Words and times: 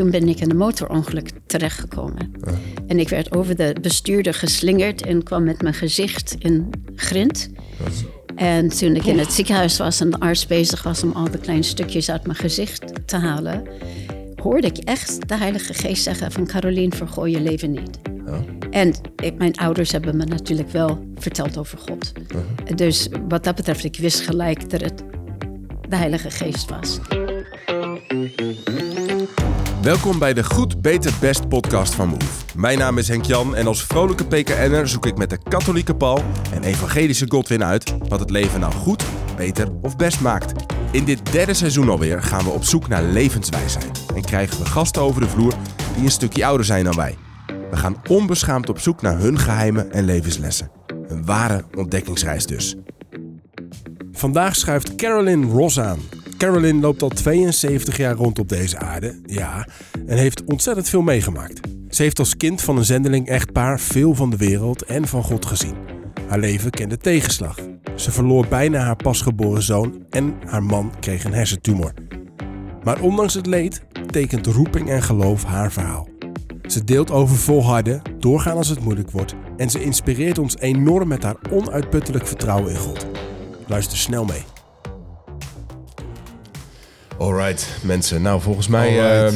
toen 0.00 0.10
ben 0.10 0.28
ik 0.28 0.40
in 0.40 0.50
een 0.50 0.56
motorongeluk 0.56 1.30
terechtgekomen. 1.46 2.32
En 2.86 2.98
ik 2.98 3.08
werd 3.08 3.36
over 3.36 3.56
de 3.56 3.76
bestuurder 3.80 4.34
geslingerd 4.34 5.02
en 5.02 5.22
kwam 5.22 5.44
met 5.44 5.62
mijn 5.62 5.74
gezicht 5.74 6.36
in 6.38 6.70
grind. 6.94 7.50
En 8.36 8.68
toen 8.68 8.94
ik 8.96 9.04
in 9.04 9.18
het 9.18 9.32
ziekenhuis 9.32 9.78
was 9.78 10.00
en 10.00 10.10
de 10.10 10.20
arts 10.20 10.46
bezig 10.46 10.82
was 10.82 11.02
om 11.02 11.12
al 11.12 11.30
de 11.30 11.38
kleine 11.38 11.62
stukjes 11.62 12.10
uit 12.10 12.26
mijn 12.26 12.38
gezicht 12.38 13.08
te 13.08 13.16
halen, 13.16 13.62
hoorde 14.42 14.66
ik 14.66 14.76
echt 14.78 15.28
de 15.28 15.36
Heilige 15.36 15.74
Geest 15.74 16.02
zeggen 16.02 16.32
van 16.32 16.46
Caroline, 16.46 16.96
vergooi 16.96 17.32
je 17.32 17.40
leven 17.40 17.70
niet. 17.70 17.98
En 18.70 18.94
ik, 19.16 19.38
mijn 19.38 19.56
ouders 19.56 19.92
hebben 19.92 20.16
me 20.16 20.24
natuurlijk 20.24 20.70
wel 20.70 21.04
verteld 21.14 21.58
over 21.58 21.78
God. 21.78 22.12
Dus 22.74 23.08
wat 23.28 23.44
dat 23.44 23.54
betreft, 23.54 23.84
ik 23.84 23.96
wist 23.96 24.20
gelijk 24.20 24.70
dat 24.70 24.80
het 24.80 25.02
de 25.88 25.96
Heilige 25.96 26.30
Geest 26.30 26.70
was. 26.70 26.98
Welkom 29.90 30.18
bij 30.18 30.34
de 30.34 30.44
Goed, 30.44 30.82
Beter, 30.82 31.12
Best 31.20 31.48
podcast 31.48 31.94
van 31.94 32.08
Move. 32.08 32.24
Mijn 32.56 32.78
naam 32.78 32.98
is 32.98 33.08
Henk 33.08 33.24
Jan 33.24 33.54
en 33.54 33.66
als 33.66 33.84
vrolijke 33.84 34.24
PKN'er 34.24 34.88
zoek 34.88 35.06
ik 35.06 35.16
met 35.16 35.30
de 35.30 35.38
katholieke 35.48 35.94
Paul 35.94 36.24
en 36.52 36.62
evangelische 36.62 37.24
Godwin 37.28 37.64
uit 37.64 37.94
wat 38.08 38.20
het 38.20 38.30
leven 38.30 38.60
nou 38.60 38.72
goed, 38.72 39.04
beter 39.36 39.68
of 39.82 39.96
best 39.96 40.20
maakt. 40.20 40.52
In 40.90 41.04
dit 41.04 41.32
derde 41.32 41.54
seizoen 41.54 41.88
alweer 41.88 42.22
gaan 42.22 42.44
we 42.44 42.50
op 42.50 42.64
zoek 42.64 42.88
naar 42.88 43.02
levenswijsheid 43.02 44.06
en 44.14 44.22
krijgen 44.22 44.58
we 44.58 44.66
gasten 44.66 45.02
over 45.02 45.20
de 45.20 45.28
vloer 45.28 45.54
die 45.94 46.04
een 46.04 46.10
stukje 46.10 46.46
ouder 46.46 46.66
zijn 46.66 46.84
dan 46.84 46.96
wij. 46.96 47.16
We 47.70 47.76
gaan 47.76 48.02
onbeschaamd 48.08 48.68
op 48.68 48.78
zoek 48.78 49.02
naar 49.02 49.18
hun 49.18 49.38
geheimen 49.38 49.92
en 49.92 50.04
levenslessen. 50.04 50.70
Een 51.08 51.24
ware 51.24 51.64
ontdekkingsreis 51.76 52.46
dus. 52.46 52.76
Vandaag 54.12 54.56
schuift 54.56 54.94
Carolyn 54.94 55.50
Ross 55.50 55.80
aan. 55.80 56.19
Carolyn 56.40 56.80
loopt 56.80 57.02
al 57.02 57.08
72 57.08 57.96
jaar 57.96 58.14
rond 58.14 58.38
op 58.38 58.48
deze 58.48 58.78
aarde, 58.78 59.20
ja, 59.26 59.66
en 60.06 60.16
heeft 60.16 60.44
ontzettend 60.44 60.88
veel 60.88 61.02
meegemaakt. 61.02 61.60
Ze 61.88 62.02
heeft 62.02 62.18
als 62.18 62.36
kind 62.36 62.60
van 62.60 62.76
een 62.76 62.84
zendeling 62.84 63.28
echtpaar 63.28 63.80
veel 63.80 64.14
van 64.14 64.30
de 64.30 64.36
wereld 64.36 64.82
en 64.82 65.08
van 65.08 65.22
God 65.22 65.46
gezien. 65.46 65.74
Haar 66.28 66.38
leven 66.38 66.70
kende 66.70 66.96
tegenslag. 66.96 67.58
Ze 67.94 68.10
verloor 68.10 68.46
bijna 68.48 68.78
haar 68.78 68.96
pasgeboren 68.96 69.62
zoon 69.62 70.04
en 70.10 70.34
haar 70.46 70.62
man 70.62 70.92
kreeg 71.00 71.24
een 71.24 71.32
hersentumor. 71.32 71.94
Maar 72.84 73.00
ondanks 73.00 73.34
het 73.34 73.46
leed 73.46 73.82
tekent 74.06 74.46
roeping 74.46 74.90
en 74.90 75.02
geloof 75.02 75.44
haar 75.44 75.72
verhaal. 75.72 76.08
Ze 76.62 76.84
deelt 76.84 77.10
over 77.10 77.36
volharden, 77.36 78.02
doorgaan 78.18 78.56
als 78.56 78.68
het 78.68 78.80
moeilijk 78.80 79.10
wordt 79.10 79.34
en 79.56 79.70
ze 79.70 79.82
inspireert 79.82 80.38
ons 80.38 80.58
enorm 80.58 81.08
met 81.08 81.22
haar 81.22 81.36
onuitputtelijk 81.50 82.26
vertrouwen 82.26 82.70
in 82.70 82.78
God. 82.78 83.06
Luister 83.66 83.98
snel 83.98 84.24
mee. 84.24 84.59
Alright, 87.20 87.68
mensen. 87.82 88.22
Nou, 88.22 88.40
volgens 88.40 88.68
mij. 88.68 88.88
Eh, 88.98 89.26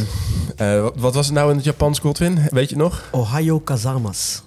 eh, 0.77 0.87
wat 0.97 1.15
was 1.15 1.27
het 1.27 1.35
nou 1.35 1.51
in 1.51 1.57
het 1.57 1.65
Japans, 1.65 1.99
Godwin? 1.99 2.39
Weet 2.51 2.71
je 2.71 2.77
nog? 2.77 3.09
Ohio 3.11 3.59
Kazamas. 3.61 4.43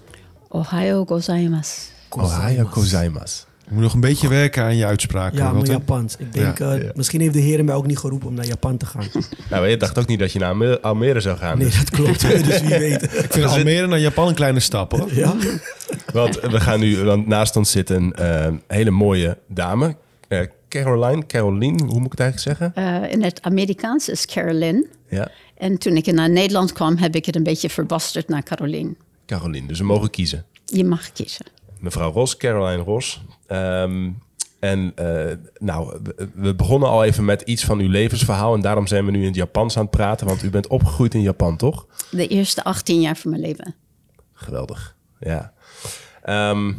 Ohio 0.50 1.06
gozaimasu. 1.06 1.80
Ohio 2.10 2.66
gozaimasu. 2.66 3.44
Je 3.68 3.74
moet 3.74 3.82
nog 3.84 3.94
een 3.94 4.00
beetje 4.00 4.28
werken 4.28 4.64
aan 4.64 4.76
je 4.76 4.86
uitspraak. 4.86 5.34
Ja, 5.34 5.52
maar. 5.52 5.66
Japans. 5.66 6.16
Ik 6.20 6.34
denk, 6.34 6.58
Ja, 6.58 6.72
eh, 6.72 6.84
ja. 6.84 6.92
misschien 6.96 7.22
heeft 7.22 7.34
de 7.34 7.40
Heer 7.40 7.64
mij 7.66 7.76
ook 7.76 7.86
niet 7.88 7.98
geroepen 7.98 8.28
om 8.28 8.34
naar 8.34 8.46
Japan 8.46 8.78
te 8.78 8.86
gaan. 8.86 9.04
Nou, 9.50 9.68
je 9.68 9.78
dacht 9.78 9.98
ook 10.00 10.08
niet 10.08 10.20
dat 10.20 10.32
je 10.32 10.40
naar 10.40 10.50
Alme- 10.50 10.82
Almere 10.82 11.20
zou 11.20 11.38
gaan. 11.38 11.58
Nee, 11.58 11.70
dat 11.70 11.90
klopt. 11.90 12.22
dus 12.48 12.62
wie 12.62 12.78
weet. 12.78 13.04
Ik 13.04 13.34
vind 13.34 13.46
Almere 13.46 13.88
naar 13.88 14.00
Japan 14.00 14.28
een 14.28 14.36
kleine 14.36 14.60
stap 14.60 14.92
hoor. 14.92 15.14
Ja? 15.14 15.34
Want 16.14 16.40
we 16.40 16.60
gaan 16.60 16.80
nu, 16.80 17.04
want 17.04 17.28
naast 17.28 17.56
ons 17.56 17.72
zit 17.72 17.90
een 17.90 18.16
hele 18.68 18.92
mooie 18.92 19.38
dame. 19.48 19.96
Eh, 20.28 20.40
Caroline, 20.70 21.26
Caroline, 21.26 21.84
hoe 21.86 22.00
moet 22.00 22.06
ik 22.06 22.12
het 22.12 22.20
eigenlijk 22.20 22.60
zeggen? 22.60 22.74
Eh, 23.04 23.12
in 23.12 23.24
het 23.24 23.42
Amerikaans 23.42 24.10
is 24.10 24.26
Carolyn. 24.26 24.88
Ja, 25.10 25.32
En 25.56 25.78
toen 25.78 25.96
ik 25.96 26.06
naar 26.12 26.30
Nederland 26.30 26.74
kwam, 26.74 26.98
heb 26.98 27.16
ik 27.16 27.26
het 27.26 27.36
een 27.36 27.44
beetje 27.44 27.70
verbasterd 27.70 28.28
naar 28.28 28.44
Caroline. 28.44 28.96
Caroline. 29.26 29.68
Dus 29.68 29.80
we 29.80 29.86
mogen 29.86 30.10
kiezen. 30.10 30.46
Je 30.66 30.84
mag 30.86 31.12
kiezen. 31.12 31.46
Mevrouw 31.80 32.12
Ros, 32.12 32.38
Caroline 32.38 32.84
Ros. 32.84 33.22
Ehm, 33.48 34.10
en 34.60 34.92
eh, 34.96 35.36
nou, 35.60 36.00
we- 36.36 36.56
begonnen 36.56 36.90
al 36.90 37.04
even 37.04 37.26
met 37.26 37.42
iets 37.42 37.64
van 37.66 37.80
uw 37.80 37.90
levensverhaal. 37.90 38.54
En 38.54 38.62
daarom 38.62 38.88
zijn 38.88 39.06
we 39.06 39.12
nu 39.12 39.20
in 39.20 39.26
het 39.26 39.36
Japans 39.36 39.76
aan 39.78 39.82
het 39.82 39.92
praten. 39.92 40.28
Want 40.28 40.44
u 40.44 40.50
bent 40.50 40.68
opgegroeid 40.68 41.14
in 41.14 41.22
Japan, 41.22 41.58
toch? 41.58 41.86
De 42.12 42.28
eerste 42.28 42.64
18 42.64 43.02
jaar 43.02 43.18
van 43.18 43.32
mijn 43.32 43.42
leven. 43.44 43.76
Geweldig, 44.34 44.96
ja. 45.20 45.54
Ehm, 46.24 46.68
het- 46.68 46.76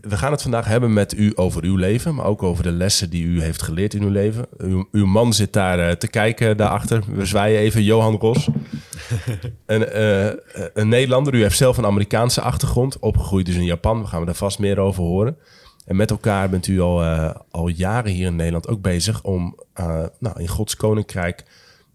we 0.00 0.16
gaan 0.16 0.32
het 0.32 0.42
vandaag 0.42 0.66
hebben 0.66 0.92
met 0.92 1.12
u 1.12 1.32
over 1.34 1.64
uw 1.64 1.76
leven, 1.76 2.14
maar 2.14 2.24
ook 2.24 2.42
over 2.42 2.62
de 2.62 2.70
lessen 2.70 3.10
die 3.10 3.24
u 3.24 3.42
heeft 3.42 3.62
geleerd 3.62 3.94
in 3.94 4.02
uw 4.02 4.10
leven. 4.10 4.46
Uw, 4.58 4.88
uw 4.92 5.06
man 5.06 5.32
zit 5.32 5.52
daar 5.52 5.78
eh, 5.78 5.96
te 5.96 6.08
kijken 6.08 6.56
daarachter. 6.56 7.02
We 7.06 7.24
zwaaien 7.24 7.60
even, 7.60 7.82
Johan 7.82 8.16
Ros. 8.16 8.48
een, 9.66 9.88
eh, 9.88 10.32
een 10.74 10.88
Nederlander, 10.88 11.34
u 11.34 11.42
heeft 11.42 11.56
zelf 11.56 11.76
een 11.76 11.86
Amerikaanse 11.86 12.40
achtergrond, 12.40 12.98
opgegroeid 12.98 13.46
dus 13.46 13.54
in 13.54 13.64
Japan. 13.64 14.00
We 14.00 14.06
gaan 14.06 14.24
daar 14.24 14.34
vast 14.34 14.58
meer 14.58 14.78
over 14.78 15.02
horen. 15.02 15.36
En 15.84 15.96
met 15.96 16.10
elkaar 16.10 16.50
bent 16.50 16.66
u 16.66 16.80
al, 16.80 17.02
eh, 17.02 17.34
al 17.50 17.68
jaren 17.68 18.12
hier 18.12 18.26
in 18.26 18.36
Nederland 18.36 18.68
ook 18.68 18.82
bezig 18.82 19.22
om 19.22 19.58
nou, 20.18 20.40
in 20.40 20.48
Gods 20.48 20.76
koninkrijk 20.76 21.44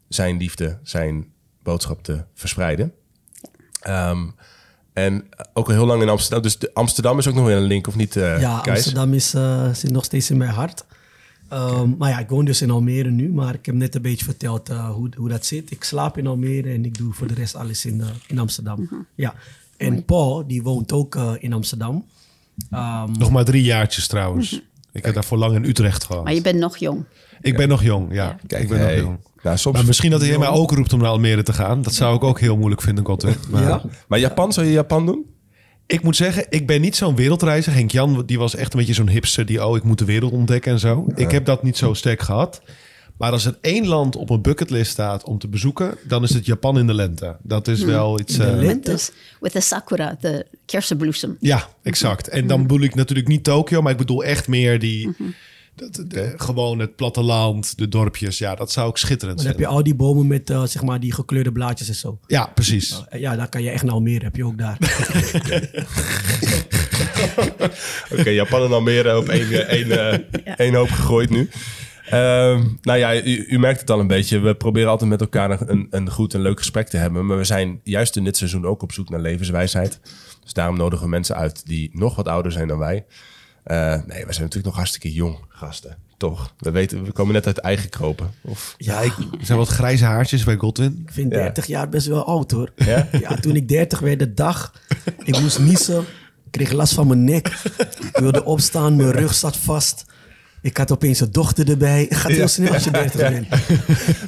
zijn 0.08 0.38
liefde, 0.38 0.80
zijn 0.84 1.32
boodschap 1.64 2.04
te 2.04 2.24
verspreiden. 2.34 2.94
Ehm, 3.82 4.26
en 4.96 5.24
ook 5.54 5.68
al 5.68 5.74
heel 5.74 5.86
lang 5.86 6.02
in 6.02 6.10
Amsterdam. 6.10 6.42
Dus 6.42 6.58
de- 6.58 6.72
Amsterdam 6.74 7.18
is 7.18 7.28
ook 7.28 7.34
nog 7.36 7.46
weer 7.46 7.56
een 7.56 7.64
link, 7.64 7.88
of 7.88 7.96
niet, 7.96 8.16
eh 8.16 8.40
Ja? 8.40 8.58
Amsterdam 8.58 9.14
is, 9.14 9.34
eh, 9.34 9.74
zit 9.74 9.92
nog 9.92 10.04
steeds 10.04 10.30
in 10.30 10.38
mijn 10.38 10.50
hart. 10.50 10.86
Ehm, 11.50 11.90
maar 11.98 12.10
ja, 12.10 12.20
ik 12.20 12.30
woon 12.30 12.46
dus 12.46 12.62
in 12.62 12.72
Almere 12.72 13.10
nu. 13.10 13.30
Maar 13.30 13.54
ik 13.54 13.66
heb 13.66 13.76
net 13.76 13.96
een 13.96 14.02
beetje 14.02 14.26
verteld 14.26 14.70
eh, 14.70 14.90
hoe, 14.90 15.10
hoe 15.18 15.30
dat 15.30 15.46
zit. 15.46 15.72
Ik 15.72 15.84
slaap 15.84 16.18
in 16.18 16.28
Almere 16.28 16.70
en 16.70 16.86
ik 16.86 16.98
doe 16.98 17.14
voor 17.14 17.28
de 17.28 17.34
rest 17.34 17.56
alles 17.56 17.86
in, 17.86 18.04
in 18.28 18.40
Amsterdam. 18.40 19.06
Ja. 19.16 19.34
En 19.78 20.06
Paul, 20.06 20.48
die 20.48 20.64
woont 20.64 20.92
ook 20.92 21.16
in 21.40 21.54
Amsterdam. 21.54 22.06
Ehm, 22.70 23.12
Nog 23.12 23.30
maar 23.32 23.46
drie 23.46 23.64
jaartjes 23.64 24.08
trouwens. 24.08 24.62
Ik 24.92 25.06
heb 25.06 25.14
daarvoor 25.14 25.38
lang 25.38 25.56
in 25.56 25.64
Utrecht 25.64 26.04
gehad. 26.04 26.24
Maar 26.24 26.34
je 26.34 26.42
bent 26.42 26.60
nog 26.60 26.78
jong. 26.78 27.04
Ik 27.42 27.58
ben 27.58 27.68
nog 27.68 27.84
jong, 27.84 28.14
ja. 28.14 28.38
Kijk, 28.48 28.62
ik 28.64 28.70
ben 28.70 28.80
hey. 28.80 28.96
nog 28.96 29.06
jong. 29.06 29.18
Soms, 29.54 29.76
Maar 29.78 29.86
misschien 29.86 30.12
dat 30.12 30.20
de 30.20 30.26
heer 30.26 30.40
mij 30.40 30.48
ook 30.48 30.72
roept 30.72 30.94
om 30.94 31.00
naar 31.00 31.10
Almere 31.10 31.44
te 31.44 31.54
gaan. 31.54 31.82
Dat 31.82 31.94
zou 31.94 32.16
ik 32.16 32.24
ook 32.24 32.40
heel 32.40 32.58
moeilijk 32.58 32.82
vinden, 32.82 33.06
Godwin. 33.06 33.36
Maar 33.50 33.64
ja? 33.64 33.82
maar 34.08 34.20
Japan, 34.20 34.54
zou 34.54 34.66
je 34.66 34.72
Japan 34.72 35.06
doen? 35.06 35.26
ik 35.88 36.04
moet 36.04 36.16
zeggen, 36.16 36.46
ik 36.50 36.68
ben 36.68 36.82
niet 36.82 36.96
zo'n 36.96 37.16
wereldreiziger. 37.16 37.80
Henk 37.80 37.92
Jan, 37.92 38.24
die 38.26 38.40
was 38.40 38.56
echt 38.56 38.74
een 38.74 38.80
beetje 38.80 38.94
zo'n 38.94 39.10
hipster 39.10 39.46
die, 39.46 39.66
oh, 39.66 39.76
ik 39.76 39.84
moet 39.84 39.98
de 40.00 40.06
wereld 40.06 40.32
ontdekken 40.32 40.72
en 40.72 40.80
zo. 40.80 41.08
Ik 41.16 41.32
heb 41.32 41.46
dat 41.46 41.64
niet 41.64 41.78
zo 41.78 41.94
sterk 41.94 42.22
gehad. 42.22 42.62
Maar 43.18 43.32
als 43.32 43.46
er 43.46 43.58
één 43.62 43.88
land 43.88 44.16
op 44.16 44.30
mijn 44.30 44.42
bucketlist 44.42 44.92
staat 44.92 45.24
om 45.24 45.40
te 45.40 45.48
bezoeken, 45.48 45.98
dan 46.08 46.24
is 46.24 46.34
het 46.34 46.46
Japan 46.46 46.78
in 46.78 46.88
de 46.88 46.94
lente. 46.94 47.38
Dat 47.44 47.68
is 47.68 47.84
wel 47.84 48.20
iets. 48.20 48.38
de 48.38 48.44
eh, 48.44 48.50
lente? 48.50 48.66
Met 48.66 48.86
de, 48.86 49.12
with 49.40 49.52
the 49.52 49.60
sakura, 49.60 50.18
de 50.20 50.46
kersenbloesem. 50.66 51.38
Ja, 51.40 51.68
exact. 51.82 52.28
En 52.28 52.48
dan 52.48 52.62
bedoel 52.62 52.82
ik 52.82 52.96
natuurlijk 52.96 53.28
niet 53.28 53.44
Tokio, 53.44 53.82
maar 53.82 53.92
ik 53.92 53.98
bedoel 53.98 54.24
echt 54.24 54.48
meer 54.48 54.80
die. 54.80 55.16
Dat- 55.76 56.04
de- 56.08 56.34
gewoon 56.38 56.80
het 56.80 56.96
platteland, 56.96 57.78
de 57.78 57.88
dorpjes. 57.88 58.38
Ja, 58.38 58.56
dat 58.56 58.72
zou 58.72 58.90
ik 58.90 58.98
schitterend 58.98 59.38
Dan 59.38 59.48
heb 59.48 59.60
je 59.60 59.68
al 59.68 59.84
die 59.84 59.96
bomen 59.96 60.28
met 60.28 60.50
eh, 60.50 60.64
zeg 60.64 60.82
maar 60.84 61.00
die 61.00 61.14
gekleurde 61.14 61.52
blaadjes 61.52 61.88
en 61.88 61.96
zo. 61.96 62.20
Ja, 62.28 62.46
precies. 62.56 63.04
Eh, 63.10 63.20
Ja, 63.20 63.36
daar 63.36 63.50
kan 63.50 63.64
je 63.64 63.70
echt 63.70 63.84
naar 63.84 63.94
Almere, 63.94 64.24
heb 64.24 64.36
je 64.36 64.46
ook 64.46 64.58
daar. 64.58 64.78
Oké, 68.20 68.30
Japan 68.30 68.64
en 68.64 68.72
Almere 68.72 69.18
op 69.18 69.28
één, 69.30 69.52
eh, 69.52 69.70
één, 69.90 70.26
één 70.58 70.74
hoop 70.74 70.90
gegooid 70.90 71.30
nu. 71.30 71.50
Ehm, 72.06 72.64
nou 72.82 73.00
ja, 73.00 73.16
u, 73.24 73.46
u 73.48 73.60
merkt 73.60 73.80
het 73.80 73.90
al 73.92 74.00
een 74.00 74.08
beetje. 74.08 74.40
We 74.40 74.56
proberen 74.56 74.90
altijd 74.90 75.10
met 75.10 75.22
elkaar 75.22 75.70
een, 75.70 75.88
een 75.90 76.10
goed 76.12 76.34
en 76.34 76.42
leuk 76.42 76.58
gesprek 76.58 76.88
te 76.88 76.98
hebben. 76.98 77.26
Maar 77.26 77.38
we 77.38 77.44
zijn 77.44 77.80
juist 77.84 78.16
in 78.16 78.24
dit 78.24 78.38
seizoen 78.38 78.66
ook 78.66 78.82
op 78.82 78.92
zoek 78.92 79.10
naar 79.10 79.20
levenswijsheid. 79.20 80.00
Dus 80.44 80.54
daarom 80.54 80.78
nodigen 80.78 81.06
we 81.06 81.12
mensen 81.12 81.36
uit 81.36 81.66
die 81.66 81.90
nog 81.94 82.16
wat 82.16 82.28
ouder 82.28 82.52
zijn 82.52 82.68
dan 82.68 82.78
wij. 82.78 83.06
Eh, 83.66 83.78
nee, 83.92 84.26
we 84.26 84.34
zijn 84.34 84.44
natuurlijk 84.44 84.66
nog 84.66 84.76
hartstikke 84.76 85.14
jong 85.14 85.38
gasten. 85.50 85.98
Toch? 86.18 86.54
We, 86.60 86.72
weten, 86.72 87.04
we 87.04 87.12
komen 87.12 87.34
net 87.34 87.46
uit 87.46 87.58
eigen 87.58 87.90
kropen. 87.90 88.32
Of, 88.42 88.76
Ja, 88.78 89.00
ik, 89.02 89.12
er 89.40 89.46
zijn 89.46 89.58
wat 89.58 89.68
grijze 89.68 90.06
haartjes 90.06 90.44
bij 90.44 90.56
Godwin. 90.56 91.02
Ik 91.08 91.14
vind 91.14 91.32
Ja. 91.32 91.38
30 91.42 91.66
jaar 91.66 91.90
best 91.90 92.08
wel 92.08 92.26
oud 92.26 92.52
hoor. 92.52 92.72
Ja? 92.76 93.08
Ja, 93.22 93.36
toen 93.36 93.56
ik 93.56 93.68
30 93.68 94.00
werd, 94.00 94.20
de 94.20 94.34
dag, 94.34 94.74
ik 95.24 95.40
moest 95.40 95.60
niezen. 95.60 96.00
Ik 96.46 96.52
kreeg 96.52 96.72
last 96.72 96.94
van 96.94 97.08
mijn 97.08 97.24
nek. 97.24 97.48
Ik 98.00 98.18
wilde 98.18 98.44
opstaan, 98.46 98.96
mijn 98.96 99.12
rug 99.12 99.34
zat 99.34 99.58
vast. 99.58 100.06
Ik 100.62 100.78
had 100.78 100.92
opeens 100.92 101.20
een 101.20 101.32
dochter 101.32 101.70
erbij. 101.70 102.06
Het 102.10 102.18
gaat 102.18 102.32
heel 102.32 102.48
snel 102.48 102.74
als 102.74 102.84
je 102.84 102.92
30 102.92 103.30
bent. 103.30 103.48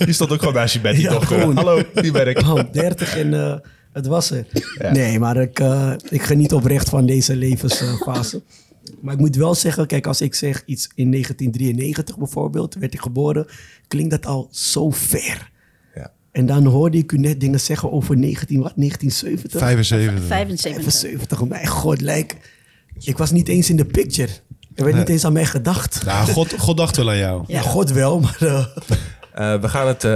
Die 0.06 0.14
stond 0.14 0.32
ook 0.32 0.40
gewoon 0.40 0.54
bij 0.54 0.68
je 0.72 0.80
bed, 0.80 0.94
die 0.96 1.04
Ja, 1.04 1.10
dochter. 1.12 1.40
gewoon. 1.40 1.56
Hallo, 1.56 1.84
die 1.94 2.12
ben 2.12 2.28
ik. 2.28 2.40
Oh, 2.40 2.60
30 2.72 3.18
en 3.18 3.34
eh, 3.34 3.56
het 3.94 4.06
was 4.08 4.32
er. 4.32 4.46
Nee, 4.92 5.20
maar 5.20 5.38
ik, 5.38 5.60
eh, 5.60 5.94
ik 6.10 6.22
geniet 6.24 6.54
oprecht 6.54 6.90
van 6.90 7.06
deze 7.06 7.36
levensfase. 7.36 8.42
Maar 9.02 9.14
ik 9.14 9.20
moet 9.20 9.36
wel 9.36 9.56
zeggen, 9.56 9.88
kijk, 9.88 10.08
als 10.08 10.22
ik 10.22 10.36
zeg 10.36 10.64
iets 10.66 10.90
in 10.96 11.12
1993 11.12 12.18
bijvoorbeeld, 12.18 12.76
werd 12.76 12.94
ik 12.94 13.02
geboren, 13.02 13.48
klinkt 13.88 14.12
dat 14.12 14.26
al 14.26 14.48
zo 14.52 14.90
ver. 14.90 15.52
Ja. 15.96 16.12
En 16.32 16.46
dan 16.46 16.66
hoorde 16.66 16.98
ik 16.98 17.12
u 17.12 17.18
net 17.18 17.40
dingen 17.40 17.60
zeggen 17.60 17.92
over 17.92 18.18
19, 18.18 18.62
wat, 18.62 18.74
1970? 18.76 19.60
75. 19.60 20.24
75. 20.24 20.84
75, 20.84 21.46
mijn 21.46 21.68
god, 21.68 22.02
lijk. 22.02 22.56
Ik 23.00 23.18
was 23.18 23.32
niet 23.32 23.48
eens 23.48 23.70
in 23.70 23.76
de 23.76 23.86
picture. 23.86 24.32
Er 24.76 24.84
werd 24.84 24.98
niet 24.98 25.10
eens 25.10 25.26
aan 25.26 25.34
mij 25.34 25.46
gedacht. 25.46 26.06
Nou, 26.06 26.32
God, 26.32 26.54
God 26.58 26.78
dacht 26.78 26.98
wel 26.98 27.10
aan 27.10 27.18
jou. 27.18 27.44
Ja, 27.48 27.62
god 27.62 27.92
wel, 27.92 28.20
maar... 28.20 28.38
eh, 28.40 28.66
Eh, 29.38 29.62
we, 29.62 29.70
gaan 29.70 29.88
het, 29.88 30.04
eh, 30.04 30.12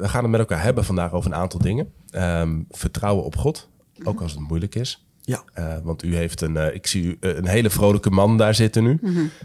we 0.00 0.08
gaan 0.08 0.22
het 0.22 0.30
met 0.30 0.40
elkaar 0.40 0.62
hebben 0.62 0.84
vandaag 0.84 1.12
over 1.12 1.30
een 1.30 1.36
aantal 1.36 1.60
dingen. 1.60 1.92
Ehm, 2.10 2.60
vertrouwen 2.70 3.24
op 3.24 3.36
God, 3.36 3.68
ook 4.04 4.20
als 4.20 4.32
het 4.32 4.40
moeilijk 4.40 4.74
is. 4.74 5.06
Ja. 5.28 5.42
Eh, 5.54 5.76
want 5.82 6.02
u 6.04 6.16
heeft 6.16 6.40
een, 6.40 6.56
eh, 6.56 6.74
ik 6.74 6.86
zie 6.86 7.04
u, 7.04 7.16
eh, 7.20 7.36
een 7.36 7.46
hele 7.46 7.70
vrolijke 7.70 8.10
man 8.10 8.36
daar 8.36 8.54
zitten 8.54 8.82
nu. 8.82 8.98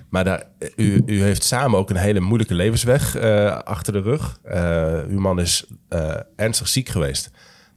Maar 0.09 0.23
daar, 0.23 0.43
u, 0.75 1.01
u 1.05 1.21
heeft 1.21 1.43
samen 1.43 1.79
ook 1.79 1.89
een 1.89 1.95
hele 1.95 2.19
moeilijke 2.19 2.53
levensweg 2.53 3.15
eh, 3.15 3.57
achter 3.57 3.93
de 3.93 4.01
rug. 4.01 4.39
Eh, 4.43 4.99
uw 5.09 5.19
man 5.19 5.39
is 5.39 5.65
eh, 5.89 6.15
ernstig 6.35 6.67
ziek 6.67 6.89
geweest. 6.89 7.31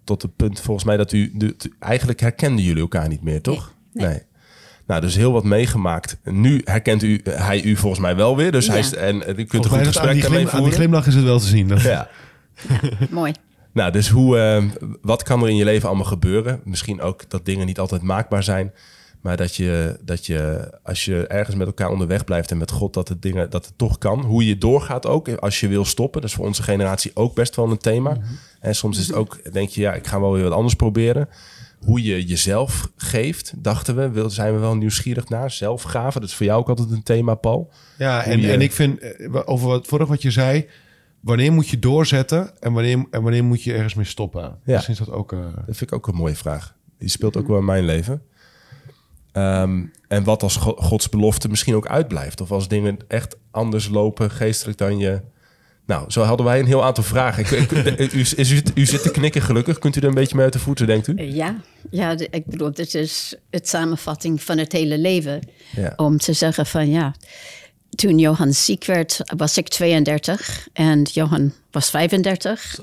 Tot 0.04 0.22
het 0.22 0.36
punt 0.36 0.60
volgens 0.60 0.86
mij 0.86 0.96
dat 0.96 1.12
u... 1.12 1.30
de- 1.34 1.56
eigenlijk 1.78 2.20
herkenden 2.20 2.64
jullie 2.64 2.82
elkaar 2.82 3.08
niet 3.08 3.22
meer, 3.22 3.40
toch? 3.42 3.74
Nee, 3.92 4.06
nee. 4.06 4.22
Nou, 4.86 5.00
dus 5.00 5.14
heel 5.16 5.32
wat 5.32 5.44
meegemaakt. 5.44 6.16
Nu 6.24 6.60
herkent 6.64 7.02
u, 7.02 7.20
hij 7.24 7.62
u 7.62 7.76
volgens 7.76 8.00
mij 8.02 8.16
wel 8.16 8.36
weer. 8.36 8.52
Dus 8.52 8.68
hij 8.68 8.78
is, 8.78 8.94
en 8.94 9.16
u 9.16 9.20
kunt 9.22 9.50
Volgens 9.50 9.72
een 9.72 9.78
goed 9.78 9.86
het 9.86 9.96
aan, 9.96 10.12
die 10.12 10.22
gesprek 10.22 10.40
glim, 10.48 10.48
aan 10.58 10.62
die 10.64 10.72
glimlach 10.72 11.06
is 11.06 11.14
het 11.14 11.24
wel 11.24 11.38
te 11.38 11.46
zien. 11.46 11.68
Dat- 11.68 11.80
Ja. 11.82 12.08
Mooi. 13.10 13.32
Nou, 13.76 13.92
dus 13.92 14.08
hoe, 14.08 14.38
eh, 14.38 14.64
wat 15.02 15.22
kan 15.22 15.42
er 15.42 15.48
in 15.48 15.56
je 15.56 15.64
leven 15.64 15.88
allemaal 15.88 16.06
gebeuren? 16.06 16.60
Misschien 16.64 17.00
ook 17.00 17.30
dat 17.30 17.44
dingen 17.44 17.66
niet 17.66 17.78
altijd 17.78 18.02
maakbaar 18.02 18.42
zijn. 18.42 18.72
Maar 19.20 19.36
dat 19.36 19.54
je, 19.56 19.98
dat 20.04 20.26
je, 20.26 20.70
als 20.82 21.04
je 21.04 21.26
ergens 21.26 21.56
met 21.56 21.66
elkaar 21.66 21.90
onderweg 21.90 22.24
blijft 22.24 22.50
en 22.50 22.58
met 22.58 22.70
God, 22.70 22.94
dat 22.94 23.08
het, 23.08 23.22
dingen, 23.22 23.50
dat 23.50 23.66
het 23.66 23.78
toch 23.78 23.98
kan. 23.98 24.20
Hoe 24.24 24.46
je 24.46 24.58
doorgaat 24.58 25.06
ook, 25.06 25.28
als 25.28 25.60
je 25.60 25.68
wil 25.68 25.84
stoppen. 25.84 26.20
Dat 26.20 26.30
is 26.30 26.36
voor 26.36 26.46
onze 26.46 26.62
generatie 26.62 27.10
ook 27.14 27.34
best 27.34 27.56
wel 27.56 27.70
een 27.70 27.78
thema. 27.78 28.16
En 28.60 28.74
soms 28.74 28.98
is 28.98 29.06
het 29.06 29.16
ook, 29.16 29.52
denk 29.52 29.68
je, 29.68 29.80
ja, 29.80 29.94
ik 29.94 30.06
ga 30.06 30.20
wel 30.20 30.32
weer 30.32 30.42
wat 30.42 30.52
anders 30.52 30.74
proberen. 30.74 31.28
Hoe 31.84 32.02
je 32.02 32.24
jezelf 32.24 32.90
geeft, 32.96 33.52
dachten 33.56 33.96
we, 33.96 34.08
wil, 34.10 34.30
zijn 34.30 34.54
we 34.54 34.58
wel 34.60 34.76
nieuwsgierig 34.76 35.28
naar. 35.28 35.50
Zelfgave, 35.50 36.20
dat 36.20 36.28
is 36.28 36.34
voor 36.34 36.46
jou 36.46 36.60
ook 36.60 36.68
altijd 36.68 36.90
een 36.90 37.02
thema, 37.02 37.34
Paul. 37.34 37.70
Ja, 37.98 38.22
Hoe 38.24 38.32
en, 38.32 38.40
je- 38.40 38.50
en 38.52 38.60
ik 38.60 38.72
vind, 38.72 38.98
eh, 38.98 39.40
over 39.44 39.68
wat, 39.68 39.86
vorig 39.86 40.08
wat 40.08 40.22
je 40.22 40.30
zei, 40.30 40.66
wanneer 41.26 41.52
moet 41.52 41.68
je 41.68 41.78
doorzetten 41.78 42.60
en 42.60 42.72
wanneer, 42.72 43.04
en 43.10 43.22
wanneer 43.22 43.44
moet 43.44 43.62
je 43.62 43.72
ergens 43.74 43.94
mee 43.94 44.04
stoppen? 44.04 44.40
Ja. 44.42 44.58
Misschien 44.64 44.94
is 44.94 45.00
dat 45.06 45.10
ook... 45.10 45.32
eh, 45.32 45.38
Dat 45.40 45.76
vind 45.76 45.80
ik 45.80 45.92
ook 45.92 46.06
een 46.08 46.14
mooie 46.14 46.34
vraag. 46.36 46.74
Die 46.98 47.08
speelt 47.08 47.36
ook 47.36 47.46
wel 47.48 47.58
in 47.58 47.64
mijn 47.64 47.84
leven. 47.84 48.22
Ehm, 49.32 49.84
en 50.08 50.24
wat 50.24 50.42
als 50.42 50.56
Go- 50.56 50.76
Gods 50.76 51.08
belofte 51.08 51.48
misschien 51.48 51.74
ook 51.74 51.86
uitblijft. 51.86 52.40
Of 52.40 52.50
als 52.52 52.68
dingen 52.68 52.96
echt 53.08 53.36
anders 53.50 53.88
lopen 53.88 54.30
geestelijk 54.30 54.78
dan 54.78 54.98
je... 54.98 55.20
Nou, 55.86 56.10
zo 56.10 56.22
hadden 56.22 56.46
wij 56.46 56.58
een 56.60 56.66
heel 56.66 56.84
aantal 56.84 57.04
vragen. 57.04 57.42
Ik, 57.44 57.70
ik- 57.70 58.12
u, 58.12 58.20
is, 58.20 58.50
u, 58.52 58.62
u 58.74 58.86
zit 58.86 59.02
te 59.02 59.10
knikken 59.10 59.42
gelukkig. 59.42 59.78
Kunt 59.78 59.96
u 59.96 60.00
er 60.00 60.06
een 60.08 60.14
beetje 60.14 60.34
mee 60.34 60.44
uit 60.44 60.52
de 60.52 60.58
voeten, 60.58 60.86
denkt 60.86 61.06
u? 61.06 61.14
Eh, 61.14 61.32
Ja, 61.34 61.56
ja 61.90 62.16
ik 62.30 62.46
bedoel, 62.46 62.72
dit 62.72 62.94
is 62.94 63.34
het 63.50 63.68
samenvatting 63.68 64.42
van 64.42 64.58
het 64.58 64.72
hele 64.72 64.98
leven. 64.98 65.48
Ja. 65.76 65.92
Om 65.96 66.18
te 66.18 66.32
zeggen 66.32 66.66
van 66.66 66.90
ja, 66.90 67.14
toen 67.96 68.18
Johan 68.18 68.52
ziek 68.52 68.84
werd, 68.84 69.20
was 69.36 69.56
ik 69.56 69.68
32 69.68 70.68
en 70.72 71.02
Johan 71.02 71.52
was 71.70 71.90
35. 71.90 72.80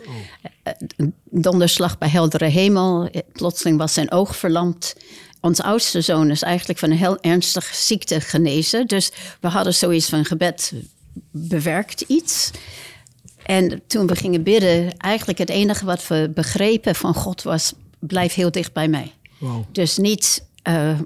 Eh, 0.64 0.74
Een 0.98 1.14
donderslag 1.30 1.98
bij 1.98 2.10
heldere 2.10 2.46
hemel. 2.46 3.08
Eh, 3.08 3.22
Plotseling 3.32 3.78
was 3.78 3.94
zijn 3.94 4.12
oog 4.12 4.36
verlamd. 4.36 4.96
Onze 5.42 5.64
oudste 5.64 6.02
zoon 6.02 6.30
is 6.30 6.42
eigenlijk 6.42 6.80
van 6.80 6.92
een 6.92 6.98
heel 6.98 7.22
ernstige 7.22 7.76
ziekte 7.76 8.22
genezen. 8.22 8.88
Dus 8.88 9.12
we 9.40 9.48
hadden 9.48 9.74
zoiets 9.74 10.10
van 10.10 10.26
gebed 10.26 10.74
bewerkt 11.32 12.02
iets. 12.02 12.52
En 13.46 13.82
toen 13.88 14.08
we 14.08 14.16
gingen 14.16 14.44
bidden, 14.44 14.98
eigenlijk 14.98 15.40
het 15.40 15.50
enige 15.50 15.86
wat 15.86 16.08
we 16.08 16.32
begrepen 16.34 16.96
van 16.96 17.14
God 17.14 17.42
was: 17.44 17.74
blijf 18.00 18.34
heel 18.34 18.52
dicht 18.52 18.74
bij 18.74 18.88
mij. 18.88 19.12
Dus 19.72 19.98
niet 19.98 20.46
eh, 20.62 21.00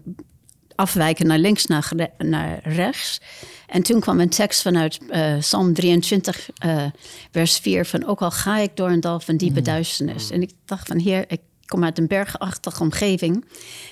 afwijken 0.78 1.28
naar 1.28 1.38
links, 1.38 1.66
naar, 1.66 1.92
naar 2.18 2.60
rechts. 2.64 3.22
En 3.68 3.84
toen 3.84 4.00
kwam 4.00 4.20
een 4.20 4.30
tekst 4.30 4.62
vanuit 4.62 5.00
eh, 5.10 5.38
Psalm 5.38 5.74
23, 5.74 6.50
eh, 6.58 6.84
vers 7.32 7.58
4, 7.58 7.86
van 7.86 8.06
ook 8.06 8.22
al 8.22 8.32
ga 8.32 8.58
ik 8.58 8.76
door 8.76 8.90
een 8.90 9.00
dal 9.00 9.20
van 9.20 9.38
diepe 9.38 9.62
duisternis. 9.62 10.32
En 10.32 10.42
ik 10.42 10.52
dacht 10.66 10.88
van 10.88 11.00
heer, 11.00 11.26
ik 11.28 11.42
kom 11.66 11.84
uit 11.84 11.98
een 11.98 12.08
bergachtige 12.08 12.82
omgeving 12.82 13.46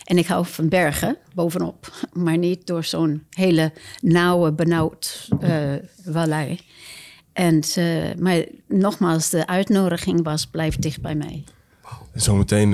en 0.04 0.18
ik 0.18 0.28
hou 0.28 0.46
van 0.46 0.70
bergen 0.70 1.18
bovenop, 1.34 1.92
maar 2.24 2.38
niet 2.38 2.68
door 2.68 2.84
zo'n 2.84 3.24
hele 3.30 3.72
nauwe, 4.02 4.52
benauwd 4.52 5.28
eh 5.40 5.74
vallei. 6.12 6.60
En, 7.34 7.62
eh, 7.76 8.16
maar 8.20 8.46
nogmaals, 8.68 9.30
de 9.30 9.48
uitnodiging 9.48 10.24
was 10.24 10.46
blijf 10.46 10.76
dicht 10.76 11.02
bij 11.02 11.16
mij. 11.16 11.44
Zometeen 12.14 12.74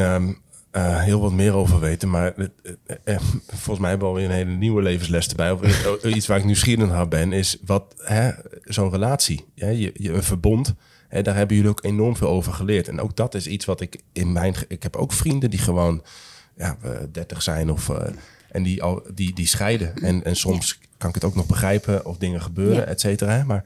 eh, 0.72 1.02
heel 1.02 1.22
wat 1.22 1.32
meer 1.32 1.54
over 1.54 1.80
weten. 1.80 2.10
Maar 2.10 2.34
eh, 2.36 2.96
eh, 3.04 3.20
volgens 3.48 3.80
mij 3.80 3.90
hebben 3.90 4.08
we 4.08 4.14
alweer 4.14 4.30
een 4.30 4.36
hele 4.36 4.58
nieuwe 4.58 4.82
levensles 4.82 5.28
erbij. 5.28 5.52
Of 5.52 6.04
iets 6.04 6.28
waar 6.28 6.38
ik 6.38 6.46
nieuwsgierig 6.46 6.88
naar 6.88 7.08
ben, 7.08 7.34
is 7.34 7.58
wat 7.66 7.94
hè, 7.98 8.32
zo'n 8.64 8.90
relatie, 8.92 9.46
hè, 9.56 9.70
je, 9.70 9.92
je, 9.94 10.14
een 10.14 10.24
verbond. 10.24 10.74
Hè, 11.08 11.22
daar 11.22 11.36
hebben 11.36 11.56
jullie 11.56 11.72
ook 11.72 11.84
enorm 11.84 12.16
veel 12.18 12.28
over 12.28 12.54
geleerd. 12.54 12.88
En 12.88 13.02
ook 13.02 13.16
dat 13.16 13.36
is 13.36 13.48
iets 13.48 13.66
wat 13.66 13.82
ik 13.82 14.02
in 14.14 14.32
mijn. 14.32 14.56
Ik 14.68 14.84
heb 14.84 14.96
ook 14.96 15.14
vrienden 15.14 15.50
die 15.50 15.60
gewoon 15.60 16.04
ja, 16.58 16.78
eh, 16.82 16.92
30 17.12 17.42
zijn 17.42 17.72
of. 17.72 17.90
en 18.52 18.64
die, 18.64 18.84
al, 18.84 19.04
die, 19.14 19.34
die 19.34 19.48
scheiden. 19.48 19.96
En, 19.96 20.24
en 20.24 20.36
soms 20.36 20.80
kan 20.98 21.10
ik 21.10 21.16
het 21.16 21.24
ook 21.24 21.36
nog 21.36 21.46
begrijpen 21.46 22.06
of 22.06 22.18
dingen 22.18 22.42
gebeuren, 22.42 22.76
Ja. 22.76 22.84
et 22.86 23.00
cetera. 23.00 23.44
Maar 23.44 23.64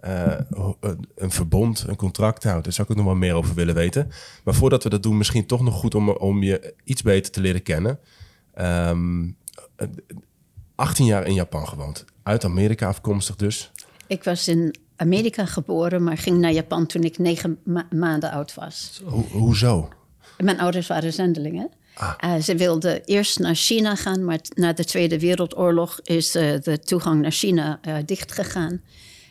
een, 0.00 1.06
een 1.14 1.30
verbond, 1.30 1.84
een 1.88 1.96
contract. 1.96 2.44
Nou, 2.44 2.62
daar 2.62 2.72
zou 2.72 2.86
ik 2.86 2.90
ook 2.92 2.96
nog 3.02 3.06
wel 3.12 3.20
meer 3.20 3.34
over 3.34 3.54
willen 3.54 3.74
weten. 3.74 4.10
Maar 4.44 4.54
voordat 4.54 4.82
we 4.82 4.88
dat 4.88 5.02
doen, 5.02 5.16
misschien 5.16 5.46
toch 5.46 5.60
nog 5.62 5.74
goed 5.74 5.94
om, 5.94 6.08
om 6.10 6.42
je 6.42 6.74
iets 6.84 7.02
beter 7.02 7.32
te 7.32 7.40
leren 7.40 7.62
kennen. 7.62 7.98
Ehm, 8.54 9.24
eh, 9.76 9.86
18 10.74 11.06
jaar 11.06 11.26
in 11.26 11.34
Japan 11.34 11.68
gewoond. 11.68 12.04
Uit 12.22 12.44
Amerika 12.44 12.86
afkomstig 12.88 13.36
dus. 13.36 13.70
Ik 14.06 14.24
was 14.24 14.48
in 14.48 14.74
Amerika 14.96 15.46
geboren, 15.46 16.04
maar 16.04 16.18
ging 16.18 16.38
naar 16.38 16.52
Japan 16.52 16.86
toen 16.86 17.02
ik 17.02 17.18
negen 17.18 17.58
ma- 17.64 17.88
maanden 17.90 18.30
oud 18.30 18.54
was. 18.54 19.02
Ho 19.04 19.24
hoezo? 19.30 19.88
Mijn 20.38 20.60
ouders 20.60 20.86
waren 20.86 21.12
zendelingen. 21.12 21.70
Eh, 22.18 22.36
ze 22.36 22.56
wilden 22.56 23.04
eerst 23.04 23.38
naar 23.38 23.54
China 23.54 23.94
gaan, 23.94 24.24
maar 24.24 24.38
na 24.54 24.72
de 24.72 24.84
Tweede 24.84 25.18
Wereldoorlog 25.18 26.00
is 26.02 26.34
eh, 26.34 26.60
de 26.60 26.78
toegang 26.78 27.22
naar 27.22 27.30
China 27.30 27.78
eh, 27.82 27.96
dichtgegaan. 28.04 28.80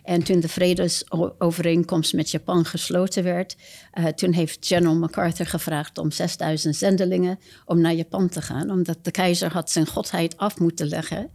En 0.05 0.23
toen 0.23 0.39
de 0.39 0.47
vredesovereenkomst 0.47 2.13
met 2.13 2.31
Japan 2.31 2.65
gesloten 2.65 3.23
werd, 3.23 3.55
eh, 3.91 4.05
toen 4.05 4.31
heeft 4.31 4.65
General 4.65 4.95
MacArthur 4.95 5.45
gevraagd 5.45 5.97
om 5.97 6.11
6000 6.11 6.75
zendelingen 6.75 7.39
om 7.65 7.81
naar 7.81 7.93
Japan 7.93 8.29
te 8.29 8.41
gaan, 8.41 8.71
omdat 8.71 8.97
de 9.01 9.11
keizer 9.11 9.53
had 9.53 9.71
zijn 9.71 9.87
godheid 9.87 10.37
af 10.37 10.59
moeten 10.59 10.87
leggen. 10.87 11.29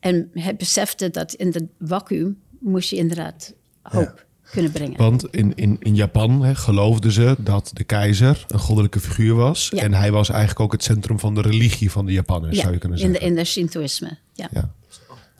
En 0.00 0.30
hij 0.32 0.56
besefte 0.56 1.10
dat 1.10 1.32
in 1.32 1.50
de 1.50 1.66
vacuüm 1.80 2.38
moest 2.60 2.90
je 2.90 2.96
inderdaad 2.96 3.54
hoop 3.82 4.26
kunnen 4.50 4.72
brengen. 4.72 4.96
Want 4.96 5.26
in, 5.30 5.54
in, 5.54 5.76
in 5.80 5.94
Japan 5.94 6.42
hè, 6.42 6.54
geloofden 6.54 7.12
ze 7.12 7.36
dat 7.38 7.70
de 7.72 7.84
keizer 7.84 8.44
een 8.48 8.58
goddelijke 8.58 9.00
figuur 9.00 9.34
was. 9.34 9.68
Ja. 9.74 9.82
En 9.82 9.94
hij 9.94 10.12
was 10.12 10.28
eigenlijk 10.28 10.60
ook 10.60 10.72
het 10.72 10.82
centrum 10.82 11.18
van 11.18 11.34
de 11.34 11.40
religie 11.40 11.90
van 11.90 12.06
de 12.06 12.12
Japanners, 12.12 12.56
ja, 12.56 12.60
zou 12.60 12.72
je 12.72 12.78
kunnen 12.78 12.98
in 12.98 13.04
de, 13.06 13.12
zeggen. 13.12 13.30
in 13.30 13.36
de 13.36 13.44
Shintoïsme. 13.44 14.18
Ja. 14.32 14.48
Ja. 14.52 14.74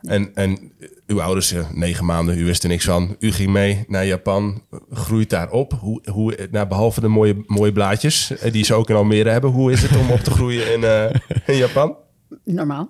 En, 0.07 0.35
en 0.35 0.71
uw 1.07 1.21
ouders, 1.21 1.51
eh, 1.51 1.71
negen 1.71 2.05
maanden, 2.05 2.37
u 2.37 2.45
wist 2.45 2.63
er 2.63 2.69
niks 2.69 2.85
van. 2.85 3.15
U 3.19 3.31
ging 3.31 3.51
mee 3.51 3.85
naar 3.87 4.05
Japan, 4.05 4.61
groeit 4.91 5.29
daar 5.29 5.51
op. 5.51 5.73
Hoe, 5.73 6.01
hoe, 6.11 6.47
nou, 6.51 6.67
behalve 6.67 7.01
de 7.01 7.07
mooie, 7.07 7.43
mooie 7.45 7.71
blaadjes 7.71 8.31
eh, 8.31 8.51
die 8.51 8.63
ze 8.63 8.73
ook 8.73 8.89
in 8.89 8.95
Almere 8.95 9.29
hebben. 9.29 9.49
Hoe 9.49 9.71
is 9.71 9.81
het 9.81 9.97
om 9.97 10.11
op 10.11 10.19
te 10.19 10.31
groeien 10.31 10.73
in, 10.73 10.83
eh, 10.83 11.09
in 11.45 11.55
Japan? 11.55 11.95
Normaal. 12.43 12.89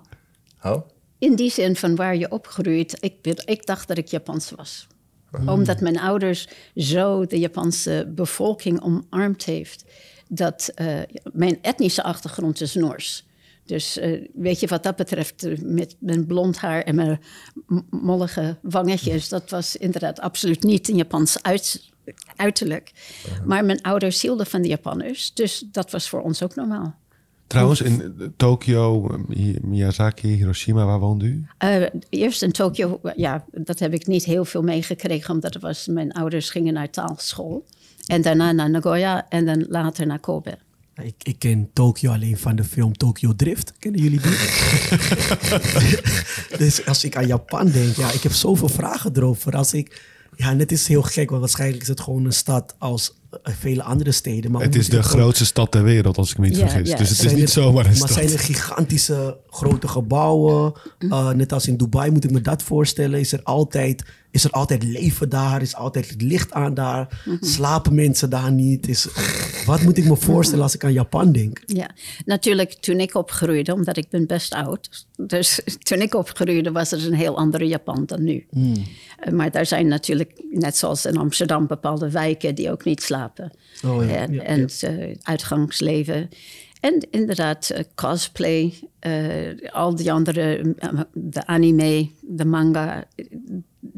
Oh, 0.62 0.88
In 1.18 1.34
die 1.34 1.50
zin 1.50 1.76
van 1.76 1.96
waar 1.96 2.16
je 2.16 2.30
opgroeit, 2.30 2.96
ik, 3.00 3.26
ik 3.44 3.66
dacht 3.66 3.88
dat 3.88 3.98
ik 3.98 4.06
Japans 4.06 4.50
was. 4.56 4.86
Omdat 5.46 5.80
mijn 5.80 5.98
ouders 6.00 6.48
zo 6.74 7.26
de 7.26 7.38
Japanse 7.38 8.12
bevolking 8.14 8.82
omarmd 8.82 9.44
heeft. 9.44 9.84
Dat 10.28 10.72
mijn 11.32 11.58
etnische 11.62 12.02
achtergrond 12.02 12.60
is 12.60 12.74
Noors. 12.74 13.27
Dus 13.68 13.98
eh, 13.98 14.28
weet 14.34 14.60
je, 14.60 14.66
wat 14.66 14.82
dat 14.82 14.96
betreft, 14.96 15.44
eh, 15.44 15.58
met 15.58 15.96
mijn 15.98 16.26
blond 16.26 16.58
haar 16.58 16.82
en 16.82 16.94
mijn 16.94 17.20
mollige 17.90 18.56
wangetjes, 18.62 19.28
dat 19.28 19.50
was 19.50 19.76
inderdaad 19.76 20.20
absoluut 20.20 20.62
niet 20.62 20.88
een 20.88 20.96
Japans 20.96 21.42
uit, 21.42 21.90
uiterlijk. 22.36 22.92
Maar 23.44 23.64
mijn 23.64 23.82
ouders 23.82 24.22
hielden 24.22 24.46
van 24.46 24.62
de 24.62 24.68
Japanners, 24.68 25.34
dus 25.34 25.64
dat 25.72 25.90
was 25.90 26.08
voor 26.08 26.20
ons 26.22 26.42
ook 26.42 26.54
normaal. 26.54 26.94
Trouwens, 27.46 27.80
in 27.80 28.00
eh, 28.18 28.26
Tokio, 28.36 29.18
Mi- 29.26 29.58
Miyazaki, 29.62 30.28
Hiroshima, 30.28 30.84
waar 30.84 31.00
woont 31.00 31.22
u? 31.22 31.46
Eerst 32.08 32.42
in 32.42 32.52
Tokio, 32.52 33.00
ja, 33.16 33.44
dat 33.52 33.78
heb 33.78 33.92
ik 33.92 34.06
niet 34.06 34.24
heel 34.24 34.44
veel 34.44 34.62
meegekregen, 34.62 35.34
omdat 35.34 35.54
het 35.54 35.62
was, 35.62 35.86
mijn 35.86 36.12
ouders 36.12 36.50
gingen 36.50 36.74
naar 36.74 36.90
taalschool. 36.90 37.64
En 38.06 38.22
daarna 38.22 38.52
naar 38.52 38.70
Nagoya 38.70 39.26
en 39.28 39.46
dan 39.46 39.66
later 39.68 40.06
naar 40.06 40.18
Kobe. 40.18 40.58
Ik, 41.02 41.14
ik 41.22 41.38
ken 41.38 41.70
Tokio 41.72 42.12
alleen 42.12 42.38
van 42.38 42.56
de 42.56 42.64
film 42.64 42.96
Tokyo 42.96 43.34
Drift. 43.36 43.72
Kennen 43.78 44.00
jullie 44.02 44.20
die? 44.20 44.30
dus 46.58 46.86
als 46.86 47.04
ik 47.04 47.16
aan 47.16 47.26
Japan 47.26 47.70
denk, 47.70 47.96
ja, 47.96 48.12
ik 48.12 48.22
heb 48.22 48.32
zoveel 48.32 48.68
vragen 48.68 49.10
erover. 49.16 49.52
Als 49.52 49.72
ik, 49.74 50.02
ja, 50.36 50.52
net 50.52 50.72
is 50.72 50.86
heel 50.88 51.02
gek, 51.02 51.28
want 51.28 51.40
waarschijnlijk 51.40 51.82
is 51.82 51.88
het 51.88 52.00
gewoon 52.00 52.24
een 52.24 52.32
stad 52.32 52.74
als 52.78 53.14
eh, 53.42 53.52
vele 53.58 53.82
andere 53.82 54.12
steden. 54.12 54.50
Maar 54.50 54.62
Het 54.62 54.74
is 54.74 54.88
de 54.88 55.02
grootste 55.02 55.46
stad 55.46 55.70
ter 55.70 55.82
wereld, 55.82 56.18
als 56.18 56.30
ik 56.30 56.38
me 56.38 56.46
niet 56.48 56.58
vergis. 56.58 56.90
Dus 56.96 57.08
het 57.08 57.24
is 57.24 57.32
niet 57.32 57.42
er- 57.42 57.48
zomaar 57.48 57.84
een 57.84 57.98
Maar 57.98 58.08
stad. 58.08 58.12
zijn 58.12 58.30
er 58.32 58.38
gigantische 58.38 59.36
grote 59.50 59.88
gebouwen? 59.88 60.72
Hm. 60.98 61.06
Uh, 61.06 61.30
net 61.30 61.52
als 61.52 61.66
in 61.66 61.76
Dubai 61.76 62.10
moet 62.10 62.24
ik 62.24 62.30
me 62.30 62.40
dat 62.40 62.62
voorstellen. 62.62 63.20
Is 63.20 63.32
er 63.32 63.42
altijd 63.42 64.04
is 64.30 64.44
er 64.44 64.50
altijd 64.50 64.82
leven 64.82 65.28
daar? 65.28 65.62
Is 65.62 65.74
altijd 65.74 66.10
het 66.10 66.22
licht 66.22 66.52
aan 66.52 66.74
daar? 66.74 67.22
Slapen 67.40 67.94
mensen 67.94 68.30
daar 68.30 68.52
niet? 68.52 68.88
Is, 68.88 69.08
wat 69.66 69.82
moet 69.82 69.98
ik 69.98 70.04
me 70.04 70.16
voorstellen 70.16 70.62
als 70.62 70.74
ik 70.74 70.84
aan 70.84 70.92
Japan 70.92 71.32
denk? 71.32 71.62
Ja, 71.66 71.90
natuurlijk 72.24 72.72
toen 72.72 73.00
ik 73.00 73.14
opgroeide, 73.14 73.74
omdat 73.74 73.96
ik 73.96 74.08
ben 74.08 74.26
best 74.26 74.54
oud. 74.54 75.06
Dus 75.16 75.60
toen 75.88 76.00
ik 76.00 76.14
opgroeide 76.14 76.72
was 76.72 76.90
het 76.90 77.04
een 77.04 77.14
heel 77.14 77.36
andere 77.36 77.66
Japan 77.66 78.02
dan 78.06 78.24
nu. 78.24 78.46
Eh, 79.18 79.32
Maar 79.32 79.50
daar 79.50 79.66
zijn 79.66 79.86
natuurlijk, 79.86 80.42
net 80.50 80.76
zoals 80.76 81.06
in 81.06 81.16
Amsterdam, 81.16 81.66
bepaalde 81.66 82.10
wijken 82.10 82.54
die 82.54 82.70
ook 82.70 82.84
niet 82.84 83.02
slapen. 83.02 83.50
Oh 83.86 84.04
ja, 84.04 84.16
en 84.16 84.32
ja, 84.32 84.42
en 84.42 84.68
eh, 84.80 85.16
uitgangsleven. 85.22 86.28
En 86.80 87.06
inderdaad, 87.10 87.70
eh, 87.70 87.84
cosplay, 87.94 88.74
eh, 88.98 89.72
al 89.72 89.94
die 89.94 90.12
andere, 90.12 90.74
eh, 90.78 91.00
de 91.12 91.46
anime, 91.46 92.10
de 92.20 92.44
manga. 92.44 93.04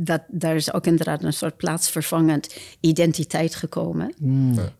Dat, 0.02 0.22
daar 0.28 0.56
is 0.56 0.72
ook 0.72 0.86
inderdaad 0.86 1.22
een 1.22 1.32
soort 1.32 1.56
plaatsvervangend 1.56 2.54
identiteit 2.80 3.54
gekomen. 3.54 4.14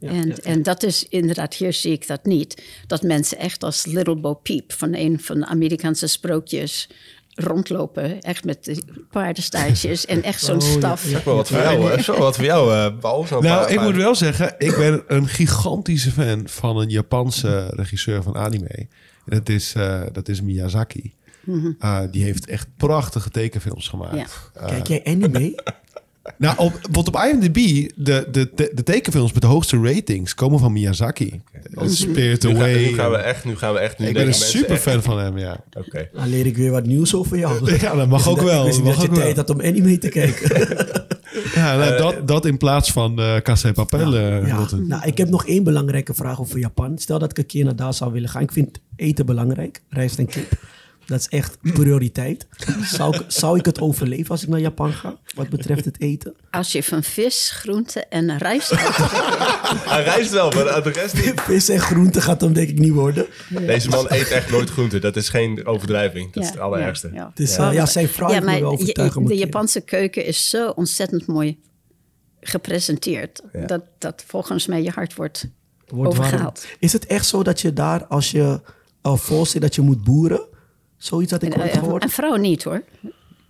en, 0.00 0.42
en 0.42 0.62
dat 0.62 0.82
is 0.82 1.06
inderdaad, 1.08 1.54
hier 1.54 1.72
zie 1.72 1.92
ik 1.92 2.06
dat 2.06 2.24
niet. 2.24 2.62
Dat 2.86 3.02
mensen 3.02 3.38
echt 3.38 3.62
als 3.64 3.86
Little 3.86 4.16
Bo 4.16 4.34
Peep 4.34 4.72
van 4.72 4.94
een 4.94 5.20
van 5.20 5.38
de 5.40 5.46
Amerikaanse 5.46 6.06
sprookjes 6.06 6.88
rondlopen. 7.34 8.20
Echt 8.20 8.44
met 8.44 8.64
de 8.64 8.82
paardenstaartjes 9.10 10.06
en 10.06 10.22
echt 10.22 10.40
zo'n 10.44 10.56
Oh, 10.62 10.68
staf. 10.68 11.10
ja. 11.10 11.20
Wel 11.24 11.36
wat 11.36 11.48
voor 11.48 11.58
jou, 11.58 11.90
hè? 11.90 12.02
Zo 12.02 12.18
wat 12.18 12.36
voor 12.36 12.44
jou, 12.44 12.72
eh, 12.74 12.98
Paul. 13.00 13.26
Zo'n 13.26 13.42
Nou, 13.42 13.70
ik 13.72 13.80
moet 13.80 13.96
wel 13.96 14.14
zeggen, 14.14 14.54
ik 14.58 14.76
ben 14.76 15.02
een 15.06 15.28
gigantische 15.28 16.10
fan 16.10 16.48
van 16.48 16.76
een 16.76 16.88
Japanse 16.90 17.66
regisseur 17.76 18.22
van 18.22 18.36
anime. 18.36 18.68
En 18.68 19.36
dat 19.38 19.48
is, 19.48 19.74
eh, 19.74 20.02
dat 20.12 20.28
is 20.28 20.40
Miyazaki. 20.42 21.12
Uh, 21.47 22.00
die 22.11 22.23
heeft 22.25 22.47
echt 22.47 22.66
prachtige 22.76 23.30
tekenfilms 23.30 23.88
gemaakt. 23.88 24.16
Ja. 24.16 24.26
Uh, 24.62 24.66
Kijk 24.68 24.87
jij 24.87 25.00
anime? 25.04 25.54
nou, 26.38 26.59
op, 26.59 26.80
wat 26.92 27.09
op 27.09 27.16
IMDb, 27.16 27.54
de, 27.97 28.28
de, 28.30 28.50
de, 28.54 28.70
de 28.75 28.82
tekenfilms 28.82 29.32
met 29.32 29.42
de 29.42 29.49
hoogste 29.49 29.80
ratings 29.82 30.35
komen 30.35 30.59
van 30.59 30.73
Miyazaki. 30.73 31.40
Uh, 31.70 31.88
Spirit 31.88 32.42
Nu, 32.42 32.50
ga- 32.50 32.56
Away. 32.56 32.75
nu 32.85 32.94
gaan 32.94 33.11
we 33.11 33.16
echt, 33.16 33.44
nu 33.44 33.56
gaan 33.56 33.73
we 33.73 33.78
echt. 33.78 33.99
Nu 33.99 34.06
ik 34.06 34.14
ben 34.14 34.26
een 34.26 34.35
super 34.35 34.70
echt- 34.70 34.82
fan 34.82 35.02
van 35.02 35.18
hem, 35.18 35.38
ja. 35.38 35.64
Oké. 35.78 36.09
Dan 36.12 36.28
leer 36.28 36.47
ik 36.47 36.56
weer 36.56 36.70
wat 36.70 36.87
nieuws 36.87 37.14
over 37.14 37.38
jou. 37.38 37.70
Ja, 37.80 37.94
dat 37.94 38.09
mag 38.09 38.28
ook 38.28 38.37
niet 38.37 38.44
wel, 38.44 38.61
Ik 38.61 38.64
wist 38.66 38.76
niet 38.76 38.87
mag 38.87 38.97
dat 38.97 39.04
je 39.16 39.23
tijd 39.23 39.37
had 39.37 39.50
om 39.50 39.61
anime 39.61 39.99
te 39.99 40.09
kijken. 40.09 40.59
ja 41.54 41.76
nou, 41.76 41.97
dat, 41.97 42.28
dat 42.28 42.47
in 42.47 42.56
plaats 42.56 42.92
van 42.92 43.20
uh, 43.20 43.37
Casa 43.37 43.73
Papel. 43.73 44.14
eh, 44.16 44.47
Ja, 44.47 44.66
nou, 44.76 45.02
ik 45.06 45.18
heb 45.18 45.28
nog 45.28 45.47
één 45.47 45.64
belangrijke 45.64 46.14
vraag 46.14 46.40
over 46.40 46.59
Japan. 46.59 46.99
Stel 46.99 47.18
dat 47.18 47.30
ik 47.30 47.38
een 47.38 47.47
keer 47.47 47.64
naar 47.64 47.76
daar 47.76 47.94
zou 47.94 48.12
willen 48.12 48.28
gaan. 48.28 48.42
Ik 48.42 48.52
vind 48.52 48.80
eten 48.97 49.26
belangrijk, 49.26 49.82
rijst 49.88 50.18
en 50.18 50.26
kip. 50.26 50.52
Dat 51.07 51.19
is 51.21 51.28
echt 51.28 51.59
prioriteit. 51.62 52.47
Zou 52.83 53.16
ik, 53.16 53.25
zou 53.28 53.59
ik 53.59 53.64
het 53.64 53.80
overleven 53.80 54.30
als 54.30 54.42
ik 54.42 54.49
naar 54.49 54.61
Japan 54.61 54.92
ga, 54.92 55.19
wat 55.35 55.49
betreft 55.49 55.85
het 55.85 56.00
eten? 56.00 56.35
Als 56.50 56.73
je 56.73 56.83
van 56.83 57.02
vis, 57.02 57.50
groente 57.54 58.04
en 58.07 58.38
rijst 58.38 58.71
Hij 58.71 60.02
reist 60.04 60.30
wel, 60.30 60.50
maar 60.50 60.83
de 60.83 60.90
rest 60.90 61.14
niet. 61.25 61.40
Vis 61.40 61.69
en 61.69 61.80
groente 61.80 62.21
gaat 62.21 62.40
hem 62.40 62.52
denk 62.52 62.69
ik 62.69 62.78
niet 62.78 62.92
worden. 62.92 63.26
Deze 63.49 63.88
man 63.88 64.07
eet 64.09 64.28
echt 64.30 64.50
nooit 64.50 64.71
groente. 64.71 64.99
Dat 64.99 65.16
is 65.16 65.28
geen 65.28 65.66
overdrijving. 65.66 66.33
Dat 66.33 66.42
is 66.45 66.50
het 66.50 66.59
allerergste. 66.59 67.09
ja, 67.09 67.14
ja. 67.14 67.30
Dus 67.35 67.59
uh, 67.59 67.73
ja, 67.73 67.87
zijn 67.87 68.09
vrouw 68.09 68.28
Ja, 68.28 68.35
heeft 68.35 68.47
me 68.47 68.61
maar 68.61 68.78
je- 69.25 69.28
de 69.28 69.37
Japanse 69.37 69.80
keuken 69.80 70.25
is 70.25 70.49
zo 70.50 70.69
ontzettend 70.71 71.26
mooi 71.26 71.59
gepresenteerd. 72.40 73.42
Ja. 73.52 73.66
Dat, 73.66 73.83
dat 73.99 74.25
volgens 74.26 74.66
mij 74.66 74.83
je 74.83 74.90
hart 74.90 75.14
wordt, 75.14 75.49
Wordt 75.88 76.14
warm. 76.16 76.26
overgehaald. 76.26 76.66
Is 76.78 76.92
het 76.92 77.07
echt 77.07 77.26
zo 77.26 77.42
dat 77.42 77.61
je 77.61 77.73
daar, 77.73 78.04
als 78.04 78.30
je 78.30 78.61
uh, 79.07 79.16
voorstelt 79.16 79.62
dat 79.62 79.75
je 79.75 79.80
moet 79.80 80.04
boeren, 80.04 80.40
zoiets 81.00 81.33
had 81.33 81.42
ik 81.42 81.54
En, 81.54 81.61
ooit 81.61 81.71
eh, 81.71 81.78
gehoord? 81.78 82.02
een 82.02 82.11
vrouw 82.11 82.37
niet 82.37 82.62
hoor. 82.62 82.83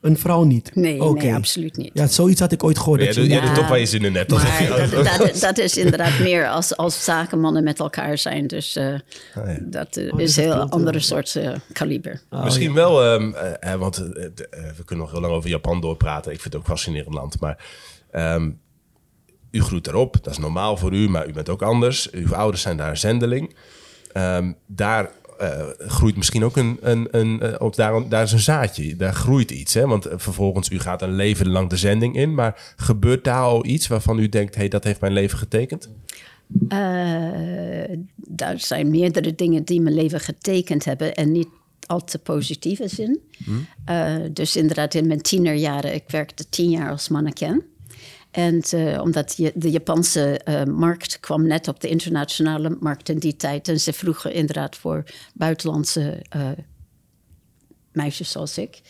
Een 0.00 0.18
vrouw 0.18 0.42
niet? 0.42 0.74
Nee, 0.74 1.00
nee, 1.02 1.34
absoluut 1.34 1.76
niet. 1.76 1.90
Ja, 1.94 2.06
zoiets 2.06 2.40
had 2.40 2.52
ik 2.52 2.64
ooit 2.64 2.78
gehoord. 2.78 3.00
Ja, 3.00 3.06
dat 3.06 3.14
doe, 3.14 3.28
je, 3.28 3.40
doet 3.40 3.54
toch 3.54 3.68
waar 3.68 3.78
je 3.78 3.86
zin 3.86 4.04
in 4.04 4.14
hebt. 4.16 4.30
Maar 4.30 4.62
je- 4.62 4.88
dat, 4.90 5.18
dat, 5.18 5.40
dat 5.40 5.58
is 5.58 5.76
inderdaad 5.76 6.18
meer 6.18 6.48
als, 6.48 6.76
als 6.76 7.04
zakenmannen 7.04 7.64
met 7.64 7.78
elkaar 7.78 8.18
zijn. 8.18 8.46
Dus 8.46 8.76
eh, 8.76 8.84
ja. 9.34 9.58
dat 9.60 9.96
eh, 9.96 10.12
Oh, 10.12 10.20
is 10.20 10.36
een 10.36 10.42
heel 10.42 10.54
klopt, 10.54 10.72
andere 10.72 10.96
ja. 10.98 11.04
soort 11.04 11.36
eh, 11.36 11.52
kaliber. 11.72 12.22
Oh, 12.30 12.44
Misschien 12.44 12.68
ja. 12.68 12.74
wel, 12.74 13.04
ehm, 13.04 13.32
eh, 13.34 13.72
eh, 13.72 13.80
want 13.80 13.96
eh, 13.96 14.26
de- 14.34 14.48
eh, 14.50 14.62
we 14.76 14.84
kunnen 14.84 15.04
nog 15.04 15.14
heel 15.14 15.22
lang 15.22 15.34
over 15.34 15.50
Japan 15.50 15.80
doorpraten. 15.80 16.32
Ik 16.32 16.40
vind 16.40 16.52
het 16.52 16.62
ook 16.62 16.68
een 16.68 16.74
fascinerend 16.76 17.14
land. 17.14 17.40
Maar 17.40 17.64
ehm, 18.10 18.50
u 19.50 19.62
groeit 19.62 19.86
erop, 19.86 20.16
dat 20.22 20.32
is 20.32 20.38
normaal 20.38 20.76
voor 20.76 20.92
u, 20.92 21.08
maar 21.08 21.28
u 21.28 21.32
bent 21.32 21.48
ook 21.48 21.62
anders. 21.62 22.10
Uw 22.10 22.34
ouders 22.34 22.62
zijn 22.62 22.76
daar 22.76 22.96
zendeling. 22.96 23.56
Ehm, 24.12 24.52
daar 24.66 25.04
eh, 25.04 25.10
groeit 25.78 26.16
misschien 26.16 26.44
ook 26.44 26.56
een, 26.56 26.78
een, 26.80 27.08
een 27.10 27.40
eh, 27.40 27.54
op 27.58 27.76
daar, 27.76 28.08
daar 28.08 28.22
is 28.22 28.32
een 28.32 28.38
zaadje, 28.38 28.96
daar 28.96 29.14
groeit 29.14 29.50
iets. 29.50 29.74
Hè? 29.74 29.86
Want 29.86 30.06
eh, 30.06 30.18
vervolgens, 30.18 30.70
u 30.70 30.78
gaat 30.78 31.02
een 31.02 31.14
leven 31.14 31.48
lang 31.48 31.68
de 31.68 31.76
zending 31.76 32.16
in. 32.16 32.34
Maar 32.34 32.72
gebeurt 32.76 33.24
daar 33.24 33.42
al 33.42 33.66
iets 33.66 33.86
waarvan 33.86 34.18
u 34.18 34.28
denkt, 34.28 34.54
hey, 34.54 34.68
dat 34.68 34.84
heeft 34.84 35.00
mijn 35.00 35.12
leven 35.12 35.38
getekend? 35.38 35.88
Eh, 36.68 37.96
daar 38.16 38.58
zijn 38.58 38.90
meerdere 38.90 39.34
dingen 39.34 39.64
die 39.64 39.80
mijn 39.80 39.94
leven 39.94 40.20
getekend 40.20 40.84
hebben 40.84 41.14
en 41.14 41.32
niet 41.32 41.48
al 41.86 42.04
te 42.04 42.18
positieve 42.18 42.88
zin. 42.88 43.20
Eh, 43.84 44.16
dus 44.32 44.56
inderdaad, 44.56 44.94
in 44.94 45.06
mijn 45.06 45.22
tienerjaren, 45.22 45.94
ik 45.94 46.04
werkte 46.06 46.48
tien 46.48 46.70
jaar 46.70 46.90
als 46.90 47.08
mannequin. 47.08 47.62
En 48.30 48.60
eh, 48.60 49.00
omdat 49.02 49.34
je, 49.36 49.52
de 49.54 49.70
Japanse 49.70 50.38
eh, 50.38 50.64
markt 50.64 51.20
kwam 51.20 51.46
net 51.46 51.68
op 51.68 51.80
de 51.80 51.88
internationale 51.88 52.76
markt 52.80 53.08
in 53.08 53.18
die 53.18 53.36
tijd. 53.36 53.68
En 53.68 53.80
ze 53.80 53.92
vroegen 53.92 54.32
inderdaad 54.32 54.76
voor 54.76 55.04
buitenlandse 55.34 56.22
eh, 56.28 56.48
meisjes 57.92 58.30
zoals 58.30 58.58
ik. 58.58 58.80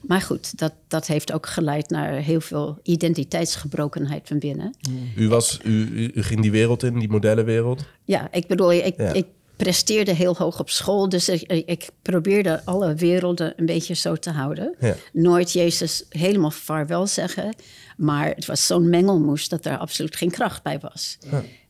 Maar 0.00 0.20
goed, 0.20 0.58
dat, 0.58 0.72
dat 0.88 1.06
heeft 1.06 1.32
ook 1.32 1.46
geleid 1.46 1.90
naar 1.90 2.12
heel 2.12 2.40
veel 2.40 2.78
identiteitsgebrokenheid 2.82 4.28
van 4.28 4.38
binnen. 4.38 4.74
U, 5.16 5.28
was, 5.28 5.60
u, 5.64 5.70
u, 5.70 6.10
u 6.14 6.22
ging 6.22 6.40
die 6.42 6.50
wereld 6.50 6.82
in, 6.82 6.98
die 6.98 7.08
modellenwereld. 7.08 7.84
Ja, 8.04 8.32
ik 8.32 8.46
bedoel, 8.46 8.72
ik, 8.72 8.96
Ja. 8.96 9.12
ik 9.12 9.26
presteerde 9.58 10.12
heel 10.12 10.36
hoog 10.36 10.60
op 10.60 10.70
school. 10.70 11.08
Dus 11.08 11.28
ik, 11.28 11.42
ik 11.66 11.88
probeerde 12.02 12.64
alle 12.64 12.94
werelden 12.94 13.52
een 13.56 13.66
beetje 13.66 13.94
zo 13.94 14.16
te 14.16 14.30
houden. 14.30 14.74
Ja. 14.80 14.94
Nooit 15.12 15.52
Jezus 15.52 16.04
helemaal 16.08 16.50
vaarwel 16.50 17.06
zeggen. 17.06 17.54
Maar 17.96 18.28
het 18.28 18.46
was 18.46 18.66
zo'n 18.66 18.88
mengelmoes 18.88 19.48
dat 19.48 19.64
er 19.64 19.78
absoluut 19.78 20.16
geen 20.16 20.30
kracht 20.30 20.62
bij 20.62 20.78
was. 20.78 21.18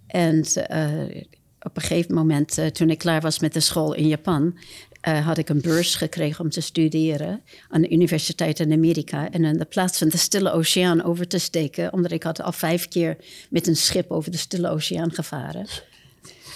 En 0.07 0.45
eh, 0.45 1.23
op 1.61 1.77
een 1.77 1.83
gegeven 1.83 2.15
moment, 2.15 2.59
eh, 2.59 2.67
toen 2.67 2.91
ik 2.91 2.99
klaar 2.99 3.21
was 3.21 3.39
met 3.39 3.53
de 3.53 3.61
school 3.61 3.95
in 3.95 4.09
Japan... 4.09 4.59
eh, 5.01 5.27
had 5.27 5.39
ik 5.39 5.49
een 5.49 5.61
beurs 5.61 5.95
gekregen 5.95 6.45
om 6.45 6.51
te 6.51 6.61
studeren 6.61 7.43
aan 7.69 7.81
de 7.81 7.91
universiteit 7.91 8.61
in 8.61 8.73
Amerika. 8.73 9.31
En 9.31 9.45
in 9.45 9.59
de 9.59 9.65
plaats 9.65 9.99
van 9.99 10.09
de 10.09 10.17
Stille 10.17 10.53
Oceaan 10.53 11.05
over 11.05 11.29
te 11.29 11.39
steken... 11.39 11.93
omdat 11.93 12.13
ik 12.13 12.23
had 12.23 12.43
al 12.43 12.53
vijf 12.53 12.89
keer 12.89 13.17
met 13.51 13.67
een 13.67 13.77
schip 13.77 14.11
over 14.11 14.31
de 14.31 14.37
Stille 14.37 14.69
Oceaan 14.69 15.13
gevaren... 15.13 15.67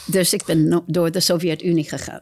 Dus 0.06 0.32
ik 0.32 0.44
ben 0.44 0.68
no- 0.68 0.84
door 0.86 1.10
de 1.10 1.20
Sovjet-Unie 1.20 1.88
gegaan. 1.88 2.20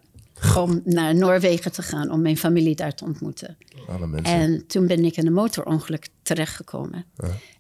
Om 0.57 0.81
naar 0.85 1.15
Noorwegen 1.15 1.73
te 1.73 1.83
gaan, 1.83 2.11
om 2.11 2.23
mijn 2.23 2.37
familie 2.37 2.75
daar 2.75 2.95
te 2.95 3.05
ontmoeten. 3.05 3.57
Alle 3.89 4.07
mensen. 4.07 4.35
En 4.35 4.67
toen 4.67 4.87
ben 4.87 5.05
ik 5.05 5.17
in 5.17 5.27
een 5.27 5.33
motorongeluk 5.33 6.09
terechtgekomen. 6.23 7.05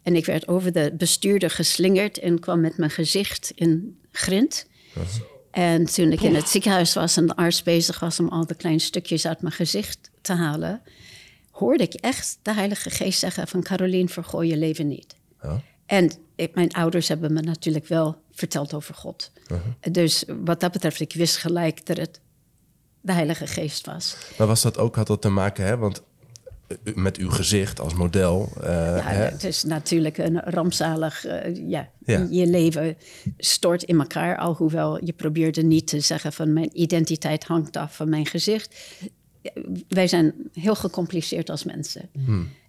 En 0.02 0.16
ik 0.16 0.26
werd 0.26 0.48
over 0.48 0.72
de 0.72 0.94
bestuurder 0.98 1.50
geslingerd 1.50 2.18
en 2.18 2.38
kwam 2.38 2.60
met 2.60 2.76
mijn 2.76 2.90
gezicht 2.90 3.52
in 3.54 3.98
grind. 4.12 4.66
En 5.50 5.84
toen 5.84 6.12
ik 6.12 6.20
in 6.20 6.34
het 6.34 6.48
ziekenhuis 6.48 6.94
was 6.94 7.16
en 7.16 7.26
de 7.26 7.36
arts 7.36 7.62
bezig 7.62 8.00
was 8.00 8.20
om 8.20 8.28
al 8.28 8.46
de 8.46 8.54
kleine 8.54 8.80
stukjes 8.80 9.26
uit 9.26 9.40
mijn 9.40 9.54
gezicht 9.54 10.10
te 10.20 10.32
halen, 10.32 10.82
hoorde 11.50 11.82
ik 11.82 11.94
echt 11.94 12.38
de 12.42 12.54
Heilige 12.54 12.90
Geest 12.90 13.18
zeggen 13.18 13.48
van 13.48 13.62
Carolien, 13.62 14.08
vergooi 14.08 14.48
je 14.48 14.56
leven 14.56 14.88
niet. 14.88 15.14
Ja. 15.42 15.62
En 15.86 16.10
ik, 16.34 16.54
mijn 16.54 16.72
ouders 16.72 17.08
hebben 17.08 17.32
me 17.32 17.40
natuurlijk 17.40 17.86
wel 17.86 18.22
verteld 18.40 18.74
over 18.74 18.94
God. 18.94 19.30
Dus 19.90 20.24
wat 20.44 20.60
dat 20.60 20.72
betreft, 20.72 21.00
ik 21.00 21.12
wist 21.12 21.36
gelijk 21.36 21.86
dat 21.86 21.96
het 21.96 22.20
de 23.00 23.12
Heilige 23.12 23.46
Geest 23.46 23.86
was. 23.86 24.16
Maar 24.38 24.46
was 24.46 24.62
dat 24.62 24.78
ook, 24.78 24.96
had 24.96 25.06
dat 25.06 25.22
te 25.22 25.28
maken, 25.28 25.64
hè? 25.64 25.76
Want 25.76 26.02
eh, 26.66 26.94
met 26.94 27.16
uw 27.16 27.30
gezicht 27.30 27.80
als 27.80 27.94
model. 27.94 28.52
eh, 28.60 28.68
Ja, 28.96 29.02
hè? 29.02 29.24
het 29.24 29.44
is 29.44 29.64
natuurlijk 29.64 30.18
een 30.18 30.40
rampzalig... 30.40 31.24
eh, 31.24 31.68
ja, 31.68 31.90
Ja. 32.04 32.26
je 32.30 32.46
leven 32.46 32.96
stort 33.38 33.82
in 33.82 34.00
elkaar. 34.00 34.36
Alhoewel 34.38 35.04
je 35.04 35.12
probeerde 35.12 35.62
niet 35.62 35.86
te 35.86 36.00
zeggen 36.00 36.32
van... 36.32 36.52
mijn 36.52 36.80
identiteit 36.80 37.44
hangt 37.44 37.76
af 37.76 37.96
van 37.96 38.08
mijn 38.08 38.26
gezicht. 38.26 38.76
Wij 39.88 40.06
zijn 40.06 40.34
heel 40.52 40.74
gecompliceerd 40.74 41.50
als 41.50 41.64
mensen. 41.64 42.08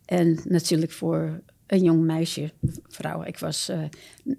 En 0.05 0.39
natuurlijk 0.43 0.91
voor 0.91 1.41
een 1.71 1.83
jong 1.83 2.03
meisje, 2.03 2.51
vrouw. 2.87 3.23
Ik 3.23 3.37
was 3.37 3.69
eh, 3.69 3.79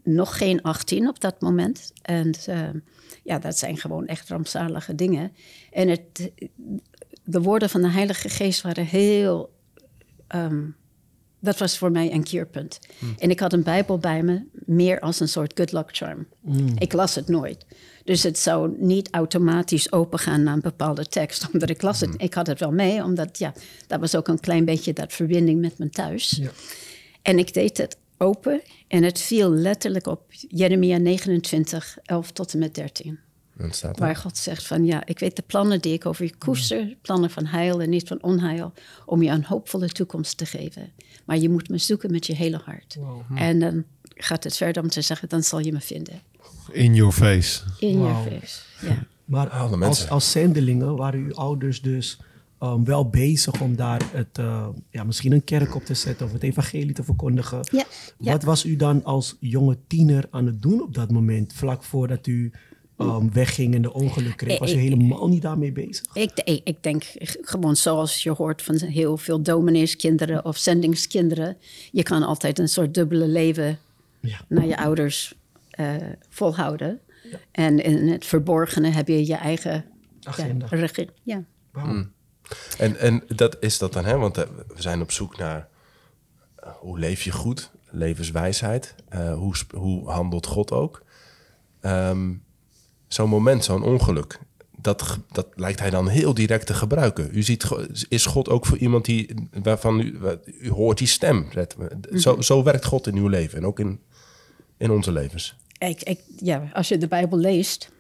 nog 0.03 0.37
geen 0.37 0.63
18 0.63 1.09
op 1.09 1.21
dat 1.21 1.41
moment. 1.41 1.93
En 2.03 2.35
eh, 2.47 2.69
ja, 3.25 3.39
dat 3.39 3.59
zijn 3.59 3.77
gewoon 3.77 4.07
echt 4.07 4.29
rampzalige 4.29 4.95
dingen. 4.95 5.33
En 5.71 5.89
het, 5.89 6.31
de 7.25 7.41
woorden 7.41 7.71
van 7.71 7.83
de 7.83 7.91
Heilige 7.91 8.29
Geest 8.29 8.63
waren 8.63 8.87
heel 8.87 9.53
ehm, 10.27 10.63
dat 11.43 11.59
was 11.59 11.79
voor 11.79 11.91
mij 11.91 12.13
een 12.13 12.23
keerpunt. 12.23 12.79
En 13.19 13.31
ik 13.31 13.41
had 13.41 13.53
een 13.53 13.63
Bijbel 13.63 13.99
bij 13.99 14.23
me, 14.23 14.43
meer 14.53 15.01
als 15.01 15.21
een 15.21 15.29
soort 15.29 15.53
good 15.55 15.73
luck 15.73 15.89
charm. 15.97 16.27
Ik 16.79 16.93
las 16.93 17.15
het 17.15 17.29
nooit. 17.29 17.67
Dus 18.05 18.23
het 18.23 18.39
zou 18.39 18.75
niet 18.79 19.09
automatisch 19.11 19.93
opengaan 19.93 20.43
naar 20.43 20.55
een 20.55 20.61
bepaalde 20.61 21.07
tekst, 21.07 21.47
omdat 21.53 21.71
ik 21.71 21.83
las 21.83 22.01
het. 22.01 22.15
Ik 22.17 22.35
had 22.35 22.47
het 22.47 22.61
wel 22.61 22.73
mee, 22.73 23.05
omdat 23.05 23.39
ja, 23.39 23.53
dat 23.87 24.01
was 24.01 24.15
ook 24.15 24.29
een 24.29 24.41
klein 24.41 24.65
beetje 24.65 24.93
dat 24.93 25.13
verbinding 25.13 25.61
met 25.61 25.79
mijn 25.79 25.91
thuis. 25.91 26.31
Ja. 26.31 26.51
En 27.23 27.39
ik 27.39 27.55
deed 27.55 27.77
het 27.77 27.97
open 28.17 28.63
en 28.89 29.03
het 29.03 29.21
viel 29.21 29.51
letterlijk 29.51 30.07
op 30.07 30.23
Jeremia 30.49 30.97
29, 30.97 31.99
11 32.05 32.31
tot 32.31 32.53
en 32.53 32.59
met 32.59 32.75
13. 32.75 33.19
Dan 33.57 33.73
staat. 33.73 33.99
Waar 33.99 34.17
God 34.17 34.39
zegt 34.39 34.67
van 34.67 34.85
ja, 34.85 35.07
ik 35.07 35.19
weet 35.19 35.37
de 35.37 35.43
plannen 35.47 35.81
die 35.81 35.93
ik 35.93 36.07
over 36.07 36.25
je 36.25 36.37
koester, 36.39 36.97
plannen 37.03 37.31
van 37.31 37.47
heil 37.47 37.81
en 37.81 37.91
niet 37.91 38.09
van 38.09 38.23
onheil, 38.23 38.73
om 39.07 39.23
je 39.23 39.31
een 39.31 39.45
hoopvolle 39.45 39.89
toekomst 39.89 40.37
te 40.37 40.47
geven. 40.47 40.93
Maar 41.25 41.39
je 41.39 41.49
moet 41.49 41.69
me 41.69 41.79
zoeken 41.79 42.11
met 42.11 42.27
je 42.27 42.35
hele 42.35 42.61
hart. 42.65 42.99
En 43.35 43.59
dan 43.59 43.85
gaat 44.15 44.45
het 44.45 44.57
verder 44.57 44.83
om 44.83 44.89
te 44.89 45.03
zeggen, 45.03 45.29
dan 45.29 45.43
zal 45.43 45.59
je 45.59 45.73
me 45.73 45.81
vinden. 45.81 46.21
In 46.71 46.95
your 46.95 47.13
face. 47.13 47.63
In 47.79 48.03
je 48.03 48.15
face. 48.31 48.61
Ja. 48.87 49.07
Maar 49.25 49.49
als, 49.49 50.09
als 50.09 50.31
zendelingen 50.31 50.97
waren 50.97 51.21
uw 51.21 51.35
ouders 51.35 51.83
dus 51.83 52.21
um, 52.63 52.85
wel 52.85 53.09
bezig 53.09 53.61
om 53.61 53.77
daar 53.77 54.03
het, 54.13 54.39
uh, 54.39 54.69
ja, 54.91 55.05
misschien 55.05 55.33
een 55.33 55.45
kerk 55.45 55.75
op 55.75 55.85
te 55.85 55.95
zetten 55.95 56.27
of 56.27 56.33
het 56.33 56.43
evangelie 56.43 56.93
te 56.93 57.05
verkondigen. 57.05 57.59
Ja, 57.71 57.85
ja. 58.19 58.33
Wat 58.33 58.43
was 58.43 58.65
u 58.65 58.77
dan 58.77 59.05
als 59.05 59.37
jonge 59.41 59.79
tiener 59.87 60.25
aan 60.31 60.47
het 60.47 60.63
doen 60.63 60.83
op 60.83 60.95
dat 60.95 61.11
moment, 61.11 61.53
vlak 61.53 61.83
voordat 61.83 62.27
u 62.27 62.53
um, 62.99 63.33
wegging 63.33 63.75
en 63.75 63.83
de 63.83 63.93
ongeluk 63.93 64.37
kreeg? 64.37 64.59
Was 64.59 64.71
u 64.73 64.75
Ik- 64.75 64.81
helemaal 64.81 65.29
niet 65.29 65.43
daarmee 65.43 65.73
bezig? 65.73 66.05
Ik, 66.15 66.31
ik, 66.45 66.61
ik 66.65 66.83
denk 66.83 67.05
gewoon 67.41 67.77
zoals 67.77 68.23
je 68.23 68.31
hoort 68.31 68.63
van 68.63 68.77
heel 68.77 69.17
veel 69.17 69.43
domineeskinderen 69.43 70.45
of 70.45 70.57
zendingskinderen. 70.57 71.57
Je 71.93 72.03
kan 72.03 72.23
altijd 72.23 72.59
een 72.59 72.69
soort 72.69 72.95
dubbele 72.95 73.27
leven 73.29 73.79
Ja. 74.21 74.41
naar 74.49 74.67
je 74.67 74.77
ouders 74.77 75.35
eh, 75.71 75.95
volhouden. 76.29 77.01
En 77.53 77.79
in 77.85 78.09
het 78.09 78.25
verborgene 78.25 78.89
heb 78.89 79.09
je 79.09 79.27
je 79.27 79.35
eigen 79.35 79.85
Agenda. 80.23 80.67
Ja, 80.71 80.77
regie- 80.77 81.09
ja. 81.23 81.45
Wauw. 81.73 82.05
En, 82.79 82.97
en 82.99 83.23
dat 83.29 83.57
is 83.61 83.79
dat 83.79 83.93
dan, 83.93 84.05
hè? 84.05 84.17
Want 84.17 84.37
eh, 84.39 84.45
we 84.75 84.83
zijn 84.83 85.01
op 85.01 85.11
zoek 85.13 85.37
naar 85.39 85.69
eh, 86.57 86.71
hoe 86.79 86.99
leef 86.99 87.23
je 87.23 87.31
goed, 87.31 87.71
levenswijsheid, 87.91 88.95
eh, 89.09 89.35
hoe, 89.35 89.55
hoe 89.77 90.11
handelt 90.11 90.47
God 90.47 90.73
ook. 90.73 91.03
Ehm, 91.81 92.31
zo'n 93.09 93.29
moment, 93.29 93.65
zo'n 93.65 93.83
ongeluk, 93.83 94.39
dat, 94.77 95.19
dat 95.33 95.47
lijkt 95.55 95.81
hij 95.81 95.91
dan 95.91 96.09
heel 96.09 96.35
direct 96.35 96.67
te 96.67 96.75
gebruiken. 96.75 97.29
U 97.33 97.43
ziet, 97.43 97.69
is 98.09 98.27
God 98.27 98.49
ook 98.49 98.67
voor 98.67 98.79
iemand 98.79 99.05
die, 99.05 99.49
waarvan 99.63 100.01
u, 100.01 100.19
u 100.61 100.71
hoort 100.71 100.99
die 100.99 101.07
stem. 101.07 101.47
Zet- 101.53 101.77
Zo, 102.15 102.41
zo 102.41 102.63
werkt 102.63 102.85
God 102.85 103.07
in 103.07 103.17
uw 103.17 103.29
leven 103.29 103.59
en 103.59 103.67
ook 103.67 103.79
in, 103.81 104.01
in 104.77 104.91
onze 104.91 105.13
levens. 105.13 105.57
Ik, 105.79 106.03
ik, 106.03 106.21
ja, 106.37 106.71
als 106.73 106.89
je 106.89 106.99
de 106.99 107.09
Bijbel 107.09 107.39
leest, 107.39 107.91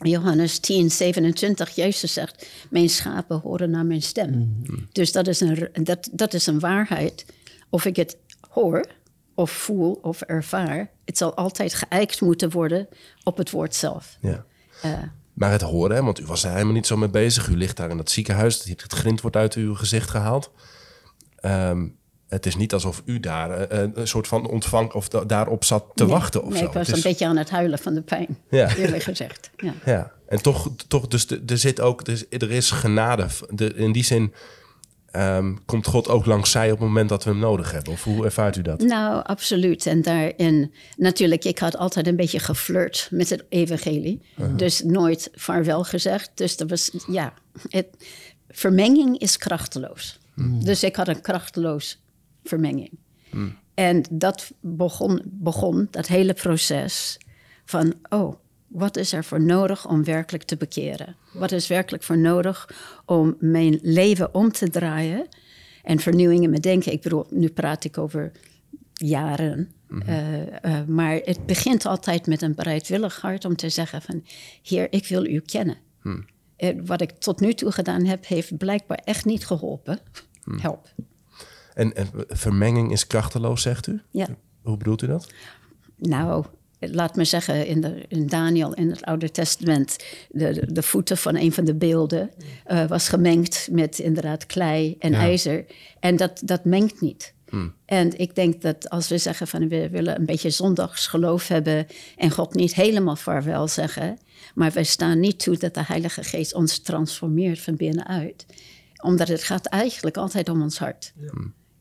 Johannes 0.00 0.58
10, 0.58 0.90
27, 0.90 1.70
Jezus 1.70 2.12
zegt, 2.12 2.46
mijn 2.70 2.88
schapen 2.88 3.40
horen 3.40 3.70
naar 3.70 3.86
mijn 3.86 4.02
stem. 4.02 4.62
Dus 4.92 5.12
dat 5.12 5.26
is, 5.26 5.40
een, 5.40 5.68
dat, 5.82 6.08
dat 6.12 6.34
is 6.34 6.46
een 6.46 6.60
waarheid. 6.60 7.26
Of 7.70 7.84
ik 7.84 7.96
het 7.96 8.16
hoor, 8.48 8.86
of 9.34 9.50
voel, 9.50 9.92
of 10.02 10.20
ervaar, 10.20 10.90
het 11.04 11.18
zal 11.18 11.34
altijd 11.34 11.74
geëikt 11.74 12.20
moeten 12.20 12.50
worden 12.50 12.88
op 13.22 13.36
het 13.36 13.50
woord 13.50 13.74
zelf. 13.74 14.16
Ja. 14.20 14.44
Eh, 14.82 14.92
Maar 15.34 15.50
het 15.50 15.60
horen, 15.60 15.96
hè, 15.96 16.02
want 16.02 16.20
u 16.20 16.26
was 16.26 16.42
daar 16.42 16.52
helemaal 16.52 16.74
niet 16.74 16.86
zo 16.86 16.96
mee 16.96 17.10
bezig. 17.10 17.48
U 17.48 17.56
ligt 17.56 17.76
daar 17.76 17.90
in 17.90 17.96
dat 17.96 18.10
ziekenhuis, 18.10 18.64
het 18.64 18.92
grind 18.92 19.20
wordt 19.20 19.36
uit 19.36 19.54
uw 19.54 19.74
gezicht 19.74 20.10
gehaald. 20.10 20.50
Ehm, 21.36 21.88
het 22.30 22.46
is 22.46 22.56
niet 22.56 22.72
alsof 22.72 23.02
u 23.04 23.20
daar 23.20 23.50
eh, 23.60 23.88
een 23.94 24.08
soort 24.08 24.26
van 24.28 24.46
ontvang 24.48 24.92
of 24.92 25.08
da- 25.08 25.24
daarop 25.24 25.64
zat 25.64 25.84
te 25.94 26.02
nee, 26.04 26.12
wachten 26.12 26.42
of 26.42 26.50
nee, 26.52 26.58
zo. 26.58 26.64
ik 26.64 26.72
was 26.72 26.88
is- 26.88 26.94
een 26.94 27.02
beetje 27.10 27.26
aan 27.26 27.36
het 27.36 27.50
huilen 27.50 27.78
van 27.78 27.94
de 27.94 28.02
pijn, 28.02 28.38
Ja. 28.50 28.74
eerlijk 28.76 29.02
gezegd. 29.02 29.50
Ja. 29.56 29.72
Ja, 29.84 30.12
en 30.28 30.42
toch, 30.42 30.70
toch 30.88 31.06
dus 31.08 31.26
er 31.46 31.58
zit 31.58 31.80
ook, 31.80 32.00
er 32.06 32.12
is, 32.12 32.24
er 32.28 32.50
is 32.50 32.70
genade. 32.70 33.26
De, 33.50 33.74
in 33.74 33.92
die 33.92 34.04
zin 34.04 34.32
ehm, 35.10 35.54
komt 35.66 35.86
God 35.86 36.08
ook 36.08 36.26
langs 36.26 36.50
zij 36.50 36.72
op 36.72 36.78
het 36.78 36.86
moment 36.86 37.08
dat 37.08 37.24
we 37.24 37.30
hem 37.30 37.38
nodig 37.38 37.72
hebben. 37.72 37.92
Of 37.92 38.04
hoe 38.04 38.24
ervaart 38.24 38.56
u 38.56 38.62
dat? 38.62 38.80
Nou, 38.80 39.24
absoluut. 39.24 39.86
En 39.86 40.02
daarin, 40.02 40.72
natuurlijk, 40.96 41.44
ik 41.44 41.58
had 41.58 41.76
altijd 41.76 42.06
een 42.06 42.16
beetje 42.16 42.38
geflirt 42.38 43.08
met 43.10 43.30
het 43.30 43.44
evangelie. 43.48 44.20
Dus 44.56 44.82
nooit 44.82 45.30
vaarwel 45.34 45.84
gezegd. 45.84 46.30
Dus 46.34 46.56
dat 46.56 46.70
was, 46.70 46.90
ja, 47.06 47.32
het, 47.68 47.86
vermenging 48.48 49.18
is 49.18 49.36
krachteloos. 49.36 50.18
Dus 50.64 50.82
ik 50.84 50.96
had 50.96 51.08
een 51.08 51.20
krachteloos 51.20 51.99
vermenging. 52.44 52.90
En 53.74 54.04
dat 54.10 54.52
begon, 54.60 55.22
begon, 55.24 55.88
dat 55.90 56.06
hele 56.06 56.34
proces 56.34 57.18
van, 57.64 57.94
oh, 58.08 58.34
wat 58.66 58.96
is 58.96 59.12
er 59.12 59.24
voor 59.24 59.40
nodig 59.40 59.88
om 59.88 60.04
werkelijk 60.04 60.44
te 60.44 60.56
bekeren? 60.56 61.16
Wat 61.32 61.52
is 61.52 61.66
werkelijk 61.66 62.02
voor 62.02 62.18
nodig 62.18 62.70
om 63.04 63.36
mijn 63.38 63.78
leven 63.82 64.34
om 64.34 64.52
te 64.52 64.70
draaien? 64.70 65.28
En 65.82 65.98
vernieuwing 65.98 66.42
in 66.42 66.50
mijn 66.50 66.62
denken, 66.62 66.92
ik 66.92 67.02
bedoel, 67.02 67.26
nu 67.30 67.48
praat 67.48 67.84
ik 67.84 67.98
over 67.98 68.32
jaren. 68.92 69.72
Eh, 70.06 70.64
eh, 70.64 70.86
maar 70.86 71.14
het 71.24 71.46
begint 71.46 71.86
altijd 71.86 72.26
met 72.26 72.42
een 72.42 72.54
bereidwillig 72.54 73.20
hart 73.20 73.44
om 73.44 73.56
te 73.56 73.68
zeggen 73.68 74.02
van... 74.02 74.24
Heer, 74.62 74.92
ik 74.92 75.06
wil 75.06 75.26
u 75.26 75.40
kennen. 75.40 75.76
Eh, 76.56 76.76
wat 76.84 77.00
ik 77.00 77.10
tot 77.10 77.40
nu 77.40 77.54
toe 77.54 77.72
gedaan 77.72 78.04
heb, 78.04 78.26
heeft 78.26 78.56
blijkbaar 78.56 79.00
echt 79.04 79.24
niet 79.24 79.46
geholpen. 79.46 79.98
Help. 80.60 80.94
En, 81.74 81.94
en 81.94 82.08
vermenging 82.28 82.92
is 82.92 83.06
krachteloos, 83.06 83.62
zegt 83.62 83.86
u? 83.86 84.00
Ja. 84.10 84.28
Hoe 84.62 84.76
bedoelt 84.76 85.02
u 85.02 85.06
dat? 85.06 85.32
Nou, 85.96 86.44
laat 86.78 87.16
me 87.16 87.24
zeggen, 87.24 87.66
in, 87.66 87.80
de, 87.80 88.04
in 88.08 88.26
Daniel 88.26 88.74
in 88.74 88.90
het 88.90 89.04
Oude 89.04 89.30
Testament, 89.30 89.96
de, 90.30 90.52
de, 90.52 90.72
de 90.72 90.82
voeten 90.82 91.16
van 91.16 91.36
een 91.36 91.52
van 91.52 91.64
de 91.64 91.74
beelden 91.74 92.30
eh, 92.64 92.86
was 92.86 93.08
gemengd 93.08 93.68
met 93.70 93.98
inderdaad 93.98 94.46
klei 94.46 94.96
en 94.98 95.14
ijzer. 95.14 95.64
En 96.00 96.16
dat, 96.16 96.40
dat 96.44 96.64
mengt 96.64 97.00
niet. 97.00 97.34
En 97.84 98.18
ik 98.18 98.34
denk 98.34 98.62
dat 98.62 98.90
als 98.90 99.08
we 99.08 99.18
zeggen 99.18 99.46
van 99.46 99.68
we 99.68 99.90
willen 99.90 100.18
een 100.18 100.26
beetje 100.26 100.50
zondagsgeloof 100.50 101.48
hebben 101.48 101.86
en 102.16 102.30
God 102.30 102.54
niet 102.54 102.74
helemaal 102.74 103.16
vaarwel 103.16 103.68
zeggen, 103.68 104.18
maar 104.54 104.72
wij 104.72 104.84
staan 104.84 105.20
niet 105.20 105.42
toe 105.42 105.56
dat 105.56 105.74
de 105.74 105.84
Heilige 105.84 106.22
Geest 106.22 106.54
ons 106.54 106.78
transformeert 106.78 107.60
van 107.60 107.76
binnenuit. 107.76 108.46
Omdat 109.02 109.28
het 109.28 109.42
gaat 109.42 109.66
eigenlijk 109.66 110.16
altijd 110.16 110.48
om 110.48 110.62
ons 110.62 110.78
hart. 110.78 111.12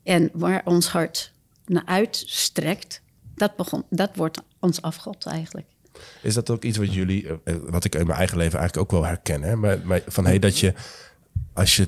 En 0.10 0.30
waar 0.34 0.62
ons 0.66 0.88
hart 0.88 1.32
naar 1.66 1.86
uitstrekt, 1.86 3.02
dat, 3.36 3.56
begon, 3.56 3.84
dat 3.90 4.16
wordt 4.16 4.42
ons 4.60 4.82
afgod 4.82 5.26
eigenlijk. 5.26 5.68
Is 6.22 6.34
dat 6.34 6.50
ook 6.50 6.64
iets 6.64 6.78
wat 6.78 6.94
jullie, 6.94 7.28
eh, 7.28 7.54
eh, 7.54 7.62
wat 7.70 7.86
ik 7.86 7.96
in 7.96 8.06
mijn 8.06 8.18
eigen 8.18 8.38
leven 8.38 8.60
eigenlijk 8.60 8.92
ook 8.92 9.00
wel 9.00 9.10
herken? 9.10 9.42
Hè? 9.42 9.56
Maar, 9.56 9.80
maar 9.84 10.02
van 10.08 10.26
hey, 10.26 10.40
dat 10.40 10.58
je, 10.60 10.74
als 11.54 11.76
je, 11.76 11.88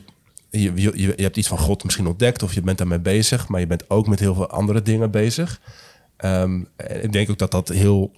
je, 0.50 0.92
je, 0.96 1.14
hebt 1.16 1.38
iets 1.38 1.48
van 1.48 1.58
God 1.58 1.84
misschien 1.84 2.08
ontdekt 2.08 2.44
of 2.44 2.54
je 2.54 2.62
bent 2.62 2.78
daarmee 2.78 3.00
bezig, 3.00 3.48
maar 3.48 3.60
je 3.60 3.68
bent 3.68 3.90
ook 3.90 4.08
met 4.08 4.20
heel 4.20 4.36
veel 4.36 4.50
andere 4.50 4.82
dingen 4.82 5.12
bezig. 5.12 5.62
Ehm, 6.18 6.64
ik 7.02 7.12
denk 7.12 7.30
ook 7.30 7.38
dat 7.38 7.52
dat 7.52 7.68
heel, 7.68 8.12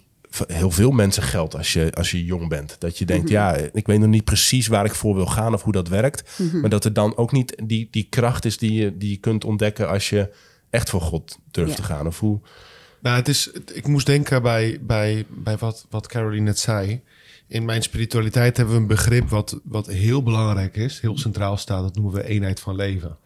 heel 0.48 0.72
veel 0.72 0.92
mensen 0.92 1.24
geldt 1.24 1.56
als 1.56 1.74
je, 1.74 1.92
als 1.94 2.12
je 2.12 2.26
jong 2.26 2.50
bent. 2.50 2.76
Dat 2.80 2.98
je 2.98 3.06
denkt, 3.06 3.30
ja, 3.30 3.56
ik 3.74 3.88
weet 3.88 4.00
nog 4.00 4.10
niet 4.10 4.24
precies 4.24 4.68
waar 4.68 4.86
ik 4.86 4.96
voor 4.96 5.16
wil 5.16 5.26
gaan 5.26 5.54
of 5.54 5.64
hoe 5.64 5.74
dat 5.74 5.88
werkt. 5.88 6.40
Maar 6.54 6.70
dat 6.70 6.86
er 6.86 6.94
dan 6.94 7.18
ook 7.18 7.32
niet 7.32 7.62
die, 7.66 7.88
die 7.92 8.08
kracht 8.10 8.46
is 8.46 8.58
die 8.58 8.74
je, 8.74 8.98
die 8.98 9.10
je 9.10 9.18
kunt 9.18 9.44
ontdekken 9.44 9.90
als 9.90 10.10
je 10.10 10.34
echt 10.70 10.90
voor 10.90 11.02
God 11.02 11.38
durft 11.52 11.70
Ja. 11.70 11.76
te 11.76 11.84
gaan. 11.84 12.08
Of 12.08 12.20
hoe, 12.20 12.40
Nou, 13.02 13.16
het 13.16 13.28
is, 13.28 13.52
ik 13.74 13.88
moest 13.88 14.06
denken 14.06 14.42
bij, 14.42 14.80
bij, 14.82 15.26
bij 15.30 15.58
wat, 15.58 15.86
wat 15.90 16.08
Caroline 16.08 16.44
net 16.46 16.60
zei. 16.60 17.02
In 17.48 17.66
mijn 17.66 17.82
spiritualiteit 17.82 18.58
hebben 18.58 18.76
we 18.76 18.82
een 18.82 18.88
begrip 18.88 19.30
wat, 19.30 19.60
wat 19.64 19.88
heel 19.88 20.24
belangrijk 20.24 20.76
is, 20.76 21.00
heel 21.00 21.18
centraal 21.18 21.58
staat. 21.58 21.82
Dat 21.82 21.96
noemen 21.96 22.14
we 22.14 22.24
eenheid 22.28 22.60
van 22.60 22.76
leven. 22.76 23.18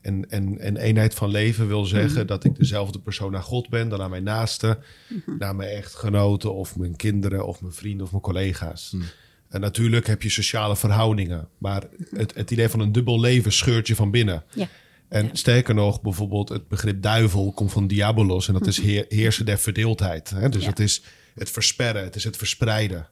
En, 0.00 0.30
en, 0.30 0.58
en 0.58 0.76
eenheid 0.76 1.14
van 1.14 1.30
leven 1.30 1.66
wil 1.68 1.84
zeggen 1.84 2.26
dat 2.26 2.44
ik 2.44 2.56
dezelfde 2.56 2.98
persoon 2.98 3.32
naar 3.32 3.42
God 3.42 3.68
ben, 3.68 3.88
dan 3.88 3.98
naar 3.98 4.08
mijn 4.08 4.22
naasten, 4.22 4.78
naar 5.38 5.56
mijn 5.56 5.70
echtgenoten 5.70 6.54
of 6.54 6.76
mijn 6.76 6.96
kinderen 6.96 7.46
of 7.46 7.60
mijn 7.60 7.72
vrienden 7.74 8.04
of 8.04 8.10
mijn 8.10 8.22
collega's. 8.22 8.96
En 9.48 9.60
natuurlijk 9.60 10.06
heb 10.06 10.22
je 10.22 10.28
sociale 10.28 10.76
verhoudingen, 10.76 11.48
maar 11.58 11.82
het, 12.10 12.34
het 12.34 12.50
idee 12.50 12.68
van 12.68 12.80
een 12.80 12.92
dubbel 12.92 13.20
leven 13.20 13.52
scheurt 13.52 13.86
je 13.86 13.94
van 13.94 14.10
binnen. 14.10 14.44
Ja. 14.54 14.68
En 15.08 15.30
sterker 15.32 15.74
nog, 15.74 16.02
bijvoorbeeld 16.02 16.48
het 16.48 16.68
begrip 16.68 17.02
duivel 17.02 17.52
komt 17.52 17.72
van 17.72 17.86
diabolos. 17.86 18.48
En 18.48 18.54
dat 18.54 18.66
is 18.66 18.80
heer, 18.80 19.04
heersen 19.08 19.46
der 19.46 19.58
verdeeldheid. 19.58 20.30
Hè? 20.30 20.48
Dus 20.48 20.62
Ja. 20.62 20.68
het 20.68 20.78
is 20.78 21.02
het 21.34 21.50
versperren, 21.50 22.02
het 22.04 22.16
is 22.16 22.24
het 22.24 22.36
verspreiden. 22.36 23.08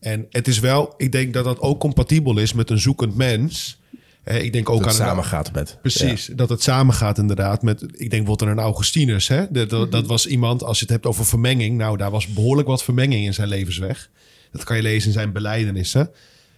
En 0.00 0.26
het 0.30 0.48
is 0.48 0.58
wel, 0.58 0.94
ik 0.96 1.12
denk 1.12 1.34
dat 1.34 1.44
dat 1.44 1.60
ook 1.60 1.80
compatibel 1.80 2.38
is 2.38 2.52
met 2.52 2.70
een 2.70 2.78
zoekend 2.78 3.16
mens. 3.16 3.79
Hè, 4.22 4.38
ik 4.38 4.52
denk 4.52 4.68
ook 4.68 4.76
dat 4.76 4.84
aan 4.84 4.90
het 4.92 5.00
een- 5.00 5.06
samen 5.06 5.24
gaat 5.24 5.52
met. 5.52 5.78
Precies, 5.80 6.30
dat 6.34 6.48
het 6.48 6.62
samengaat 6.62 7.18
inderdaad 7.18 7.62
met... 7.62 7.82
Ik 7.82 7.88
denk 7.98 8.10
bijvoorbeeld 8.10 8.42
aan 8.42 8.48
een 8.58 8.64
Augustinus. 8.64 9.28
Hè? 9.28 9.44
Dat, 9.50 9.70
dat, 9.70 9.92
dat 9.92 10.06
was 10.06 10.26
iemand, 10.26 10.62
als 10.64 10.78
je 10.78 10.84
het 10.84 10.92
hebt 10.92 11.06
over 11.06 11.26
vermenging... 11.26 11.76
nou, 11.76 11.96
daar 11.96 12.10
was 12.10 12.26
behoorlijk 12.26 12.68
wat 12.68 12.84
vermenging 12.84 13.24
in 13.24 13.34
zijn 13.34 13.48
levensweg. 13.48 14.10
Dat 14.52 14.64
kan 14.64 14.76
je 14.76 14.82
lezen 14.82 15.06
in 15.06 15.12
zijn 15.12 15.32
belijdenissen. 15.32 16.10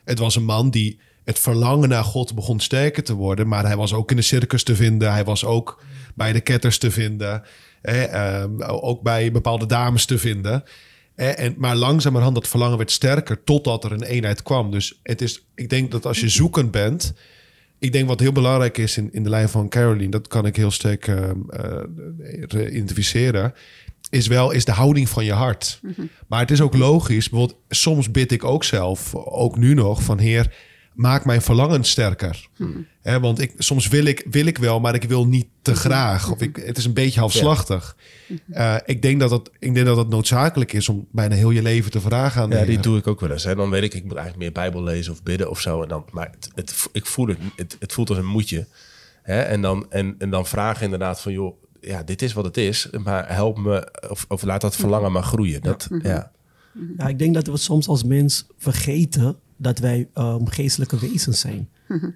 Het 0.04 0.18
was 0.18 0.36
een 0.36 0.44
man 0.44 0.70
die 0.70 0.98
het 1.24 1.38
verlangen 1.38 1.88
naar 1.88 2.04
God 2.04 2.34
begon 2.34 2.60
sterker 2.60 3.02
te 3.02 3.14
worden. 3.14 3.48
Maar 3.48 3.66
hij 3.66 3.76
was 3.76 3.92
ook 3.92 4.10
in 4.10 4.16
de 4.16 4.22
circus 4.22 4.62
te 4.62 4.76
vinden. 4.76 5.12
Hij 5.12 5.24
was 5.24 5.44
ook 5.44 5.82
bij 6.14 6.32
de 6.32 6.40
ketters 6.40 6.78
te 6.78 6.90
vinden. 6.90 7.42
Hè, 7.82 8.02
ehm, 8.02 8.62
ook 8.62 9.02
bij 9.02 9.32
bepaalde 9.32 9.66
dames 9.66 10.04
te 10.04 10.18
vinden. 10.18 10.64
En, 11.14 11.54
maar 11.58 11.76
langzamerhand 11.76 12.34
dat 12.34 12.48
verlangen 12.48 12.76
werd 12.76 12.90
sterker 12.90 13.44
totdat 13.44 13.84
er 13.84 13.92
een 13.92 14.02
eenheid 14.02 14.42
kwam. 14.42 14.70
Dus 14.70 15.00
het 15.02 15.22
is, 15.22 15.44
ik 15.54 15.70
denk 15.70 15.90
dat 15.90 16.06
als 16.06 16.20
je 16.20 16.28
zoekend 16.28 16.70
bent... 16.70 17.12
Ik 17.82 17.92
denk 17.92 18.08
wat 18.08 18.20
heel 18.20 18.32
belangrijk 18.32 18.78
is 18.78 18.96
in, 18.96 19.08
in 19.12 19.22
de 19.22 19.30
lijn 19.30 19.48
van 19.48 19.68
Caroline... 19.68 20.10
dat 20.10 20.28
kan 20.28 20.46
ik 20.46 20.56
heel 20.56 20.70
sterk 20.70 21.06
ehm, 21.06 21.40
eh, 21.50 22.74
identificeren 22.74 23.54
is 24.10 24.26
wel 24.26 24.50
is 24.50 24.64
de 24.64 24.72
houding 24.72 25.08
van 25.08 25.24
je 25.24 25.32
hart. 25.32 25.80
Maar 26.28 26.40
het 26.40 26.50
is 26.50 26.60
ook 26.60 26.76
logisch. 26.76 27.28
Bijvoorbeeld, 27.28 27.60
soms 27.68 28.10
bid 28.10 28.32
ik 28.32 28.44
ook 28.44 28.64
zelf, 28.64 29.14
ook 29.14 29.56
nu 29.56 29.74
nog, 29.74 30.02
van 30.02 30.18
Heer, 30.18 30.54
maak 30.94 31.24
mijn 31.24 31.42
verlangen 31.42 31.84
sterker. 31.84 32.48
Hè, 33.02 33.20
want 33.20 33.40
ik, 33.40 33.54
soms 33.58 33.88
wil 33.88 34.04
ik, 34.04 34.26
wil 34.30 34.46
ik 34.46 34.58
wel, 34.58 34.80
maar 34.80 34.94
ik 34.94 35.04
wil 35.04 35.26
niet 35.26 35.46
te 35.62 35.74
graag. 35.74 36.30
Of 36.30 36.40
ik, 36.40 36.56
het 36.56 36.78
is 36.78 36.84
een 36.84 36.92
beetje 36.92 37.20
halfslachtig. 37.20 37.96
Eh, 38.50 38.76
ik, 38.84 39.02
denk 39.02 39.20
dat 39.20 39.30
het, 39.30 39.50
ik 39.58 39.74
denk 39.74 39.86
dat 39.86 39.96
het 39.96 40.08
noodzakelijk 40.08 40.72
is 40.72 40.88
om 40.88 41.06
bijna 41.10 41.34
heel 41.34 41.50
je 41.50 41.62
leven 41.62 41.90
te 41.90 42.00
vragen 42.00 42.42
aan 42.42 42.50
Ja, 42.50 42.64
die 42.64 42.80
doe 42.80 42.98
ik 42.98 43.06
ook 43.06 43.20
wel 43.20 43.30
eens. 43.30 43.44
Hè. 43.44 43.54
Dan 43.54 43.70
weet 43.70 43.82
ik, 43.82 43.94
ik 43.94 44.04
moet 44.04 44.16
eigenlijk 44.16 44.38
meer 44.38 44.52
Bijbel 44.52 44.82
lezen 44.82 45.12
of 45.12 45.22
bidden 45.22 45.50
of 45.50 45.60
zo. 45.60 45.82
En 45.82 45.88
dan, 45.88 46.04
maar 46.10 46.30
het, 46.30 46.50
het, 46.54 46.88
ik 46.92 47.06
voel 47.06 47.26
het, 47.26 47.38
het, 47.56 47.76
het 47.78 47.92
voelt 47.92 48.08
als 48.08 48.18
een 48.18 48.26
moedje. 48.26 48.66
Hè. 49.22 49.40
En, 49.40 49.60
dan, 49.60 49.86
en, 49.90 50.14
en 50.18 50.30
dan 50.30 50.46
vragen 50.46 50.84
inderdaad 50.84 51.20
van, 51.20 51.32
joh, 51.32 51.62
ja, 51.80 52.02
dit 52.02 52.22
is 52.22 52.32
wat 52.32 52.44
het 52.44 52.56
is. 52.56 52.88
Maar 53.04 53.34
help 53.34 53.58
me, 53.58 53.88
of, 54.08 54.24
of 54.28 54.42
laat 54.42 54.60
dat 54.60 54.76
verlangen 54.76 55.12
maar 55.12 55.22
groeien. 55.22 55.60
Dat, 55.62 55.88
ja. 56.02 56.32
Ja, 56.96 57.08
ik 57.08 57.18
denk 57.18 57.34
dat 57.34 57.46
we 57.46 57.56
soms 57.56 57.88
als 57.88 58.04
mens 58.04 58.46
vergeten 58.56 59.36
dat 59.62 59.78
wij 59.78 60.08
ehm, 60.14 60.44
geestelijke 60.44 60.98
wezens 60.98 61.40
zijn. 61.40 61.68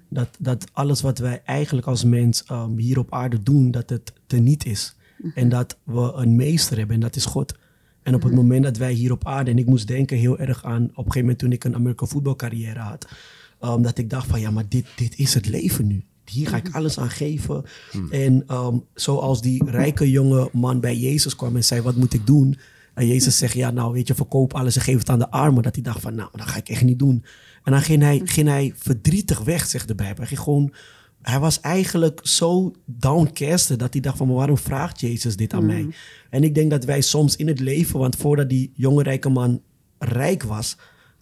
Dat, 0.09 0.29
dat 0.39 0.65
alles 0.73 1.01
wat 1.01 1.17
wij 1.17 1.41
eigenlijk 1.45 1.87
als 1.87 2.03
mens 2.03 2.43
ehm, 2.43 2.77
hier 2.77 2.99
op 2.99 3.13
aarde 3.13 3.43
doen, 3.43 3.71
dat 3.71 3.89
het 3.89 4.13
teniet 4.27 4.65
is. 4.65 4.95
En 5.33 5.49
dat 5.49 5.77
we 5.83 6.11
een 6.15 6.35
meester 6.35 6.77
hebben 6.77 6.95
en 6.95 7.01
dat 7.01 7.15
is 7.15 7.25
God. 7.25 7.55
En 8.03 8.15
op 8.15 8.23
het 8.23 8.33
moment 8.33 8.63
dat 8.63 8.77
wij 8.77 8.93
hier 8.93 9.11
op 9.11 9.25
aarde, 9.25 9.51
en 9.51 9.57
ik 9.57 9.65
moest 9.65 9.87
denken 9.87 10.17
heel 10.17 10.39
erg 10.39 10.63
aan 10.63 10.83
op 10.83 10.89
een 10.89 10.95
gegeven 10.95 11.19
moment 11.21 11.39
toen 11.39 11.51
ik 11.51 11.63
een 11.63 11.75
American 11.75 12.07
voetbalcarrière 12.07 12.79
had, 12.79 13.07
ehm, 13.59 13.81
dat 13.81 13.97
ik 13.97 14.09
dacht 14.09 14.27
van 14.27 14.39
ja, 14.39 14.51
maar 14.51 14.69
dit, 14.69 14.85
dit 14.95 15.17
is 15.17 15.33
het 15.33 15.47
leven 15.47 15.87
nu. 15.87 16.03
Hier 16.25 16.47
ga 16.47 16.57
ik 16.57 16.69
alles 16.71 16.99
aan 16.99 17.09
geven. 17.09 17.63
En 18.09 18.43
ehm, 18.47 18.77
zoals 18.93 19.41
die 19.41 19.69
rijke 19.69 20.11
jonge 20.11 20.49
man 20.53 20.79
bij 20.79 20.97
Jezus 20.97 21.35
kwam 21.35 21.55
en 21.55 21.63
zei, 21.63 21.81
wat 21.81 21.95
moet 21.95 22.13
ik 22.13 22.25
doen? 22.25 22.57
En 22.97 23.07
Jezus 23.07 23.37
zegt, 23.37 23.53
ja, 23.53 23.71
nou 23.71 23.93
weet 23.93 24.07
je, 24.07 24.15
verkoop 24.15 24.53
alles 24.53 24.75
en 24.75 24.81
geef 24.81 24.97
het 24.97 25.09
aan 25.09 25.19
de 25.19 25.29
armen. 25.29 25.63
Dat 25.63 25.75
hij 25.75 25.83
dacht 25.83 26.01
van, 26.01 26.15
nou, 26.15 26.29
dat 26.31 26.47
ga 26.47 26.57
ik 26.57 26.69
echt 26.69 26.83
niet 26.83 26.99
doen. 26.99 27.25
En 27.63 27.71
dan 27.71 27.81
ging 27.81 28.01
hij, 28.01 28.21
ging 28.23 28.47
hij 28.47 28.73
verdrietig 28.75 29.39
weg, 29.39 29.65
zegt 29.65 29.87
de 29.87 29.95
Bijbel. 29.95 30.17
Hij 30.17 30.27
ging 30.27 30.39
gewoon, 30.39 30.73
hij 31.21 31.39
was 31.39 31.59
eigenlijk 31.59 32.19
zo 32.23 32.71
downcasted 32.85 33.79
dat 33.79 33.93
hij 33.93 34.01
dacht 34.01 34.17
van, 34.17 34.27
maar 34.27 34.35
waarom 34.35 34.57
vraagt 34.57 34.99
Jezus 34.99 35.35
dit 35.35 35.53
aan 35.53 35.65
mij? 35.65 35.87
En 36.29 36.43
ik 36.43 36.55
denk 36.55 36.69
dat 36.69 36.85
wij 36.85 37.01
soms 37.01 37.35
in 37.35 37.47
het 37.47 37.59
leven, 37.59 37.99
want 37.99 38.15
voordat 38.15 38.49
die 38.49 38.71
jonge 38.73 39.03
rijke 39.03 39.29
man 39.29 39.61
rijk 39.97 40.43
was, 40.43 40.77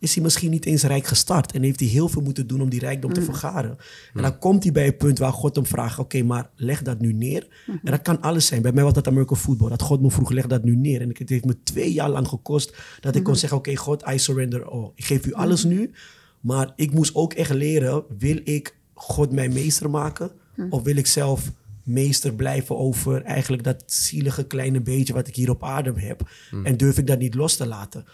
is 0.06 0.14
hij 0.14 0.24
misschien 0.24 0.52
niet 0.52 0.66
eens 0.66 0.84
rijk 0.84 1.08
gestart. 1.08 1.52
En 1.52 1.64
heeft 1.64 1.80
hij 1.80 1.90
heel 1.90 2.10
veel 2.10 2.22
moeten 2.22 2.48
doen 2.48 2.62
om 2.62 2.70
die 2.70 2.80
rijkdom 2.80 3.14
te 3.14 3.22
vergaren. 3.22 3.78
En 4.14 4.22
dan 4.22 4.40
komt 4.40 4.64
hij 4.64 4.72
bij 4.72 4.88
een 4.88 4.98
punt 4.98 5.20
waar 5.20 5.34
God 5.34 5.56
hem 5.56 5.66
vraagt, 5.66 6.00
oké, 6.00 6.24
maar 6.24 6.50
leg 6.56 6.82
dat 6.82 7.00
nu 7.00 7.14
neer. 7.14 7.48
En 7.68 7.92
dat 7.92 8.02
kan 8.02 8.22
alles 8.22 8.46
zijn. 8.46 8.62
Bij 8.62 8.72
mij 8.72 8.84
was 8.84 8.94
dat 8.94 9.08
American 9.08 9.38
football. 9.38 9.70
Dat 9.70 9.82
God 9.82 10.02
me 10.02 10.12
vroeg, 10.12 10.30
leg 10.30 10.48
dat 10.48 10.64
nu 10.64 10.76
neer. 10.76 11.02
En 11.02 11.10
het 11.18 11.30
heeft 11.30 11.46
me 11.46 11.64
twee 11.64 11.94
jaar 11.94 12.10
lang 12.10 12.28
gekost 12.28 12.76
dat 13.00 13.16
ik 13.16 13.24
kon 13.24 13.36
zeggen, 13.36 13.58
oké 13.58 13.76
God, 13.76 14.04
I 14.10 14.20
surrender 14.20 14.66
all. 14.66 14.92
Ik 14.96 15.06
geef 15.06 15.26
u 15.26 15.34
alles 15.34 15.64
nu. 15.64 15.92
Maar 16.40 16.74
ik 16.76 16.94
moest 16.94 17.16
ook 17.16 17.34
echt 17.34 17.54
leren, 17.54 18.04
wil 18.18 18.40
ik 18.44 18.76
God 18.94 19.32
mijn 19.32 19.54
meester 19.54 19.90
maken? 19.90 20.32
Of 20.70 20.84
wil 20.84 20.96
ik 20.96 21.08
zelf 21.08 21.52
meester 21.84 22.34
blijven 22.34 22.78
over 22.78 23.22
eigenlijk 23.22 23.64
dat 23.64 23.84
zielige 23.86 24.44
kleine 24.46 24.82
beetje 24.82 25.14
wat 25.14 25.28
ik 25.28 25.36
hier 25.36 25.50
op 25.50 25.64
aarde 25.64 25.94
heb? 25.96 26.30
En 26.64 26.78
durf 26.78 26.98
ik 26.98 27.08
dat 27.08 27.20
niet 27.20 27.36
los 27.36 27.56
te 27.56 27.68
laten? 27.68 28.06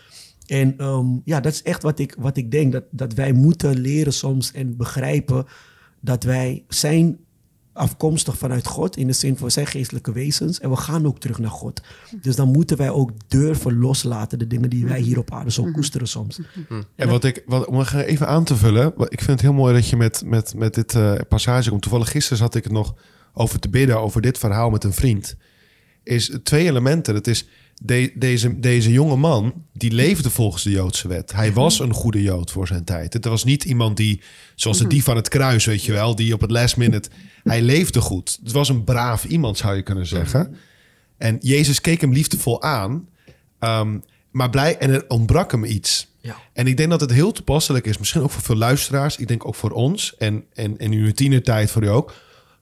En 0.52 0.78
ehm, 0.78 1.06
ja, 1.26 1.40
dat 1.40 1.54
is 1.54 1.64
echt 1.64 1.84
wat 1.84 2.00
ik, 2.00 2.16
wat 2.20 2.38
ik 2.38 2.52
denk. 2.52 2.72
Dat, 2.72 2.84
dat 2.92 3.14
wij 3.14 3.34
moeten 3.34 3.80
leren 3.80 4.14
soms 4.14 4.52
en 4.52 4.78
begrijpen 4.78 5.46
dat 6.00 6.24
wij 6.24 6.64
zijn 6.68 7.18
afkomstig 7.74 8.38
vanuit 8.38 8.68
God. 8.68 8.98
In 8.98 9.08
de 9.08 9.14
zin 9.14 9.38
van 9.38 9.46
we 9.46 9.52
zijn 9.52 9.68
geestelijke 9.68 10.12
wezens. 10.12 10.60
En 10.60 10.70
we 10.70 10.76
gaan 10.76 11.06
ook 11.06 11.20
terug 11.20 11.40
naar 11.40 11.50
God. 11.50 11.82
Dus 12.22 12.36
dan 12.36 12.52
moeten 12.52 12.78
wij 12.78 12.90
ook 12.90 13.12
durven 13.28 13.80
loslaten. 13.80 14.40
De 14.40 14.48
dingen 14.48 14.70
die 14.70 14.86
wij 14.86 15.00
hier 15.00 15.18
op 15.18 15.32
aarde 15.32 15.52
zo 15.52 15.72
koesteren 15.72 16.08
soms. 16.08 16.40
En 16.96 17.10
wat 17.10 17.24
ik, 17.24 17.44
wat, 17.46 17.66
om 17.66 17.82
even 17.82 18.28
aan 18.28 18.44
te 18.44 18.56
vullen. 18.56 18.94
Ik 18.98 19.20
vind 19.20 19.28
het 19.32 19.42
heel 19.42 19.54
mooi 19.54 19.74
dat 19.74 19.88
je 19.88 19.98
met, 19.98 20.24
met, 20.26 20.54
met 20.56 20.74
dit 20.74 20.96
eh, 20.96 21.14
passage 21.30 21.70
komt. 21.70 21.82
Toevallig 21.82 22.12
gisteren 22.12 22.38
zat 22.38 22.56
ik 22.56 22.64
het 22.64 22.74
nog 22.74 22.96
over 23.34 23.60
te 23.60 23.70
bidden 23.70 24.00
over 24.00 24.22
dit 24.22 24.38
verhaal 24.38 24.70
met 24.70 24.84
een 24.84 24.94
vriend. 24.94 25.36
Is 26.04 26.38
twee 26.44 26.66
elementen. 26.66 27.16
Het 27.16 27.28
is 27.28 27.48
de, 27.84 28.12
deze, 28.16 28.60
deze 28.60 28.92
jonge 28.92 29.16
man, 29.16 29.54
die 29.74 29.92
leefde 29.92 30.30
volgens 30.30 30.64
de 30.64 30.70
Joodse 30.70 31.08
wet. 31.08 31.32
Hij 31.34 31.54
was 31.54 31.80
een 31.80 31.94
goede 31.94 32.22
Jood 32.22 32.52
voor 32.52 32.68
zijn 32.68 32.84
tijd. 32.84 33.14
Het 33.14 33.26
was 33.26 33.44
niet 33.44 33.64
iemand 33.64 33.98
die, 33.98 34.22
zoals 34.56 34.78
de 34.78 34.88
dief 34.88 35.04
van 35.04 35.16
het 35.16 35.28
kruis, 35.30 35.66
weet 35.66 35.84
je 35.84 35.92
wel, 35.92 36.16
die 36.16 36.34
op 36.34 36.42
het 36.42 36.52
last 36.52 36.78
minute. 36.78 37.10
Hij 37.44 37.62
leefde 37.62 38.02
goed. 38.02 38.40
Het 38.44 38.52
was 38.52 38.70
een 38.70 38.84
braaf 38.84 39.26
iemand, 39.26 39.58
zou 39.58 39.76
je 39.76 39.82
kunnen 39.82 40.06
zeggen. 40.08 40.56
En 41.18 41.38
Jezus 41.40 41.82
keek 41.82 42.02
hem 42.02 42.14
liefdevol 42.14 42.62
aan. 42.62 43.08
Ehm, 43.60 43.98
maar 44.32 44.50
blij, 44.50 44.78
en 44.78 44.90
er 44.90 45.06
ontbrak 45.08 45.52
hem 45.52 45.64
iets. 45.66 46.08
Ja. 46.20 46.38
En 46.54 46.68
ik 46.68 46.78
denk 46.78 46.90
dat 46.90 47.02
het 47.02 47.12
heel 47.12 47.32
toepasselijk 47.32 47.86
is, 47.86 47.98
misschien 47.98 48.22
ook 48.22 48.32
voor 48.32 48.42
veel 48.42 48.56
luisteraars. 48.56 49.18
Ik 49.18 49.28
denk 49.28 49.48
ook 49.48 49.56
voor 49.56 49.72
ons 49.72 50.16
en, 50.18 50.44
en, 50.54 50.78
en 50.78 50.92
in 50.92 51.00
uw 51.00 51.12
tienertijd 51.12 51.72
voor 51.72 51.84
u 51.84 51.88
ook. 51.90 52.14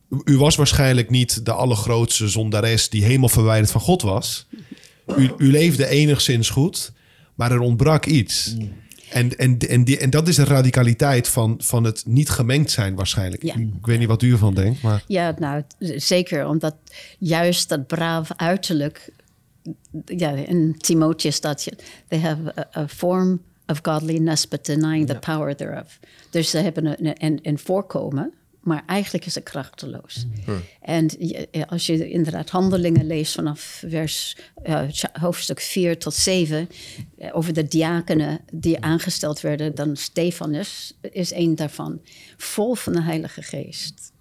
U- 0.10 0.21
U 0.25 0.38
was 0.38 0.55
waarschijnlijk 0.55 1.10
niet 1.10 1.45
de 1.45 1.51
allergrootste 1.51 2.27
zondares 2.29 2.89
die 2.89 3.03
helemaal 3.03 3.29
verwijderd 3.29 3.71
van 3.71 3.82
God 3.82 4.01
was. 4.01 4.47
U, 5.17 5.32
u 5.38 5.52
leefde 5.52 5.88
enigszins 5.88 6.50
goed, 6.50 6.91
maar 7.36 7.52
er 7.52 7.60
ontbrak 7.60 8.06
iets. 8.06 8.56
En, 9.10 9.38
en, 9.38 9.58
en, 9.58 9.84
die, 9.84 9.98
en 9.98 10.10
dat 10.10 10.28
is 10.28 10.36
de 10.36 10.43
radicaliteit 10.43 11.28
van, 11.28 11.56
van 11.63 11.84
het 11.84 12.04
niet 12.06 12.30
gemengd 12.30 12.72
zijn 12.72 12.95
waarschijnlijk. 12.95 13.43
Ja. 13.43 13.56
Ik 13.56 13.86
weet 13.86 14.00
niet 14.00 14.08
wat 14.08 14.22
u 14.22 14.32
ervan 14.32 14.54
denkt, 14.54 14.82
maar... 14.82 15.04
Ja, 15.08 15.36
nou, 15.39 15.63
zeker. 15.80 16.48
Omdat 16.48 16.76
juist 17.19 17.69
dat 17.69 17.88
braaf 17.88 18.30
uiterlijk... 18.36 19.10
Ja, 20.06 20.32
in 20.32 20.76
Timotheus 20.78 21.36
staat... 21.36 21.63
je, 21.63 21.74
They 22.08 22.19
have 22.19 22.60
a, 22.60 22.82
a 22.82 22.88
form 22.88 23.41
of 23.67 23.80
godliness, 23.82 24.48
but 24.48 24.65
denying 24.65 25.08
the 25.08 25.19
power 25.19 25.56
thereof. 25.56 26.00
Dus 26.30 26.50
ze 26.50 26.58
hebben 26.58 26.86
een, 26.86 27.26
een, 27.26 27.39
een 27.41 27.60
voorkomen, 27.60 28.34
maar 28.69 28.84
eigenlijk 28.86 29.25
is 29.25 29.36
het 29.36 29.43
krachteloos. 29.43 30.25
En 30.82 31.10
je- 31.19 31.67
als 31.67 31.86
je 31.86 32.10
inderdaad 32.10 32.49
handelingen 32.49 33.08
leest 33.08 33.34
vanaf 33.34 33.84
vers, 33.88 34.38
eh, 34.63 34.82
hoofdstuk 35.12 35.60
4 35.62 35.97
tot 35.99 36.13
7... 36.13 36.69
eh, 37.17 37.36
over 37.36 37.53
de 37.53 37.67
diakenen 37.67 38.39
die 38.53 38.79
aangesteld 38.82 39.41
werden... 39.41 39.75
dan 39.75 39.95
Stefanus 39.95 40.93
is 41.01 41.32
één 41.32 41.55
daarvan. 41.55 42.01
Vol 42.38 42.73
van 42.75 42.93
de 42.93 43.01
Heilige 43.01 43.41
Geest 43.41 44.12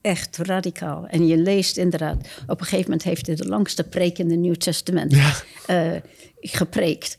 echt 0.00 0.36
radicaal. 0.36 1.06
En 1.06 1.26
je 1.26 1.36
leest 1.36 1.76
inderdaad, 1.76 2.16
op 2.46 2.60
een 2.60 2.66
gegeven 2.66 2.84
moment 2.90 3.02
heeft 3.02 3.26
hij 3.26 3.34
de 3.36 3.46
langste 3.48 3.84
preek 3.84 4.18
in 4.18 4.30
het 4.30 4.38
Nieuw 4.38 4.54
Testament 4.54 5.14
eh, 5.66 5.92
gepreekt. 6.40 7.18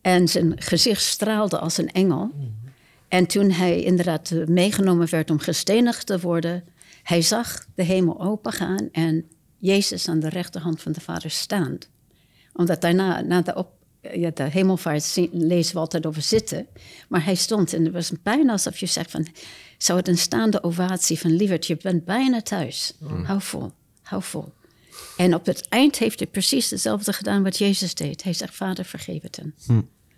En 0.00 0.28
zijn 0.28 0.52
gezicht 0.62 1.02
straalde 1.02 1.58
als 1.58 1.78
een 1.78 1.90
engel. 1.90 2.30
En 3.08 3.26
toen 3.26 3.50
hij 3.50 3.82
inderdaad 3.82 4.30
eh, 4.30 4.46
meegenomen 4.46 5.10
werd 5.10 5.30
om 5.30 5.38
gestenigd 5.38 6.06
te 6.06 6.20
worden, 6.20 6.64
hij 7.02 7.22
zag 7.22 7.66
de 7.74 7.82
hemel 7.82 8.20
opengaan 8.20 8.88
en 8.92 9.24
Jezus 9.58 10.08
aan 10.08 10.20
de 10.20 10.28
rechterhand 10.28 10.82
van 10.82 10.92
de 10.92 11.00
Vader 11.00 11.30
staand. 11.30 11.90
Omdat 12.52 12.80
daarna, 12.80 13.20
na 13.20 13.42
de, 13.42 13.54
op, 13.54 13.68
ja, 14.00 14.30
de 14.30 14.42
hemelvaart 14.42 15.02
zien- 15.02 15.30
lezen 15.32 15.74
we 15.74 15.80
altijd 15.80 16.06
over 16.06 16.22
zitten. 16.22 16.66
Maar 17.08 17.24
hij 17.24 17.34
stond 17.34 17.72
en 17.72 17.84
het 17.84 17.92
was 17.92 18.12
bijna 18.22 18.52
alsof 18.52 18.78
je 18.78 18.86
zegt 18.86 19.10
van... 19.10 19.26
zou 19.78 19.98
het 19.98 20.08
een 20.08 20.18
staande 20.18 20.62
ovatie 20.62 21.18
van 21.18 21.30
lieverd, 21.30 21.66
je 21.66 21.76
bent 21.76 22.04
bijna 22.04 22.42
thuis. 22.42 22.92
Hou 23.24 23.40
vol, 23.40 23.72
hou 24.02 24.22
vol. 24.22 24.52
En 25.16 25.34
op 25.34 25.46
het 25.46 25.68
eind 25.68 25.98
heeft 25.98 26.18
hij 26.18 26.28
precies 26.28 26.70
hetzelfde 26.70 27.12
gedaan 27.12 27.42
wat 27.42 27.58
Jezus 27.58 27.94
deed. 27.94 28.22
Hij 28.22 28.32
zegt, 28.32 28.54
vader, 28.54 28.84
vergeef 28.84 29.22
het 29.22 29.36
hen. 29.36 29.54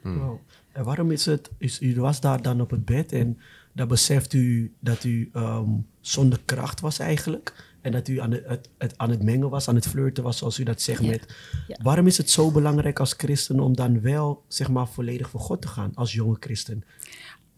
Wow. 0.03 0.41
En 0.79 0.85
waarom 0.85 1.11
is 1.11 1.27
het, 1.27 1.51
is, 1.59 1.81
u 1.81 2.01
was 2.01 2.21
daar 2.21 2.43
dan 2.43 2.61
op 2.61 2.71
het 2.71 2.85
bed 2.85 3.13
en 3.13 3.39
dan 3.73 3.89
beseft 3.89 4.33
u 4.33 4.73
dat 4.81 5.05
u 5.05 5.31
ehm, 5.33 5.69
zonder 6.01 6.41
kracht 6.45 6.81
was 6.81 6.99
eigenlijk. 6.99 7.55
En 7.81 7.93
dat 7.93 8.09
u 8.09 8.21
aan 8.21 8.31
het, 8.31 8.47
het, 8.47 8.69
het- 8.79 8.95
aan 8.99 9.11
het 9.11 9.23
mengen 9.23 9.51
was, 9.51 9.69
aan 9.69 9.75
het 9.75 9.87
flirten 9.87 10.23
was, 10.23 10.39
zoals 10.39 10.59
u 10.59 10.63
dat 10.63 10.81
zegt. 10.83 11.03
Ja. 11.03 11.11
Met, 11.11 11.35
Ja. 11.67 11.77
Waarom 11.83 12.07
is 12.07 12.19
het 12.19 12.31
zo 12.31 12.51
belangrijk 12.51 12.99
als 13.01 13.15
christen 13.17 13.61
om 13.61 13.77
dan 13.77 14.01
wel, 14.01 14.45
zeg 14.49 14.69
maar, 14.69 14.89
volledig 14.89 15.31
voor 15.31 15.41
God 15.41 15.61
te 15.63 15.69
gaan 15.69 15.91
als 15.95 16.13
jonge 16.13 16.37
christen? 16.41 16.85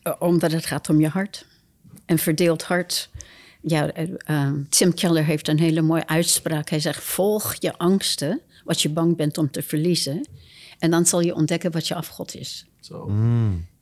Uh, 0.03 0.13
Omdat 0.19 0.53
het 0.53 0.67
gaat 0.67 0.89
om 0.89 1.01
je 1.01 1.09
hart. 1.09 1.47
Een 2.07 2.19
verdeeld 2.19 2.63
hart. 2.63 3.11
Ja, 3.61 3.93
eh, 3.93 4.09
ehm, 4.19 4.63
Tim 4.69 4.95
Keller 4.95 5.25
heeft 5.25 5.49
een 5.49 5.59
hele 5.59 5.83
mooie 5.83 6.07
uitspraak. 6.07 6.69
Hij 6.69 6.81
zegt: 6.81 7.03
Volg 7.03 7.55
je 7.59 7.79
angsten, 7.79 8.41
wat 8.65 8.83
je 8.83 8.89
bang 8.89 9.17
bent 9.17 9.39
om 9.39 9.51
te 9.51 9.63
verliezen. 9.63 10.29
En 10.79 10.91
dan 10.91 11.07
zal 11.07 11.21
je 11.21 11.35
ontdekken 11.35 11.71
wat 11.71 11.89
je 11.89 11.95
afgod 11.95 12.35
is. 12.35 12.65
Zo. 12.81 13.11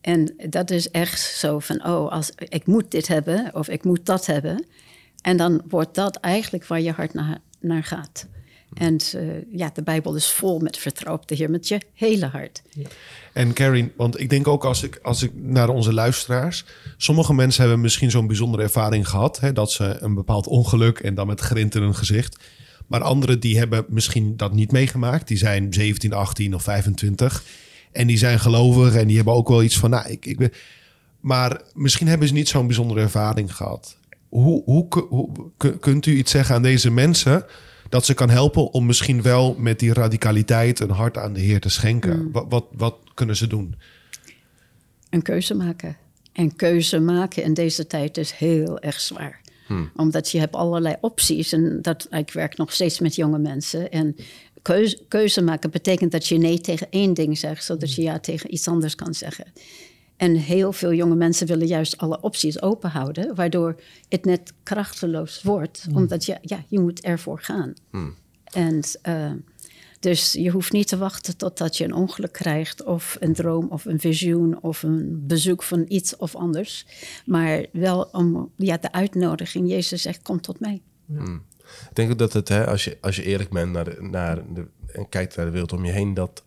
En 0.01 0.35
dat 0.51 0.71
is 0.71 0.91
echt 0.91 1.21
zo 1.21 1.59
van, 1.59 1.87
oh, 1.87 2.13
als, 2.13 2.33
ik 2.49 2.67
moet 2.67 2.91
dit 2.91 3.09
hebben 3.09 3.51
of 3.55 3.69
ik 3.69 3.85
moet 3.85 4.07
dat 4.07 4.27
hebben. 4.27 4.65
En 5.21 5.37
dan 5.37 5.63
wordt 5.69 5.95
dat 5.95 6.17
eigenlijk 6.17 6.67
waar 6.67 6.81
je 6.81 6.93
hart 6.93 7.15
naar, 7.15 7.39
naar 7.61 7.85
gaat. 7.85 8.27
En 8.75 8.97
eh, 9.15 9.59
ja, 9.59 9.71
de 9.75 9.83
Bijbel 9.83 10.15
is 10.15 10.31
vol 10.31 10.59
met 10.59 10.77
vertrouw 10.77 11.15
op 11.15 11.29
de 11.29 11.35
Heer 11.35 11.51
met 11.51 11.69
je 11.69 11.81
hele 11.95 12.27
hart. 12.27 12.63
En 13.33 13.53
Carrie, 13.53 13.93
want 13.97 14.21
ik 14.21 14.31
denk 14.31 14.49
ook 14.49 14.65
als 14.65 14.83
ik, 14.83 14.99
als 15.03 15.23
ik 15.23 15.31
naar 15.35 15.69
onze 15.69 15.93
luisteraars... 15.93 16.65
Sommige 16.97 17.35
mensen 17.35 17.63
hebben 17.63 17.81
misschien 17.81 18.11
zo'n 18.11 18.27
bijzondere 18.27 18.63
ervaring 18.63 19.09
gehad... 19.09 19.41
Hè, 19.41 19.53
dat 19.53 19.73
ze 19.73 19.97
een 20.01 20.15
bepaald 20.15 20.47
ongeluk 20.47 20.99
en 20.99 21.15
dan 21.15 21.27
met 21.27 21.41
grint 21.41 21.75
in 21.75 21.83
hun 21.83 21.95
gezicht... 21.95 22.37
Maar 22.89 23.03
anderen 23.03 23.41
die 23.41 23.59
hebben 23.59 23.85
misschien 23.89 24.37
dat 24.37 24.53
niet 24.53 24.73
meegemaakt. 24.73 25.29
Die 25.29 25.37
zijn 25.37 25.73
17, 25.73 26.13
18 26.13 26.55
of 26.55 26.63
25. 26.63 27.43
En 27.93 28.07
die 28.07 28.19
zijn 28.19 28.41
gelovig 28.41 28.95
en 28.95 29.07
die 29.07 29.17
hebben 29.17 29.35
ook 29.35 29.49
wel 29.49 29.63
iets 29.63 29.79
van... 29.79 29.91
Nou, 29.91 30.09
ik, 30.09 30.27
ik 30.27 30.39
ben... 30.39 30.53
Maar 31.21 31.63
misschien 31.75 32.09
hebben 32.09 32.29
ze 32.29 32.35
niet 32.35 32.49
zo'n 32.49 32.67
bijzondere 32.67 33.01
ervaring 33.01 33.55
gehad. 33.57 33.97
Hoe, 34.29 34.63
hoe, 34.65 34.89
ku- 34.89 35.07
hoe 35.09 35.51
ku- 35.57 35.77
kunt 35.77 36.07
u 36.07 36.17
iets 36.17 36.31
zeggen 36.31 36.55
aan 36.55 36.63
deze 36.63 36.91
mensen... 36.91 37.45
dat 37.89 38.05
ze 38.05 38.15
kan 38.15 38.31
helpen 38.31 38.73
om 38.73 38.87
misschien 38.87 39.23
wel 39.23 39.55
met 39.59 39.79
die 39.79 39.93
radicaliteit... 39.93 40.81
een 40.81 40.91
hart 40.91 41.19
aan 41.19 41.33
de 41.33 41.41
Heer 41.41 41.61
te 41.61 41.69
schenken? 41.69 42.33
Wat, 42.33 42.47
wat, 42.49 42.65
wat 42.73 42.97
kunnen 43.15 43.37
ze 43.37 43.47
doen? 43.47 43.75
Een 45.11 45.23
keuze 45.23 45.55
maken. 45.55 45.97
En 46.33 46.57
keuze 46.57 46.99
maken 47.01 47.43
in 47.43 47.55
deze 47.55 47.87
tijd 47.87 48.17
is 48.17 48.33
heel 48.33 48.81
erg 48.81 49.01
zwaar. 49.01 49.41
Omdat 49.97 50.31
je 50.31 50.39
hebt 50.39 50.55
allerlei 50.55 50.97
opties. 51.01 51.53
En 51.53 51.79
dat, 51.83 52.07
ik 52.11 52.33
werk 52.33 52.57
nog 52.57 52.73
steeds 52.73 52.99
met 52.99 53.15
jonge 53.15 53.39
mensen. 53.39 53.91
En 53.91 54.17
keuze, 54.69 54.99
keuze 55.09 55.43
maken 55.43 55.71
betekent 55.71 56.13
dat 56.13 56.27
je 56.27 56.39
nee 56.39 56.61
tegen 56.61 56.87
één 56.91 57.15
ding 57.15 57.39
zegt... 57.39 57.65
zodat 57.65 57.95
je 57.95 58.03
ja 58.03 58.19
tegen 58.19 58.53
iets 58.53 58.69
anders 58.69 58.95
kan 58.95 59.15
zeggen. 59.15 59.53
En 60.17 60.35
heel 60.35 60.73
veel 60.73 60.93
jonge 60.93 61.15
mensen 61.15 61.47
willen 61.47 61.67
juist 61.67 61.99
alle 61.99 62.21
opties 62.21 62.63
open 62.63 62.91
houden... 62.91 63.35
waardoor 63.35 63.81
het 64.09 64.25
net 64.25 64.53
krachteloos 64.63 65.43
wordt. 65.43 65.87
Omdat 65.95 66.25
je, 66.25 66.39
ja, 66.43 66.65
je 66.69 66.81
moet 66.81 67.01
ervoor 67.01 67.41
gaan. 67.41 67.75
En 68.45 68.81
eh, 69.03 69.33
dus 70.01 70.33
je 70.33 70.51
hoeft 70.51 70.73
niet 70.73 70.89
te 70.89 70.97
wachten 70.97 71.37
totdat 71.37 71.77
je 71.77 71.85
een 71.85 71.95
ongeluk 71.95 72.33
krijgt, 72.33 72.85
of 72.85 73.17
een 73.21 73.33
droom, 73.33 73.69
of 73.69 73.85
een 73.85 74.01
visioen, 74.01 74.63
of 74.63 74.83
een 74.83 75.27
bezoek 75.27 75.63
van 75.63 75.85
iets 75.89 76.17
of 76.17 76.35
anders. 76.35 76.87
Maar 77.27 77.67
wel 77.73 78.09
om 78.13 78.53
ja, 78.57 78.77
de 78.77 78.93
uitnodiging. 78.93 79.69
Jezus 79.69 80.03
zegt: 80.03 80.23
Kom 80.23 80.41
tot 80.41 80.61
mij. 80.61 80.83
Ik 81.89 81.95
denk 81.97 82.11
ook 82.11 82.19
dat 82.19 82.33
het, 82.33 82.49
hè, 82.49 82.67
als, 82.67 82.85
je, 82.85 82.99
als 83.01 83.17
je 83.17 83.23
eerlijk 83.25 83.51
bent 83.51 83.73
naar 83.73 83.85
de, 83.85 83.97
naar 84.01 84.37
de, 84.55 84.67
en 84.93 85.09
kijkt 85.09 85.37
naar 85.37 85.45
de 85.47 85.53
wereld 85.53 85.73
om 85.73 85.85
je 85.85 85.93
heen, 85.93 86.15
dat 86.15 86.43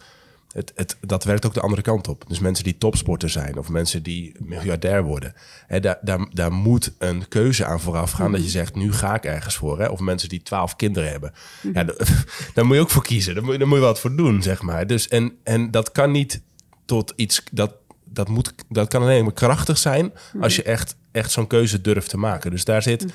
het, 0.51 0.71
het, 0.75 0.97
dat 1.01 1.23
werkt 1.23 1.45
ook 1.45 1.53
de 1.53 1.61
andere 1.61 1.81
kant 1.81 2.07
op. 2.07 2.23
Dus 2.27 2.39
mensen 2.39 2.63
die 2.63 2.77
topsporter 2.77 3.29
zijn 3.29 3.57
of 3.57 3.69
mensen 3.69 4.03
die 4.03 4.35
miljardair 4.39 5.03
worden, 5.03 5.33
hè, 5.67 5.79
daar, 5.79 5.97
daar, 6.01 6.27
daar 6.33 6.51
moet 6.51 6.91
een 6.97 7.27
keuze 7.27 7.65
aan 7.65 7.79
vooraf 7.79 8.11
gaan 8.11 8.31
dat 8.31 8.43
je 8.43 8.49
zegt, 8.49 8.75
nu 8.75 8.93
ga 8.93 9.15
ik 9.15 9.23
ergens 9.23 9.55
voor. 9.55 9.79
Hè? 9.79 9.87
Of 9.87 9.99
mensen 9.99 10.29
die 10.29 10.41
twaalf 10.43 10.75
kinderen 10.75 11.09
hebben. 11.09 11.33
Ja, 11.73 11.83
da- 11.83 11.93
daar 12.53 12.65
moet 12.65 12.75
je 12.75 12.81
ook 12.81 12.89
voor 12.89 13.03
kiezen. 13.03 13.33
Daar 13.33 13.43
moet, 13.43 13.51
je- 13.53 13.59
daar 13.59 13.67
moet 13.67 13.77
je 13.77 13.83
wat 13.83 13.99
voor 13.99 14.15
doen, 14.15 14.41
zeg 14.41 14.61
maar. 14.61 14.87
Dus, 14.87 15.07
en, 15.07 15.33
en 15.43 15.71
dat 15.71 15.91
kan 15.91 16.11
niet 16.11 16.41
tot 16.85 17.13
iets, 17.15 17.43
dat, 17.51 17.73
dat, 18.05 18.27
moet, 18.27 18.53
dat 18.69 18.87
kan 18.87 19.01
alleen 19.01 19.23
maar 19.23 19.33
krachtig 19.33 19.77
zijn 19.77 20.11
als 20.41 20.55
je 20.55 20.63
echt, 20.63 20.95
echt 21.11 21.31
zo'n 21.31 21.47
keuze 21.47 21.81
durft 21.81 22.09
te 22.09 22.17
maken. 22.17 22.51
Dus 22.51 22.65
daar 22.65 22.81
zit, 22.81 23.05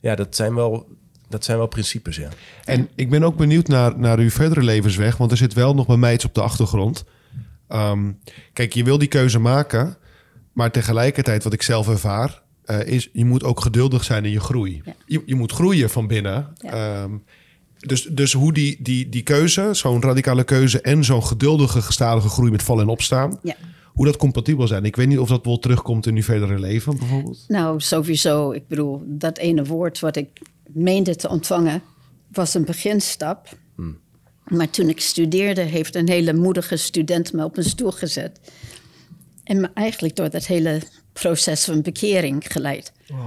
ja, 0.00 0.14
dat 0.14 0.36
zijn 0.36 0.54
wel, 0.54 0.88
dat 1.28 1.44
zijn 1.44 1.58
wel 1.58 1.66
principes, 1.66 2.16
ja. 2.16 2.28
En 2.64 2.88
ik 2.94 3.10
ben 3.10 3.22
ook 3.22 3.36
benieuwd 3.36 3.68
naar, 3.68 3.98
naar 3.98 4.18
uw 4.18 4.30
verdere 4.30 4.62
levensweg, 4.62 5.16
want 5.16 5.30
er 5.30 5.36
zit 5.36 5.52
wel 5.52 5.74
nog 5.74 5.86
bij 5.86 5.96
mij 5.96 6.14
iets 6.14 6.24
op 6.24 6.34
de 6.34 6.42
achtergrond. 6.42 7.04
Ehm, 7.68 8.12
kijk, 8.52 8.72
je 8.72 8.84
wil 8.84 8.98
die 8.98 9.08
keuze 9.08 9.38
maken, 9.38 9.96
maar 10.52 10.70
tegelijkertijd, 10.70 11.44
wat 11.44 11.52
ik 11.52 11.62
zelf 11.62 11.88
ervaar, 11.88 12.42
eh, 12.64 12.86
is 12.86 13.08
je 13.12 13.24
moet 13.24 13.44
ook 13.44 13.60
geduldig 13.60 14.04
zijn 14.04 14.24
in 14.24 14.30
je 14.30 14.40
groei. 14.40 14.80
Ja. 14.84 14.94
Je, 15.06 15.22
je 15.26 15.34
moet 15.34 15.52
groeien 15.52 15.90
van 15.90 16.06
binnen. 16.06 16.48
Ja. 16.54 16.70
Ehm, 17.02 17.10
dus, 17.78 18.02
dus 18.02 18.32
hoe 18.32 18.52
die, 18.52 18.76
die, 18.82 19.08
die 19.08 19.22
keuze, 19.22 19.68
zo'n 19.72 20.02
radicale 20.02 20.44
keuze 20.44 20.80
en 20.80 21.04
zo'n 21.04 21.24
geduldige, 21.24 21.82
gestadige 21.82 22.28
groei 22.28 22.50
met 22.50 22.62
vallen 22.62 22.82
en 22.82 22.88
opstaan, 22.88 23.38
Ja. 23.42 23.54
hoe 23.84 24.04
dat 24.06 24.16
compatibel 24.16 24.66
zijn. 24.66 24.84
Ik 24.84 24.96
weet 24.96 25.08
niet 25.08 25.18
of 25.18 25.28
dat 25.28 25.44
wel 25.44 25.58
terugkomt 25.58 26.06
in 26.06 26.16
uw 26.16 26.22
verdere 26.22 26.58
leven, 26.58 26.96
bijvoorbeeld. 26.98 27.44
Nou, 27.48 27.80
sowieso. 27.80 28.50
Ik 28.52 28.68
bedoel, 28.68 29.02
dat 29.06 29.38
ene 29.38 29.64
woord 29.64 30.00
wat 30.00 30.16
ik 30.16 30.28
meende 30.72 31.16
te 31.16 31.28
ontvangen, 31.28 31.82
was 32.32 32.54
een 32.54 32.64
beginstap. 32.64 33.48
Maar 34.44 34.70
toen 34.70 34.88
ik 34.88 35.00
studeerde, 35.00 35.60
heeft 35.60 35.94
een 35.94 36.08
hele 36.08 36.32
moedige 36.32 36.76
student 36.76 37.32
me 37.32 37.44
op 37.44 37.56
een 37.56 37.64
stoel 37.64 37.90
gezet. 37.92 38.40
En 39.44 39.60
me 39.60 39.70
eigenlijk 39.74 40.16
door 40.16 40.30
dat 40.30 40.46
hele 40.46 40.80
proces 41.12 41.64
van 41.64 41.82
bekering 41.82 42.44
geleid. 42.48 42.92
Wow. 43.06 43.26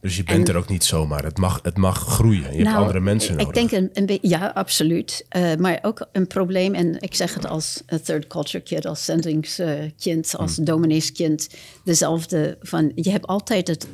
Dus 0.00 0.16
je 0.16 0.22
bent 0.24 0.48
En- 0.48 0.54
er 0.54 0.60
ook 0.60 0.68
niet 0.68 0.84
zomaar. 0.84 1.24
Het 1.24 1.38
mag, 1.38 1.60
het 1.62 1.76
mag 1.76 1.98
groeien. 1.98 2.56
Je 2.56 2.64
hebt 2.64 2.76
andere 2.76 3.00
mensen 3.00 3.32
ik 3.32 3.46
nodig. 3.46 3.54
denk 3.54 3.70
een, 3.70 3.90
een 3.92 4.06
beetje, 4.06 4.28
ja, 4.28 4.46
absoluut. 4.54 5.24
Eh, 5.28 5.54
maar 5.54 5.78
ook 5.82 6.08
een 6.12 6.26
probleem, 6.26 6.74
en 6.74 7.00
ik 7.00 7.14
zeg 7.14 7.34
het 7.34 7.46
als 7.46 7.82
een 7.86 8.02
third 8.02 8.26
culture 8.26 8.64
kid, 8.64 8.86
als 8.86 9.04
zendingskind, 9.04 10.36
als 10.36 10.54
domineeskind, 10.54 11.48
dezelfde 11.84 12.56
van, 12.60 12.92
je 12.94 13.10
hebt 13.10 13.26
altijd 13.26 13.68
het 13.68 13.86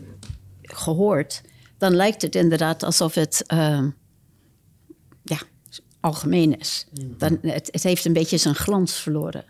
gehoord. 0.62 1.42
Dan 1.82 1.94
lijkt 1.94 2.22
het 2.22 2.34
inderdaad 2.34 2.82
alsof 2.82 3.14
het, 3.14 3.44
ehm, 3.46 3.90
ja, 5.22 5.38
algemeen 6.00 6.58
is. 6.58 6.86
Dan, 6.92 7.38
het, 7.42 7.68
het 7.72 7.82
heeft 7.82 8.04
een 8.04 8.12
beetje 8.12 8.36
zijn 8.36 8.54
glans 8.54 8.94
verloren. 8.94 9.44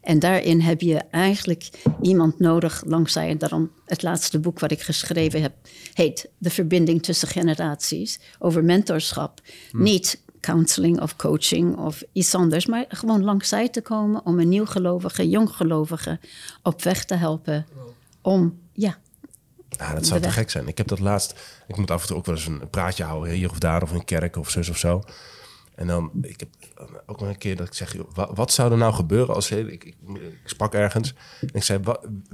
En 0.00 0.18
daarin 0.18 0.60
heb 0.60 0.80
je 0.80 0.96
eigenlijk 1.10 1.70
iemand 2.02 2.38
nodig 2.38 2.82
langzij. 2.86 3.28
En 3.28 3.38
daarom 3.38 3.70
het 3.86 4.02
laatste 4.02 4.38
boek 4.38 4.58
wat 4.58 4.70
ik 4.70 4.80
geschreven 4.80 5.42
heb 5.42 5.54
heet 5.94 6.30
De 6.38 6.50
verbinding 6.50 7.02
tussen 7.02 7.28
generaties 7.28 8.20
over 8.38 8.64
mentorschap. 8.64 9.40
Niet 9.72 10.22
counseling 10.40 11.00
of 11.00 11.16
coaching 11.16 11.76
of 11.76 12.02
iets 12.12 12.34
anders, 12.34 12.66
maar 12.66 12.84
gewoon 12.88 13.24
langzij 13.24 13.68
te 13.68 13.82
komen 13.82 14.26
om 14.26 14.38
een 14.38 14.48
nieuwgelovige, 14.48 15.28
jonggelovige 15.28 16.20
op 16.62 16.82
weg 16.82 17.04
te 17.04 17.14
helpen. 17.14 17.66
Om, 18.22 18.58
ja, 18.72 18.98
Ja, 19.78 19.94
dat 19.94 20.06
zou 20.06 20.20
te 20.20 20.30
gek 20.30 20.50
zijn. 20.50 20.68
Ik 20.68 20.78
heb 20.78 20.88
dat 20.88 20.98
laatst... 20.98 21.34
Ik 21.66 21.76
moet 21.76 21.90
af 21.90 22.00
en 22.00 22.06
toe 22.06 22.16
ook 22.16 22.26
wel 22.26 22.34
eens 22.34 22.46
een 22.46 22.70
praatje 22.70 23.04
houden. 23.04 23.32
Hier 23.32 23.50
of 23.50 23.58
daar, 23.58 23.82
of 23.82 23.92
in 23.92 24.04
kerk 24.04 24.36
of 24.36 24.50
zus 24.50 24.68
of 24.68 24.78
zo. 24.78 25.02
En 25.74 25.86
dan... 25.86 26.10
Ik 26.22 26.40
heb 26.40 26.48
ook 27.06 27.20
wel 27.20 27.28
een 27.28 27.38
keer 27.38 27.56
dat 27.56 27.66
ik 27.66 27.74
zeg... 27.74 27.92
joh, 27.92 28.34
wat, 28.34 28.52
zou 28.52 28.72
er 28.72 28.78
nou 28.78 28.94
gebeuren 28.94 29.34
als... 29.34 29.50
Ik, 29.50 29.68
ik, 29.68 29.84
ik 29.84 29.96
sprak 30.44 30.74
ergens. 30.74 31.14
En 31.40 31.48
ik 31.52 31.62
zei... 31.62 31.80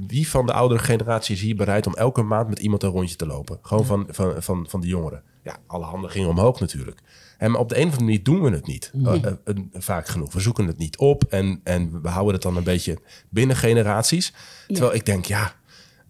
wie 0.07 0.29
van 0.29 0.47
de 0.47 0.53
oudere 0.53 0.81
generatie 0.81 1.35
is 1.35 1.41
hier 1.41 1.57
bereid... 1.57 1.87
om 1.87 1.95
elke 1.95 2.23
maand 2.23 2.49
met 2.49 2.59
iemand 2.59 2.83
een 2.83 2.91
rondje 2.91 3.17
te 3.17 3.27
lopen? 3.27 3.59
Gewoon 3.63 3.87
van, 3.87 4.07
van, 4.11 4.43
van, 4.43 4.67
van 4.69 4.81
de 4.81 4.87
jongeren. 4.87 5.23
Ja, 5.43 5.57
alle 5.67 5.85
handen 5.85 6.11
gingen 6.11 6.29
omhoog 6.29 6.61
natuurlijk. 6.61 7.01
En 7.39 7.51
maar 7.51 7.61
op 7.61 7.69
de 7.69 7.75
een 7.75 7.87
of 7.87 7.93
andere 7.93 8.05
manier 8.05 8.23
doen 8.23 8.43
we 8.43 8.51
het 8.51 8.67
niet. 8.67 8.93
Eh, 9.05 9.25
eh, 9.25 9.57
vaak 9.73 10.09
genoeg. 10.09 10.33
We 10.33 10.41
zoeken 10.41 10.67
het 10.67 10.79
niet 10.79 10.99
op. 10.99 11.25
En, 11.25 11.61
en 11.65 12.03
we 12.03 12.09
houden 12.09 12.35
het 12.35 12.43
dan 12.43 12.57
een 12.57 12.65
beetje 12.65 12.99
binnen 13.29 13.57
generaties. 13.57 14.33
Terwijl 14.67 14.95
ik 14.95 15.07
denk, 15.07 15.25
ja... 15.25 15.59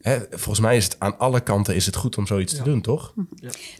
Hè, 0.00 0.18
volgens 0.30 0.60
mij 0.60 0.76
is 0.76 0.84
het 0.84 0.96
aan 0.98 1.18
alle 1.18 1.40
kanten 1.40 1.74
is 1.74 1.86
het 1.86 1.96
goed 1.96 2.18
om 2.18 2.26
zoiets 2.26 2.54
te 2.54 2.62
doen, 2.62 2.80
toch? 2.80 3.14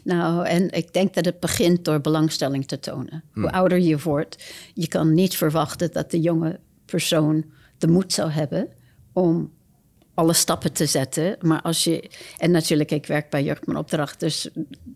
Nou, 0.03 0.45
en 0.45 0.71
ik 0.71 0.93
denk 0.93 1.13
dat 1.13 1.25
het 1.25 1.39
begint 1.39 1.85
door 1.85 2.01
belangstelling 2.01 2.67
te 2.67 2.79
tonen. 2.79 3.23
Hoe 3.33 3.51
ouder 3.51 3.79
je 3.79 3.99
wordt, 3.99 4.43
je 4.73 4.87
kan 4.87 5.13
niet 5.13 5.35
verwachten 5.35 5.91
dat 5.91 6.11
de 6.11 6.19
jonge 6.19 6.59
persoon 6.85 7.45
de 7.77 7.87
moed 7.87 8.13
zou 8.13 8.29
hebben 8.29 8.67
om 9.13 9.51
alle 10.13 10.33
stappen 10.33 10.71
te 10.71 10.85
zetten. 10.85 11.37
Maar 11.41 11.61
als 11.61 11.83
je, 11.83 12.09
en 12.37 12.51
natuurlijk, 12.51 12.91
ik 12.91 13.05
werk 13.05 13.29
bij 13.29 13.57
Mijn 13.65 13.77
Opdracht, 13.77 14.19
dus 14.19 14.49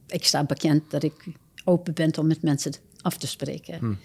ik 0.08 0.26
sta 0.26 0.44
bekend 0.44 0.92
dat 0.92 1.04
ik 1.04 1.26
open 1.64 1.94
ben 1.94 2.18
om 2.18 2.28
met 2.28 2.42
mensen 2.42 2.74
af 3.02 3.18
te 3.18 3.28
spreken. 3.28 4.00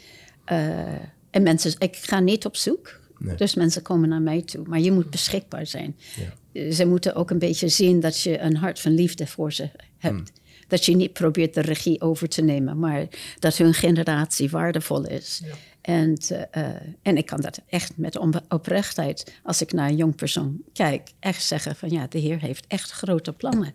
Eh, 0.45 0.95
en 1.31 1.43
mensen, 1.43 1.75
ik 1.79 1.97
ga 1.97 2.21
niet 2.21 2.47
op 2.47 2.57
zoek. 2.57 2.99
Dus 3.37 3.55
mensen 3.55 3.83
komen 3.83 4.09
naar 4.09 4.23
mij 4.23 4.43
toe. 4.43 4.65
Maar 4.69 4.81
je 4.81 4.93
moet 4.93 5.11
beschikbaar 5.11 5.67
zijn. 5.67 5.97
Eh, 6.17 6.23
Ze 6.53 6.87
moeten 6.87 7.15
ook 7.15 7.31
een 7.31 7.39
beetje 7.39 7.69
zien 7.69 8.01
dat 8.01 8.21
je 8.21 8.39
een 8.39 8.57
hart 8.57 8.81
van 8.81 8.93
liefde 8.93 9.27
voor 9.27 9.53
ze 9.53 9.71
hebt. 9.99 10.33
Dat 10.69 10.85
je 10.85 10.97
niet 10.97 11.13
probeert 11.13 11.55
de 11.55 11.61
regie 11.61 12.01
over 12.01 12.29
te 12.29 12.43
nemen, 12.43 12.79
maar 12.79 13.07
dat 13.39 13.57
hun 13.57 13.75
generatie 13.75 14.51
waardevol 14.51 15.07
is. 15.07 15.43
En, 15.81 16.17
eh, 16.17 16.43
eh, 16.51 16.77
en 17.03 17.17
ik 17.17 17.27
kan 17.27 17.41
dat 17.41 17.61
echt 17.69 17.93
met 17.97 18.19
oprechtheid, 18.49 19.35
als 19.43 19.63
ik 19.63 19.73
naar 19.73 19.89
een 19.89 19.97
jong 19.97 20.17
persoon 20.17 20.63
kijk, 20.73 21.11
echt 21.21 21.43
zeggen 21.43 21.77
van 21.77 21.91
ja, 21.91 22.07
de 22.07 22.19
Heer 22.19 22.41
heeft 22.41 22.65
echt 22.69 22.91
grote 22.91 23.33
plannen 23.33 23.75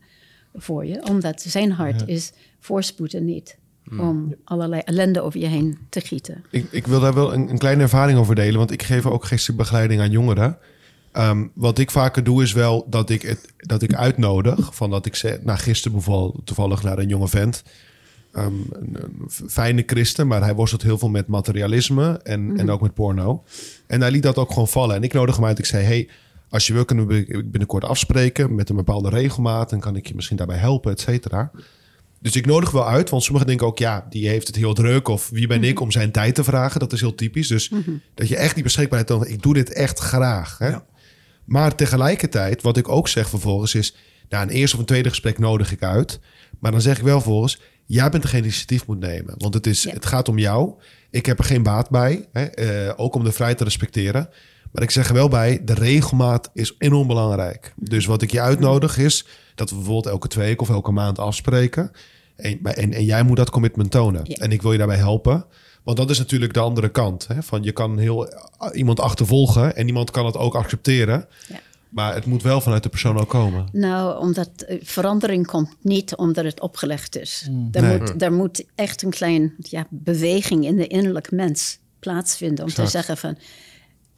voor 0.54 0.86
je. 0.86 1.08
Omdat 1.10 1.42
zijn 1.42 1.72
hart 1.72 2.08
is 2.08 2.32
voorspoeden 2.60 3.26
niet. 3.26 3.58
Om 4.00 4.36
allerlei 4.44 4.82
ellende 4.86 5.22
over 5.22 5.40
je 5.40 5.46
heen 5.46 5.78
te 5.90 6.02
gieten. 6.02 6.44
Ik, 6.50 6.72
ik 6.72 6.88
wil 6.88 7.00
daar 7.00 7.14
wel 7.14 7.34
een, 7.34 7.50
een 7.50 7.58
kleine 7.58 7.82
ervaring 7.82 8.20
over 8.20 8.36
delen, 8.36 8.58
want 8.58 8.72
ik 8.72 8.84
geef 8.84 9.06
ook 9.06 9.26
geestelijke 9.26 10.00
aan 10.00 10.12
jongeren. 10.12 10.58
Ehm, 11.16 11.48
wat 11.54 11.80
ik 11.80 11.92
vaker 11.92 12.24
doe 12.24 12.44
is 12.44 12.54
wel 12.54 12.86
dat 12.90 13.10
ik, 13.10 13.22
het, 13.22 13.54
dat 13.58 13.82
ik 13.82 13.94
uitnodig. 13.94 14.76
Van 14.76 14.90
dat 14.90 15.06
ik 15.06 15.16
zeg, 15.16 15.42
nou 15.44 15.58
gisteren 15.58 15.98
bijvoorbeeld 15.98 16.46
toevallig 16.46 16.84
naar 16.84 16.98
een 16.98 17.08
jonge 17.08 17.28
vent. 17.28 17.64
ehm, 18.34 18.54
een, 18.72 18.98
een 19.02 19.30
fijne 19.50 19.84
christen, 19.86 20.28
maar 20.28 20.42
hij 20.44 20.56
worstelt 20.56 20.82
heel 20.82 20.98
veel 20.98 21.10
met 21.10 21.28
materialisme 21.28 22.20
en, 22.24 22.58
en 22.58 22.70
ook 22.70 22.82
met 22.82 22.94
porno. 22.94 23.44
En 23.88 24.02
hij 24.02 24.12
liet 24.12 24.24
dat 24.24 24.38
ook 24.38 24.50
gewoon 24.50 24.68
vallen. 24.68 24.96
En 24.96 25.04
ik 25.04 25.14
nodig 25.14 25.36
hem 25.36 25.46
uit. 25.46 25.60
Ik 25.60 25.66
zei: 25.66 25.84
Hey, 25.86 26.10
als 26.50 26.68
je 26.68 26.74
wil, 26.74 26.86
kunnen 26.86 27.08
we 27.08 27.44
binnenkort 27.46 27.84
afspreken 27.84 28.56
met 28.56 28.70
een 28.70 28.76
bepaalde 28.76 29.10
regelmaat. 29.10 29.70
Dan 29.70 29.80
kan 29.80 29.96
ik 29.96 30.08
je 30.08 30.16
misschien 30.16 30.38
daarbij 30.38 30.58
helpen, 30.58 30.92
et 30.92 31.00
cetera. 31.00 31.52
Dus 32.22 32.36
ik 32.36 32.46
nodig 32.46 32.72
wel 32.72 32.88
uit, 32.88 33.10
want 33.10 33.24
sommigen 33.24 33.48
denken 33.48 33.68
ook, 33.68 33.78
ja, 33.78 34.06
die 34.10 34.28
heeft 34.28 34.48
het 34.48 34.56
heel 34.56 34.74
druk. 34.74 35.08
Of 35.08 35.30
wie 35.30 35.48
ben 35.48 35.64
ik 35.64 35.80
om 35.80 35.92
zijn 35.92 36.12
tijd 36.12 36.36
te 36.36 36.44
vragen? 36.44 36.80
Dat 36.80 36.94
is 36.94 37.00
heel 37.02 37.16
typisch. 37.16 37.48
Dus 37.48 37.72
dat 38.14 38.28
je 38.28 38.36
echt 38.36 38.54
die 38.54 38.64
beschikbaarheid 38.64 39.08
dan, 39.08 39.28
ik 39.28 39.42
doe 39.42 39.54
dit 39.54 39.74
echt 39.74 40.00
graag. 40.00 40.58
Hè? 40.58 40.76
Maar 41.46 41.76
tegelijkertijd, 41.76 42.62
wat 42.62 42.78
ik 42.78 42.90
ook 42.90 43.08
zeg 43.08 43.30
vervolgens 43.30 43.76
is, 43.76 43.96
nou, 44.30 44.44
een 44.44 44.50
eerste 44.54 44.76
of 44.76 44.82
een 44.82 44.88
tweede 44.88 45.10
gesprek 45.10 45.38
nodig 45.40 45.72
ik 45.72 45.84
uit. 45.84 46.20
Maar 46.60 46.72
dan 46.72 46.82
zeg 46.82 46.98
ik 46.98 47.04
wel 47.04 47.22
volgens, 47.22 47.60
jij 47.86 48.10
bent 48.10 48.24
degene 48.24 48.42
die 48.42 48.52
initiatief 48.52 48.88
moet 48.88 49.00
nemen. 49.00 49.36
Want 49.38 49.54
het, 49.54 49.68
is, 49.68 49.84
Ja. 49.84 49.92
het 49.94 50.06
gaat 50.06 50.30
om 50.30 50.38
jou. 50.38 50.74
Ik 51.10 51.26
heb 51.26 51.38
er 51.40 51.46
geen 51.46 51.64
baat 51.64 51.90
bij, 51.90 52.26
hè? 52.32 52.44
eh, 52.44 52.94
ook 52.96 53.16
om 53.16 53.24
de 53.24 53.32
vrijheid 53.32 53.58
te 53.58 53.64
respecteren. 53.64 54.30
Maar 54.72 54.84
ik 54.84 54.92
zeg 54.92 55.08
er 55.08 55.14
wel 55.14 55.28
bij, 55.28 55.62
de 55.64 55.74
regelmaat 55.74 56.50
is 56.54 56.76
enorm 56.78 57.08
belangrijk. 57.08 57.74
Dus 57.76 58.06
wat 58.06 58.22
ik 58.22 58.32
je 58.32 58.42
uitnodig 58.42 58.98
is 58.98 59.26
dat 59.56 59.70
we 59.70 59.76
bijvoorbeeld 59.76 60.06
elke 60.14 60.28
twee 60.28 60.46
weken 60.46 60.62
of 60.62 60.70
elke 60.70 60.92
maand 60.92 61.20
afspreken. 61.20 61.92
En, 62.36 62.60
en, 62.64 62.94
en 62.94 63.06
jij 63.06 63.24
moet 63.24 63.38
dat 63.38 63.50
commitment 63.50 63.92
tonen. 63.92 64.22
Ja. 64.24 64.36
En 64.36 64.52
ik 64.52 64.62
wil 64.62 64.72
je 64.72 64.78
daarbij 64.78 64.98
helpen. 64.98 65.46
Want 65.86 65.98
dat 65.98 66.10
is 66.10 66.18
natuurlijk 66.18 66.54
de 66.54 66.60
andere 66.60 66.90
kant. 66.90 67.28
Hè? 67.28 67.44
Van 67.44 67.64
je 67.64 67.72
kan 67.72 67.98
heel 67.98 68.30
iemand 68.74 69.00
achtervolgen 69.00 69.76
en 69.76 69.88
iemand 69.88 70.12
kan 70.12 70.26
het 70.26 70.38
ook 70.38 70.56
accepteren. 70.56 71.28
Ja. 71.48 71.60
Maar 71.90 72.14
het 72.14 72.26
moet 72.26 72.42
wel 72.44 72.62
vanuit 72.62 72.84
de 72.84 72.90
persoon 72.90 73.20
ook 73.20 73.30
komen. 73.30 73.68
Nou, 73.72 74.20
omdat 74.20 74.50
eh, 74.62 74.78
verandering 74.84 75.48
komt 75.48 75.76
niet 75.82 76.16
omdat 76.16 76.46
het 76.46 76.60
opgelegd 76.62 77.18
is. 77.18 77.50
Er, 77.72 77.82
Nee. 77.82 77.98
moet, 78.00 78.22
er 78.22 78.34
moet 78.34 78.66
echt 78.76 79.02
een 79.02 79.10
klein 79.10 79.54
ja, 79.58 79.88
beweging 79.90 80.66
in 80.66 80.76
de 80.76 80.88
innerlijk 80.88 81.32
mens 81.32 81.80
plaatsvinden 82.00 82.64
om 82.64 82.70
Exact. 82.70 82.88
te 82.92 82.98
zeggen 82.98 83.18
van. 83.18 83.38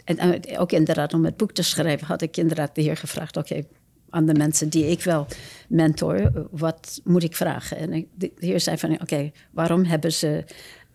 En 0.03 0.41
ook 0.57 0.71
inderdaad 0.71 1.13
om 1.13 1.25
het 1.25 1.37
boek 1.37 1.51
te 1.51 1.61
schrijven 1.63 2.07
had 2.07 2.21
ik 2.21 2.37
inderdaad 2.37 2.75
de 2.75 2.81
heer 2.81 2.97
gevraagd: 2.97 3.37
oké, 3.37 3.63
aan 4.09 4.25
de 4.25 4.33
mensen 4.33 4.69
die 4.69 4.85
ik 4.89 5.03
wel 5.03 5.27
mentor, 5.69 6.47
wat 6.51 7.01
moet 7.03 7.23
ik 7.23 7.35
vragen? 7.35 7.77
En 7.77 7.93
ik- 7.93 8.07
de 8.15 8.31
heer 8.39 8.59
zei 8.59 8.77
van: 8.77 9.01
oké, 9.01 9.31
waarom 9.51 9.83
hebben 9.83 10.13
ze 10.13 10.43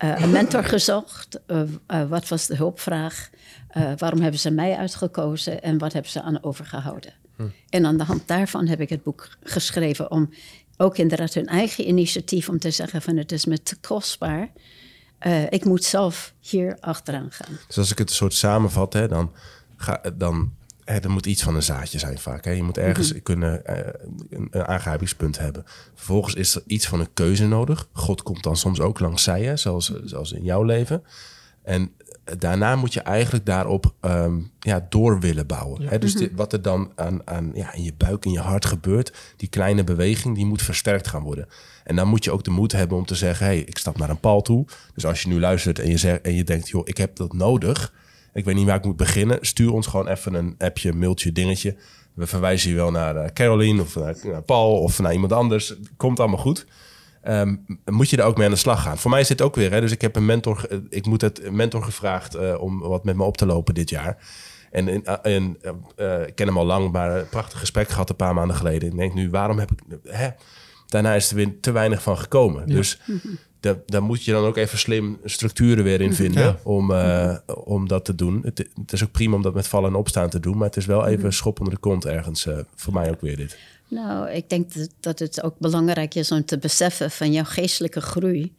een 0.09 0.31
mentor 0.31 0.65
gezocht? 0.65 1.41
Eh, 1.47 1.63
eh, 1.87 2.09
wat 2.09 2.29
was 2.29 2.47
de 2.47 2.57
hulpvraag? 2.57 3.31
Eh, 3.69 3.93
waarom 3.97 4.21
hebben 4.21 4.41
ze 4.41 4.51
mij 4.51 4.77
uitgekozen 4.77 5.63
en 5.63 5.79
wat 5.79 5.93
hebben 5.93 6.11
ze 6.11 6.23
aan 6.23 6.43
overgehouden? 6.43 7.13
En 7.69 7.87
aan 7.87 7.97
de 7.97 8.05
hand 8.05 8.29
daarvan 8.29 8.67
heb 8.67 8.81
ik 8.81 8.89
het 8.89 9.03
boek 9.03 9.29
geschreven 9.43 10.11
om 10.11 10.31
ook 10.77 10.97
inderdaad 10.97 11.35
hun 11.35 11.47
eigen 11.47 11.89
initiatief 11.89 12.49
om 12.49 12.59
te 12.59 12.71
zeggen 12.71 13.03
van 13.03 13.17
het 13.17 13.33
is 13.33 13.45
me 13.45 13.63
te 13.63 13.77
kostbaar. 13.81 14.51
Eh, 15.19 15.51
ik 15.51 15.65
moet 15.65 15.85
zelf 15.85 16.35
hier 16.41 16.77
achteraan 16.81 17.31
gaan. 17.31 17.59
Dus 17.67 17.79
als 17.79 17.91
ik 17.91 17.99
het 17.99 18.09
een 18.09 18.15
soort 18.15 18.35
samenvat, 18.35 18.93
hè, 18.93 19.09
dan, 19.09 19.33
ga, 19.77 20.01
dan 20.15 20.53
hè, 20.85 20.99
er 20.99 21.11
moet 21.11 21.27
iets 21.27 21.43
van 21.43 21.55
een 21.55 21.63
zaadje 21.63 21.99
zijn 21.99 22.19
vaak. 22.19 22.45
Hè. 22.45 22.51
Je 22.51 22.63
moet 22.63 22.79
ergens 22.79 23.23
kunnen 23.23 23.67
eh, 23.67 23.93
een, 24.31 24.49
een 24.51 24.65
aangrijpingspunt 24.67 25.39
hebben. 25.39 25.65
Vervolgens 25.95 26.35
is 26.35 26.55
er 26.55 26.63
iets 26.67 26.87
van 26.87 27.01
een 27.01 27.13
keuze 27.15 27.47
nodig. 27.47 27.89
God 27.93 28.23
komt 28.23 28.43
dan 28.43 28.57
soms 28.57 28.81
ook 28.81 29.01
langs 29.01 29.23
zij, 29.23 29.43
hè, 29.43 29.57
zoals, 29.57 29.93
zoals 30.05 30.33
in 30.33 30.45
jouw 30.45 30.63
leven. 30.63 31.03
En 31.63 31.93
daarna 32.39 32.77
moet 32.77 32.93
je 32.93 33.01
eigenlijk 33.01 33.47
daarop 33.47 33.95
ehm, 34.01 34.39
ja, 34.61 34.87
door 34.89 35.21
willen 35.21 35.47
bouwen. 35.47 35.83
Hè? 35.83 35.99
Dus 35.99 36.15
dit- 36.15 36.31
wat 36.35 36.53
er 36.53 36.63
dan 36.63 36.93
aan, 36.95 37.21
aan, 37.25 37.51
ja, 37.55 37.73
in 37.73 37.83
je 37.83 37.93
buik, 37.97 38.25
in 38.25 38.33
je 38.33 38.39
hart 38.41 38.65
gebeurt, 38.65 39.13
die 39.37 39.49
kleine 39.49 39.85
beweging, 39.85 40.35
die 40.35 40.47
moet 40.47 40.63
versterkt 40.63 41.09
gaan 41.09 41.23
worden. 41.23 41.49
En 41.85 41.97
dan 41.97 42.09
moet 42.09 42.25
je 42.25 42.31
ook 42.31 42.45
de 42.45 42.51
moed 42.51 42.73
hebben 42.73 42.97
om 42.99 43.07
te 43.07 43.15
zeggen, 43.15 43.47
hey, 43.47 43.59
ik 43.59 43.79
stap 43.79 43.99
naar 43.99 44.11
een 44.11 44.21
paal 44.21 44.43
toe. 44.43 44.65
Dus 44.95 45.07
als 45.07 45.23
je 45.23 45.29
nu 45.29 45.41
luistert 45.41 45.79
en 45.79 45.89
je, 45.91 45.97
zegt, 45.97 46.21
en 46.21 46.35
je 46.35 46.45
denkt, 46.45 46.69
joh, 46.69 46.83
ik 46.85 46.97
heb 46.97 47.17
dat 47.17 47.33
nodig. 47.33 47.93
Ik 48.33 48.45
weet 48.45 48.55
niet 48.55 48.67
waar 48.67 48.77
ik 48.77 48.85
moet 48.85 48.97
beginnen. 48.97 49.39
Stuur 49.41 49.73
ons 49.73 49.87
gewoon 49.87 50.09
even 50.09 50.35
een 50.35 50.55
appje, 50.59 50.93
mailtje, 50.93 51.33
dingetje. 51.33 51.77
We 52.15 52.27
verwijzen 52.27 52.71
je 52.71 52.77
wel 52.77 52.91
naar 52.91 53.17
eh, 53.17 53.31
Caroline 53.33 53.83
of 53.83 53.97
naar, 53.97 54.43
Paul 54.43 54.79
of 54.81 54.99
naar 54.99 55.13
iemand 55.13 55.33
anders. 55.33 55.75
Komt 55.97 56.21
allemaal 56.21 56.39
goed. 56.39 56.67
Ehm, 57.23 57.57
moet 57.85 58.11
je 58.11 58.17
er 58.17 58.25
ook 58.25 58.37
mee 58.37 58.47
aan 58.47 58.53
de 58.53 58.59
slag 58.59 58.83
gaan. 58.83 58.99
Voor 58.99 59.11
mij 59.11 59.21
is 59.21 59.29
dit 59.29 59.43
ook 59.43 59.55
weer, 59.55 59.71
hè, 59.71 59.81
dus 59.81 59.93
ik 59.93 60.01
heb 60.01 60.17
een 60.17 60.25
mentor, 60.27 60.57
ge- 60.57 60.83
ik 60.89 61.07
moet 61.07 61.21
het 61.21 61.51
mentor 61.51 61.83
gevraagd 61.83 62.35
eh, 62.35 62.61
om 62.61 62.79
wat 62.81 63.05
met 63.05 63.17
me 63.17 63.23
op 63.25 63.37
te 63.37 63.47
lopen 63.47 63.75
dit 63.75 63.91
jaar. 63.91 64.17
En, 64.71 64.89
en, 64.89 65.23
en 65.23 65.59
eh, 65.97 66.21
eh, 66.21 66.27
ik 66.27 66.35
ken 66.35 66.47
hem 66.47 66.59
al 66.59 66.67
lang, 66.67 66.93
maar 66.93 67.17
een 67.19 67.29
prachtig 67.29 67.59
gesprek 67.59 67.89
gehad 67.89 68.11
een 68.11 68.17
paar 68.17 68.35
maanden 68.35 68.57
geleden. 68.57 68.91
Ik 68.91 68.97
denk 68.97 69.15
nu, 69.15 69.31
waarom 69.31 69.59
heb 69.59 69.71
ik, 69.71 69.79
hè? 70.05 70.29
Daarna 70.87 71.15
is 71.15 71.31
er 71.31 71.37
weer 71.37 71.61
te 71.61 71.71
weinig 71.73 72.03
van 72.03 72.19
gekomen. 72.19 72.67
Dus 72.67 73.01
da- 73.63 73.81
daar 73.87 74.03
moet 74.03 74.25
je 74.25 74.33
dan 74.33 74.45
ook 74.45 74.57
even 74.57 74.79
slim 74.79 75.19
structuren 75.25 75.85
weer 75.85 76.01
in 76.01 76.15
vinden 76.15 76.43
Ja. 76.43 76.59
om, 76.65 76.93
eh, 76.93 77.37
om 77.65 77.89
dat 77.89 78.05
te 78.05 78.15
doen. 78.15 78.41
Het, 78.45 78.59
het 78.59 78.93
is 78.93 79.03
ook 79.05 79.11
prima 79.11 79.37
om 79.37 79.43
dat 79.43 79.55
met 79.55 79.69
vallen 79.69 79.91
en 79.91 79.97
opstaan 79.97 80.31
te 80.31 80.41
doen, 80.41 80.57
maar 80.57 80.67
het 80.67 80.77
is 80.77 80.87
wel 80.87 81.07
even 81.07 81.25
een 81.25 81.33
schop 81.33 81.59
onder 81.59 81.75
de 81.75 81.81
kont 81.81 82.05
ergens. 82.05 82.47
eh, 82.47 82.59
voor 82.75 82.93
mij 82.93 83.11
ook 83.11 83.21
weer 83.21 83.37
dit. 83.37 83.59
Nou, 83.89 84.31
ik 84.31 84.49
denk 84.49 84.73
dat, 85.01 85.19
het 85.19 85.43
ook 85.43 85.55
belangrijk 85.59 86.15
is 86.15 86.31
om 86.33 86.45
te 86.45 86.59
beseffen 86.59 87.11
van 87.11 87.33
jouw 87.33 87.45
geestelijke 87.45 88.01
groei 88.01 88.55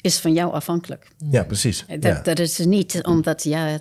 is 0.00 0.18
van 0.18 0.32
jou 0.32 0.52
afhankelijk. 0.52 1.08
Ja, 1.30 1.44
precies. 1.44 1.84
Dat, 1.88 2.02
Ja. 2.02 2.20
dat 2.22 2.38
is 2.38 2.58
niet 2.58 3.00
omdat 3.04 3.42
ja, 3.44 3.80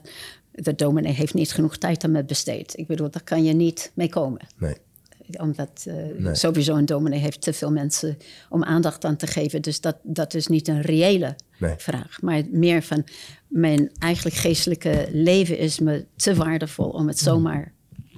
de 0.51 0.75
dominee 0.75 1.13
heeft 1.13 1.33
niet 1.33 1.51
genoeg 1.51 1.77
tijd 1.77 2.03
aan 2.03 2.11
me 2.11 2.23
besteed. 2.23 2.77
Ik 2.77 2.87
bedoel, 2.87 3.09
daar 3.09 3.23
kan 3.23 3.43
je 3.43 3.53
niet 3.53 3.91
mee 3.93 4.09
komen. 4.09 4.47
Nee. 4.57 4.75
Omdat 5.37 5.85
eh, 5.87 5.95
Nee. 6.17 6.35
sowieso 6.35 6.75
een 6.75 6.85
dominee 6.85 7.19
heeft 7.19 7.41
te 7.41 7.53
veel 7.53 7.71
mensen 7.71 8.17
om 8.49 8.63
aandacht 8.63 9.05
aan 9.05 9.15
te 9.15 9.27
geven. 9.27 9.61
Dus 9.61 9.81
dat, 9.81 9.97
dat 10.03 10.33
is 10.33 10.47
niet 10.47 10.67
een 10.67 10.81
reële 10.81 11.35
Nee. 11.57 11.73
vraag. 11.77 12.21
Maar 12.21 12.43
meer 12.51 12.81
van 12.83 13.03
mijn 13.47 13.91
eigenlijk 13.99 14.35
geestelijke 14.35 15.07
leven 15.11 15.57
is 15.57 15.79
me 15.79 16.05
te 16.15 16.35
waardevol 16.35 16.89
om 16.89 17.07
het 17.07 17.19
zomaar 17.19 17.73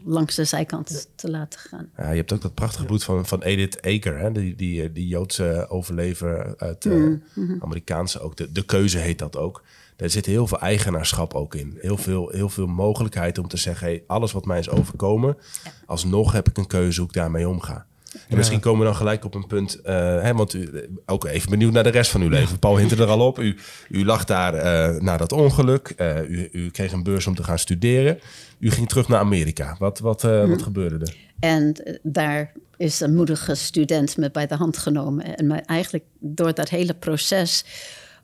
langs 0.06 0.36
de 0.36 0.44
zijkant 0.46 1.10
te 1.16 1.30
laten 1.30 1.60
gaan. 1.60 1.90
Ja, 1.98 2.10
je 2.10 2.18
hebt 2.18 2.32
ook 2.34 2.42
dat 2.42 2.54
prachtige 2.54 2.86
boek 2.86 3.02
van, 3.02 3.26
van 3.26 3.42
Edith 3.44 3.84
Eger, 3.84 4.18
hè? 4.20 4.32
Die, 4.32 4.56
die, 4.56 4.84
eh, 4.84 4.90
die 4.94 5.08
Joodse 5.08 5.66
overlever 5.70 6.54
uit 6.58 6.86
eh 6.86 7.14
Amerikaanse 7.60 8.20
ook. 8.20 8.38
De, 8.38 8.52
de 8.52 8.66
keuze 8.66 8.98
heet 8.98 9.20
dat 9.20 9.38
ook. 9.38 9.64
Daar 10.02 10.10
zit 10.10 10.26
heel 10.26 10.48
veel 10.48 10.60
eigenaarschap 10.60 11.34
ook 11.34 11.56
in. 11.56 11.78
Heel 11.80 11.98
veel, 11.98 12.30
heel 12.30 12.50
veel 12.50 12.68
mogelijkheid 12.68 13.38
om 13.38 13.48
te 13.48 13.58
zeggen: 13.58 13.88
hey, 13.88 14.04
alles 14.08 14.32
wat 14.32 14.46
mij 14.46 14.60
is 14.60 14.70
overkomen, 14.70 15.38
alsnog 15.86 16.32
heb 16.32 16.50
ik 16.50 16.58
een 16.58 16.68
keuze 16.68 17.00
hoe 17.00 17.10
ik 17.10 17.16
daarmee 17.16 17.50
omga. 17.50 17.86
En 18.28 18.38
misschien 18.38 18.60
komen 18.60 18.80
we 18.80 18.86
dan 18.86 18.96
gelijk 18.96 19.26
op 19.26 19.36
een 19.36 19.48
punt, 19.48 19.82
eh, 19.82 19.96
hè, 19.96 20.34
want 20.34 20.54
u, 20.54 20.64
eh, 20.64 20.82
ook 21.06 21.26
even 21.26 21.50
benieuwd 21.50 21.72
naar 21.72 21.84
de 21.84 21.90
rest 21.90 22.12
van 22.12 22.22
uw 22.22 22.30
leven. 22.30 22.60
Paul 22.60 22.78
hint 22.78 22.92
er 22.92 23.06
al 23.06 23.28
op. 23.28 23.40
U, 23.40 23.58
u 23.90 24.06
lag 24.06 24.26
daar 24.26 24.54
eh, 24.54 25.02
na 25.02 25.18
dat 25.18 25.32
ongeluk. 25.32 25.94
Eh, 25.98 26.30
u, 26.30 26.50
u 26.52 26.70
kreeg 26.70 26.92
een 26.92 27.04
beurs 27.04 27.28
om 27.28 27.36
te 27.36 27.44
gaan 27.44 27.60
studeren. 27.60 28.20
U 28.60 28.72
ging 28.72 28.90
terug 28.90 29.08
naar 29.08 29.20
Amerika. 29.20 29.76
Wat, 29.80 30.00
wat, 30.00 30.24
eh, 30.24 30.48
wat 30.48 30.62
gebeurde 30.62 31.06
er? 31.06 31.16
En 31.40 32.00
daar 32.04 32.54
is 32.78 33.00
een 33.00 33.16
moedige 33.16 33.56
student 33.56 34.18
me 34.18 34.32
bij 34.32 34.48
de 34.48 34.56
hand 34.56 34.78
genomen. 34.78 35.38
En 35.38 35.48
me 35.48 35.56
eigenlijk 35.56 36.06
door 36.20 36.54
dat 36.54 36.70
hele 36.70 36.94
proces 36.94 37.66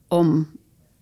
om... 0.08 0.48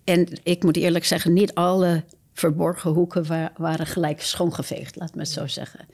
En 0.06 0.28
ik 0.44 0.64
moet 0.64 0.78
eerlijk 0.78 1.06
zeggen, 1.06 1.34
niet 1.34 1.54
alle 1.54 2.04
verborgen 2.34 2.92
hoeken 2.92 3.26
wa- 3.28 3.52
waren 3.58 3.86
gelijk 3.88 4.22
schoongeveegd, 4.22 4.96
laat 4.96 5.16
me 5.16 5.22
het 5.22 5.30
zo 5.30 5.48
zeggen. 5.48 5.86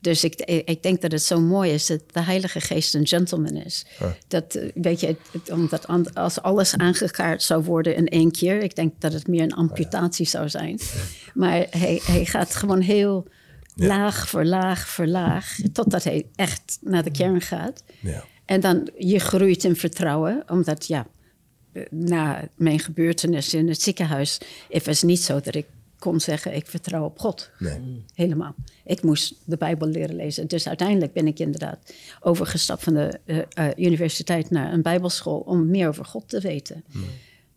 Dus 0.00 0.24
ik, 0.24 0.34
ik 0.64 0.82
denk 0.82 1.00
dat 1.00 1.12
het 1.12 1.22
zo 1.22 1.40
mooi 1.40 1.72
is 1.72 1.86
dat 1.86 2.00
de 2.12 2.20
Heilige 2.22 2.60
Geest 2.60 2.94
een 2.94 3.06
gentleman 3.06 3.56
is. 3.56 3.86
Dat, 4.28 4.54
eh, 4.54 4.70
weet 4.74 5.00
je, 5.00 5.06
het- 5.06 5.18
het- 5.32 5.50
omdat 5.50 6.14
als 6.14 6.42
alles 6.42 6.76
aangekaart 6.76 7.42
zou 7.42 7.64
worden 7.64 7.96
in 7.96 8.06
één 8.08 8.30
keer, 8.30 8.62
ik 8.62 8.74
denk 8.76 9.00
dat 9.00 9.12
het 9.12 9.26
meer 9.28 9.42
een 9.42 9.54
amputatie 9.54 10.26
zou 10.26 10.48
zijn. 10.48 10.78
Maar 11.34 11.66
hij, 11.70 12.00
hij 12.04 12.24
gaat 12.24 12.54
gewoon 12.54 12.80
heel 12.80 13.26
laag 13.74 14.28
voor 14.28 14.44
laag 14.44 14.88
voor 14.88 15.06
laag, 15.06 15.56
totdat 15.72 16.04
hij 16.04 16.26
echt 16.34 16.78
naar 16.80 17.02
de 17.02 17.10
kern 17.10 17.40
gaat. 17.40 17.82
Ja. 18.00 18.24
En 18.44 18.60
dan 18.60 18.90
je 18.98 19.18
groeit 19.18 19.64
in 19.64 19.76
vertrouwen, 19.76 20.42
omdat 20.46 20.86
ja, 20.86 20.98
eh, 21.00 21.04
na 21.90 22.48
mijn 22.54 22.78
gebeurtenis 22.78 23.54
in 23.54 23.68
het 23.68 23.82
ziekenhuis, 23.82 24.40
het 24.70 24.86
was 24.86 25.02
niet 25.02 25.22
zo 25.22 25.40
dat 25.40 25.54
ik 25.54 25.66
kon 26.00 26.20
zeggen 26.20 26.54
ik 26.54 26.66
vertrouw 26.66 27.04
op 27.04 27.18
God. 27.18 27.50
Nee. 27.58 28.04
Helemaal. 28.14 28.54
Ik 28.84 29.02
moest 29.02 29.34
de 29.44 29.56
Bijbel 29.56 29.88
leren 29.88 30.16
lezen. 30.16 30.46
Dus 30.48 30.68
uiteindelijk 30.68 31.12
ben 31.12 31.26
ik 31.26 31.38
inderdaad 31.38 31.94
overgestapt 32.20 32.82
van 32.82 32.94
de 32.94 33.20
eh, 33.24 33.38
eh, 33.54 33.76
universiteit 33.76 34.50
naar 34.50 34.72
een 34.72 34.82
Bijbelschool 34.82 35.38
om 35.38 35.70
meer 35.70 35.88
over 35.88 36.04
God 36.04 36.28
te 36.28 36.40
weten. 36.40 36.84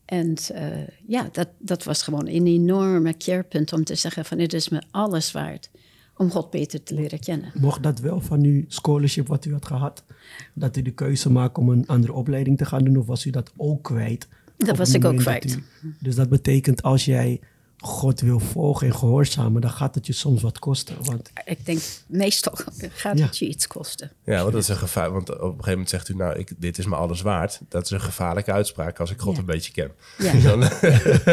En 0.05 0.35
eh, 0.53 0.87
ja, 1.07 1.29
dat, 1.31 1.47
dat 1.57 1.83
was 1.83 2.01
gewoon 2.01 2.27
een 2.27 2.47
enorme 2.47 3.13
keerpunt 3.13 3.73
om 3.73 3.83
te 3.83 3.95
zeggen 3.95 4.25
van 4.25 4.39
het 4.39 4.53
is 4.53 4.69
me 4.69 4.81
alles 4.91 5.31
waard 5.31 5.69
om 6.17 6.29
God 6.31 6.49
beter 6.49 6.83
te 6.83 6.93
leren 6.93 7.19
kennen. 7.19 7.51
Mocht 7.53 7.83
dat 7.83 7.99
wel 7.99 8.21
van 8.21 8.43
uw 8.43 8.63
scholarship 8.67 9.27
wat 9.27 9.45
u 9.45 9.51
had 9.51 9.65
gehad, 9.65 10.03
dat 10.53 10.77
u 10.77 10.81
de 10.81 10.91
keuze 10.91 11.31
maakt 11.31 11.57
om 11.57 11.69
een 11.69 11.87
andere 11.87 12.13
opleiding 12.13 12.57
te 12.57 12.65
gaan 12.65 12.83
doen, 12.83 12.97
of 12.97 13.05
was 13.05 13.25
u 13.25 13.29
dat 13.29 13.51
ook 13.57 13.83
kwijt? 13.83 14.27
Dat 14.57 14.77
was 14.77 14.93
ik 14.93 15.05
ook 15.05 15.17
kwijt. 15.17 15.57
u- 15.83 15.93
dus 15.99 16.15
dat 16.15 16.29
betekent 16.29 16.83
als 16.83 17.05
jij 17.05 17.39
God 17.85 18.21
wil 18.21 18.39
volgen 18.39 18.87
en 18.87 18.95
gehoorzamen, 18.95 19.61
dan 19.61 19.71
gaat 19.71 19.95
het 19.95 20.07
je 20.07 20.13
soms 20.13 20.41
wat 20.41 20.59
kosten. 20.59 20.95
Want 21.01 21.31
Ik 21.45 21.65
denk, 21.65 21.79
meestal 22.07 22.53
gaat 22.79 23.17
Ja. 23.17 23.25
het 23.25 23.37
je 23.37 23.45
iets 23.47 23.67
kosten. 23.67 24.11
Ja, 24.23 24.41
want 24.41 24.51
dat 24.53 24.61
is 24.61 24.67
een 24.67 24.75
gevaar. 24.75 25.11
Want 25.11 25.29
op 25.29 25.37
een 25.41 25.47
gegeven 25.49 25.69
moment 25.71 25.89
zegt 25.89 26.09
u, 26.09 26.15
nou, 26.15 26.37
ik, 26.39 26.51
dit 26.57 26.77
is 26.77 26.85
me 26.85 26.95
alles 26.95 27.21
waard. 27.21 27.59
Dat 27.69 27.83
is 27.83 27.89
een 27.91 28.01
gevaarlijke 28.01 28.51
uitspraak 28.51 28.99
als 28.99 29.11
ik 29.11 29.19
God 29.19 29.33
Ja. 29.33 29.39
een 29.39 29.45
beetje 29.45 29.71
ken. 29.71 29.91
Ja. 30.17 30.33
Dan- 30.49 30.69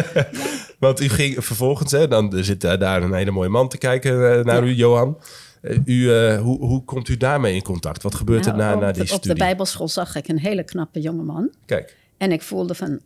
want 0.78 1.00
u 1.00 1.08
ging 1.08 1.44
vervolgens, 1.44 1.92
hè, 1.92 2.08
dan 2.08 2.32
zit 2.44 2.60
daar 2.60 3.02
een 3.02 3.14
hele 3.14 3.30
mooie 3.30 3.48
man 3.48 3.68
te 3.68 3.78
kijken 3.78 4.12
eh, 4.38 4.44
naar 4.44 4.64
Ja. 4.64 4.70
u, 4.70 4.74
Johan. 4.74 5.18
Eh, 5.60 5.78
u, 5.84 6.12
eh, 6.14 6.40
hoe, 6.40 6.58
hoe 6.58 6.84
komt 6.84 7.08
u 7.08 7.16
daarmee 7.16 7.54
in 7.54 7.62
contact? 7.62 8.02
Wat 8.02 8.14
gebeurt 8.14 8.46
er 8.46 8.56
Nou, 8.56 8.62
na, 8.68 8.74
op, 8.74 8.80
na 8.80 8.92
die 8.92 9.02
op 9.02 9.08
de 9.08 9.14
studie? 9.14 9.38
bijbelschool 9.38 9.88
zag 9.88 10.14
ik 10.16 10.28
een 10.28 10.38
hele 10.38 10.64
knappe 10.64 11.00
jongeman. 11.00 11.50
Kijk. 11.66 11.96
En 12.16 12.32
ik 12.32 12.42
voelde 12.42 12.74
van, 12.74 13.00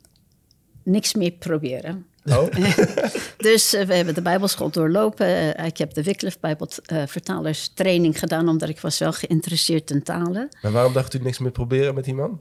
niks 0.82 1.14
meer 1.14 1.30
proberen. 1.30 2.07
Oh, 2.25 2.47
Dus 3.37 3.75
eh, 3.75 3.87
we 3.87 3.95
hebben 3.95 4.14
de 4.14 4.22
bijbelschool 4.22 4.70
doorlopen. 4.70 5.55
Eh, 5.57 5.66
ik 5.66 5.79
heb 5.79 5.95
de 5.95 6.03
Wycliffe 6.03 6.39
Bijbelvertalerstraining 6.41 8.18
gedaan... 8.18 8.49
omdat 8.49 8.68
ik 8.68 8.81
was 8.81 8.99
wel 8.99 9.12
geïnteresseerd 9.12 9.91
in 9.91 10.03
talen. 10.03 10.49
maar 10.62 10.72
waarom 10.72 10.93
dacht 10.93 11.14
u 11.14 11.18
niks 11.18 11.39
meer 11.39 11.51
proberen 11.51 11.95
met 11.95 12.05
die 12.05 12.14
man? 12.14 12.41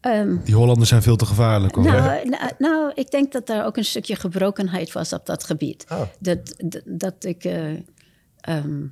Ehm, 0.00 0.36
Die 0.44 0.54
Hollanders 0.54 0.88
zijn 0.88 1.02
veel 1.02 1.16
te 1.16 1.26
gevaarlijk 1.26 1.74
hoor. 1.74 1.84
nou, 1.84 2.28
nou, 2.28 2.50
nou, 2.58 2.92
ik 2.94 3.10
denk 3.10 3.32
dat 3.32 3.46
daar 3.46 3.66
ook 3.66 3.76
een 3.76 3.84
stukje 3.84 4.16
gebrokenheid 4.16 4.92
was 4.92 5.12
op 5.12 5.26
dat 5.26 5.44
gebied. 5.44 5.86
Oh. 5.92 6.02
Dat, 6.18 6.54
dat, 6.56 6.82
dat 6.84 7.24
ik 7.24 7.44
eh, 7.44 7.72
ehm, 8.40 8.86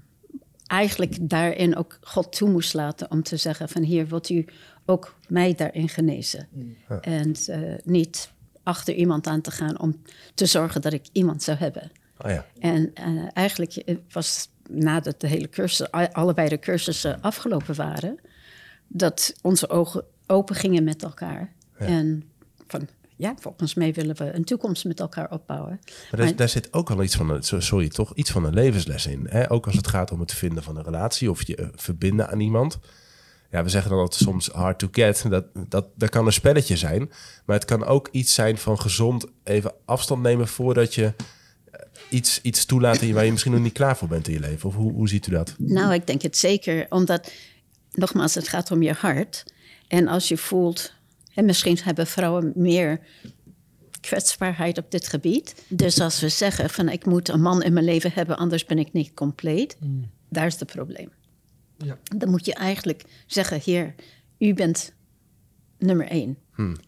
eigenlijk 0.67 1.17
daarin 1.21 1.77
ook 1.77 1.99
God 2.01 2.37
toe 2.37 2.51
moest 2.51 2.75
laten 2.75 3.11
om 3.11 3.23
te 3.23 3.37
zeggen 3.37 3.69
van 3.69 3.83
hier 3.83 4.07
wilt 4.07 4.29
u 4.29 4.45
ook 4.87 5.15
mij 5.29 5.55
daarin 5.55 5.89
genezen. 5.89 6.49
En 7.01 7.35
eh, 7.47 7.61
niet 7.85 8.31
achter 8.67 8.95
iemand 8.95 9.27
aan 9.27 9.41
te 9.41 9.51
gaan 9.51 9.81
om 9.81 10.03
te 10.35 10.47
zorgen 10.47 10.81
dat 10.81 10.93
ik 10.93 11.07
iemand 11.12 11.43
zou 11.43 11.59
hebben. 11.59 11.91
Oh 12.25 12.31
ja. 12.31 12.47
En 12.59 12.91
eh, 12.95 13.07
eigenlijk 13.33 13.73
eh, 13.77 13.97
was 14.12 14.49
nadat 14.69 15.21
de 15.21 15.27
hele 15.27 15.49
cursus, 15.49 15.91
allebei 15.91 16.49
de 16.49 16.59
cursussen 16.59 17.21
afgelopen 17.21 17.75
waren, 17.75 18.19
dat 18.89 19.35
onze 19.43 19.69
ogen 19.69 20.05
open 20.27 20.57
gingen 20.57 20.85
met 20.85 21.03
elkaar. 21.03 21.53
En 21.77 22.25
van 22.67 22.89
ja, 23.17 23.35
volgens 23.41 23.75
mij 23.75 23.93
willen 23.93 24.17
we 24.17 24.35
een 24.35 24.45
toekomst 24.45 24.85
met 24.85 25.01
elkaar 25.01 25.31
opbouwen. 25.31 25.81
Maar 25.85 26.07
daar, 26.11 26.27
Maar- 26.27 26.37
daar 26.37 26.49
zit 26.49 26.73
ook 26.73 26.91
al 26.91 27.03
iets 27.03 27.17
van 27.17 27.31
een, 27.31 27.43
so- 27.43 27.61
sorry, 27.61 27.89
toch 27.89 28.14
iets 28.14 28.31
van 28.31 28.45
een 28.45 28.55
levensles 28.55 29.07
in. 29.07 29.27
Hè? 29.31 29.51
Ook 29.51 29.67
als 29.67 29.75
het 29.77 29.87
gaat 29.89 30.11
om 30.12 30.21
het 30.21 30.33
vinden 30.33 30.62
van 30.62 30.77
een 30.77 30.85
relatie 30.85 31.31
of 31.31 31.47
je 31.47 31.57
eh, 31.57 31.67
verbinden 31.75 32.29
aan 32.31 32.41
iemand. 32.41 32.79
Ja, 33.51 33.62
we 33.62 33.68
zeggen 33.68 33.90
dan 33.90 34.01
altijd 34.01 34.22
soms 34.22 34.49
hard 34.49 34.78
to 34.78 34.88
get. 34.90 35.24
Dat, 35.30 35.44
dat, 35.68 35.86
dat 35.94 36.11
kan 36.11 36.26
een 36.26 36.32
spelletje 36.32 36.76
zijn. 36.76 37.11
Maar 37.44 37.57
het 37.57 37.64
kan 37.64 37.84
ook 37.84 38.09
iets 38.11 38.34
zijn 38.34 38.59
van 38.59 38.80
gezond 38.80 39.26
even 39.44 39.72
afstand 39.84 40.22
nemen 40.22 40.49
voordat 40.49 40.94
je 40.94 41.05
eh, 41.05 41.80
iets, 42.09 42.40
iets 42.42 42.64
toelaat 42.64 43.11
waar 43.11 43.24
je 43.24 43.30
misschien 43.30 43.53
nog 43.53 43.61
niet 43.61 43.72
klaar 43.72 43.97
voor 43.97 44.09
bent 44.09 44.28
in 44.28 44.34
je 44.34 44.40
leven. 44.40 44.68
Of 44.68 44.74
hoe, 44.74 44.92
hoe 44.92 45.09
ziet 45.09 45.26
u 45.26 45.30
dat? 45.30 45.55
Nou, 45.59 45.94
ik 45.94 46.07
denk 46.07 46.22
het 46.22 46.36
zeker, 46.36 46.86
omdat, 46.88 47.32
nogmaals, 47.92 48.34
het 48.34 48.49
gaat 48.49 48.70
om 48.70 48.82
je 48.82 48.92
hart. 48.92 49.44
En 49.88 50.09
als 50.09 50.28
je 50.28 50.36
voelt, 50.36 50.92
en 51.34 51.44
misschien 51.44 51.78
hebben 51.82 52.07
vrouwen 52.07 52.53
meer 52.55 53.01
kwetsbaarheid 54.01 54.78
op 54.78 54.90
dit 54.90 55.09
gebied. 55.09 55.64
Dus 55.68 56.01
als 56.01 56.20
we 56.20 56.28
zeggen 56.28 56.70
van 56.70 56.88
ik 56.88 57.07
moet 57.07 57.28
een 57.28 57.40
man 57.40 57.62
in 57.62 57.72
mijn 57.72 57.84
leven 57.84 58.12
hebben, 58.14 58.36
anders 58.36 58.64
ben 58.64 58.78
ik 58.78 58.92
niet 58.92 59.14
compleet. 59.14 59.76
Daar 60.28 60.47
is 60.47 60.61
het 60.61 60.72
probleem. 60.72 61.11
Ja. 61.79 61.99
Dan 62.16 62.31
moet 62.31 62.47
je 62.47 62.55
eigenlijk 62.55 63.05
zeggen, 63.27 63.61
heer, 63.64 63.95
u 64.39 64.55
bent 64.55 64.93
nummer 65.79 66.07
één. 66.09 66.39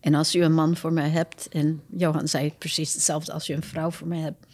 En 0.01 0.15
als 0.15 0.35
u 0.35 0.43
een 0.43 0.55
man 0.55 0.77
voor 0.77 0.93
mij 0.93 1.09
hebt, 1.09 1.49
en 1.49 1.83
Johan 1.97 2.29
zei 2.29 2.55
precies 2.59 2.93
hetzelfde, 2.93 3.33
als 3.33 3.49
u 3.49 3.55
een 3.55 3.63
vrouw 3.63 3.91
voor 3.91 4.07
mij 4.07 4.19
hebt, 4.19 4.47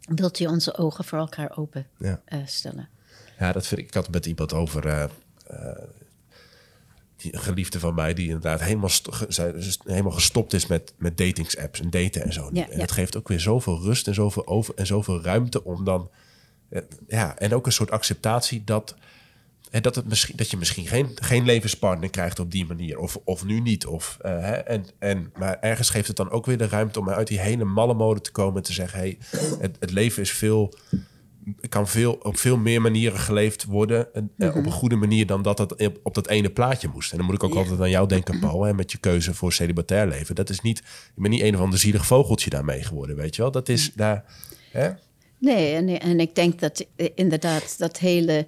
wilt 0.00 0.40
u 0.40 0.46
onze 0.46 0.76
ogen 0.76 1.04
voor 1.04 1.18
elkaar 1.18 1.56
open 1.56 1.86
Ja. 1.98 2.22
eh, 2.24 2.38
stellen. 2.46 2.88
Ja, 3.38 3.52
dat 3.52 3.66
vind 3.66 3.80
ik. 3.80 3.86
Ik 3.86 3.94
had 3.94 4.02
het 4.04 4.14
met 4.14 4.26
iemand 4.26 4.52
over. 4.52 4.86
eh, 4.86 5.02
eh, 5.46 5.82
die, 7.16 7.34
een 7.34 7.40
geliefde 7.40 7.78
van 7.80 7.94
mij, 7.94 8.14
die 8.14 8.26
inderdaad 8.26 8.60
helemaal, 8.60 8.90
helemaal 9.84 10.12
gestopt 10.12 10.52
is 10.52 10.66
met, 10.66 10.94
met 10.96 11.16
datingsapps 11.18 11.80
en 11.80 11.90
daten 11.90 12.22
en 12.22 12.32
zo. 12.32 12.50
Ja, 12.52 12.64
en 12.66 12.72
ja. 12.72 12.78
dat 12.78 12.92
geeft 12.92 13.16
ook 13.16 13.28
weer 13.28 13.40
zoveel 13.40 13.80
rust 13.82 14.06
en 14.06 14.14
zoveel, 14.14 14.46
over, 14.46 14.74
en 14.74 14.86
zoveel 14.86 15.22
ruimte 15.22 15.64
om 15.64 15.84
dan. 15.84 16.10
Eh, 16.72 16.82
ja, 17.08 17.38
en 17.38 17.54
ook 17.54 17.66
een 17.66 17.72
soort 17.72 17.90
acceptatie 17.90 18.62
dat. 18.64 18.94
hè, 19.70 19.80
dat, 19.80 19.94
het 19.94 20.08
misschien, 20.08 20.36
dat 20.36 20.50
je 20.50 20.56
misschien 20.56 20.86
geen, 20.86 21.10
geen 21.14 21.44
levenspartner 21.44 22.10
krijgt 22.10 22.38
op 22.38 22.50
die 22.50 22.66
manier. 22.66 22.98
Of, 22.98 23.18
of 23.24 23.44
nu 23.44 23.60
niet. 23.60 23.86
Of, 23.86 24.18
eh, 24.20 24.30
hè, 24.30 24.52
en, 24.54 24.84
en, 24.98 25.32
maar 25.38 25.58
ergens 25.60 25.90
geeft 25.90 26.06
het 26.08 26.16
dan 26.16 26.30
ook 26.30 26.46
weer 26.46 26.58
de 26.58 26.68
ruimte 26.68 27.00
om 27.00 27.10
uit 27.10 27.26
die 27.26 27.40
hele 27.40 27.64
malle 27.64 27.94
mode 27.94 28.20
te 28.20 28.30
komen. 28.32 28.56
En 28.56 28.62
te 28.62 28.72
zeggen: 28.72 28.98
hey, 28.98 29.18
het, 29.60 29.76
het 29.80 29.90
leven 29.90 30.22
is 30.22 30.32
veel 30.32 30.74
kan 31.68 31.88
veel, 31.88 32.12
op 32.12 32.36
veel 32.38 32.56
meer 32.56 32.80
manieren 32.80 33.18
geleefd 33.18 33.64
worden. 33.64 34.14
En, 34.14 34.30
eh, 34.38 34.56
op 34.56 34.66
een 34.66 34.72
goede 34.72 34.96
manier 34.96 35.26
dan 35.26 35.42
dat 35.42 35.58
het 35.58 35.88
op, 36.02 36.14
dat 36.14 36.28
ene 36.28 36.50
plaatje 36.50 36.88
moest. 36.88 37.10
En 37.10 37.16
dan 37.16 37.26
moet 37.26 37.34
ik 37.34 37.44
ook 37.44 37.52
Ja. 37.52 37.58
altijd 37.58 37.80
aan 37.80 37.90
jou 37.90 38.08
denken, 38.08 38.38
Paul. 38.38 38.62
Hè, 38.64 38.74
met 38.74 38.92
je 38.92 38.98
keuze 38.98 39.34
voor 39.34 39.52
celibatair 39.52 40.06
leven. 40.06 40.34
Dat 40.34 40.50
is 40.50 40.60
niet, 40.60 40.78
je 41.14 41.20
bent 41.20 41.34
niet 41.34 41.42
een 41.42 41.54
of 41.54 41.60
ander 41.60 41.78
zielig 41.78 42.06
vogeltje 42.06 42.50
daarmee 42.50 42.82
geworden, 42.82 43.16
weet 43.16 43.36
je 43.36 43.42
wel. 43.42 43.50
Dat 43.50 43.68
is 43.68 43.92
daar... 43.94 44.24
Hè? 44.70 44.90
Nee, 45.42 45.74
en, 45.74 46.00
en 46.00 46.20
ik 46.20 46.34
denk 46.34 46.60
dat 46.60 46.86
eh, 46.96 47.08
inderdaad 47.14 47.78
dat 47.78 47.98
hele 47.98 48.46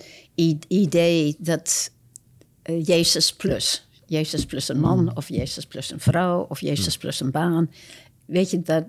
idee 0.69 1.37
dat 1.39 1.91
eh, 2.63 2.85
Jezus 2.85 3.33
plus, 3.33 3.89
Jezus 4.07 4.45
plus 4.45 4.69
een 4.69 4.81
man 4.81 5.17
of 5.17 5.29
Jezus 5.29 5.67
plus 5.67 5.91
een 5.91 6.01
vrouw 6.01 6.47
of 6.49 6.61
Jezus 6.61 6.97
plus 6.97 7.21
een 7.21 7.31
baan. 7.31 7.71
Weet 8.27 8.51
je, 8.51 8.63
dat, 8.63 8.85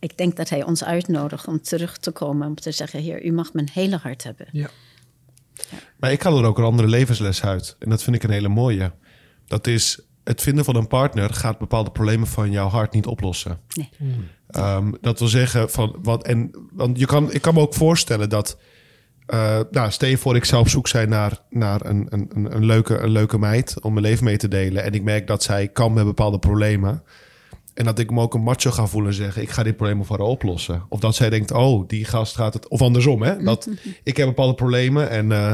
ik 0.00 0.16
denk 0.16 0.36
dat 0.36 0.48
hij 0.48 0.62
ons 0.62 0.84
uitnodigt 0.84 1.46
om 1.46 1.62
terug 1.62 1.98
te 1.98 2.10
komen 2.10 2.46
om 2.46 2.54
te 2.54 2.70
zeggen, 2.70 3.00
heer, 3.00 3.24
u 3.24 3.32
mag 3.32 3.52
mijn 3.52 3.68
hele 3.72 3.96
hart 3.96 4.24
hebben. 4.24 4.48
Ja. 4.52 4.70
Maar 5.96 6.12
ik 6.12 6.22
haal 6.22 6.38
er 6.38 6.44
ook 6.44 6.58
een 6.58 6.64
andere 6.64 6.88
levensles 6.88 7.42
uit. 7.42 7.76
En 7.78 7.90
dat 7.90 8.02
vind 8.02 8.16
ik 8.16 8.22
een 8.22 8.30
hele 8.30 8.48
mooie. 8.48 8.92
Dat 9.46 9.66
is, 9.66 10.00
het 10.24 10.40
vinden 10.40 10.64
van 10.64 10.76
een 10.76 10.88
partner 10.88 11.34
gaat 11.34 11.58
bepaalde 11.58 11.90
problemen 11.90 12.26
van 12.26 12.50
jouw 12.50 12.68
hart 12.68 12.92
niet 12.92 13.06
oplossen. 13.06 13.60
Nee. 13.74 13.90
Ehm, 14.48 14.92
dat 15.00 15.18
wil 15.18 15.28
zeggen, 15.28 15.70
van, 15.70 15.96
wat, 16.02 16.22
en, 16.26 16.50
want 16.72 16.98
je 16.98 17.06
kan, 17.06 17.32
ik 17.32 17.42
kan 17.42 17.54
me 17.54 17.60
ook 17.60 17.74
voorstellen 17.74 18.28
dat... 18.28 18.58
eh, 19.26 19.60
nou, 19.70 19.90
stel 19.90 20.08
je 20.08 20.18
voor, 20.18 20.36
ik 20.36 20.44
zou 20.44 20.62
op 20.62 20.68
zoek 20.68 20.88
zijn 20.88 21.08
naar, 21.08 21.38
naar 21.50 21.86
een, 21.86 22.06
een, 22.08 22.30
een, 22.34 22.54
een 22.54 22.64
leuke, 22.64 22.98
een 22.98 23.10
leuke 23.10 23.38
meid 23.38 23.80
om 23.82 23.92
mijn 23.92 24.04
leven 24.04 24.24
mee 24.24 24.36
te 24.36 24.48
delen. 24.48 24.84
En 24.84 24.92
ik 24.92 25.02
merk 25.02 25.26
dat 25.26 25.42
zij 25.42 25.68
kan 25.68 25.92
met 25.92 26.04
bepaalde 26.04 26.38
problemen. 26.38 27.02
En 27.74 27.84
dat 27.84 27.98
ik 27.98 28.10
me 28.10 28.20
ook 28.20 28.34
een 28.34 28.42
macho 28.42 28.70
ga 28.70 28.86
voelen 28.86 29.10
en 29.10 29.16
zeggen: 29.16 29.42
ik 29.42 29.50
ga 29.50 29.62
dit 29.62 29.76
probleem 29.76 30.04
voor 30.04 30.18
haar 30.18 30.26
oplossen. 30.26 30.82
Of 30.88 31.00
dat 31.00 31.14
zij 31.14 31.30
denkt: 31.30 31.50
oh, 31.50 31.88
die 31.88 32.04
gast 32.04 32.36
gaat 32.36 32.54
het. 32.54 32.68
Of 32.68 32.82
andersom, 32.82 33.22
hè? 33.22 33.42
Dat 33.42 33.68
ik 34.02 34.16
heb 34.16 34.26
bepaalde 34.26 34.54
problemen 34.54 35.10
en 35.10 35.32
eh, 35.32 35.52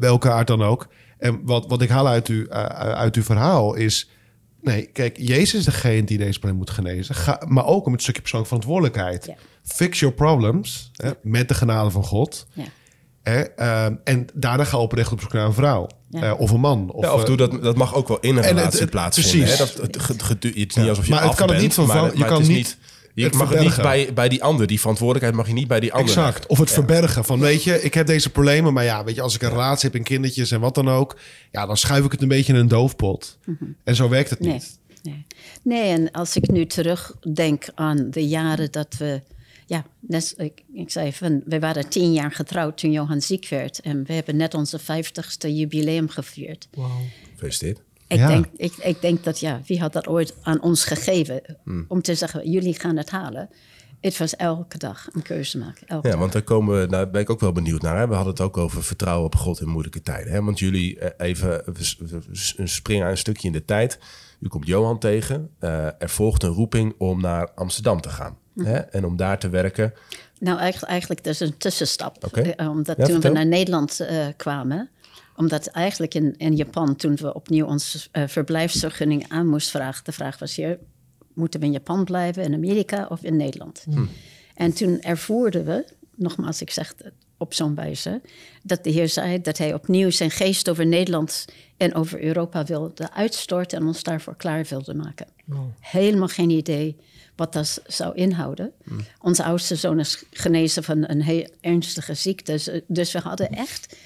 welke 0.00 0.30
aard 0.30 0.46
dan 0.46 0.62
ook. 0.62 0.88
En 1.18 1.40
wat, 1.44 1.66
wat 1.68 1.82
ik 1.82 1.88
haal 1.88 2.06
uit, 2.06 2.28
u, 2.28 2.46
eh, 2.46 2.62
uit 2.92 3.16
uw 3.16 3.22
verhaal 3.22 3.74
is. 3.74 4.10
Nee, 4.72 4.86
kijk, 4.92 5.16
Jezus 5.20 5.54
is 5.58 5.64
degene 5.64 6.04
die 6.04 6.18
deze 6.18 6.38
probleem 6.38 6.58
moet 6.58 6.70
genezen. 6.70 7.14
Ga, 7.14 7.42
maar 7.48 7.66
ook 7.66 7.86
om 7.86 7.92
het 7.92 8.02
stukje 8.02 8.20
persoonlijke 8.20 8.54
verantwoordelijkheid. 8.56 9.26
Ja. 9.26 9.34
Fix 9.64 9.98
your 10.00 10.14
problems 10.14 10.90
hè, 10.96 11.10
met 11.22 11.48
de 11.48 11.54
genade 11.54 11.90
van 11.90 12.04
God. 12.04 12.46
Ja. 12.52 12.64
Hè, 13.22 13.40
ehm, 13.40 13.94
en 14.04 14.26
daarna 14.34 14.64
ga 14.64 14.78
oprecht 14.78 15.12
op 15.12 15.20
zoek 15.20 15.32
naar 15.32 15.46
een 15.46 15.52
vrouw. 15.52 15.86
Ja. 16.10 16.22
eh, 16.22 16.40
of 16.40 16.50
een 16.50 16.60
man. 16.60 16.90
Of, 16.90 17.04
Ja, 17.04 17.10
af 17.10 17.18
en 17.20 17.24
toe 17.26 17.36
eh, 17.36 17.50
dat, 17.50 17.62
dat 17.62 17.76
mag 17.76 17.94
ook 17.94 18.08
wel 18.08 18.20
in 18.20 18.36
een 18.36 18.42
relatie 18.42 18.86
plaatsvinden. 18.86 19.46
precies. 19.46 19.58
Hè? 19.76 19.80
Dat, 19.86 20.08
het, 20.08 20.28
het 20.28 20.44
is 20.44 20.52
niet 20.74 20.88
alsof 20.88 21.04
je 21.06 21.10
Maar 21.10 21.22
het 21.24 21.34
kan 21.34 21.48
het 21.50 21.60
niet 21.60 21.74
vervangen- 21.74 22.02
maar- 22.02 22.12
je 22.12 22.18
maar 22.18 22.28
kan 22.28 22.38
het 22.40 22.48
is 22.48 22.54
niet 22.56 22.76
Je 23.16 23.24
het 23.24 23.34
mag 23.34 23.48
het 23.48 23.60
niet 23.60 23.76
bij, 23.76 24.12
bij 24.14 24.28
die 24.28 24.42
ander. 24.42 24.66
Die 24.66 24.80
verantwoordelijkheid 24.80 25.36
mag 25.36 25.46
je 25.46 25.52
niet 25.52 25.68
bij 25.68 25.80
die 25.80 25.92
ander. 25.92 26.08
Exact. 26.08 26.46
Of 26.46 26.58
het 26.58 26.70
verbergen 26.70 27.24
van, 27.24 27.40
weet 27.40 27.62
je, 27.62 27.82
ik 27.82 27.94
heb 27.94 28.06
deze 28.06 28.30
problemen, 28.30 28.72
maar 28.72 28.84
ja, 28.84 29.04
weet 29.04 29.14
je, 29.14 29.20
als 29.20 29.34
ik 29.34 29.42
een 29.42 29.48
relatie 29.50 29.88
heb 29.90 29.98
en 29.98 30.04
kindertjes 30.04 30.50
en 30.50 30.60
wat 30.60 30.74
dan 30.74 30.88
ook, 30.88 31.18
ja, 31.50 31.66
dan 31.66 31.76
schuif 31.76 32.04
ik 32.04 32.12
het 32.12 32.22
een 32.22 32.28
beetje 32.28 32.52
in 32.52 32.58
een 32.58 32.68
doofpot. 32.68 33.38
En 33.84 33.94
zo 33.94 34.08
werkt 34.08 34.30
het 34.30 34.40
Nee, 34.40 34.52
niet. 34.52 34.78
nee. 35.02 35.26
nee, 35.62 35.92
en 35.92 36.10
als 36.10 36.36
ik 36.36 36.50
nu 36.50 36.66
terugdenk 36.66 37.64
aan 37.74 38.10
de 38.10 38.28
jaren 38.28 38.72
dat 38.72 38.94
we... 38.98 39.22
Ja, 39.66 39.84
net, 40.00 40.34
ik, 40.36 40.62
ik 40.74 40.90
zei 40.90 41.12
van, 41.12 41.42
we 41.44 41.58
waren 41.58 41.88
tien 41.88 42.12
jaar 42.12 42.32
getrouwd 42.32 42.78
toen 42.78 42.92
Johan 42.92 43.20
ziek 43.20 43.48
werd. 43.48 43.80
En 43.80 44.04
we 44.04 44.12
hebben 44.12 44.36
net 44.36 44.54
onze 44.54 44.78
vijftigste 44.78 45.54
jubileum 45.54 46.08
gevierd. 46.08 46.68
Wauw. 46.74 47.00
Gefeliciteerd. 47.32 47.80
Ik, 48.08 48.18
Ja. 48.18 48.28
denk, 48.28 48.46
ik, 48.56 48.72
ik 48.76 49.00
denk 49.00 49.24
dat, 49.24 49.38
ja, 49.40 49.60
wie 49.66 49.80
had 49.80 49.92
dat 49.92 50.06
ooit 50.06 50.34
aan 50.42 50.60
ons 50.62 50.84
gegeven? 50.84 51.40
Om 51.88 52.02
te 52.02 52.14
zeggen, 52.14 52.50
jullie 52.50 52.78
gaan 52.80 52.96
het 52.96 53.10
halen. 53.10 53.48
Het 54.00 54.18
was 54.18 54.36
elke 54.36 54.78
dag 54.78 55.08
een 55.12 55.22
keuze 55.22 55.58
maken. 55.58 55.86
Elke 55.86 56.06
Ja, 56.06 56.12
dag. 56.12 56.20
want 56.20 56.32
daar 56.32 56.42
komen 56.42 56.80
we, 56.80 56.86
daar 56.86 57.10
ben 57.10 57.20
ik 57.20 57.30
ook 57.30 57.40
wel 57.40 57.52
benieuwd 57.52 57.82
naar. 57.82 57.98
Hè? 57.98 58.08
We 58.08 58.14
hadden 58.14 58.32
het 58.32 58.42
ook 58.42 58.56
over 58.56 58.82
vertrouwen 58.84 59.26
op 59.26 59.34
God 59.34 59.60
in 59.60 59.68
moeilijke 59.68 60.02
tijden. 60.02 60.32
Hè? 60.32 60.42
Want 60.42 60.58
jullie, 60.58 60.98
eh, 60.98 61.26
even 61.26 61.62
springen 62.64 63.08
een 63.08 63.16
stukje 63.18 63.46
in 63.46 63.52
de 63.52 63.64
tijd. 63.64 63.98
U 64.40 64.48
komt 64.48 64.66
Johan 64.66 64.98
tegen. 64.98 65.50
Eh, 65.58 65.84
er 65.86 66.08
volgt 66.10 66.42
een 66.42 66.50
roeping 66.50 66.94
om 66.98 67.20
naar 67.20 67.50
Amsterdam 67.54 68.00
te 68.00 68.08
gaan. 68.08 68.36
Hè? 68.56 68.76
En 68.76 69.04
om 69.04 69.16
daar 69.16 69.38
te 69.38 69.48
werken. 69.48 69.92
Nou, 70.38 70.58
eigenlijk, 70.58 70.90
eigenlijk 70.92 71.24
dat 71.24 71.32
is 71.32 71.40
een 71.40 71.56
tussenstap. 71.56 72.24
Oké. 72.24 72.40
Eh, 72.40 72.68
Omdat 72.70 72.96
Ja, 72.96 73.02
toen 73.04 73.12
vertel. 73.12 73.30
we 73.30 73.36
naar 73.36 73.46
Nederland 73.46 74.06
kwamen... 74.36 74.90
omdat 75.36 75.66
eigenlijk 75.66 76.14
in, 76.14 76.34
in 76.36 76.56
Japan, 76.56 76.96
toen 76.96 77.16
we 77.16 77.34
opnieuw 77.34 77.66
onze 77.66 77.98
eh, 78.10 78.22
verblijfsvergunning 78.26 79.24
aan 79.28 79.46
moesten 79.46 79.80
vragen... 79.80 80.04
de 80.04 80.12
vraag 80.12 80.38
was 80.38 80.56
hier, 80.56 80.78
moeten 81.34 81.60
we 81.60 81.66
in 81.66 81.72
Japan 81.72 82.04
blijven, 82.04 82.42
in 82.42 82.54
Amerika 82.54 83.06
of 83.08 83.22
in 83.22 83.36
Nederland? 83.36 83.84
En 84.54 84.72
toen 84.72 85.00
ervoerden 85.00 85.64
we, 85.64 85.84
nogmaals, 86.14 86.60
ik 86.60 86.70
zeg 86.70 86.94
het 86.96 87.12
op 87.38 87.54
zo'n 87.54 87.74
wijze, 87.74 88.20
dat 88.62 88.84
de 88.84 88.90
Heer 88.90 89.08
zei 89.08 89.40
dat 89.40 89.58
Hij 89.58 89.74
opnieuw 89.74 90.10
zijn 90.10 90.30
geest 90.30 90.68
over 90.68 90.86
Nederland 90.86 91.44
en 91.76 91.94
over 91.94 92.22
Europa 92.22 92.64
wilde 92.64 93.12
uitstorten 93.12 93.78
en 93.78 93.86
ons 93.86 94.02
daarvoor 94.02 94.36
klaar 94.36 94.66
wilde 94.68 94.94
maken. 94.94 95.26
Helemaal 95.80 96.28
geen 96.28 96.50
idee 96.50 96.96
wat 97.36 97.52
dat 97.52 97.80
zou 97.86 98.14
inhouden. 98.14 98.72
Onze 99.20 99.44
oudste 99.44 99.76
zoon 99.76 99.98
is 99.98 100.24
genezen 100.30 100.84
van 100.84 101.08
een 101.08 101.22
heel 101.22 101.48
ernstige 101.60 102.14
ziekte. 102.14 102.82
Dus 102.86 103.12
we 103.12 103.18
hadden 103.18 103.50
echt 103.50 103.96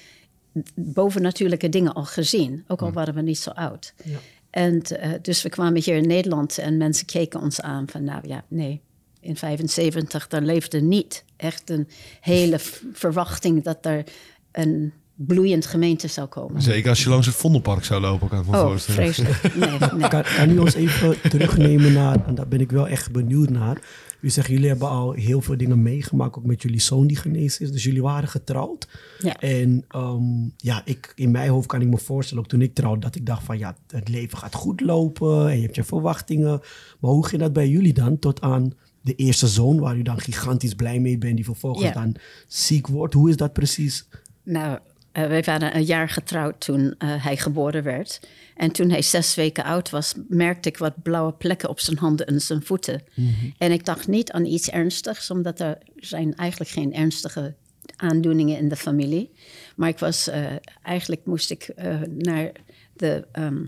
bovennatuurlijke 0.75 1.69
dingen 1.69 1.93
al 1.93 2.05
gezien, 2.05 2.63
ook 2.67 2.81
al 2.81 2.91
waren 2.91 3.13
we 3.13 3.21
niet 3.21 3.39
zo 3.39 3.49
oud. 3.49 3.93
Ja. 4.03 4.17
En 4.49 4.81
eh, 4.81 5.09
dus 5.21 5.41
we 5.41 5.49
kwamen 5.49 5.81
hier 5.83 5.95
in 5.95 6.07
Nederland 6.07 6.57
en 6.57 6.77
mensen 6.77 7.05
keken 7.05 7.41
ons 7.41 7.61
aan 7.61 7.87
van, 7.89 8.03
nou 8.03 8.27
ja, 8.27 8.43
nee, 8.47 8.81
in 9.19 9.35
75 9.37 10.27
dan 10.27 10.45
leefde 10.45 10.81
niet 10.81 11.23
echt 11.37 11.69
een 11.69 11.87
hele 12.21 12.59
verwachting 12.93 13.63
dat 13.63 13.85
er 13.85 14.03
een 14.51 14.93
bloeiend 15.15 15.65
gemeente 15.65 16.07
zou 16.07 16.27
komen. 16.27 16.61
Zeker 16.61 16.89
als 16.89 17.03
je 17.03 17.09
langs 17.09 17.25
het 17.27 17.35
Vondelpark 17.35 17.83
zou 17.83 18.01
lopen, 18.01 18.27
kan 18.27 18.39
ik 18.39 18.45
me 18.47 18.57
Oh, 18.57 18.61
voorstellen. 18.61 19.13
vreselijk. 19.13 19.55
Nee, 19.55 19.69
nee. 19.99 20.09
Kan, 20.09 20.23
kan 20.35 20.49
u 20.49 20.57
ons 20.57 20.73
even 20.73 21.21
terugnemen 21.21 21.93
naar, 21.93 22.25
en 22.27 22.35
daar 22.35 22.47
ben 22.47 22.59
ik 22.59 22.71
wel 22.71 22.87
echt 22.87 23.11
benieuwd 23.11 23.49
naar. 23.49 23.81
U 24.21 24.29
zegt, 24.29 24.47
jullie 24.47 24.67
hebben 24.67 24.89
al 24.89 25.11
heel 25.11 25.41
veel 25.41 25.57
dingen 25.57 25.81
meegemaakt, 25.81 26.37
ook 26.37 26.45
met 26.45 26.61
jullie 26.61 26.81
zoon 26.81 27.07
die 27.07 27.17
genezen 27.17 27.65
is. 27.65 27.71
Dus 27.71 27.83
jullie 27.83 28.01
waren 28.01 28.29
getrouwd. 28.29 28.87
Ja. 29.19 29.39
En 29.39 29.85
ehm, 29.87 30.23
ja, 30.57 30.81
ik, 30.85 31.11
in 31.15 31.31
mijn 31.31 31.49
hoofd 31.49 31.67
kan 31.67 31.81
ik 31.81 31.87
me 31.87 31.97
voorstellen, 31.97 32.43
ook 32.43 32.49
toen 32.49 32.61
ik 32.61 32.73
trouwde, 32.73 32.99
dat 32.99 33.15
ik 33.15 33.25
dacht 33.25 33.43
van 33.43 33.57
ja, 33.57 33.75
het 33.87 34.09
leven 34.09 34.37
gaat 34.37 34.55
goed 34.55 34.81
lopen 34.81 35.49
en 35.49 35.55
je 35.55 35.61
hebt 35.61 35.75
je 35.75 35.83
verwachtingen. 35.83 36.59
Maar 36.99 37.11
hoe 37.11 37.25
ging 37.27 37.41
dat 37.41 37.53
bij 37.53 37.69
jullie 37.69 37.93
dan 37.93 38.19
tot 38.19 38.41
aan 38.41 38.73
de 39.01 39.15
eerste 39.15 39.47
zoon, 39.47 39.79
waar 39.79 39.97
u 39.97 40.01
dan 40.01 40.19
gigantisch 40.19 40.73
blij 40.73 40.99
mee 40.99 41.17
bent, 41.17 41.35
die 41.35 41.45
vervolgens 41.45 41.85
Ja. 41.85 41.91
dan 41.93 42.15
ziek 42.47 42.87
wordt? 42.87 43.13
Hoe 43.13 43.29
is 43.29 43.37
dat 43.37 43.53
precies? 43.53 44.07
Nou, 44.43 44.79
eh, 45.11 45.27
wij 45.27 45.43
waren 45.43 45.75
een 45.75 45.83
jaar 45.83 46.09
getrouwd 46.09 46.59
toen 46.59 46.95
eh, 46.97 47.23
hij 47.23 47.37
geboren 47.37 47.83
werd. 47.83 48.19
En 48.55 48.71
toen 48.71 48.89
hij 48.89 49.01
zes 49.01 49.35
weken 49.35 49.63
oud 49.63 49.89
was, 49.89 50.13
merkte 50.27 50.69
ik 50.69 50.77
wat 50.77 51.01
blauwe 51.01 51.33
plekken 51.33 51.69
op 51.69 51.79
zijn 51.79 51.97
handen 51.97 52.25
en 52.25 52.41
zijn 52.41 52.63
voeten. 52.63 53.03
En 53.57 53.71
ik 53.71 53.85
dacht 53.85 54.07
niet 54.07 54.31
aan 54.31 54.45
iets 54.45 54.69
ernstigs, 54.69 55.31
omdat 55.31 55.59
er 55.59 55.77
zijn 55.95 56.35
eigenlijk 56.35 56.71
geen 56.71 56.93
ernstige 56.93 57.53
aandoeningen 57.95 58.57
in 58.57 58.69
de 58.69 58.75
familie. 58.75 59.31
Maar 59.75 59.89
ik 59.89 59.99
was, 59.99 60.27
eh, 60.27 60.45
eigenlijk 60.81 61.25
moest 61.25 61.51
ik 61.51 61.73
naar 62.07 62.51
de 62.93 63.27
ehm, 63.31 63.65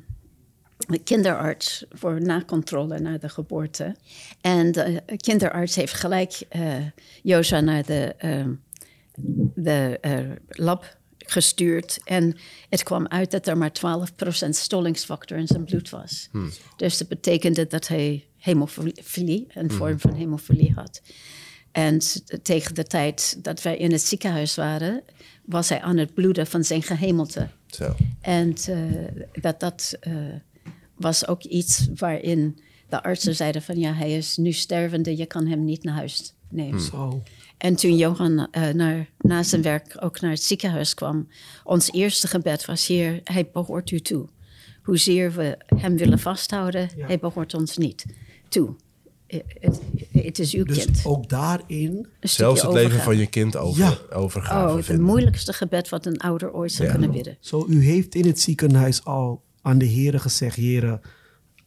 de 0.88 1.00
kinderarts 1.04 1.86
voor 1.90 2.22
nakontrole 2.22 3.00
na 3.00 3.18
de 3.18 3.30
geboorte. 3.30 3.96
En 4.42 4.72
de 4.72 5.02
kinderarts 5.18 5.76
heeft 5.76 5.94
gelijk 5.94 6.40
Joza 7.22 7.60
naar 7.60 7.86
de, 7.86 8.16
ehm, 8.18 8.54
de 9.56 10.00
lab 10.48 10.98
gestuurd. 11.26 12.00
En 12.04 12.38
het 12.70 12.84
kwam 12.84 13.08
uit 13.08 13.32
dat 13.32 13.48
er 13.48 13.58
maar 13.58 13.72
12% 14.46 14.50
stollingsfactor 14.50 15.38
in 15.38 15.48
zijn 15.48 15.64
bloed 15.64 15.90
was. 15.90 16.30
Dus 16.78 16.98
dat 16.98 17.08
betekende 17.08 17.68
dat 17.68 17.88
hij 17.88 18.26
hemofilie, 18.38 19.48
een 19.54 19.72
vorm 19.72 20.00
van 20.00 20.14
hemofilie 20.14 20.74
had. 20.76 21.02
En 21.72 22.02
tegen 22.42 22.76
de 22.76 22.84
tijd 22.84 23.44
dat 23.44 23.62
wij 23.62 23.78
in 23.78 23.92
het 23.92 24.02
ziekenhuis 24.02 24.56
waren, 24.56 25.04
was 25.46 25.70
hij 25.70 25.82
aan 25.82 25.98
het 25.98 26.14
bloeden 26.14 26.48
van 26.48 26.64
zijn 26.64 26.84
gehemelte. 26.84 27.50
Zo. 27.68 27.96
En 28.22 28.56
eh, 28.68 28.78
dat, 29.42 29.60
dat 29.60 29.98
eh, 30.00 30.14
was 30.96 31.28
ook 31.28 31.44
iets 31.44 31.88
waarin 31.96 32.60
de 32.90 33.04
artsen 33.04 33.36
zeiden 33.36 33.62
van 33.62 33.80
ja, 33.80 33.94
hij 33.94 34.18
is 34.18 34.38
nu 34.38 34.52
stervende, 34.52 35.18
je 35.18 35.26
kan 35.26 35.48
hem 35.48 35.66
niet 35.66 35.84
naar 35.84 35.96
huis 35.96 36.34
nemen. 36.50 36.82
Zo. 36.82 37.24
En 37.64 37.76
toen 37.76 37.98
Johan 37.98 38.48
eh, 38.52 38.70
naar, 38.74 39.10
na 39.20 39.44
zijn 39.44 39.62
werk 39.62 39.98
ook 40.00 40.22
naar 40.22 40.32
het 40.32 40.44
ziekenhuis 40.44 40.94
kwam, 40.94 41.28
ons 41.64 41.92
eerste 41.92 42.28
gebed 42.28 42.66
was 42.66 42.88
hier, 42.88 43.22
hij 43.24 43.50
behoort 43.54 43.92
u 43.92 44.00
toe. 44.00 44.28
Hoezeer 44.84 45.32
we 45.34 45.58
hem 45.76 45.98
willen 45.98 46.20
vasthouden, 46.20 46.90
Ja. 46.96 47.06
hij 47.08 47.20
behoort 47.20 47.54
ons 47.54 47.78
niet 47.78 48.06
toe. 48.50 48.76
Eh, 49.28 49.40
Het, 49.60 49.82
het 50.12 50.40
is 50.40 50.54
uw 50.54 50.64
Dus 50.64 50.78
kind. 50.86 51.02
ook 51.06 51.30
daarin 51.30 52.08
Een 52.20 52.30
Zelfs 52.30 52.62
het 52.62 52.70
leven 52.72 52.86
overgave. 52.86 53.04
van 53.10 53.18
je 53.18 53.28
kind 53.28 53.58
over, 53.58 53.84
Ja. 53.84 53.98
overgave 54.16 54.78
Oh, 54.80 54.88
het 54.88 55.00
moeilijkste 55.02 55.54
gebed 55.54 55.90
wat 55.90 56.06
een 56.06 56.18
ouder 56.20 56.54
ooit 56.54 56.72
zou 56.72 56.88
Ja. 56.88 56.94
kunnen 56.94 57.12
bidden. 57.12 57.38
Zo, 57.40 57.66
u 57.70 57.84
heeft 57.86 58.16
in 58.16 58.26
het 58.26 58.40
ziekenhuis 58.40 59.06
al 59.06 59.44
aan 59.62 59.78
de 59.78 59.86
heren 59.86 60.20
gezegd, 60.20 60.56
heren, 60.56 61.02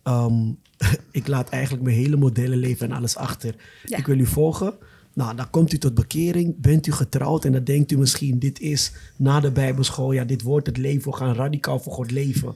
ehm, 0.02 0.52
ik 1.20 1.26
laat 1.26 1.48
eigenlijk 1.48 1.82
mijn 1.84 1.96
hele 1.96 2.16
modellenleven 2.16 2.90
en 2.90 2.96
alles 2.96 3.16
achter. 3.16 3.54
Ja. 3.84 3.96
Ik 3.98 4.06
wil 4.06 4.18
u 4.18 4.26
volgen. 4.26 4.74
Nou, 5.16 5.36
dan 5.36 5.50
komt 5.50 5.72
u 5.72 5.78
tot 5.78 5.94
bekering, 5.94 6.60
bent 6.60 6.86
u 6.86 6.92
getrouwd 6.92 7.44
en 7.44 7.52
dan 7.52 7.64
denkt 7.64 7.92
u 7.92 7.98
misschien, 7.98 8.38
dit 8.38 8.60
is 8.60 8.92
na 9.16 9.40
de 9.40 9.50
bijbelschool, 9.50 10.12
ja, 10.12 10.24
dit 10.24 10.42
wordt 10.42 10.66
het 10.66 10.76
leven, 10.76 11.10
we 11.10 11.16
gaan 11.16 11.34
radicaal 11.34 11.78
voor 11.78 11.92
God 11.92 12.10
leven. 12.10 12.54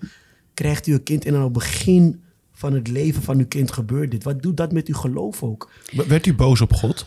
Krijgt 0.54 0.86
u 0.86 0.92
een 0.92 1.02
kind 1.02 1.24
en 1.24 1.34
aan 1.34 1.42
het 1.42 1.52
begin 1.52 2.22
van 2.52 2.72
het 2.72 2.88
leven 2.88 3.22
van 3.22 3.38
uw 3.38 3.46
kind 3.46 3.72
gebeurt 3.72 4.11
dit. 4.11 4.24
Wat 4.24 4.42
doet 4.42 4.56
dat 4.56 4.72
met 4.72 4.86
uw 4.86 4.94
geloof 4.94 5.42
ook? 5.42 5.70
Werd 5.90 6.26
u 6.26 6.34
boos 6.34 6.61
op 6.61 6.72
God? 6.72 7.06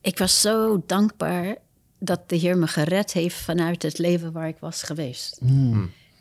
Ik 0.00 0.18
was 0.18 0.40
zo 0.40 0.82
dankbaar 0.86 1.56
dat 1.98 2.28
de 2.28 2.36
Heer 2.36 2.58
me 2.58 2.66
gered 2.66 3.12
heeft 3.12 3.36
vanuit 3.36 3.82
het 3.82 3.98
leven 3.98 4.32
waar 4.32 4.48
ik 4.48 4.58
was 4.60 4.82
geweest. 4.82 5.40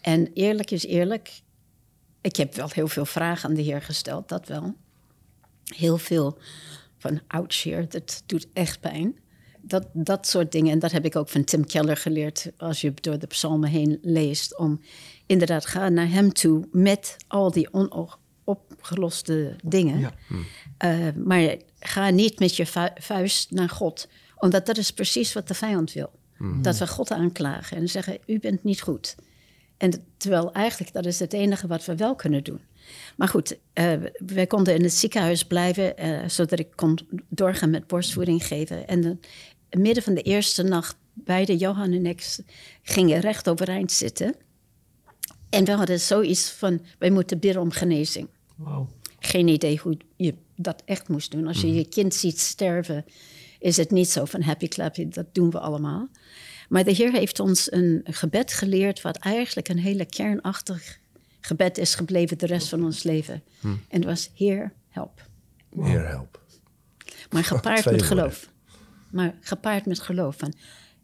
En 0.02 0.30
eerlijk 0.34 0.72
is 0.72 0.86
eerlijk, 0.86 1.42
ik 2.22 2.36
heb 2.36 2.56
wel 2.56 2.70
heel 2.72 2.88
veel 2.88 3.06
vragen 3.06 3.50
aan 3.50 3.56
de 3.56 3.62
Heer 3.62 3.82
gesteld, 3.82 4.30
dat 4.30 4.48
wel. 4.48 4.76
Heel 5.64 5.98
veel 5.98 6.38
van, 6.98 7.20
ouch 7.28 7.64
Heer, 7.64 7.90
dat 7.90 8.24
doet 8.26 8.48
echt 8.54 8.80
pijn. 8.80 9.16
Dat, 9.62 9.88
dat 9.94 10.28
soort 10.28 10.52
dingen, 10.52 10.72
en 10.72 10.80
dat 10.80 10.92
heb 10.92 11.06
ik 11.06 11.16
ook 11.16 11.30
van 11.30 11.44
Tim 11.44 11.66
Keller 11.66 11.98
geleerd 11.98 12.52
als 12.58 12.82
je 12.82 12.94
door 13.02 13.20
de 13.20 13.28
psalmen 13.28 13.70
heen 13.70 14.00
leest. 14.02 14.58
Om 14.58 14.82
inderdaad, 15.26 15.66
ga 15.66 15.90
naar 15.90 16.10
hem 16.10 16.34
toe 16.34 16.68
met 16.72 17.16
al 17.28 17.52
die 17.52 17.74
onopgeloste 17.74 19.56
dingen. 19.64 20.00
Ja. 20.00 20.14
Eh, 20.78 21.08
maar 21.16 21.56
ga 21.80 22.10
niet 22.10 22.40
met 22.40 22.56
je 22.56 22.66
vu- 22.66 22.94
vuist 22.96 23.52
naar 23.52 23.70
God. 23.70 24.08
Omdat 24.36 24.66
dat 24.66 24.78
is 24.78 24.92
precies 24.92 25.34
wat 25.34 25.48
de 25.48 25.54
vijand 25.54 25.94
wil. 25.94 26.10
Dat 26.62 26.78
we 26.78 26.88
God 26.88 27.12
aanklagen 27.12 27.78
en 27.78 27.90
zeggen, 27.90 28.18
u 28.26 28.40
bent 28.40 28.64
niet 28.64 28.82
goed. 28.82 29.16
En 29.78 30.04
terwijl 30.18 30.52
eigenlijk 30.54 30.94
dat 30.94 31.06
is 31.06 31.20
het 31.20 31.34
enige 31.34 31.68
wat 31.68 31.86
we 31.86 31.96
wel 31.96 32.16
kunnen 32.16 32.44
doen. 32.44 32.62
Maar 33.16 33.28
goed, 33.28 33.58
eh, 33.74 33.94
wij 34.26 34.48
konden 34.48 34.76
in 34.76 34.84
het 34.84 34.94
ziekenhuis 34.94 35.44
blijven... 35.44 35.98
eh, 35.98 36.30
zodat 36.30 36.60
ik 36.60 36.68
kon 36.76 36.98
doorgaan 37.30 37.70
met 37.70 37.88
borstvoeding 37.88 38.46
geven. 38.46 38.88
En 38.88 39.02
de, 39.02 39.18
midden 39.78 40.04
van 40.04 40.14
de 40.14 40.22
eerste 40.22 40.64
nacht, 40.64 40.96
beide 41.14 41.58
Johan 41.58 41.92
en 41.92 42.06
ik... 42.06 42.38
gingen 42.82 43.20
recht 43.20 43.50
overeind 43.50 43.92
zitten. 43.92 44.36
En 45.50 45.66
we 45.66 45.72
hadden 45.72 46.00
zoiets 46.00 46.50
van, 46.50 46.82
wij 47.00 47.10
moeten 47.10 47.40
bidden 47.40 47.62
om 47.62 47.72
genezing 47.72 48.28
Wauw. 48.56 48.88
geen 49.20 49.48
idee 49.48 49.78
hoe 49.78 49.98
je 50.16 50.34
dat 50.56 50.82
echt 50.86 51.08
moest 51.08 51.32
doen. 51.32 51.48
Als 51.48 51.62
je 51.62 51.74
je 51.74 51.88
kind 51.88 52.14
ziet 52.14 52.40
sterven, 52.40 53.06
is 53.60 53.78
het 53.78 53.92
niet 53.92 54.10
zo 54.10 54.26
van 54.26 54.42
happy 54.42 54.68
clappy, 54.68 55.08
dat 55.08 55.26
doen 55.34 55.50
we 55.50 55.60
allemaal. 55.60 56.08
Maar 56.70 56.84
de 56.84 56.92
Heer 56.92 57.12
heeft 57.12 57.40
ons 57.40 57.72
een 57.72 58.02
gebed 58.04 58.54
geleerd, 58.54 59.02
wat 59.02 59.18
eigenlijk 59.18 59.68
een 59.68 59.80
hele 59.80 60.06
kernachtig 60.06 61.00
gebed 61.40 61.78
is 61.78 61.96
gebleven 61.96 62.38
de 62.38 62.46
rest 62.46 62.70
van 62.70 62.84
ons 62.84 63.04
leven. 63.04 63.44
En 63.62 63.80
het 63.90 64.06
was: 64.06 64.32
Heer, 64.34 64.74
help. 64.90 65.26
Heer, 65.76 66.08
help. 66.08 66.42
Maar 67.30 67.44
gepaard 67.54 67.76
met 67.76 67.84
woorden. 67.86 68.06
geloof. 68.06 68.50
Maar 69.12 69.36
gepaard 69.42 69.86
met 69.86 70.00
geloof. 70.00 70.38
Van, 70.38 70.54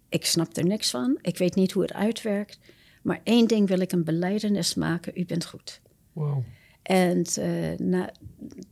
ik 0.10 0.26
snap 0.26 0.58
er 0.58 0.66
niks 0.66 0.90
van, 0.90 1.18
ik 1.22 1.38
weet 1.38 1.56
niet 1.56 1.72
hoe 1.72 1.82
het 1.82 1.94
uitwerkt. 1.94 2.60
Maar 3.02 3.22
één 3.24 3.48
ding 3.48 3.68
wil 3.68 3.80
ik 3.80 3.92
een 3.92 4.04
beleidenis 4.04 4.74
maken: 4.76 5.20
U 5.20 5.26
bent 5.26 5.46
goed. 5.46 5.82
Wauw. 6.14 6.44
En 6.84 7.24
eh, 7.24 7.78
na 7.78 8.12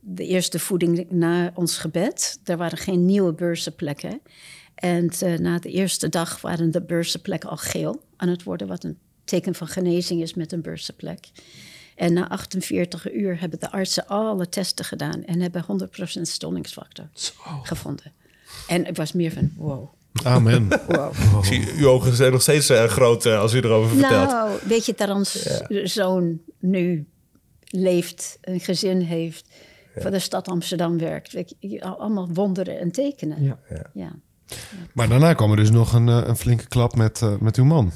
de 0.00 0.26
eerste 0.26 0.58
voeding 0.58 1.10
na 1.10 1.52
ons 1.54 1.78
gebed, 1.78 2.40
er 2.44 2.56
waren 2.56 2.78
geen 2.78 3.04
nieuwe 3.04 3.32
beurzenplekken. 3.32 4.20
En 4.74 5.08
eh, 5.08 5.38
na 5.38 5.58
de 5.58 5.70
eerste 5.70 6.08
dag 6.08 6.40
waren 6.40 6.70
de 6.70 6.82
beurzenplekken 6.82 7.50
al 7.50 7.56
geel 7.56 8.02
aan 8.16 8.28
het 8.28 8.42
worden, 8.42 8.66
wat 8.66 8.84
een 8.84 8.98
teken 9.32 9.54
van 9.54 9.66
genezing 9.66 10.22
is 10.22 10.34
met 10.34 10.52
een 10.52 10.62
beurzenplek. 10.62 11.30
En 11.96 12.12
na 12.12 12.28
48 12.28 13.12
uur 13.12 13.40
hebben 13.40 13.60
de 13.60 13.70
artsen 13.70 14.06
alle 14.06 14.48
testen 14.48 14.84
gedaan 14.84 15.24
en 15.24 15.40
hebben 15.40 15.64
100% 16.18 16.20
stollingsfactor 16.20 17.08
gevonden. 17.62 18.12
En 18.68 18.86
ik 18.86 18.96
was 18.96 19.12
meer 19.12 19.32
van, 19.32 19.52
wow, 19.56 19.88
Amen. 20.22 20.68
wow. 20.88 21.44
Zie, 21.44 21.72
uw 21.76 21.88
ogen 21.88 22.14
zijn 22.14 22.32
nog 22.32 22.42
steeds 22.42 22.68
eh, 22.68 22.84
groot 22.84 23.26
eh, 23.26 23.40
als 23.40 23.54
u 23.54 23.58
erover 23.58 23.96
vertelt. 23.96 24.28
Nou, 24.28 24.58
weet 24.64 24.86
je 24.86 24.94
dat 24.96 25.08
ons 25.08 25.48
zoon 25.84 26.38
nu 26.58 27.06
leeft, 27.64 28.38
een 28.40 28.60
gezin 28.60 29.00
heeft, 29.00 29.48
voor 29.96 30.10
de 30.10 30.18
stad 30.18 30.48
Amsterdam 30.48 30.98
werkt. 30.98 31.32
Weet 31.32 31.54
je, 31.58 31.82
allemaal 31.82 32.28
wonderen 32.32 32.78
en 32.78 32.90
tekenen. 32.90 33.42
Ja. 33.42 33.58
Ja. 33.94 34.12
Maar 34.92 35.08
daarna 35.08 35.34
kwam 35.34 35.50
er 35.50 35.56
dus 35.56 35.70
nog 35.70 35.92
een, 35.92 36.08
eh, 36.08 36.22
een 36.24 36.36
flinke 36.36 36.66
klap 36.68 36.96
met, 36.96 37.22
met 37.40 37.56
uw 37.56 37.64
man. 37.64 37.92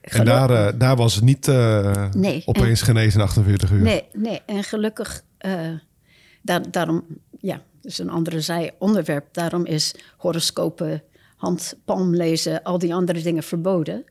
En 0.00 0.24
daar, 0.24 0.50
eh, 0.50 0.78
daar 0.78 0.96
was 0.96 1.14
het 1.14 1.24
niet 1.24 1.48
eh, 1.48 2.10
Nee, 2.10 2.42
opeens 2.44 2.82
genezen 2.82 3.20
in 3.20 3.26
48 3.26 3.70
uur. 3.70 3.82
Nee, 3.82 4.04
nee, 4.12 4.40
en 4.46 4.64
gelukkig, 4.64 5.22
eh, 5.38 5.52
daar, 6.42 6.70
daarom, 6.70 7.04
ja, 7.40 7.62
dus 7.80 7.98
een 7.98 8.10
andere 8.10 8.40
zij-onderwerp. 8.40 9.26
Daarom 9.32 9.66
is 9.66 9.94
horoscopen, 10.16 11.02
handpalm 11.36 12.14
lezen, 12.14 12.62
al 12.62 12.78
die 12.78 12.94
andere 12.94 13.22
dingen 13.22 13.42
verboden. 13.42 14.04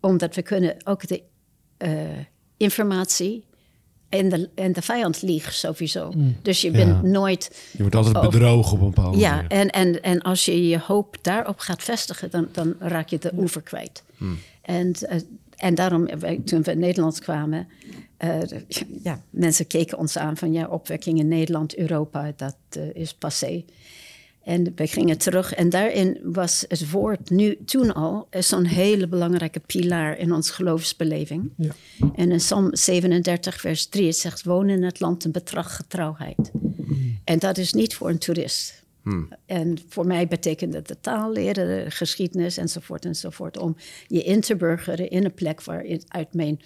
Omdat 0.00 0.34
we 0.34 0.42
kunnen 0.42 0.76
ook 0.84 1.06
de 1.08 1.22
uh, 1.78 1.88
informatie 2.56 3.44
en 4.08 4.28
de, 4.28 4.50
en 4.54 4.72
de 4.72 4.82
vijand 4.82 5.22
liegt 5.22 5.54
sowieso. 5.54 6.12
Dus 6.42 6.60
je 6.60 6.70
bent 6.70 6.88
Ja. 7.02 7.02
nooit... 7.02 7.70
Je 7.72 7.80
wordt 7.80 7.94
altijd 7.94 8.20
bedrogen 8.30 8.72
op 8.72 8.80
een 8.80 8.90
bepaalde 8.90 9.18
Ja, 9.18 9.34
manier. 9.34 9.50
en, 9.50 9.70
en, 9.70 10.02
en 10.02 10.22
als 10.22 10.44
je 10.44 10.68
je 10.68 10.78
hoop 10.78 11.16
daarop 11.22 11.58
gaat 11.58 11.82
vestigen, 11.82 12.30
dan, 12.30 12.48
dan 12.52 12.74
raak 12.78 13.08
je 13.08 13.18
de 13.18 13.32
oever 13.36 13.62
kwijt. 13.62 14.02
En, 14.62 14.92
eh, 14.92 15.20
en 15.56 15.74
daarom, 15.74 16.06
eh, 16.06 16.38
toen 16.44 16.62
we 16.62 16.70
in 16.70 16.78
Nederland 16.78 17.20
kwamen, 17.20 17.68
eh, 18.16 18.40
ja, 19.02 19.22
mensen 19.30 19.66
keken 19.66 19.98
ons 19.98 20.16
aan 20.16 20.36
van 20.36 20.52
ja, 20.52 20.68
opwekking 20.68 21.18
in 21.18 21.28
Nederland, 21.28 21.76
Europa, 21.76 22.32
dat 22.36 22.56
is 22.92 23.14
passé. 23.14 23.64
En 24.42 24.72
we 24.74 24.86
gingen 24.86 25.18
terug 25.18 25.54
en 25.54 25.68
daarin 25.68 26.18
was 26.22 26.64
het 26.68 26.90
woord 26.90 27.30
nu 27.30 27.58
toen 27.64 27.94
al 27.94 28.28
zo'n 28.30 28.64
hele 28.64 29.08
belangrijke 29.08 29.60
pilaar 29.60 30.18
in 30.18 30.32
ons 30.32 30.50
geloofsbeleving. 30.50 31.50
Ja. 31.56 31.70
En 32.14 32.30
in 32.30 32.36
Psalm 32.36 32.76
37, 32.76 33.60
vers 33.60 33.86
3, 33.86 34.06
het 34.06 34.16
zegt: 34.16 34.44
Wonen 34.44 34.76
in 34.76 34.82
het 34.82 35.00
land 35.00 35.24
en 35.24 35.30
betracht 35.30 35.72
getrouwheid. 35.72 36.50
En 37.24 37.38
dat 37.38 37.58
is 37.58 37.72
niet 37.72 37.94
voor 37.94 38.08
een 38.08 38.18
toerist. 38.18 38.81
En 39.46 39.78
voor 39.88 40.06
mij 40.06 40.28
betekent 40.28 40.74
het 40.74 40.88
de 40.88 41.00
taal 41.00 41.32
leren, 41.32 41.84
de 41.84 41.90
geschiedenis 41.90 42.56
enzovoort 42.56 43.04
enzovoort. 43.04 43.58
Om 43.58 43.76
je 44.06 44.22
in 44.22 44.40
te 44.40 44.56
burgeren 44.56 45.10
in 45.10 45.24
een 45.24 45.34
plek 45.34 45.62
waar 45.62 45.84
in- 45.84 46.02
uit 46.08 46.34
mijn 46.34 46.60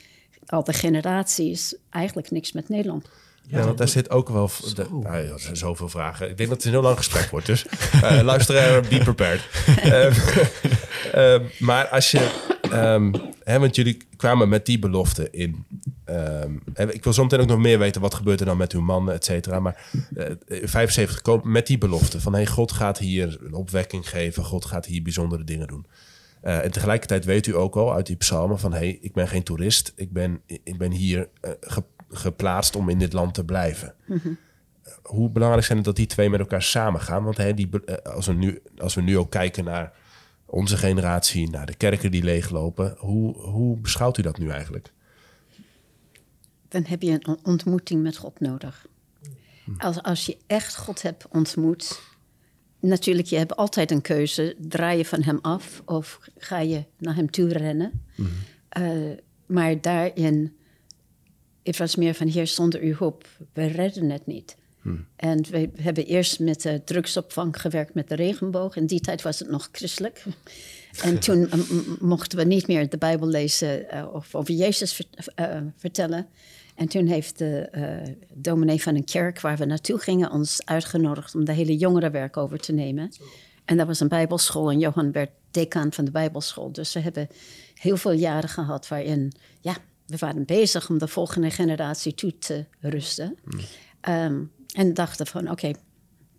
al 0.47 0.65
de 0.65 0.73
generaties 0.73 1.75
eigenlijk 1.91 2.31
niks 2.31 2.53
met 2.53 2.69
Nederland. 2.69 3.09
Ja, 3.49 3.65
want 3.65 3.79
daar 3.79 3.89
zit 3.89 4.11
ook 4.11 4.29
wel... 4.29 4.51
De, 4.75 4.87
nou, 4.91 5.17
ja, 5.25 5.33
er 5.33 5.41
zijn 5.41 5.57
zoveel 5.57 5.89
vragen. 5.89 6.31
Ik 6.31 6.37
denk 6.37 6.49
dat 6.49 6.59
het 6.59 6.67
een 6.67 6.73
heel 6.73 6.83
lang 6.83 6.97
gesprek 6.97 7.31
wordt. 7.31 7.47
Dus 7.47 7.67
eh 8.03 8.21
luisteraar, 8.23 8.81
be 8.81 8.99
prepared. 8.99 9.41
Ehm, 9.83 10.13
ehm, 11.13 11.45
maar 11.59 11.89
als 11.89 12.11
je... 12.11 12.51
ehm, 12.71 13.13
hè, 13.45 13.59
want 13.59 13.77
jullie 13.77 13.97
kwamen 14.17 14.49
met 14.49 14.67
die 14.67 14.79
belofte 14.79 15.31
in. 15.31 15.65
Ehm, 16.07 16.89
ik 16.91 17.05
wil 17.05 17.13
zo 17.13 17.23
meteen 17.23 17.41
ook 17.41 17.47
nog 17.49 17.59
meer 17.59 17.79
weten. 17.79 18.01
Wat 18.01 18.15
gebeurt 18.15 18.41
er 18.41 18.47
dan 18.47 18.57
met 18.57 18.73
uw 18.73 18.81
man, 18.81 19.11
et 19.11 19.25
cetera. 19.25 19.61
Maar 19.61 19.91
eh, 20.17 20.31
75 20.47 21.23
komen 21.23 21.51
met 21.53 21.67
die 21.67 21.79
belofte. 21.79 22.21
Van 22.21 22.33
hey, 22.35 22.47
God 22.47 22.73
gaat 22.73 22.99
hier 22.99 23.39
een 23.43 23.55
opwekking 23.55 24.09
geven. 24.09 24.45
God 24.45 24.65
gaat 24.65 24.87
hier 24.87 25.03
bijzondere 25.03 25.45
dingen 25.45 25.67
doen. 25.67 25.87
Eh, 26.41 26.65
en 26.65 26.71
tegelijkertijd 26.73 27.25
weet 27.25 27.47
u 27.47 27.57
ook 27.57 27.77
al 27.77 27.93
uit 27.95 28.07
die 28.07 28.17
psalmen 28.17 28.59
van... 28.59 28.73
hey, 28.73 28.99
ik 29.01 29.13
ben 29.13 29.29
geen 29.29 29.43
toerist. 29.43 29.93
Ik 29.97 30.13
ben, 30.13 30.41
ik 30.47 30.79
ben 30.79 30.91
hier 30.93 31.29
eh, 31.41 31.51
ge- 31.61 31.83
geplaatst 32.11 32.77
om 32.77 32.89
in 32.89 32.99
dit 32.99 33.13
land 33.13 33.35
te 33.35 33.45
blijven. 33.45 33.95
Eh, 34.09 34.17
Hoe 35.03 35.31
belangrijk 35.31 35.65
zijn 35.65 35.79
het 35.79 35.87
dat 35.87 35.97
die 35.97 36.07
twee 36.07 36.31
met 36.31 36.41
elkaar 36.41 36.63
samengaan? 36.63 37.25
Want 37.25 37.37
hè, 37.37 37.55
die, 37.55 37.69
eh, 37.85 38.13
als, 38.15 38.27
we 38.27 38.33
nu, 38.33 38.63
als 38.79 38.95
we 38.95 39.01
nu 39.03 39.19
ook 39.19 39.31
kijken 39.31 39.65
naar 39.65 39.93
onze 40.47 40.77
generatie... 40.77 41.51
naar 41.51 41.67
de 41.67 41.75
kerken 41.75 42.11
die 42.11 42.23
leeglopen... 42.23 42.95
hoe, 42.99 43.37
hoe 43.37 43.77
beschouwt 43.79 44.19
u 44.19 44.23
dat 44.23 44.39
nu 44.39 44.49
eigenlijk? 44.51 44.93
Dan 46.69 46.85
heb 46.85 47.03
je 47.03 47.11
een 47.11 47.27
on- 47.27 47.39
ontmoeting 47.43 48.03
met 48.03 48.17
God 48.17 48.41
nodig. 48.41 48.87
Als, 49.79 50.03
als 50.03 50.27
je 50.27 50.37
echt 50.47 50.77
God 50.77 51.03
hebt 51.03 51.29
ontmoet, 51.29 52.01
natuurlijk, 52.81 53.29
je 53.29 53.37
hebt 53.37 53.57
altijd 53.57 53.91
een 53.91 54.01
keuze. 54.01 54.57
Draai 54.59 54.99
je 54.99 55.05
van 55.05 55.23
hem 55.23 55.39
af 55.43 55.83
of 55.85 56.21
ga 56.39 56.59
je 56.61 56.85
naar 56.99 57.15
hem 57.15 57.31
toe 57.31 57.49
rennen? 57.49 58.05
Eh, 58.69 59.11
maar 59.47 59.81
daarin, 59.81 60.57
het 61.63 61.77
was 61.77 61.97
meer 61.97 62.15
van, 62.15 62.27
heer, 62.29 62.47
zonder 62.47 62.81
uw 62.81 62.95
hulp, 62.95 63.29
we 63.53 63.67
redden 63.67 64.11
het 64.11 64.27
niet. 64.27 64.57
En 65.17 65.43
we 65.51 65.71
hebben 65.77 66.07
eerst 66.07 66.41
met 66.41 66.63
de 66.63 66.83
drugsopvang 66.85 67.61
gewerkt 67.61 67.95
met 67.95 68.09
de 68.09 68.15
regenboog. 68.15 68.77
In 68.77 68.87
die 68.87 69.01
tijd 69.01 69.23
was 69.23 69.39
het 69.39 69.49
nog 69.51 69.69
christelijk. 69.73 70.25
En 71.03 71.19
toen 71.19 71.49
mochten 72.01 72.39
we 72.39 72.45
niet 72.45 72.67
meer 72.67 72.89
de 72.89 72.99
Bijbel 72.99 73.29
lezen 73.29 73.91
eh, 73.91 74.07
of 74.13 74.35
over 74.35 74.55
Jezus 74.55 75.09
eh, 75.35 75.57
vertellen. 75.77 76.27
En 76.75 76.89
toen 76.89 77.07
heeft 77.07 77.39
de 77.39 77.69
eh, 77.71 78.15
dominee 78.35 78.83
van 78.83 78.95
een 78.95 79.05
kerk 79.05 79.41
waar 79.41 79.57
we 79.57 79.65
naartoe 79.65 79.99
gingen 79.99 80.31
ons 80.31 80.61
uitgenodigd 80.65 81.35
om 81.35 81.45
de 81.45 81.53
hele 81.53 81.77
jongerenwerk 81.77 82.37
over 82.37 82.59
te 82.59 82.73
nemen. 82.73 83.11
En 83.65 83.77
dat 83.77 83.87
was 83.87 84.01
een 84.01 84.09
bijbelschool 84.09 84.71
en 84.71 84.79
Johan 84.79 85.13
werd 85.13 85.31
decaan 85.51 85.93
van 85.93 86.05
de 86.05 86.11
bijbelschool. 86.11 86.73
Dus 86.73 86.93
we 86.93 87.01
hebben 87.01 87.29
heel 87.75 87.97
veel 87.97 88.13
jaren 88.13 88.49
gehad 88.49 88.89
waarin, 88.89 89.33
ja, 89.61 89.77
we 90.07 90.17
waren 90.19 90.45
bezig 90.45 90.91
om 90.91 90.99
de 90.99 91.09
volgende 91.09 91.51
generatie 91.51 92.15
toe 92.15 92.39
te 92.39 92.65
rusten. 92.81 93.39
Ehm, 94.01 94.43
en 94.75 94.95
dachten 94.95 95.27
van, 95.27 95.51
oké, 95.51 95.73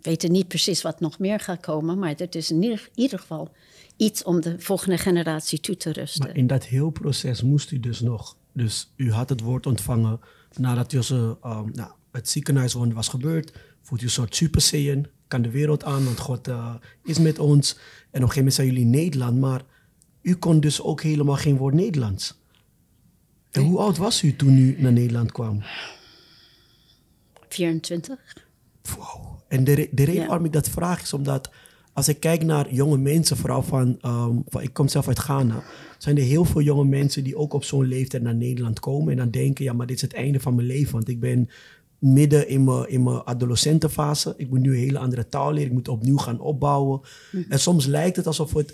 weten 0.01 0.31
niet 0.31 0.47
precies 0.47 0.81
wat 0.81 0.99
nog 0.99 1.19
meer 1.19 1.39
gaat 1.39 1.59
komen, 1.59 1.99
maar 1.99 2.15
dit 2.15 2.35
is 2.35 2.51
in 2.51 2.63
ieder, 2.63 2.89
ieder 2.95 3.19
geval 3.19 3.51
iets 3.97 4.23
om 4.23 4.41
de 4.41 4.55
volgende 4.59 4.97
generatie 4.97 5.59
toe 5.59 5.77
te 5.77 5.91
rusten. 5.91 6.25
Maar 6.25 6.35
in 6.35 6.47
dat 6.47 6.65
heel 6.65 6.89
proces 6.89 7.41
moest 7.41 7.71
u 7.71 7.79
dus 7.79 7.99
nog. 7.99 8.37
Dus 8.53 8.93
u 8.95 9.11
had 9.11 9.29
het 9.29 9.41
woord 9.41 9.65
ontvangen 9.65 10.19
nadat 10.55 10.93
u 10.93 11.01
zo, 11.03 11.39
um, 11.45 11.71
nou, 11.73 11.91
het 12.11 12.29
ziekenhuiswonder 12.29 12.95
was 12.95 13.07
gebeurd. 13.07 13.53
Voelt 13.81 14.01
u 14.01 14.05
een 14.05 14.11
soort 14.11 14.35
super 14.35 14.61
kan 15.27 15.41
de 15.41 15.49
wereld 15.49 15.83
aan, 15.83 16.05
want 16.05 16.19
God 16.19 16.47
eh, 16.47 16.75
is 17.03 17.19
met 17.19 17.39
ons. 17.39 17.71
En 17.73 17.77
op 17.77 18.13
een 18.13 18.19
gegeven 18.19 18.35
moment 18.37 18.53
zijn 18.53 18.67
jullie 18.67 18.81
in 18.83 18.89
Nederland, 18.89 19.39
maar 19.39 19.61
u 20.21 20.35
kon 20.35 20.59
dus 20.59 20.81
ook 20.81 21.01
helemaal 21.01 21.35
geen 21.35 21.57
woord 21.57 21.73
Nederlands. 21.73 22.39
En 23.51 23.61
hoe 23.61 23.79
oud 23.79 23.97
was 23.97 24.23
u 24.23 24.35
toen 24.35 24.57
u 24.57 24.75
naar 24.81 24.91
Nederland 24.91 25.31
kwam? 25.31 25.63
24? 27.49 28.19
Wow. 28.97 29.39
En 29.47 29.63
de, 29.63 29.73
re- 29.73 29.89
de 29.91 30.03
reden 30.03 30.21
Ja. 30.21 30.27
waarom 30.27 30.45
ik 30.45 30.53
dat 30.53 30.69
vraag 30.69 31.01
is 31.01 31.13
omdat 31.13 31.49
als 31.97 32.07
ik 32.07 32.19
kijk 32.19 32.43
naar 32.43 32.73
jonge 32.73 32.97
mensen, 32.97 33.37
vooral 33.37 33.63
van, 33.63 33.97
ehm, 34.01 34.35
van 34.47 34.61
ik 34.61 34.73
kom 34.73 34.87
zelf 34.87 35.07
uit 35.07 35.19
Ghana, 35.19 35.63
zijn 35.97 36.17
er 36.17 36.23
heel 36.23 36.45
veel 36.45 36.61
jonge 36.61 36.85
mensen 36.85 37.23
die 37.23 37.37
ook 37.37 37.53
op 37.53 37.63
zo'n 37.63 37.85
leeftijd 37.85 38.23
naar 38.23 38.35
Nederland 38.35 38.79
komen 38.79 39.11
en 39.11 39.17
dan 39.17 39.29
denken, 39.29 39.65
ja, 39.65 39.73
maar 39.73 39.87
dit 39.87 39.95
is 39.95 40.01
het 40.01 40.13
einde 40.13 40.39
van 40.39 40.55
mijn 40.55 40.67
leven, 40.67 40.93
want 40.93 41.07
ik 41.07 41.19
ben 41.19 41.49
midden 41.99 42.47
in 42.47 42.63
mijn, 42.63 42.89
in 42.89 43.03
mijn 43.03 43.23
adolescentenfase. 43.23 44.33
Ik 44.37 44.49
moet 44.49 44.59
nu 44.59 44.69
een 44.69 44.79
hele 44.79 44.97
andere 44.97 45.27
taal 45.27 45.51
leren, 45.51 45.67
ik 45.67 45.73
moet 45.73 45.87
opnieuw 45.87 46.17
gaan 46.17 46.39
opbouwen. 46.39 47.01
En 47.49 47.59
soms 47.59 47.85
lijkt 47.85 48.15
het 48.15 48.27
alsof 48.27 48.53
het 48.53 48.73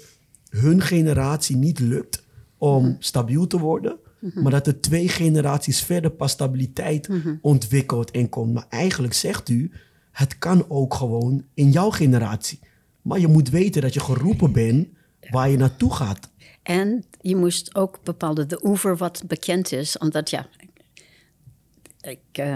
hun 0.49 0.81
generatie 0.81 1.55
niet 1.55 1.79
lukt 1.79 2.23
om 2.57 2.95
stabiel 2.99 3.47
te 3.47 3.59
worden. 3.59 3.97
Maar 4.33 4.51
dat 4.51 4.67
er 4.67 4.81
twee 4.81 5.07
generaties 5.07 5.81
verder 5.81 6.11
pas 6.11 6.31
stabiliteit 6.31 7.09
ontwikkelt 7.41 8.11
en 8.11 8.29
komt. 8.29 8.53
Maar 8.53 8.65
eigenlijk 8.69 9.13
zegt 9.13 9.49
u, 9.49 9.71
het 10.11 10.37
kan 10.37 10.65
ook 10.69 10.93
gewoon 10.93 11.43
in 11.53 11.71
jouw 11.71 11.89
generatie. 11.89 12.59
Maar 13.03 13.19
je 13.19 13.27
moet 13.27 13.49
weten 13.49 13.81
dat 13.81 13.93
je 13.93 13.99
geroepen 13.99 14.51
bent 14.51 14.87
waar 15.29 15.49
je 15.49 15.57
naartoe 15.57 15.93
gaat. 15.93 16.29
En 16.63 17.03
je 17.21 17.35
moest 17.35 17.75
ook 17.75 17.99
bepalen 18.03 18.47
de 18.47 18.59
oever 18.65 18.97
wat 18.97 19.23
bekend 19.27 19.71
is. 19.71 19.97
Omdat 19.97 20.29
ja, 20.29 20.47
ik, 22.01 22.19
eh, 22.31 22.53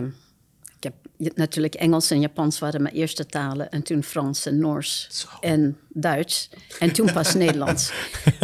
ik 0.80 0.84
heb 0.84 0.94
natuurlijk 1.36 1.76
Engels 1.76 2.12
en 2.12 2.20
Japans 2.20 2.60
waren 2.60 2.82
mijn 2.82 2.96
eerste 2.96 3.26
talen. 3.26 3.70
En 3.70 3.84
toen 3.84 4.04
Frans 4.04 4.46
en 4.46 4.58
Noors 4.60 5.08
Zo. 5.12 5.28
en 5.42 5.78
Duits. 5.90 6.50
En 6.80 6.92
toen 6.94 7.12
pas 7.14 7.34
Nederlands. 7.44 7.92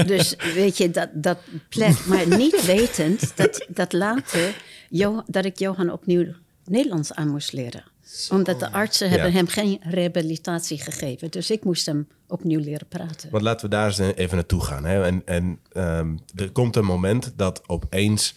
Dus 0.05 0.35
weet 0.53 0.77
je, 0.77 0.91
dat, 0.91 1.09
dat 1.13 1.37
plek. 1.69 2.05
Maar 2.05 2.27
niet 2.37 2.65
wetend 2.65 3.37
dat, 3.37 3.65
dat 3.67 3.93
later, 3.93 4.61
Jo- 4.89 5.23
dat 5.27 5.45
ik 5.45 5.59
Johan 5.59 5.91
opnieuw 5.91 6.33
Nederlands 6.65 7.13
aan 7.13 7.27
moest 7.29 7.53
leren. 7.53 7.83
Omdat 8.29 8.59
de 8.59 8.71
artsen 8.71 9.09
hebben 9.09 9.31
Ja. 9.31 9.35
hem 9.35 9.47
geen 9.47 9.79
rehabilitatie 9.81 10.79
gegeven. 10.79 11.31
Dus 11.31 11.51
ik 11.51 11.63
moest 11.63 11.85
hem 11.85 12.07
opnieuw 12.27 12.59
leren 12.59 12.87
praten. 12.87 13.29
Want 13.31 13.43
laten 13.43 13.69
we 13.69 13.75
daar 13.75 13.85
eens 13.87 13.97
even 13.97 14.35
naartoe 14.35 14.63
gaan. 14.63 14.85
Hè? 14.85 15.03
En, 15.03 15.21
en 15.25 15.59
ehm, 15.71 16.17
er 16.35 16.51
komt 16.51 16.75
een 16.75 16.85
moment 16.85 17.33
dat 17.35 17.69
opeens 17.69 18.35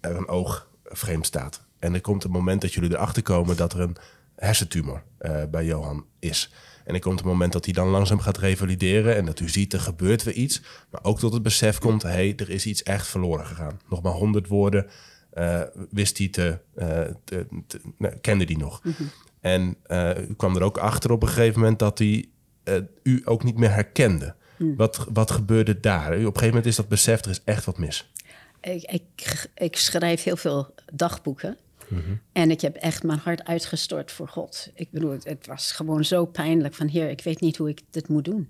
er 0.00 0.16
een 0.16 0.28
oog 0.28 0.68
vreemd 0.84 1.26
staat. 1.26 1.62
En 1.78 1.94
er 1.94 2.00
komt 2.00 2.24
een 2.24 2.30
moment 2.30 2.60
dat 2.60 2.72
jullie 2.72 2.90
erachter 2.90 3.22
komen 3.22 3.56
dat 3.56 3.72
er 3.72 3.80
een 3.80 3.96
hersentumor 4.36 5.02
eh, 5.18 5.42
bij 5.50 5.64
Johan 5.64 6.04
is. 6.18 6.52
En 6.84 6.94
er 6.94 7.00
komt 7.00 7.20
een 7.20 7.26
moment 7.26 7.52
dat 7.52 7.64
hij 7.64 7.74
dan 7.74 7.88
langzaam 7.88 8.20
gaat 8.20 8.38
revalideren 8.38 9.16
en 9.16 9.24
dat 9.24 9.40
u 9.40 9.48
ziet 9.48 9.72
er 9.72 9.80
gebeurt 9.80 10.22
weer 10.22 10.34
iets. 10.34 10.62
Maar 10.90 11.04
ook 11.04 11.18
tot 11.18 11.32
het 11.32 11.42
besef 11.42 11.78
komt, 11.78 12.02
hé, 12.02 12.08
hey, 12.08 12.32
er 12.36 12.50
is 12.50 12.66
iets 12.66 12.82
echt 12.82 13.06
verloren 13.06 13.46
gegaan. 13.46 13.80
Nog 13.88 14.02
maar 14.02 14.12
honderd 14.12 14.48
woorden 14.48 14.86
eh, 15.34 15.60
wist 15.90 16.18
hij 16.18 16.28
te, 16.28 16.58
eh, 16.74 17.00
te, 17.24 17.46
te- 17.66 17.80
nou, 17.98 18.14
kende 18.16 18.44
hij 18.44 18.54
nog. 18.54 18.82
En 19.40 19.76
eh, 19.82 20.28
u 20.28 20.34
kwam 20.34 20.56
er 20.56 20.62
ook 20.62 20.78
achter 20.78 21.10
op 21.12 21.22
een 21.22 21.28
gegeven 21.28 21.60
moment 21.60 21.78
dat 21.78 21.98
hij 21.98 22.24
u 23.02 23.22
ook 23.24 23.44
niet 23.44 23.58
meer 23.58 23.72
herkende. 23.72 24.34
Wat, 24.76 25.06
wat 25.12 25.30
gebeurde 25.30 25.80
daar? 25.80 26.10
U, 26.12 26.14
op 26.14 26.18
een 26.18 26.24
gegeven 26.24 26.46
moment 26.46 26.66
is 26.66 26.76
dat 26.76 26.88
besef, 26.88 27.24
er 27.24 27.30
is 27.30 27.40
echt 27.44 27.64
wat 27.64 27.78
mis. 27.78 28.10
Ik, 28.60 28.82
ik, 28.82 29.48
ik 29.54 29.76
schrijf 29.76 30.22
heel 30.22 30.36
veel 30.36 30.74
dagboeken. 30.92 31.56
En 32.32 32.50
ik 32.50 32.60
heb 32.60 32.76
echt 32.76 33.02
mijn 33.02 33.18
hart 33.18 33.44
uitgestort 33.44 34.12
voor 34.12 34.28
God. 34.28 34.70
Ik 34.74 34.90
bedoel, 34.90 35.10
het, 35.10 35.24
het 35.24 35.46
was 35.46 35.72
gewoon 35.72 36.04
zo 36.04 36.24
pijnlijk 36.24 36.74
van... 36.74 36.88
Heer, 36.88 37.10
ik 37.10 37.20
weet 37.20 37.40
niet 37.40 37.56
hoe 37.56 37.68
ik 37.68 37.80
dit 37.90 38.08
moet 38.08 38.24
doen. 38.24 38.48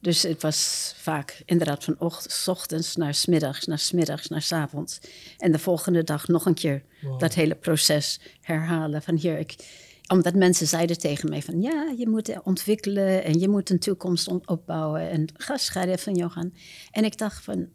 Dus 0.00 0.22
het 0.22 0.42
was 0.42 0.92
vaak 0.96 1.42
inderdaad 1.44 1.84
van 1.84 1.94
ocht- 1.98 2.48
ochtends 2.48 2.96
naar 2.96 3.14
's 3.14 3.26
middags, 3.26 3.66
naar 3.66 3.78
's 3.78 3.90
middags, 3.92 4.28
naar 4.28 4.42
's 4.42 4.52
avonds. 4.52 5.00
En 5.38 5.52
de 5.52 5.58
volgende 5.58 6.04
dag 6.04 6.28
nog 6.28 6.46
een 6.46 6.54
keer 6.54 6.82
dat 7.18 7.34
hele 7.34 7.54
proces 7.54 8.20
herhalen. 8.40 9.02
Van 9.02 9.16
Heer, 9.16 9.38
ik, 9.38 9.54
omdat 10.08 10.34
mensen 10.34 10.66
zeiden 10.66 10.98
tegen 10.98 11.28
mij 11.28 11.42
van 11.42 11.60
ja, 11.62 11.92
je 11.98 12.08
moet 12.08 12.42
ontwikkelen 12.42 13.24
en 13.24 13.38
je 13.38 13.48
moet 13.48 13.70
een 13.70 13.78
toekomst 13.78 14.46
opbouwen. 14.46 15.10
En 15.10 15.28
ga 15.36 15.56
scheiden 15.56 15.98
van 15.98 16.14
Johan. 16.14 16.54
En 16.90 17.04
ik 17.04 17.18
dacht 17.18 17.44
van, 17.44 17.68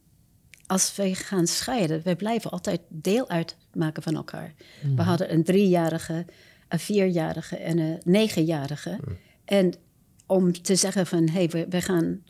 als 0.68 0.96
wij 0.96 1.14
gaan 1.14 1.48
scheiden, 1.48 2.02
wij 2.04 2.16
blijven 2.16 2.52
altijd 2.52 2.82
deel 2.90 3.30
uitmaken 3.30 4.04
van 4.04 4.16
elkaar. 4.16 4.54
We 4.96 5.02
hadden 5.02 5.34
een 5.34 5.44
driejarige, 5.44 6.26
een 6.70 6.80
vierjarige 6.80 7.58
en 7.58 7.78
een 7.78 8.02
negenjarige. 8.04 9.00
En 9.46 9.74
om 10.26 10.62
te 10.62 10.76
zeggen 10.76 11.08
van, 11.08 11.28
hé, 11.28 11.34
hey, 11.34 11.50
we, 11.50 11.66
we 11.70 11.82
gaan 11.82 12.22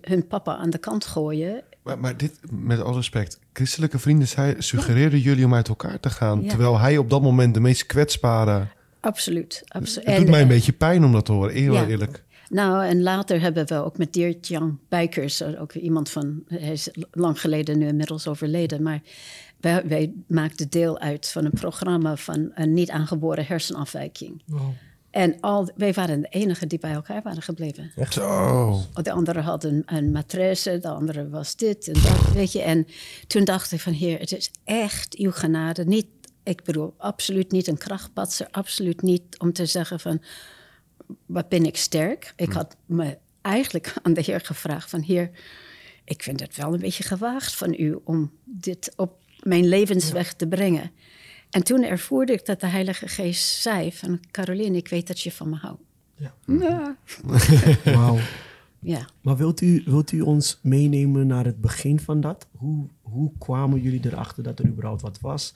hun 0.00 0.26
papa 0.26 0.56
aan 0.56 0.70
de 0.70 0.78
kant 0.78 1.04
gooien. 1.04 1.62
Maar, 1.82 1.98
maar 1.98 2.16
dit, 2.16 2.38
met 2.50 2.80
alle 2.80 2.96
respect, 2.96 3.38
christelijke 3.52 3.98
vrienden 3.98 4.28
zei, 4.28 4.54
suggereerden 4.58 5.20
jullie 5.20 5.44
om 5.44 5.54
uit 5.54 5.68
elkaar 5.68 6.00
te 6.00 6.10
gaan. 6.10 6.42
Ja. 6.42 6.48
Terwijl 6.48 6.78
hij 6.78 6.98
op 6.98 7.10
dat 7.10 7.22
moment 7.22 7.54
de 7.54 7.60
meest 7.60 7.86
kwetsbare... 7.86 8.66
Absoluut. 9.00 9.62
absoluut. 9.68 10.06
Het 10.08 10.16
doet 10.16 10.28
mij 10.28 10.42
een 10.42 10.48
beetje 10.48 10.72
pijn 10.72 11.04
om 11.04 11.12
dat 11.12 11.24
te 11.24 11.32
horen, 11.32 11.54
eerlijk. 11.54 11.84
Ja. 11.84 11.90
eerlijk. 11.90 12.24
Nou, 12.48 12.84
en 12.84 13.02
later 13.02 13.40
hebben 13.40 13.66
we 13.66 13.84
ook 13.84 13.98
met 13.98 14.12
Dirk 14.12 14.44
Jan 14.44 14.78
Bijkers, 14.88 15.40
eh, 15.40 15.60
ook 15.60 15.72
iemand 15.72 16.10
van, 16.10 16.42
hij 16.48 16.72
is 16.72 16.88
lang 17.10 17.40
geleden 17.40 17.78
nu 17.78 17.86
inmiddels 17.86 18.28
overleden, 18.28 18.82
maar 18.82 19.00
wij, 19.60 19.82
wij 19.86 20.12
maakten 20.26 20.70
deel 20.70 20.98
uit 20.98 21.28
van 21.28 21.44
een 21.44 21.50
programma 21.50 22.16
van 22.16 22.50
een 22.54 22.74
niet 22.74 22.90
aangeboren 22.90 23.46
hersenafwijking. 23.46 24.42
En 25.16 25.40
al, 25.40 25.70
wij 25.76 25.92
waren 25.92 26.20
de 26.20 26.28
enigen 26.28 26.68
die 26.68 26.78
bij 26.78 26.92
elkaar 26.92 27.22
waren 27.22 27.42
gebleven. 27.42 27.92
Echt 27.96 28.12
Zo. 28.12 28.80
De 29.02 29.12
andere 29.12 29.40
had 29.40 29.64
een, 29.64 29.82
een 29.86 30.10
matresse, 30.10 30.78
de 30.78 30.88
andere 30.88 31.28
was 31.28 31.56
dit 31.56 31.88
en 31.88 31.92
dat, 31.92 32.32
weet 32.32 32.52
je. 32.52 32.62
En 32.62 32.86
toen 33.26 33.44
dacht 33.44 33.72
ik 33.72 33.80
van, 33.80 33.92
heer, 33.92 34.18
het 34.18 34.32
is 34.32 34.50
echt 34.64 35.16
uw 35.16 35.30
genade. 35.30 35.84
Niet, 35.84 36.06
ik 36.42 36.64
bedoel, 36.64 36.94
absoluut 36.98 37.50
niet 37.50 37.66
een 37.66 37.78
krachtpatser, 37.78 38.48
absoluut 38.50 39.02
niet 39.02 39.22
om 39.38 39.52
te 39.52 39.66
zeggen 39.66 40.00
van, 40.00 40.22
wat 41.26 41.48
ben 41.48 41.64
ik 41.64 41.76
sterk. 41.76 42.32
Ik 42.36 42.52
had 42.52 42.76
me 42.86 43.18
eigenlijk 43.42 43.94
aan 44.02 44.14
de 44.14 44.22
heer 44.22 44.40
gevraagd 44.40 44.90
van, 44.90 45.00
heer, 45.00 45.30
ik 46.04 46.22
vind 46.22 46.40
het 46.40 46.56
wel 46.56 46.74
een 46.74 46.80
beetje 46.80 47.04
gewaagd 47.04 47.54
van 47.54 47.74
u 47.78 47.98
om 48.04 48.32
dit 48.44 48.92
op 48.96 49.18
mijn 49.40 49.68
levensweg 49.68 50.32
te 50.32 50.46
brengen. 50.46 50.90
En 51.50 51.62
toen 51.62 51.82
ervoerde 51.82 52.32
ik 52.32 52.46
dat 52.46 52.60
de 52.60 52.66
Heilige 52.66 53.08
Geest 53.08 53.60
zei 53.60 53.92
van, 53.92 54.20
Caroline, 54.30 54.76
ik 54.76 54.88
weet 54.88 55.06
dat 55.06 55.20
je 55.20 55.32
van 55.32 55.48
me 55.48 55.56
houdt. 55.56 55.82
Ja. 56.16 56.34
Ja. 56.46 56.96
Wauw. 57.98 58.18
ja. 58.80 59.08
Maar 59.20 59.36
wilt 59.36 59.60
u, 59.60 59.82
wilt 59.84 60.12
u 60.12 60.20
ons 60.20 60.58
meenemen 60.62 61.26
naar 61.26 61.44
het 61.44 61.60
begin 61.60 62.00
van 62.00 62.20
dat? 62.20 62.46
Hoe, 62.56 62.86
hoe 63.02 63.32
kwamen 63.38 63.80
jullie 63.80 64.06
erachter 64.06 64.42
dat 64.42 64.58
er 64.58 64.66
überhaupt 64.66 65.02
wat 65.02 65.20
was? 65.20 65.54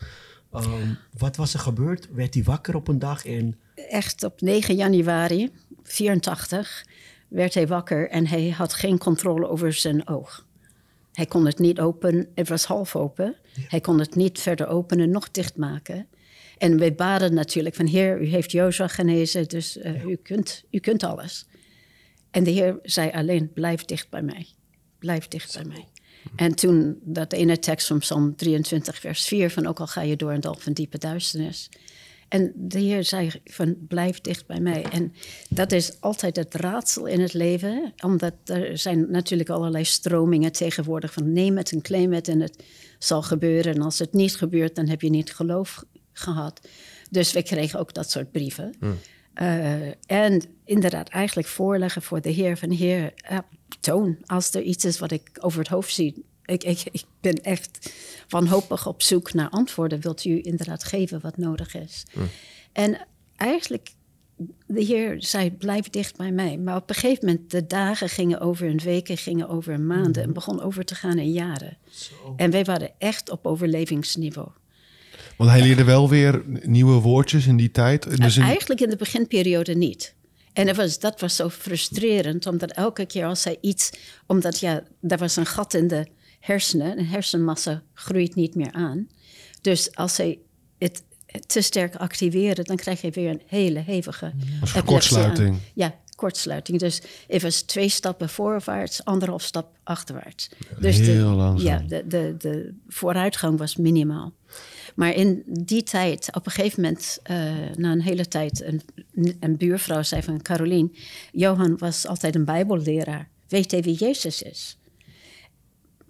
Ehm, 0.53 0.95
wat 1.19 1.37
was 1.37 1.55
er 1.55 1.61
gebeurd? 1.61 2.09
Werd 2.13 2.35
hij 2.35 2.43
wakker 2.43 2.75
op 2.75 2.89
een 2.89 2.99
dag 2.99 3.27
en... 3.27 3.59
echt 3.75 4.25
op 4.25 4.41
9 4.41 4.75
januari 4.75 5.51
84 5.83 6.85
werd 7.29 7.55
hij 7.55 7.67
wakker 7.67 8.11
en 8.11 8.27
hij 8.27 8.51
had 8.51 8.75
geen 8.75 8.99
controle 8.99 9.49
over 9.49 9.73
zijn 9.73 10.09
oog. 10.09 10.47
Hij 11.21 11.29
kon 11.29 11.47
het 11.47 11.59
niet 11.59 11.81
open, 11.81 12.29
het 12.35 12.49
was 12.49 12.65
half 12.65 12.97
open. 12.97 13.37
Hij 13.69 13.81
kon 13.81 13.99
het 13.99 14.15
niet 14.15 14.41
verder 14.41 14.67
openen, 14.67 15.11
nog 15.11 15.31
dichtmaken. 15.31 16.07
En 16.59 16.79
wij 16.79 16.95
baden 16.95 17.35
natuurlijk 17.35 17.75
van 17.75 17.87
Heer, 17.87 18.21
u 18.21 18.27
heeft 18.27 18.53
Jozua 18.53 18.89
genezen, 18.89 19.49
dus 19.49 19.79
eh, 19.79 20.05
u, 20.05 20.17
kunt, 20.17 20.65
u 20.71 20.79
kunt 20.79 21.03
alles. 21.03 21.47
En 22.31 22.45
de 22.45 22.51
Heer 22.51 22.79
zei 22.83 23.11
alleen, 23.11 23.53
blijf 23.53 23.85
dicht 23.85 24.11
bij 24.11 24.23
mij. 24.23 24.47
Blijf 24.99 25.29
dicht 25.29 25.55
bij 25.55 25.65
mij. 25.65 25.89
En 26.37 26.55
toen 26.55 26.99
dat 27.03 27.33
ene 27.33 27.59
tekst 27.59 27.87
van 27.87 27.99
Psalm 27.99 28.37
23, 28.37 28.99
vers 28.99 29.27
4, 29.27 29.51
van 29.51 29.67
ook 29.67 29.81
al 29.81 29.87
ga 29.87 30.03
je 30.03 30.17
door 30.17 30.33
een 30.33 30.41
dal 30.41 30.57
van 30.59 30.73
diepe 30.73 30.99
duisternis. 30.99 31.69
En 32.31 32.53
de 32.55 32.79
Heer 32.79 33.05
zei 33.05 33.31
van 33.45 33.77
blijf 33.89 34.21
dicht 34.21 34.47
bij 34.47 34.61
mij. 34.61 34.83
En 34.83 35.13
dat 35.49 35.73
is 35.73 36.01
altijd 36.01 36.37
het 36.37 36.55
raadsel 36.55 37.07
in 37.07 37.21
het 37.21 37.33
leven. 37.33 37.93
Omdat 38.05 38.35
er 38.45 38.79
zijn 38.79 39.11
natuurlijk 39.11 39.49
allerlei 39.49 39.85
stromingen 39.85 40.53
tegenwoordig 40.53 41.13
van 41.13 41.33
neem 41.33 41.57
het 41.57 41.73
en 41.73 41.83
claim 41.83 42.13
het 42.13 42.29
en 42.29 42.41
het 42.41 42.65
zal 42.99 43.23
gebeuren. 43.23 43.75
En 43.75 43.83
als 43.83 43.99
het 43.99 44.13
niet 44.13 44.37
gebeurt, 44.37 44.75
dan 44.75 44.89
heb 44.89 45.01
je 45.01 45.11
niet 45.11 45.35
geloof 45.35 45.85
gehad. 46.13 46.61
Dus 47.11 47.33
we 47.33 47.43
kregen 47.43 47.79
ook 47.79 47.95
dat 47.95 48.11
soort 48.11 48.33
brieven. 48.33 48.75
Eh, 49.35 49.89
en 50.07 50.43
inderdaad 50.65 51.09
eigenlijk 51.09 51.49
voorleggen 51.49 52.03
voor 52.03 52.21
de 52.21 52.31
Heer 52.31 52.57
van 52.57 52.71
Heer, 52.71 53.13
eh, 53.17 53.39
toon 53.81 54.19
als 54.27 54.55
er 54.55 54.63
iets 54.63 54.85
is 54.85 54.99
wat 54.99 55.11
ik 55.11 55.31
over 55.41 55.59
het 55.59 55.69
hoofd 55.69 55.95
zie. 55.95 56.25
Ik, 56.51 56.65
ik, 56.65 56.83
ik 56.91 57.05
ben 57.21 57.35
echt 57.43 57.93
wanhopig 58.29 58.87
op 58.87 59.03
zoek 59.03 59.33
naar 59.33 59.49
antwoorden. 59.49 60.01
Wilt 60.01 60.25
u 60.25 60.41
inderdaad 60.43 60.85
geven 60.85 61.21
wat 61.21 61.37
nodig 61.37 61.75
is? 61.75 62.05
En 62.73 63.07
eigenlijk, 63.37 63.91
de 64.67 64.85
Heer 64.85 65.15
zei, 65.19 65.51
blijf 65.51 65.91
dicht 65.91 66.17
bij 66.17 66.33
mij. 66.33 66.57
Maar 66.59 66.77
op 66.77 66.89
een 66.89 66.95
gegeven 66.95 67.27
moment, 67.27 67.51
de 67.51 67.67
dagen 67.67 68.09
gingen 68.09 68.41
over 68.41 68.67
in 68.67 68.79
weken, 68.79 69.17
gingen 69.17 69.49
over 69.49 69.73
in 69.73 69.87
maanden... 69.87 70.23
en 70.23 70.33
begon 70.33 70.61
over 70.61 70.85
te 70.85 70.95
gaan 70.95 71.19
in 71.19 71.33
jaren. 71.33 71.79
En 72.37 72.51
wij 72.51 72.65
waren 72.65 72.91
echt 72.99 73.31
op 73.31 73.47
overlevingsniveau. 73.47 74.49
Want 75.37 75.51
hij 75.51 75.63
leerde 75.63 75.85
wel 75.85 76.09
weer 76.09 76.43
nieuwe 76.65 77.01
woordjes 77.01 77.47
in 77.47 77.57
die 77.57 77.71
tijd. 77.71 78.17
Dus 78.23 78.37
in- 78.37 78.43
Eigenlijk 78.43 78.81
in 78.81 78.91
de 78.91 78.97
beginperiode 78.97 79.75
niet. 79.75 80.15
En 80.53 80.67
dat 80.67 80.77
was, 80.77 80.99
dat 80.99 81.21
was 81.21 81.37
zo 81.37 81.49
frustrerend, 81.49 82.47
omdat 82.47 82.71
elke 82.73 83.07
keer 83.07 83.27
als 83.27 83.45
hij 83.45 83.59
iets... 83.61 83.91
Omdat 84.27 84.61
ja, 84.61 84.83
er 85.09 85.19
was 85.19 85.37
een 85.37 85.47
gat 85.47 85.75
in 85.75 85.89
de 85.89 86.07
hersenen. 86.41 86.99
Een 86.99 87.07
hersenmassa 87.07 87.83
groeit 87.95 88.35
niet 88.35 88.55
meer 88.55 88.73
aan. 88.73 89.09
Dus 89.61 89.95
als 89.95 90.17
hij 90.17 90.39
het 90.79 91.03
te 91.47 91.61
sterk 91.61 91.97
activeerde... 91.97 92.63
dan 92.63 92.77
krijg 92.77 93.01
je 93.01 93.11
weer 93.11 93.31
een 93.31 93.43
hele 93.47 93.79
hevige 93.79 94.27
epilepsie 94.27 94.83
kortsluiting. 94.83 95.49
aan. 95.49 95.61
Ja, 95.75 95.95
kortsluiting. 96.15 96.79
Dus 96.79 97.03
was 97.43 97.63
twee 97.63 97.89
stappen 97.89 98.29
voorwaarts, 98.29 99.05
anderhalf 99.05 99.43
stap 99.43 99.77
achterwaarts. 99.83 100.49
Dus 100.79 100.97
de, 100.97 101.03
Heel 101.03 101.31
langzaam. 101.31 101.67
Ja, 101.67 101.79
de, 101.89 102.07
de, 102.07 102.35
de 102.39 102.75
vooruitgang 102.89 103.59
was 103.59 103.77
minimaal. 103.77 104.33
Maar 104.95 105.15
in 105.15 105.43
die 105.47 105.83
tijd, 105.83 106.29
op 106.35 106.47
een 106.47 106.53
gegeven 106.53 106.83
moment, 106.83 107.19
eh, 107.23 107.37
na 107.75 107.93
een 107.93 108.03
hele 108.03 108.29
tijd, 108.29 108.63
een, 108.63 108.83
een 109.41 109.57
buurvrouw 109.57 110.03
zei 110.03 110.23
van 110.23 110.43
Carolien, 110.43 110.97
Johan 111.33 111.79
was 111.79 112.07
altijd 112.07 112.35
een 112.35 112.45
bijbelleraar. 112.45 113.29
Weet 113.49 113.71
hij 113.71 113.83
wie 113.83 113.95
Jezus 113.95 114.43
is? 114.43 114.77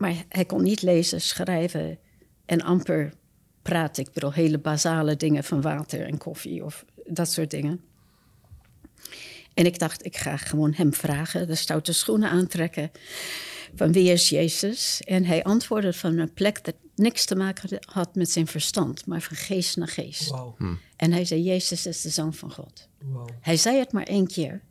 Maar 0.01 0.25
hij 0.29 0.45
kon 0.45 0.63
niet 0.63 0.83
lezen, 0.83 1.21
schrijven 1.21 1.99
en 2.47 2.63
amper 2.63 3.13
praten. 3.63 4.05
Ik 4.05 4.13
bedoel, 4.13 4.33
hele 4.33 4.59
basale 4.59 5.17
dingen 5.17 5.45
van 5.45 5.61
water 5.61 6.07
en 6.07 6.19
koffie 6.19 6.65
of 6.65 6.85
dat 7.07 7.31
soort 7.31 7.51
dingen. 7.51 7.81
En 9.55 9.67
ik 9.67 9.79
dacht, 9.79 10.05
ik 10.05 10.17
ga 10.17 10.37
gewoon 10.37 10.73
hem 10.73 10.95
vragen, 10.95 11.47
de 11.47 11.55
stoute 11.55 11.93
schoenen 11.93 12.31
aantrekken. 12.31 12.91
Van 13.75 13.93
wie 13.93 14.13
is 14.13 14.29
Jezus? 14.29 15.01
En 15.01 15.25
hij 15.25 15.45
antwoordde 15.45 15.93
van 15.93 16.19
een 16.19 16.33
plek 16.33 16.65
dat 16.65 16.75
niks 16.95 17.25
te 17.25 17.37
maken 17.37 17.79
had 17.93 18.15
met 18.15 18.31
zijn 18.31 18.47
verstand, 18.47 19.07
maar 19.07 19.21
van 19.21 19.37
geest 19.37 19.77
naar 19.77 19.89
geest. 19.89 20.31
Wauw. 20.31 20.57
En 20.97 21.13
hij 21.13 21.25
zei, 21.25 21.43
Jezus 21.43 21.87
is 21.87 22.01
de 22.01 22.09
Zoon 22.09 22.35
van 22.35 22.53
God. 22.53 22.89
Wauw. 22.99 23.29
Hij 23.41 23.57
zei 23.57 23.79
het 23.79 23.93
maar 23.93 24.07
één 24.07 24.27
keer. 24.27 24.63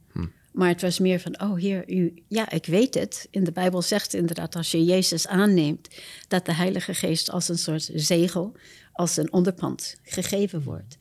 Maar 0.51 0.67
het 0.67 0.81
was 0.81 0.99
meer 0.99 1.19
van, 1.19 1.41
oh 1.41 1.57
heer, 1.57 1.91
u, 1.91 2.23
ja, 2.27 2.51
ik 2.51 2.65
weet 2.65 2.93
het. 2.93 3.27
In 3.31 3.43
de 3.43 3.51
Bijbel 3.51 3.81
zegt 3.81 4.13
inderdaad, 4.13 4.55
als 4.55 4.71
je 4.71 4.83
Jezus 4.83 5.27
aanneemt, 5.27 5.87
dat 6.27 6.45
de 6.45 6.53
Heilige 6.53 6.93
Geest 6.93 7.31
als 7.31 7.49
een 7.49 7.57
soort 7.57 7.89
zegel, 7.93 8.55
als 8.93 9.17
een 9.17 9.33
onderpand 9.33 9.99
gegeven 10.03 10.63
wordt. 10.63 10.97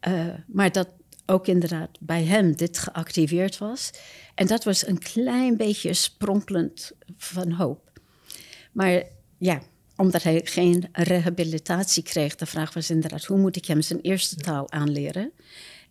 Eh, 0.00 0.26
maar 0.46 0.72
dat 0.72 0.88
ook 1.26 1.46
inderdaad 1.46 1.90
bij 2.00 2.24
hem 2.24 2.56
dit 2.56 2.78
geactiveerd 2.78 3.58
was. 3.58 3.90
En 4.34 4.46
dat 4.46 4.64
was 4.64 4.86
een 4.86 4.98
klein 4.98 5.56
beetje 5.56 5.94
spronkelend 5.94 6.92
van 7.16 7.52
hoop. 7.52 7.90
Maar 8.72 9.02
ja, 9.38 9.62
omdat 9.96 10.22
hij 10.22 10.40
geen 10.44 10.88
rehabilitatie 10.92 12.02
kreeg, 12.02 12.34
de 12.34 12.46
vraag 12.46 12.74
was 12.74 12.90
inderdaad, 12.90 13.24
hoe 13.24 13.38
moet 13.38 13.56
ik 13.56 13.64
hem 13.64 13.82
zijn 13.82 14.00
eerste 14.00 14.36
taal 14.36 14.70
aanleren? 14.70 15.32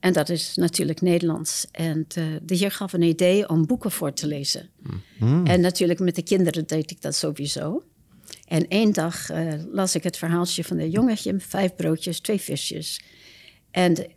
En 0.02 0.14
dat 0.14 0.30
is 0.30 0.56
natuurlijk 0.56 1.02
Nederlands. 1.02 1.66
En 1.72 2.06
de, 2.08 2.40
de 2.44 2.56
heer 2.56 2.72
gaf 2.72 2.94
een 2.94 3.02
idee 3.02 3.50
om 3.50 3.66
boeken 3.66 3.92
voor 3.92 4.14
te 4.14 4.28
lezen. 4.28 4.70
En 5.44 5.62
natuurlijk 5.62 6.00
met 6.00 6.16
de 6.16 6.22
kinderen 6.24 6.68
deed 6.68 6.92
ik 6.92 7.02
dat 7.02 7.16
sowieso. 7.16 7.84
En 8.48 8.68
één 8.68 8.94
dag 8.94 9.30
eh, 9.30 9.54
las 9.72 9.96
ik 9.96 10.04
het 10.04 10.18
verhaaltje 10.18 10.64
van 10.64 10.78
een 10.80 10.90
jongetje, 10.90 11.40
vijf 11.40 11.76
broodjes, 11.76 12.20
twee 12.20 12.42
visjes. 12.42 13.02
En 13.72 13.94
de- 13.94 14.10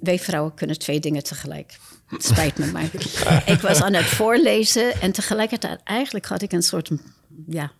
wij 0.00 0.18
vrouwen 0.18 0.54
kunnen 0.54 0.78
twee 0.78 1.00
dingen 1.00 1.22
tegelijk. 1.24 1.78
Het 2.06 2.24
spijt 2.24 2.58
me, 2.58 2.66
maar 2.66 2.90
ik 3.54 3.60
was 3.60 3.82
aan 3.82 3.94
het 3.94 4.04
voorlezen 4.06 5.00
en 5.00 5.12
tegelijkertijd 5.12 5.80
eigenlijk 5.82 6.26
had 6.26 6.42
ik 6.42 6.52
een 6.52 6.62
soort 6.62 6.90
ja, 7.48 7.72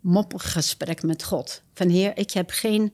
moppengesprek 0.00 1.02
met 1.02 1.24
God. 1.24 1.62
Van 1.74 1.88
heer, 1.88 2.16
ik 2.16 2.30
heb 2.30 2.50
geen 2.50 2.92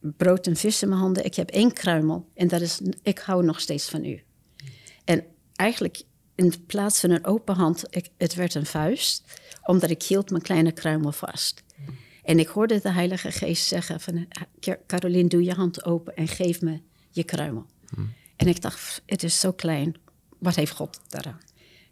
brood 0.00 0.46
en 0.46 0.56
vis 0.56 0.82
in 0.82 0.88
mijn 0.88 1.00
handen, 1.00 1.24
ik 1.24 1.34
heb 1.34 1.50
één 1.50 1.72
kruimel 1.72 2.28
en 2.34 2.48
dat 2.48 2.60
is, 2.60 2.80
ik 3.02 3.18
hou 3.18 3.44
nog 3.44 3.60
steeds 3.60 3.88
van 3.88 4.04
u. 4.04 4.22
En 5.04 5.24
eigenlijk 5.54 6.02
in 6.34 6.66
plaats 6.66 7.00
van 7.00 7.10
een 7.10 7.24
open 7.24 7.54
hand, 7.54 7.84
ik, 7.90 8.08
het 8.16 8.34
werd 8.34 8.54
een 8.54 8.66
vuist, 8.66 9.24
omdat 9.64 9.90
ik 9.90 10.02
hield 10.02 10.30
mijn 10.30 10.42
kleine 10.42 10.72
kruimel 10.72 11.12
vast. 11.12 11.62
En 12.22 12.38
ik 12.38 12.48
hoorde 12.48 12.80
de 12.80 12.90
Heilige 12.90 13.30
Geest 13.30 13.66
zeggen 13.66 14.00
van, 14.00 14.28
Caroline, 14.86 15.28
doe 15.28 15.42
je 15.42 15.54
hand 15.54 15.84
open 15.84 16.16
en 16.16 16.28
geef 16.28 16.60
me 16.60 16.80
je 17.10 17.24
kruimel. 17.24 17.66
En 18.36 18.46
ik 18.46 18.60
dacht, 18.60 19.02
het 19.06 19.22
is 19.22 19.40
zo 19.40 19.52
klein. 19.52 19.96
Wat 20.38 20.54
heeft 20.54 20.72
God 20.72 21.00
daaraan? 21.08 21.40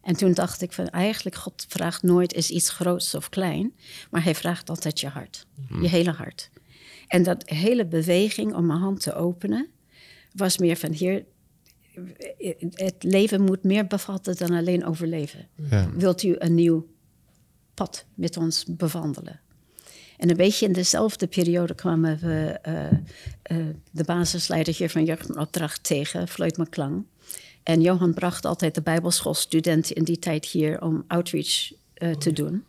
En 0.02 0.16
toen 0.16 0.32
dacht 0.32 0.62
ik 0.62 0.72
van 0.72 0.88
eigenlijk 0.88 1.36
God 1.36 1.66
vraagt 1.68 2.02
nooit 2.02 2.32
is 2.32 2.50
iets 2.50 2.70
groots 2.70 3.14
of 3.14 3.28
klein, 3.28 3.74
maar 4.10 4.24
hij 4.24 4.34
vraagt 4.34 4.70
altijd 4.70 5.00
je 5.00 5.08
hart, 5.08 5.46
je 5.80 5.88
hele 5.88 6.10
hart. 6.10 6.50
En 7.06 7.22
dat 7.22 7.48
hele 7.48 7.86
beweging 7.86 8.54
om 8.54 8.66
mijn 8.66 8.78
hand 8.78 9.00
te 9.00 9.14
openen 9.14 9.68
was 10.32 10.58
meer 10.58 10.76
van 10.76 10.92
hier, 10.92 11.24
het 12.70 12.96
leven 12.98 13.42
moet 13.42 13.62
meer 13.62 13.86
bevatten 13.86 14.36
dan 14.36 14.50
alleen 14.50 14.84
overleven. 14.84 15.48
Ja. 15.70 15.90
Wilt 15.94 16.22
u 16.22 16.34
een 16.38 16.54
nieuw 16.54 16.86
pad 17.74 18.04
met 18.14 18.36
ons 18.36 18.64
bewandelen? 18.68 19.40
En 20.16 20.30
een 20.30 20.36
beetje 20.36 20.66
in 20.66 20.72
dezelfde 20.72 21.26
periode 21.26 21.74
kwamen 21.74 22.18
we 22.18 22.58
eh, 22.62 22.86
eh, 23.42 23.66
de 23.90 24.04
basisleider 24.04 24.74
hier 24.74 24.90
van 24.90 25.04
Jeugdopdracht 25.04 25.84
tegen, 25.84 26.28
Floyd 26.28 26.56
McClang. 26.56 27.04
En 27.62 27.80
Johan 27.80 28.14
bracht 28.14 28.44
altijd 28.44 28.74
de 28.74 28.82
Bijbelschoolstudenten 28.82 29.94
in 29.94 30.04
die 30.04 30.18
tijd 30.18 30.44
hier 30.44 30.82
om 30.82 31.04
outreach 31.06 31.72
eh, 31.94 32.10
te 32.10 32.32
doen. 32.32 32.64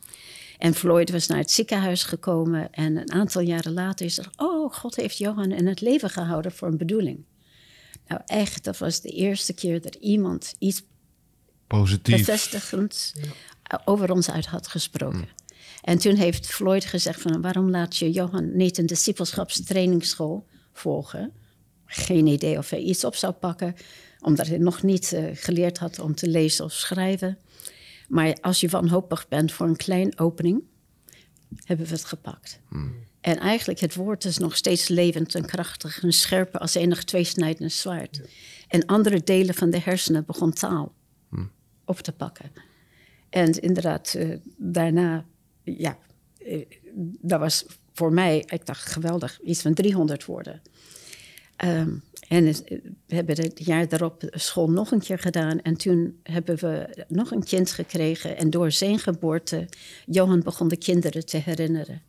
En 0.58 0.74
Floyd 0.74 1.12
was 1.12 1.28
naar 1.28 1.38
het 1.38 1.52
ziekenhuis 1.52 2.04
gekomen 2.04 2.72
en 2.72 2.98
een 2.98 3.12
aantal 3.12 3.42
jaren 3.42 3.74
later 3.74 4.06
is 4.06 4.18
er, 4.18 4.30
oh, 4.36 4.74
God 4.74 4.96
heeft 4.96 5.18
Johan 5.18 5.52
in 5.52 5.68
het 5.68 5.82
leven 5.82 6.10
gehouden 6.10 6.52
voor 6.52 6.68
een 6.68 6.78
bedoeling. 6.78 7.26
Nou, 8.08 8.22
echt, 8.26 8.64
dat 8.64 8.78
was 8.78 9.02
de 9.02 9.10
eerste 9.10 9.54
keer 9.54 9.82
dat 9.82 9.96
iemand 9.96 10.54
iets 10.60 10.84
Positief. 11.68 12.18
bevestigend 12.18 13.14
over 13.86 14.12
ons 14.12 14.30
uit 14.30 14.46
had 14.46 14.68
gesproken. 14.68 15.28
En 15.82 15.98
toen 15.98 16.16
heeft 16.16 16.48
Floyd 16.48 16.86
gezegd 16.86 17.22
van 17.22 17.42
waarom 17.42 17.70
laat 17.70 17.98
je 17.98 18.12
Johan 18.12 18.58
niet 18.58 18.78
een 18.78 18.86
discipelschapstrainingsschool 18.86 20.46
volgen? 20.74 21.34
Geen 21.86 22.28
idee 22.28 22.58
of 22.58 22.70
hij 22.70 22.80
iets 22.80 23.04
op 23.04 23.16
zou 23.16 23.34
pakken, 23.34 23.76
omdat 24.20 24.48
hij 24.48 24.58
nog 24.58 24.84
niet 24.84 25.14
eh, 25.14 25.24
geleerd 25.34 25.78
had 25.78 26.00
om 26.00 26.16
te 26.16 26.28
lezen 26.28 26.66
of 26.66 26.72
schrijven. 26.72 27.38
Maar 28.08 28.38
als 28.42 28.60
je 28.60 28.70
wanhopig 28.70 29.28
bent 29.28 29.52
voor 29.52 29.68
een 29.68 29.76
klein 29.76 30.20
opening, 30.20 30.64
hebben 31.64 31.86
we 31.86 31.92
het 31.92 32.06
gepakt. 32.06 32.60
En 33.22 33.38
eigenlijk, 33.40 33.80
het 33.80 33.96
woord 33.96 34.26
is 34.26 34.38
nog 34.38 34.56
steeds 34.56 34.88
levend 34.88 35.36
en 35.36 35.46
krachtig 35.46 36.04
en 36.04 36.12
scherper 36.12 36.60
als 36.60 36.76
enig 36.76 37.04
tweesnijdend 37.04 37.72
zwaard. 37.72 38.22
En 38.68 38.86
andere 38.86 39.24
delen 39.24 39.56
van 39.56 39.70
de 39.70 39.80
hersenen 39.80 40.26
begon 40.26 40.54
taal 40.54 40.94
op 41.86 42.00
te 42.00 42.12
pakken. 42.12 42.52
En 43.30 43.52
inderdaad, 43.62 44.14
eh, 44.14 44.38
daarna, 44.58 45.26
ja, 45.64 45.98
eh, 46.38 46.66
dat 47.22 47.40
was 47.40 47.66
voor 47.94 48.14
mij, 48.14 48.44
ik 48.48 48.66
dacht 48.66 48.92
geweldig, 48.92 49.40
iets 49.42 49.62
van 49.62 49.74
300 49.74 50.26
woorden. 50.26 50.62
Ehm, 51.56 51.96
en 52.28 52.46
het- 52.46 52.64
we 53.08 53.16
hebben 53.16 53.36
het 53.42 53.66
jaar 53.66 53.88
daarop 53.88 54.24
school 54.30 54.70
nog 54.70 54.92
een 54.92 55.00
keer 55.00 55.20
gedaan. 55.20 55.62
En 55.62 55.78
toen 55.78 56.20
hebben 56.24 56.56
we 56.58 57.06
nog 57.08 57.32
een 57.32 57.44
kind 57.44 57.72
gekregen. 57.72 58.38
En 58.38 58.50
door 58.50 58.72
zijn 58.72 59.00
geboorte, 59.00 59.68
Johan 60.06 60.42
begon 60.44 60.68
de 60.68 60.78
kinderen 60.78 61.26
te 61.26 61.38
herinneren. 61.38 62.02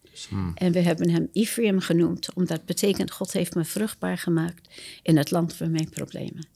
En 0.54 0.72
we 0.72 0.80
hebben 0.80 1.10
hem 1.10 1.28
Ephraim 1.32 1.80
genoemd, 1.80 2.34
omdat 2.34 2.64
betekent 2.64 3.10
God 3.10 3.32
heeft 3.32 3.54
me 3.54 3.64
vruchtbaar 3.64 4.18
gemaakt 4.18 4.68
in 5.02 5.16
het 5.16 5.30
land 5.30 5.54
van 5.54 5.70
mijn 5.70 5.88
problemen. 5.90 6.46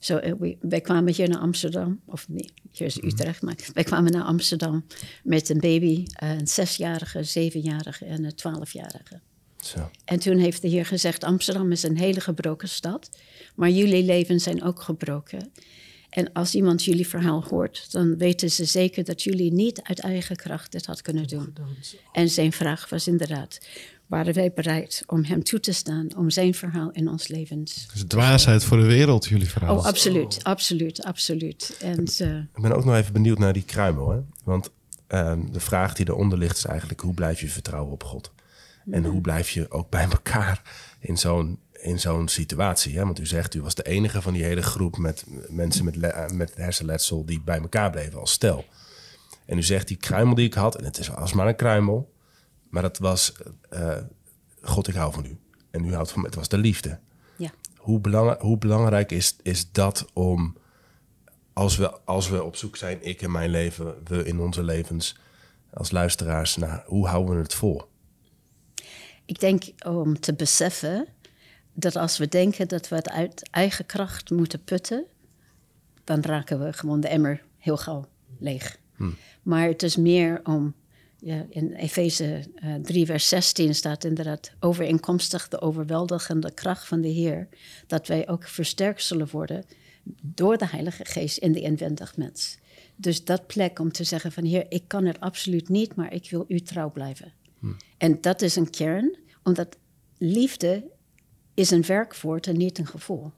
Zo, 0.00 0.16
eh, 0.16 0.32
we- 0.38 0.56
wij 0.60 0.80
kwamen 0.80 1.14
hier 1.14 1.28
naar 1.28 1.38
Amsterdam, 1.38 2.00
of 2.04 2.28
nee, 2.28 2.50
hier 2.72 2.86
is 2.86 3.02
Utrecht, 3.02 3.42
maar 3.42 3.56
wij 3.72 3.84
kwamen 3.84 4.12
naar 4.12 4.22
Amsterdam 4.22 4.84
met 5.24 5.48
een 5.48 5.60
baby, 5.60 6.04
eh, 6.12 6.30
een 6.30 6.46
zesjarige, 6.48 7.22
zevenjarige 7.22 8.04
en 8.04 8.24
een 8.24 8.34
twaalfjarige. 8.34 9.20
Zo. 9.66 9.90
En 10.04 10.18
toen 10.18 10.38
heeft 10.38 10.62
de 10.62 10.68
Heer 10.68 10.86
gezegd: 10.86 11.24
Amsterdam 11.24 11.72
is 11.72 11.82
een 11.82 11.98
hele 11.98 12.20
gebroken 12.20 12.68
stad, 12.68 13.10
maar 13.54 13.70
jullie 13.70 14.04
levens 14.04 14.42
zijn 14.42 14.62
ook 14.62 14.82
gebroken. 14.82 15.52
En 16.10 16.32
als 16.32 16.54
iemand 16.54 16.84
jullie 16.84 17.08
verhaal 17.08 17.44
hoort, 17.48 17.92
dan 17.92 18.16
weten 18.16 18.50
ze 18.50 18.64
zeker 18.64 19.04
dat 19.04 19.22
jullie 19.22 19.52
niet 19.52 19.82
uit 19.82 20.00
eigen 20.00 20.36
kracht 20.36 20.72
dit 20.72 20.86
had 20.86 21.02
kunnen 21.02 21.26
doen. 21.26 21.52
En 22.12 22.28
zijn 22.28 22.52
vraag 22.52 22.88
was 22.88 23.06
inderdaad: 23.06 23.58
waren 24.06 24.34
wij 24.34 24.52
bereid 24.52 25.02
om 25.06 25.24
hem 25.24 25.42
toe 25.42 25.60
te 25.60 25.72
staan 25.72 26.16
om 26.16 26.30
zijn 26.30 26.54
verhaal 26.54 26.90
in 26.90 27.08
ons 27.08 27.28
levens? 27.28 27.84
Het 27.86 27.94
is 27.94 28.04
dwaasheid 28.06 28.64
voor 28.64 28.76
de 28.76 28.86
wereld, 28.86 29.26
jullie 29.26 29.48
verhaal. 29.48 29.76
Oh, 29.76 29.84
absoluut, 29.84 30.38
absoluut, 30.42 31.04
absoluut. 31.04 31.76
En 31.80 32.04
eh, 32.18 32.36
Ik 32.36 32.62
ben 32.62 32.72
ook 32.72 32.84
nog 32.84 32.94
even 32.96 33.12
benieuwd 33.12 33.38
naar 33.38 33.52
die 33.52 33.64
kruimel. 33.64 34.10
Hè? 34.10 34.18
Want 34.44 34.70
ehm, 35.06 35.52
de 35.52 35.60
vraag 35.60 35.94
die 35.94 36.08
eronder 36.08 36.38
ligt 36.38 36.56
is 36.56 36.64
eigenlijk... 36.64 37.00
hoe 37.00 37.14
blijf 37.14 37.40
je 37.40 37.48
vertrouwen 37.48 37.92
op 37.92 38.04
God? 38.04 38.32
En 38.90 39.04
hoe 39.04 39.20
blijf 39.20 39.50
je 39.50 39.70
ook 39.70 39.90
bij 39.90 40.04
elkaar 40.10 40.62
in 41.00 41.18
zo'n, 41.18 41.58
in 41.72 42.00
zo'n 42.00 42.28
situatie? 42.28 42.96
Hè? 42.98 43.04
Want 43.04 43.20
u 43.20 43.26
zegt, 43.26 43.54
u 43.54 43.62
was 43.62 43.74
de 43.74 43.82
enige 43.82 44.22
van 44.22 44.32
die 44.32 44.44
hele 44.44 44.62
groep... 44.62 44.96
met 44.96 45.24
mensen 45.48 45.84
met, 45.84 45.96
eh, 45.96 46.28
met 46.28 46.54
hersenletsel 46.54 47.24
die 47.24 47.40
bij 47.40 47.60
elkaar 47.60 47.90
bleven 47.90 48.20
als 48.20 48.32
stel. 48.32 48.64
En 49.44 49.58
u 49.58 49.62
zegt, 49.62 49.88
die 49.88 49.96
kruimel 49.96 50.34
die 50.34 50.46
ik 50.46 50.54
had... 50.54 50.74
en 50.76 50.84
het 50.84 50.98
is 50.98 51.10
alsmaar 51.10 51.46
een 51.48 51.56
kruimel... 51.56 52.12
maar 52.70 52.82
dat 52.82 52.98
was... 52.98 53.32
eh, 53.68 53.96
God, 54.62 54.88
ik 54.88 54.94
hou 54.94 55.12
van 55.12 55.24
u. 55.24 55.36
En 55.70 55.84
u 55.84 55.94
houdt 55.94 56.10
van 56.10 56.20
me. 56.20 56.26
Het 56.26 56.36
was 56.36 56.48
de 56.48 56.58
liefde. 56.58 56.98
ja. 57.36 57.50
Hoe, 57.76 58.00
belang, 58.00 58.40
hoe 58.40 58.58
belangrijk 58.58 59.12
is, 59.12 59.36
is 59.42 59.72
dat 59.72 60.06
om, 60.12 60.56
als 61.52 61.76
we, 61.76 61.98
als 62.04 62.28
we 62.28 62.42
op 62.42 62.56
zoek 62.56 62.76
zijn, 62.76 62.98
ik 63.00 63.22
in 63.22 63.30
mijn 63.30 63.50
leven, 63.50 63.94
we 64.04 64.24
in 64.24 64.40
onze 64.40 64.62
levens, 64.62 65.16
als 65.72 65.90
luisteraars, 65.90 66.56
naar 66.56 66.82
hoe 66.86 67.06
houden 67.06 67.34
we 67.36 67.42
het 67.42 67.54
vol? 67.54 67.82
Ik 69.26 69.40
denk 69.40 69.64
om 69.86 70.20
te 70.20 70.34
beseffen 70.34 71.06
dat 71.74 71.96
als 71.96 72.18
we 72.18 72.28
denken 72.28 72.68
dat 72.68 72.88
we 72.88 72.94
het 72.94 73.08
uit 73.08 73.48
eigen 73.50 73.86
kracht 73.86 74.30
moeten 74.30 74.64
putten, 74.64 75.04
dan 76.04 76.20
raken 76.20 76.64
we 76.64 76.72
gewoon 76.72 77.00
de 77.00 77.08
emmer 77.08 77.42
heel 77.58 77.76
gauw 77.76 78.04
leeg. 78.38 78.78
Maar 79.42 79.68
het 79.68 79.82
is 79.82 79.96
meer 79.96 80.40
om, 80.44 80.74
ja, 81.18 81.46
in 81.48 81.72
Efeze 81.72 82.44
eh, 82.54 82.74
3, 82.74 83.06
vers 83.06 83.28
16 83.28 83.74
staat 83.74 84.04
inderdaad 84.04 84.52
overeenkomstig 84.60 85.48
de 85.48 85.60
overweldigende 85.60 86.54
kracht 86.54 86.86
van 86.86 87.00
de 87.00 87.08
Heer, 87.08 87.48
dat 87.86 88.06
wij 88.06 88.28
ook 88.28 88.44
versterkt 88.48 89.02
zullen 89.02 89.28
worden 89.30 89.64
door 90.22 90.58
de 90.58 90.66
Heilige 90.66 91.04
Geest 91.04 91.38
in 91.38 91.52
de 91.52 91.60
inwendig 91.60 92.16
mens. 92.16 92.58
Dus 92.96 93.24
dat 93.24 93.46
plek 93.46 93.78
om 93.78 93.92
te 93.92 94.04
zeggen 94.04 94.32
van 94.32 94.44
Heer, 94.44 94.66
ik 94.68 94.84
kan 94.86 95.04
het 95.04 95.20
absoluut 95.20 95.68
niet, 95.68 95.94
maar 95.94 96.12
ik 96.12 96.30
wil 96.30 96.44
u 96.48 96.60
trouw 96.60 96.90
blijven. 96.90 97.32
En 97.98 98.20
dat 98.20 98.42
is 98.42 98.56
een 98.56 98.70
kern, 98.70 99.16
omdat 99.42 99.76
liefde 100.18 100.84
is 101.54 101.70
een 101.70 101.82
werkwoord 101.86 102.46
en 102.46 102.56
niet 102.56 102.78
een 102.78 102.86
gevoel. 102.86 103.32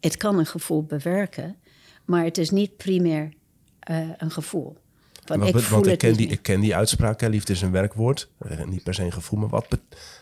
Het 0.00 0.16
kan 0.16 0.38
een 0.38 0.46
gevoel 0.46 0.82
bewerken, 0.82 1.56
maar 2.04 2.24
het 2.24 2.38
is 2.38 2.50
niet 2.50 2.76
primair 2.76 3.32
eh, 3.78 4.08
een 4.16 4.30
gevoel. 4.30 4.76
Want, 5.24 5.44
ik 5.44 5.58
voel 5.58 5.80
want 5.80 5.86
ik, 5.86 5.98
ken 5.98 6.16
die, 6.16 6.28
ik 6.28 6.42
ken 6.42 6.60
die 6.60 6.76
uitspraak, 6.76 7.20
hè, 7.20 7.28
liefde 7.28 7.52
is 7.52 7.62
een 7.62 7.70
werkwoord, 7.70 8.28
eh, 8.38 8.64
niet 8.64 8.82
per 8.82 8.94
se 8.94 9.02
een 9.02 9.12
gevoel, 9.12 9.40
maar 9.40 9.48
wat, 9.48 9.66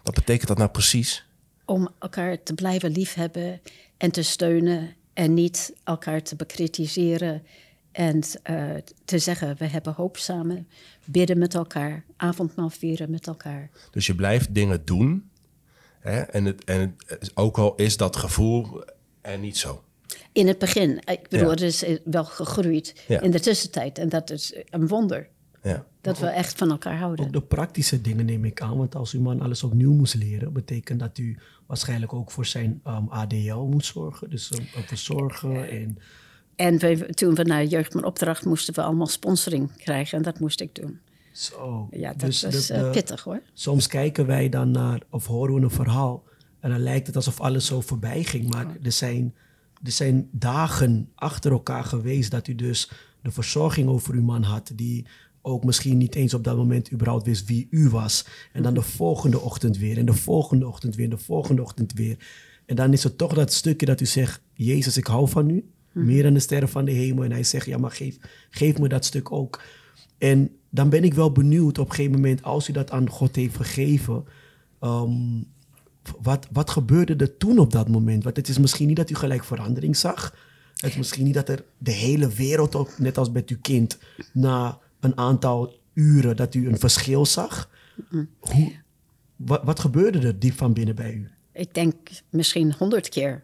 wat 0.02 0.14
betekent 0.14 0.48
dat 0.48 0.58
nou 0.58 0.70
precies? 0.70 1.26
Om 1.64 1.88
elkaar 1.98 2.42
te 2.42 2.54
blijven 2.54 2.90
liefhebben 2.90 3.60
en 3.96 4.10
te 4.10 4.22
steunen 4.22 4.94
en 5.12 5.34
niet 5.34 5.74
elkaar 5.84 6.22
te 6.22 6.36
bekritiseren. 6.36 7.42
En 7.94 8.22
eh, 8.42 8.70
te 9.04 9.18
zeggen, 9.18 9.56
we 9.58 9.66
hebben 9.66 9.92
hoop 9.92 10.16
samen, 10.16 10.68
bidden 11.04 11.38
met 11.38 11.54
elkaar, 11.54 12.04
avondmaal 12.16 12.70
vieren 12.70 13.10
met 13.10 13.26
elkaar. 13.26 13.70
Dus 13.90 14.06
je 14.06 14.14
blijft 14.14 14.54
dingen 14.54 14.84
doen, 14.84 15.30
hè, 15.98 16.20
en, 16.20 16.44
het, 16.44 16.64
en 16.64 16.96
het, 17.06 17.30
ook 17.34 17.58
al 17.58 17.74
is 17.74 17.96
dat 17.96 18.16
gevoel 18.16 18.84
er 19.20 19.38
niet 19.38 19.56
zo. 19.56 19.82
In 20.32 20.46
het 20.46 20.58
begin, 20.58 20.98
ik 21.04 21.28
bedoel, 21.28 21.46
Ja. 21.46 21.50
het 21.50 21.60
is 21.60 21.84
eh, 21.84 21.98
wel 22.04 22.24
gegroeid 22.24 23.04
Ja. 23.08 23.20
in 23.20 23.30
de 23.30 23.40
tussentijd. 23.40 23.98
En 23.98 24.08
dat 24.08 24.30
is 24.30 24.54
een 24.70 24.88
wonder, 24.88 25.28
Ja. 25.62 25.86
dat 26.00 26.18
we 26.18 26.26
echt 26.26 26.58
van 26.58 26.70
elkaar 26.70 26.98
houden. 26.98 27.24
Ook 27.24 27.32
de 27.32 27.42
praktische 27.42 28.00
dingen 28.00 28.24
neem 28.24 28.44
ik 28.44 28.60
aan. 28.60 28.76
Want 28.76 28.94
als 28.94 29.12
uw 29.12 29.20
man 29.20 29.40
alles 29.40 29.62
opnieuw 29.62 29.92
moest 29.92 30.14
leren, 30.14 30.52
betekent 30.52 31.00
dat 31.00 31.18
u 31.18 31.38
waarschijnlijk 31.66 32.12
ook 32.12 32.30
voor 32.30 32.46
zijn 32.46 32.80
um, 32.86 33.08
ADL 33.08 33.56
moet 33.56 33.84
zorgen. 33.84 34.30
Dus 34.30 34.50
um, 34.50 34.58
um, 34.76 34.82
verzorgen 34.82 35.70
en 35.70 35.98
En 36.56 36.78
we, 36.78 37.06
toen 37.14 37.34
we 37.34 37.42
naar 37.42 37.64
Jeugd 37.64 37.94
met 37.94 38.04
Opdracht 38.04 38.44
moesten 38.44 38.74
we 38.74 38.82
allemaal 38.82 39.06
sponsoring 39.06 39.76
krijgen. 39.76 40.18
En 40.18 40.24
dat 40.24 40.40
moest 40.40 40.60
ik 40.60 40.74
doen. 40.74 40.98
zo. 41.32 41.88
Ja, 41.90 42.10
dat 42.10 42.20
Dus 42.20 42.42
was 42.42 42.66
de- 42.66 42.74
eh, 42.74 42.82
de- 42.82 42.90
pittig 42.90 43.22
hoor. 43.22 43.40
Soms 43.52 43.86
kijken 43.86 44.26
wij 44.26 44.48
dan 44.48 44.70
naar 44.70 45.00
of 45.10 45.26
horen 45.26 45.54
we 45.54 45.60
een 45.60 45.70
verhaal 45.70 46.22
en 46.60 46.70
dan 46.70 46.80
lijkt 46.80 47.06
het 47.06 47.16
alsof 47.16 47.40
alles 47.40 47.66
zo 47.66 47.80
voorbij 47.80 48.22
ging. 48.24 48.50
Maar 48.50 48.66
er 48.82 48.92
zijn, 48.92 49.34
er 49.82 49.90
zijn 49.92 50.28
dagen 50.32 51.10
achter 51.14 51.50
elkaar 51.52 51.84
geweest 51.84 52.30
dat 52.30 52.48
u 52.48 52.54
dus 52.54 52.90
de 53.22 53.30
verzorging 53.30 53.88
over 53.88 54.14
uw 54.14 54.22
man 54.22 54.42
had, 54.42 54.72
die 54.74 55.06
ook 55.42 55.64
misschien 55.64 55.96
niet 55.98 56.14
eens 56.14 56.34
op 56.34 56.44
dat 56.44 56.56
moment 56.56 56.92
überhaupt 56.92 57.26
wist 57.26 57.46
wie 57.46 57.66
u 57.70 57.88
was. 57.88 58.26
En 58.52 58.62
dan 58.62 58.74
de 58.74 58.82
volgende 58.82 59.40
ochtend 59.40 59.76
weer, 59.78 59.98
en 59.98 60.06
de 60.06 60.12
volgende 60.12 60.66
ochtend 60.66 60.94
weer, 60.94 61.04
en 61.04 61.10
de 61.10 61.18
volgende 61.18 61.62
ochtend 61.62 61.92
weer. 61.92 62.16
En 62.66 62.76
dan 62.76 62.92
is 62.92 63.02
het 63.04 63.18
toch 63.18 63.34
dat 63.34 63.52
stukje 63.52 63.86
dat 63.86 64.00
u 64.00 64.06
zegt, 64.06 64.40
Jezus, 64.52 64.96
ik 64.96 65.06
hou 65.06 65.28
van 65.28 65.50
u, 65.50 65.64
meer 65.94 66.22
dan 66.22 66.34
de 66.34 66.40
sterren 66.40 66.68
van 66.68 66.84
de 66.84 66.92
hemel. 66.92 67.24
En 67.24 67.32
hij 67.32 67.44
zegt, 67.44 67.66
ja, 67.66 67.78
maar 67.78 67.90
geef, 67.90 68.16
geef 68.50 68.78
me 68.78 68.88
dat 68.88 69.04
stuk 69.04 69.32
ook. 69.32 69.62
En 70.18 70.50
dan 70.70 70.88
ben 70.88 71.04
ik 71.04 71.14
wel 71.14 71.32
benieuwd 71.32 71.78
op 71.78 71.88
een 71.88 71.94
gegeven 71.94 72.14
moment, 72.20 72.42
als 72.42 72.68
u 72.68 72.72
dat 72.72 72.90
aan 72.90 73.08
God 73.08 73.36
heeft 73.36 73.56
gegeven, 73.56 74.24
ehm, 74.80 75.42
wat, 76.22 76.48
wat 76.52 76.70
gebeurde 76.70 77.16
er 77.16 77.36
toen 77.36 77.58
op 77.58 77.72
dat 77.72 77.88
moment? 77.88 78.24
Want 78.24 78.36
het 78.36 78.48
is 78.48 78.58
misschien 78.58 78.86
niet 78.86 78.96
dat 78.96 79.10
u 79.10 79.14
gelijk 79.14 79.44
verandering 79.44 79.96
zag. 79.96 80.34
Het 80.74 80.90
is 80.90 80.96
misschien 80.96 81.24
niet 81.24 81.34
dat 81.34 81.48
er 81.48 81.64
de 81.78 81.90
hele 81.90 82.28
wereld, 82.28 82.74
op, 82.74 82.90
net 82.98 83.18
als 83.18 83.30
met 83.30 83.48
uw 83.48 83.58
kind, 83.60 83.98
na 84.32 84.78
een 85.00 85.18
aantal 85.18 85.78
uren 85.92 86.36
dat 86.36 86.54
u 86.54 86.68
een 86.68 86.78
verschil 86.78 87.26
zag. 87.26 87.70
Hoe, 88.38 88.72
wat, 89.36 89.64
wat 89.64 89.80
gebeurde 89.80 90.18
er 90.26 90.38
diep 90.38 90.56
van 90.56 90.72
binnen 90.72 90.94
bij 90.94 91.12
u? 91.12 91.30
Ik 91.52 91.74
denk 91.74 91.94
misschien 92.30 92.74
honderd 92.78 93.08
keer 93.08 93.42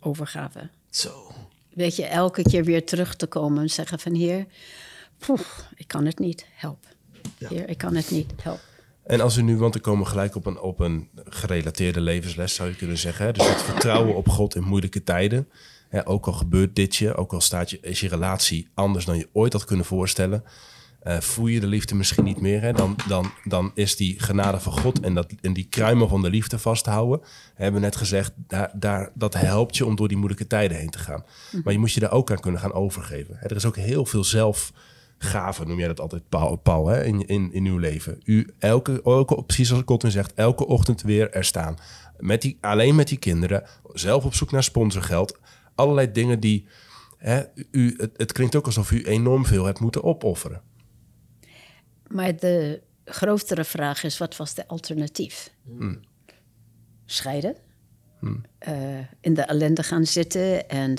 overgave. 0.00 0.70
Zo. 0.90 1.32
Weet 1.74 1.96
je, 1.96 2.04
elke 2.04 2.42
keer 2.42 2.64
weer 2.64 2.84
terug 2.84 3.16
te 3.16 3.26
komen 3.26 3.62
en 3.62 3.70
zeggen 3.70 3.98
van 3.98 4.14
heer, 4.14 4.46
poef, 5.18 5.68
ik 5.74 5.88
kan 5.88 6.06
het 6.06 6.18
niet, 6.18 6.46
help. 6.54 6.86
Heer, 7.38 7.68
ik 7.68 7.78
kan 7.78 7.94
het 7.94 8.10
niet, 8.10 8.32
help. 8.42 8.60
En 9.02 9.20
als 9.20 9.36
we 9.36 9.42
nu, 9.42 9.56
want 9.56 9.74
we 9.74 9.80
komen 9.80 10.06
gelijk 10.06 10.34
op 10.34 10.46
een, 10.46 10.60
op 10.60 10.80
een 10.80 11.08
gerelateerde 11.24 12.00
levensles, 12.00 12.54
zou 12.54 12.68
je 12.68 12.76
kunnen 12.76 12.98
zeggen. 12.98 13.26
Hè? 13.26 13.32
Dus 13.32 13.48
het 13.48 13.62
vertrouwen 13.62 14.14
op 14.14 14.28
God 14.28 14.54
in 14.54 14.62
moeilijke 14.62 15.02
tijden. 15.02 15.48
Hè, 15.88 16.08
ook 16.08 16.26
al 16.26 16.32
gebeurt 16.32 16.76
dit 16.76 16.96
je, 16.96 17.14
ook 17.14 17.32
al 17.32 17.40
staat 17.40 17.70
je, 17.70 17.78
is 17.80 18.00
je 18.00 18.08
relatie 18.08 18.68
anders 18.74 19.04
dan 19.04 19.16
je 19.16 19.28
ooit 19.32 19.52
had 19.52 19.64
kunnen 19.64 19.86
voorstellen. 19.86 20.44
Eh, 21.04 21.20
voel 21.20 21.46
je 21.46 21.60
de 21.60 21.66
liefde 21.66 21.94
misschien 21.94 22.24
niet 22.24 22.40
meer, 22.40 22.60
hè? 22.60 22.72
Dan, 22.72 22.96
dan, 23.08 23.32
dan 23.44 23.70
is 23.74 23.96
die 23.96 24.20
genade 24.20 24.60
van 24.60 24.72
God 24.72 25.00
en, 25.00 25.14
dat, 25.14 25.32
en 25.40 25.52
die 25.52 25.66
kruimel 25.68 26.08
van 26.08 26.22
de 26.22 26.30
liefde 26.30 26.58
vasthouden. 26.58 27.20
Hebben 27.54 27.80
we 27.80 27.86
net 27.86 27.96
gezegd, 27.96 28.32
daar, 28.36 28.70
daar, 28.74 29.10
dat 29.14 29.34
helpt 29.34 29.76
je 29.76 29.86
om 29.86 29.96
door 29.96 30.08
die 30.08 30.16
moeilijke 30.16 30.46
tijden 30.46 30.76
heen 30.76 30.90
te 30.90 30.98
gaan. 30.98 31.24
Maar 31.64 31.72
je 31.72 31.78
moet 31.78 31.92
je 31.92 32.00
daar 32.00 32.12
ook 32.12 32.30
aan 32.30 32.40
kunnen 32.40 32.60
gaan 32.60 32.72
overgeven. 32.72 33.36
Hè? 33.38 33.48
Er 33.48 33.56
is 33.56 33.64
ook 33.64 33.76
heel 33.76 34.06
veel 34.06 34.24
zelfgave, 34.24 35.64
noem 35.64 35.78
jij 35.78 35.88
dat 35.88 36.00
altijd, 36.00 36.28
Paul, 36.28 36.56
Paul 36.56 36.86
hè? 36.86 37.04
In, 37.04 37.26
in, 37.26 37.52
in 37.52 37.64
uw 37.66 37.78
leven. 37.78 38.20
U 38.24 38.54
elke, 38.58 39.02
elke, 39.02 39.42
precies 39.42 39.68
zoals 39.68 39.84
Cotton 39.84 40.10
zegt, 40.10 40.34
elke 40.34 40.66
ochtend 40.66 41.02
weer 41.02 41.30
er 41.30 41.44
staan. 41.44 41.76
Met 42.18 42.42
die, 42.42 42.58
alleen 42.60 42.94
met 42.94 43.08
die 43.08 43.18
kinderen, 43.18 43.62
zelf 43.92 44.24
op 44.24 44.34
zoek 44.34 44.50
naar 44.50 44.62
sponsorgeld. 44.62 45.38
Allerlei 45.74 46.12
dingen 46.12 46.40
die... 46.40 46.66
Hè, 47.18 47.42
u, 47.70 47.94
het, 47.96 48.10
het 48.16 48.32
klinkt 48.32 48.56
ook 48.56 48.66
alsof 48.66 48.90
u 48.90 49.04
enorm 49.04 49.46
veel 49.46 49.64
hebt 49.64 49.80
moeten 49.80 50.04
opofferen. 50.04 50.60
Maar 52.08 52.36
de 52.36 52.82
grotere 53.04 53.64
vraag 53.64 54.02
is, 54.04 54.18
wat 54.18 54.36
was 54.36 54.54
de 54.54 54.68
alternatief? 54.68 55.50
Scheiden? 57.06 57.56
Eh, 58.58 58.98
in 59.20 59.34
de 59.34 59.42
ellende 59.42 59.82
gaan 59.82 60.06
zitten 60.06 60.68
en 60.68 60.96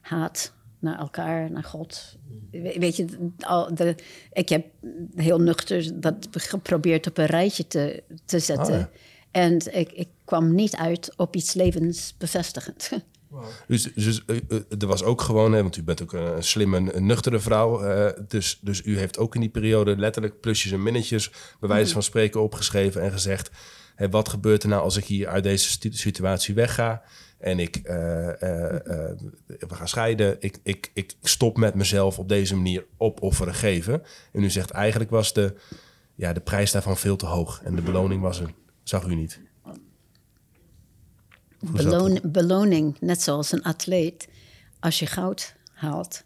haat 0.00 0.52
naar 0.78 0.98
elkaar, 0.98 1.50
naar 1.50 1.64
God. 1.64 2.16
We- 2.50 2.76
Weet 2.78 2.96
je, 2.96 3.30
al 3.38 3.74
de, 3.74 3.94
ik 4.32 4.48
heb 4.48 4.66
heel 5.14 5.38
nuchter 5.40 6.00
dat 6.00 6.28
geprobeerd 6.32 7.06
op 7.06 7.18
een 7.18 7.26
rijtje 7.26 7.66
te, 7.66 8.02
te 8.24 8.38
zetten. 8.38 8.74
Ah, 8.74 8.80
ja. 8.80 8.90
En 9.30 9.74
ik, 9.78 9.92
ik 9.92 10.08
kwam 10.24 10.54
niet 10.54 10.76
uit 10.76 11.16
op 11.16 11.36
iets 11.36 11.54
levensbevestigend. 11.54 12.90
Dus, 13.66 13.92
dus 13.94 14.24
eh, 14.24 14.36
eh, 14.48 14.60
er 14.78 14.86
was 14.86 15.02
ook 15.02 15.20
gewoon, 15.20 15.52
hè, 15.52 15.62
want 15.62 15.76
u 15.76 15.82
bent 15.82 16.02
ook 16.02 16.12
een, 16.12 16.36
een 16.36 16.42
slimme, 16.42 16.94
een 16.94 17.06
nuchtere 17.06 17.38
vrouw. 17.38 17.80
eh, 17.80 18.22
dus, 18.28 18.58
dus 18.62 18.82
u 18.84 18.98
heeft 18.98 19.18
ook 19.18 19.34
in 19.34 19.40
die 19.40 19.50
periode 19.50 19.96
letterlijk 19.96 20.40
plusjes 20.40 20.72
en 20.72 20.82
minnetjes, 20.82 21.30
bij 21.60 21.68
wijze 21.68 21.92
van 21.92 22.02
spreken, 22.02 22.42
opgeschreven 22.42 23.02
en 23.02 23.12
gezegd: 23.12 23.50
hè, 23.94 24.08
wat 24.08 24.28
gebeurt 24.28 24.62
er 24.62 24.68
nou 24.68 24.82
als 24.82 24.96
ik 24.96 25.04
hier 25.04 25.28
uit 25.28 25.42
deze 25.42 25.78
situatie 25.90 26.54
wegga? 26.54 27.02
En 27.38 27.58
ik, 27.58 27.80
we 27.82 29.74
gaan 29.74 29.88
scheiden. 29.88 30.36
Ik, 30.40 30.58
ik, 30.62 30.90
ik 30.94 31.14
stop 31.22 31.56
met 31.56 31.74
mezelf 31.74 32.18
op 32.18 32.28
deze 32.28 32.56
manier 32.56 32.84
opofferen 32.96 33.54
geven. 33.54 34.02
En 34.32 34.42
u 34.42 34.50
zegt 34.50 34.70
eigenlijk 34.70 35.10
was 35.10 35.32
de, 35.32 35.54
ja, 36.14 36.32
de 36.32 36.40
prijs 36.40 36.72
daarvan 36.72 36.96
veel 36.96 37.16
te 37.16 37.26
hoog. 37.26 37.60
En 37.64 37.74
de 37.74 37.82
beloning 37.82 38.22
was 38.22 38.40
er, 38.40 38.50
zag 38.82 39.06
u 39.06 39.14
niet. 39.14 39.40
Beloon, 41.60 42.18
beloning, 42.22 42.96
net 43.00 43.22
zoals 43.22 43.52
een 43.52 43.62
atleet. 43.62 44.28
Als 44.80 44.98
je 44.98 45.06
goud 45.06 45.54
haalt, 45.72 46.22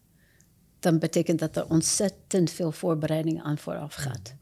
dan 0.80 0.98
betekent 0.98 1.38
dat 1.38 1.56
er 1.56 1.68
ontzettend 1.68 2.50
veel 2.50 2.72
voorbereiding 2.72 3.42
aan 3.42 3.58
vooraf 3.58 3.94
gaat. 3.94 4.34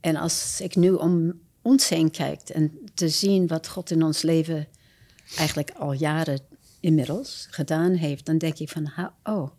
En 0.00 0.16
als 0.16 0.60
ik 0.60 0.76
nu 0.76 0.90
om 0.92 1.40
ons 1.62 1.88
heen 1.88 2.10
kijk 2.10 2.40
en 2.48 2.78
te 2.94 3.08
zien 3.08 3.46
wat 3.46 3.68
God 3.68 3.90
in 3.90 4.02
ons 4.02 4.22
leven 4.22 4.68
eigenlijk 5.36 5.70
al 5.70 5.92
jaren 5.92 6.40
inmiddels 6.80 7.46
gedaan 7.50 7.92
heeft, 7.92 8.26
dan 8.26 8.38
denk 8.38 8.58
ik 8.58 8.68
van, 8.68 8.84
ha- 8.84 9.14
oh, 9.24 9.50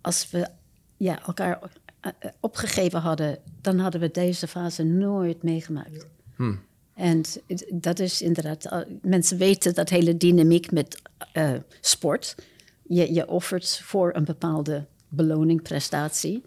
als 0.00 0.30
we 0.30 0.48
ja, 0.96 1.22
elkaar 1.26 1.58
eh, 2.00 2.12
eh, 2.18 2.30
opgegeven 2.40 3.00
hadden, 3.00 3.38
dan 3.60 3.78
hadden 3.78 4.00
we 4.00 4.10
deze 4.10 4.46
fase 4.48 4.82
nooit 4.82 5.42
meegemaakt. 5.42 6.06
En 7.00 7.22
dat 7.72 7.98
is 7.98 8.22
inderdaad, 8.22 8.84
mensen 9.02 9.38
weten 9.38 9.74
dat 9.74 9.88
hele 9.88 10.16
dynamiek 10.16 10.70
met 10.72 11.02
eh, 11.32 11.52
sport. 11.80 12.34
Je, 12.82 13.12
je 13.12 13.28
offert 13.28 13.80
voor 13.84 14.14
een 14.14 14.24
bepaalde 14.24 14.84
beloning, 15.08 15.62
prestatie. 15.62 16.42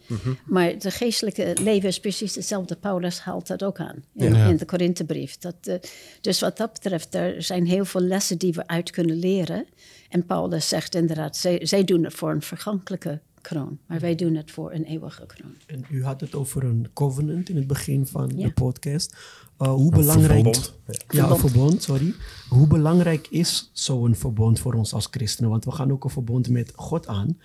Maar 0.45 0.77
de 0.79 0.91
geestelijke 0.91 1.55
leven 1.61 1.89
is 1.89 1.99
precies 1.99 2.35
hetzelfde. 2.35 2.75
Paulus 2.75 3.19
haalt 3.19 3.47
dat 3.47 3.63
ook 3.63 3.79
aan 3.79 4.03
in, 4.15 4.35
Ja. 4.35 4.47
in 4.47 4.57
de 4.57 4.65
Korinthebrief. 4.65 5.37
Dat, 5.37 5.55
eh, 5.61 5.75
dus 6.21 6.39
wat 6.39 6.57
dat 6.57 6.73
betreft, 6.73 7.15
er 7.15 7.41
zijn 7.43 7.65
heel 7.65 7.85
veel 7.85 8.01
lessen 8.01 8.37
die 8.37 8.53
we 8.53 8.67
uit 8.67 8.91
kunnen 8.91 9.15
leren. 9.15 9.65
En 10.09 10.25
Paulus 10.25 10.67
zegt 10.67 10.95
inderdaad, 10.95 11.37
zij, 11.37 11.65
zij 11.65 11.83
doen 11.83 12.03
het 12.03 12.13
voor 12.13 12.31
een 12.31 12.41
vergankelijke 12.41 13.19
kroon. 13.43 13.79
Maar 13.85 13.99
wij 13.99 14.15
doen 14.15 14.35
het 14.35 14.51
voor 14.51 14.73
een 14.73 14.83
eeuwige 14.83 15.25
kroon. 15.25 15.53
En 15.65 15.85
u 15.89 16.03
had 16.03 16.21
het 16.21 16.35
over 16.35 16.63
een 16.63 16.87
covenant 16.93 17.49
in 17.49 17.55
het 17.55 17.67
begin 17.67 18.05
van 18.05 18.31
Ja. 18.35 18.47
de 18.47 18.53
podcast. 18.53 19.15
Uh, 19.61 19.67
hoe 19.73 19.91
belangrijk... 19.91 20.31
verbond. 20.55 20.73
Ja, 20.85 20.93
een 20.99 21.07
Verbond. 21.07 21.39
verbond, 21.39 21.83
sorry. 21.83 22.13
Hoe 22.49 22.67
belangrijk 22.67 23.27
is 23.29 23.69
zo'n 23.73 24.15
verbond 24.15 24.59
voor 24.59 24.73
ons 24.73 24.93
als 24.93 25.07
christenen? 25.11 25.49
Want 25.49 25.65
we 25.65 25.71
gaan 25.71 25.91
ook 25.91 26.03
een 26.03 26.09
verbond 26.09 26.49
met 26.49 26.71
God 26.75 27.07
aan. 27.07 27.37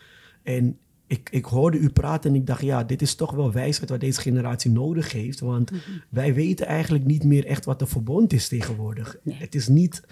En 0.43 0.79
ik, 1.07 1.29
ik 1.31 1.45
hoorde 1.45 1.79
u 1.79 1.89
praten 1.91 2.31
en 2.31 2.37
ik 2.37 2.47
dacht, 2.47 2.63
ja, 2.63 2.85
dit 2.85 3.03
is 3.03 3.15
toch 3.15 3.31
wel 3.33 3.53
wijsheid 3.53 3.91
wat 3.91 4.01
deze 4.01 4.21
generatie 4.21 4.71
nodig 4.71 5.13
heeft. 5.13 5.41
Want 5.41 5.71
wij 6.09 6.35
weten 6.35 6.67
eigenlijk 6.67 7.05
niet 7.05 7.25
meer 7.25 7.47
echt 7.47 7.65
wat 7.65 7.81
een 7.81 7.87
verbond 7.87 8.33
is 8.33 8.49
tegenwoordig. 8.49 9.17
Nee. 9.23 9.37
Het 9.37 9.55
is 9.55 9.69
niet 9.69 10.03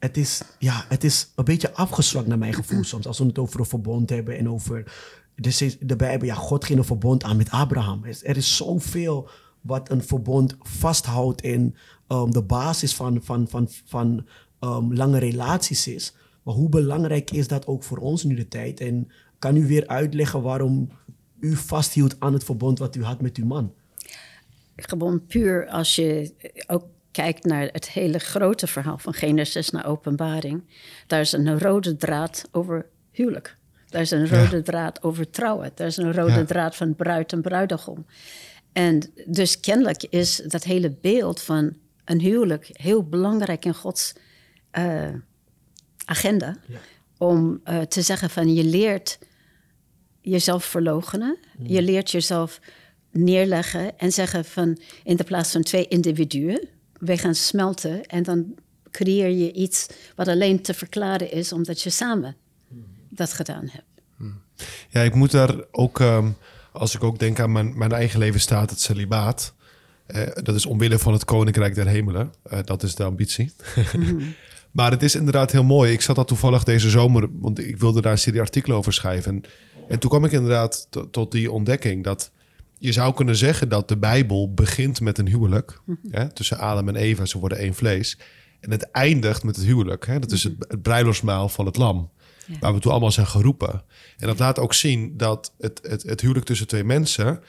het 0.00 0.16
is, 0.16 0.42
ja, 0.58 0.84
het 0.88 1.04
is 1.04 1.32
een 1.34 1.44
beetje 1.44 1.74
afgezwakt 1.74 2.26
naar 2.26 2.38
mijn 2.38 2.54
gevoel 2.54 2.84
soms. 2.84 3.06
Als 3.06 3.18
we 3.18 3.24
het 3.24 3.38
over 3.38 3.60
een 3.60 3.66
verbond 3.66 4.10
hebben 4.10 4.38
en 4.38 4.48
over 4.48 4.92
is 5.34 5.76
de 5.80 5.96
Bijbel. 5.96 6.26
Ja, 6.26 6.34
God 6.34 6.64
ging 6.64 6.78
een 6.78 6.84
verbond 6.84 7.22
aan 7.22 7.36
met 7.36 7.50
Abraham. 7.50 8.02
Er 8.02 8.08
is, 8.08 8.24
er 8.24 8.36
is 8.36 8.56
zoveel 8.56 9.28
wat 9.60 9.90
een 9.90 10.02
verbond 10.02 10.56
vasthoudt 10.62 11.42
in 11.42 11.76
um, 12.08 12.30
de 12.30 12.42
basis 12.42 12.94
van, 12.94 13.22
van, 13.22 13.48
van, 13.48 13.68
van 13.84 14.26
um, 14.60 14.94
lange 14.94 15.18
relaties 15.18 15.86
is. 15.86 16.14
Maar 16.42 16.54
hoe 16.54 16.68
belangrijk 16.68 17.30
is 17.30 17.48
dat 17.48 17.66
ook 17.66 17.82
voor 17.82 17.98
ons 17.98 18.24
nu 18.24 18.34
de 18.34 18.48
tijd? 18.48 18.80
En 18.80 19.10
kan 19.38 19.56
u 19.56 19.66
weer 19.66 19.86
uitleggen 19.86 20.42
waarom 20.42 20.90
u 21.40 21.56
vasthield 21.56 22.16
aan 22.18 22.32
het 22.32 22.44
verbond 22.44 22.78
wat 22.78 22.96
u 22.96 23.04
had 23.04 23.20
met 23.20 23.36
uw 23.36 23.46
man? 23.46 23.72
gewoon 24.76 25.26
puur 25.26 25.66
als 25.66 25.94
je 25.94 26.32
ook 26.66 26.84
kijkt 27.10 27.44
naar 27.44 27.68
het 27.72 27.88
hele 27.90 28.18
grote 28.18 28.66
verhaal 28.66 28.98
van 28.98 29.14
Genesis 29.14 29.70
naar 29.70 29.86
Openbaring. 29.86 30.62
Daar 31.06 31.20
is 31.20 31.32
een 31.32 31.58
rode 31.58 31.96
draad 31.96 32.48
over 32.52 32.86
huwelijk. 33.10 33.56
Daar 33.88 34.00
is 34.00 34.10
een 34.10 34.28
rode 34.28 34.62
draad 34.62 35.02
over 35.02 35.30
trouwen. 35.30 35.70
Daar 35.74 35.86
is 35.86 35.96
een 35.96 36.12
rode 36.12 36.32
Ja. 36.32 36.44
draad 36.44 36.76
van 36.76 36.94
bruid 36.94 37.32
en 37.32 37.42
bruidegom. 37.42 38.06
En 38.72 39.10
dus 39.26 39.60
kennelijk 39.60 40.02
is 40.02 40.36
dat 40.36 40.64
hele 40.64 40.90
beeld 41.00 41.40
van 41.42 41.76
een 42.04 42.20
huwelijk 42.20 42.68
heel 42.72 43.04
belangrijk 43.08 43.64
in 43.64 43.74
Gods 43.74 44.12
eh, 44.70 45.08
agenda. 46.04 46.56
Om 47.18 47.60
eh, 47.64 47.80
te 47.80 48.02
zeggen 48.02 48.30
van 48.30 48.54
je 48.54 48.64
leert 48.64 49.18
jezelf 50.20 50.64
verloochenen. 50.64 51.38
Je 51.62 51.82
leert 51.82 52.10
jezelf 52.10 52.60
neerleggen 53.10 53.98
en 53.98 54.12
zeggen 54.12 54.44
van 54.44 54.78
in 55.04 55.16
de 55.16 55.24
plaats 55.24 55.52
van 55.52 55.62
twee 55.62 55.88
individuen, 55.88 56.68
wij 57.00 57.18
gaan 57.18 57.34
smelten 57.34 58.06
en 58.06 58.22
dan 58.22 58.54
creëer 58.90 59.28
je 59.28 59.52
iets 59.52 59.86
wat 60.16 60.28
alleen 60.28 60.62
te 60.62 60.74
verklaren 60.74 61.32
is 61.32 61.52
omdat 61.52 61.82
je 61.82 61.90
samen 61.90 62.36
dat 63.08 63.32
gedaan 63.32 63.68
hebt. 63.72 63.84
Ja, 64.88 65.00
ik 65.00 65.14
moet 65.14 65.30
daar 65.30 65.54
ook, 65.70 66.00
ehm, 66.00 66.28
als 66.72 66.94
ik 66.94 67.04
ook 67.04 67.18
denk 67.18 67.40
aan 67.40 67.52
mijn, 67.52 67.78
mijn 67.78 67.92
eigen 67.92 68.18
leven, 68.18 68.40
staat 68.40 68.70
het 68.70 68.80
celibaat. 68.80 69.54
Eh, 70.06 70.22
dat 70.34 70.54
is 70.54 70.66
omwille 70.66 70.98
van 70.98 71.12
het 71.12 71.24
Koninkrijk 71.24 71.74
der 71.74 71.86
Hemelen. 71.86 72.32
Eh, 72.42 72.58
dat 72.64 72.82
is 72.82 72.94
de 72.94 73.04
ambitie. 73.04 73.52
maar 74.70 74.90
het 74.90 75.02
is 75.02 75.14
inderdaad 75.14 75.52
heel 75.52 75.64
mooi. 75.64 75.92
Ik 75.92 76.00
zat 76.00 76.18
al 76.18 76.24
toevallig 76.24 76.64
deze 76.64 76.90
zomer, 76.90 77.28
want 77.32 77.58
ik 77.58 77.76
wilde 77.76 78.00
daar 78.00 78.12
een 78.12 78.18
serie 78.18 78.40
artikelen 78.40 78.76
over 78.76 78.92
schrijven. 78.92 79.32
En, 79.32 79.42
en 79.88 79.98
toen 79.98 80.10
kwam 80.10 80.24
ik 80.24 80.32
inderdaad 80.32 80.86
to- 80.90 81.10
tot 81.10 81.32
die 81.32 81.50
ontdekking 81.50 82.04
dat 82.04 82.30
je 82.80 82.92
zou 82.92 83.14
kunnen 83.14 83.36
zeggen 83.36 83.68
dat 83.68 83.88
de 83.88 83.96
Bijbel 83.96 84.54
begint 84.54 85.00
met 85.00 85.18
een 85.18 85.28
huwelijk. 85.28 85.80
hè, 86.10 86.32
tussen 86.32 86.58
Adam 86.58 86.88
en 86.88 86.96
Eva, 86.96 87.24
ze 87.24 87.38
worden 87.38 87.58
één 87.58 87.74
vlees. 87.74 88.18
En 88.60 88.70
het 88.70 88.90
eindigt 88.90 89.42
met 89.42 89.56
het 89.56 89.64
huwelijk. 89.64 90.06
Hè, 90.06 90.18
dat 90.18 90.32
is 90.32 90.42
het, 90.42 90.54
het 90.58 90.82
bruiloftsmaal 90.82 91.48
van 91.48 91.66
het 91.66 91.76
lam. 91.76 92.10
Ja. 92.46 92.58
Waar 92.60 92.74
we 92.74 92.80
toe 92.80 92.90
allemaal 92.90 93.10
zijn 93.10 93.26
geroepen. 93.26 93.82
En 94.18 94.26
dat 94.26 94.38
laat 94.38 94.58
ook 94.58 94.74
zien 94.74 95.16
dat 95.16 95.52
het, 95.58 95.80
het, 95.82 96.02
het 96.02 96.20
huwelijk 96.20 96.46
tussen 96.46 96.66
twee 96.66 96.84
mensen 96.84 97.40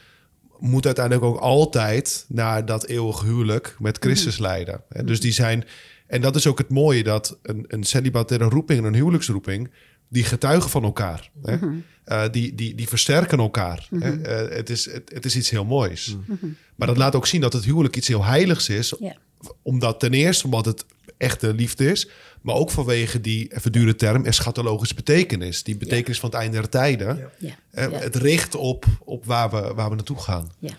moet 0.60 0.86
uiteindelijk 0.86 1.26
ook 1.26 1.40
altijd 1.40 2.26
naar 2.28 2.66
dat 2.66 2.86
eeuwig 2.86 3.22
huwelijk 3.22 3.76
met 3.80 3.98
Christus 3.98 4.38
leiden. 4.38 4.84
Hè. 4.90 5.04
Dus 5.04 5.20
die 5.20 5.32
zijn, 5.32 5.66
en 6.08 6.22
dat 6.22 6.36
is 6.36 6.48
ook 6.48 6.58
het 6.58 6.70
mooie 6.70 7.04
dat 7.04 7.38
een, 7.42 7.66
een 7.68 7.84
celibataire 7.84 8.50
roeping 8.50 8.80
en 8.80 8.86
een 8.86 8.94
huwelijksroeping, 8.94 9.72
die 10.12 10.24
getuigen 10.24 10.70
van 10.70 10.84
elkaar. 10.84 11.30
Hè. 11.44 11.58
Eh, 12.04 12.24
die, 12.32 12.56
die, 12.56 12.76
die 12.76 12.88
versterken 12.88 13.40
elkaar. 13.40 13.88
hè. 14.00 14.22
Eh, 14.22 14.56
het, 14.56 14.70
is, 14.70 14.86
het, 14.86 15.12
het 15.14 15.26
is 15.26 15.36
iets 15.36 15.50
heel 15.50 15.66
moois. 15.66 16.16
Maar 16.76 16.88
dat 16.88 16.98
laat 16.98 17.16
ook 17.16 17.28
zien 17.28 17.42
dat 17.42 17.54
het 17.54 17.66
huwelijk 17.66 17.96
iets 17.96 18.08
heel 18.08 18.24
heiligs 18.24 18.70
is. 18.70 18.94
Omdat 19.62 20.00
ten 20.00 20.14
eerste 20.14 20.46
omdat 20.46 20.66
het 20.66 20.86
echte 21.18 21.54
liefde 21.54 21.92
is. 21.92 22.08
Maar 22.42 22.56
ook 22.56 22.72
vanwege 22.72 23.22
die 23.22 23.56
even 23.56 23.72
dure 23.72 23.96
term 23.96 24.26
eschatologische 24.26 24.96
betekenis. 24.96 25.64
Die 25.64 25.78
betekenis 25.78 26.20
van 26.20 26.30
het 26.30 26.40
einde 26.40 26.58
der 26.58 26.70
tijden. 26.70 27.32
Eh. 27.72 27.92
Het 27.92 28.16
richt 28.16 28.56
op, 28.56 28.86
op 29.00 29.26
waar, 29.26 29.50
we, 29.50 29.74
waar 29.74 29.90
we 29.90 29.96
naartoe 29.96 30.20
gaan. 30.20 30.52
Ja. 30.60 30.74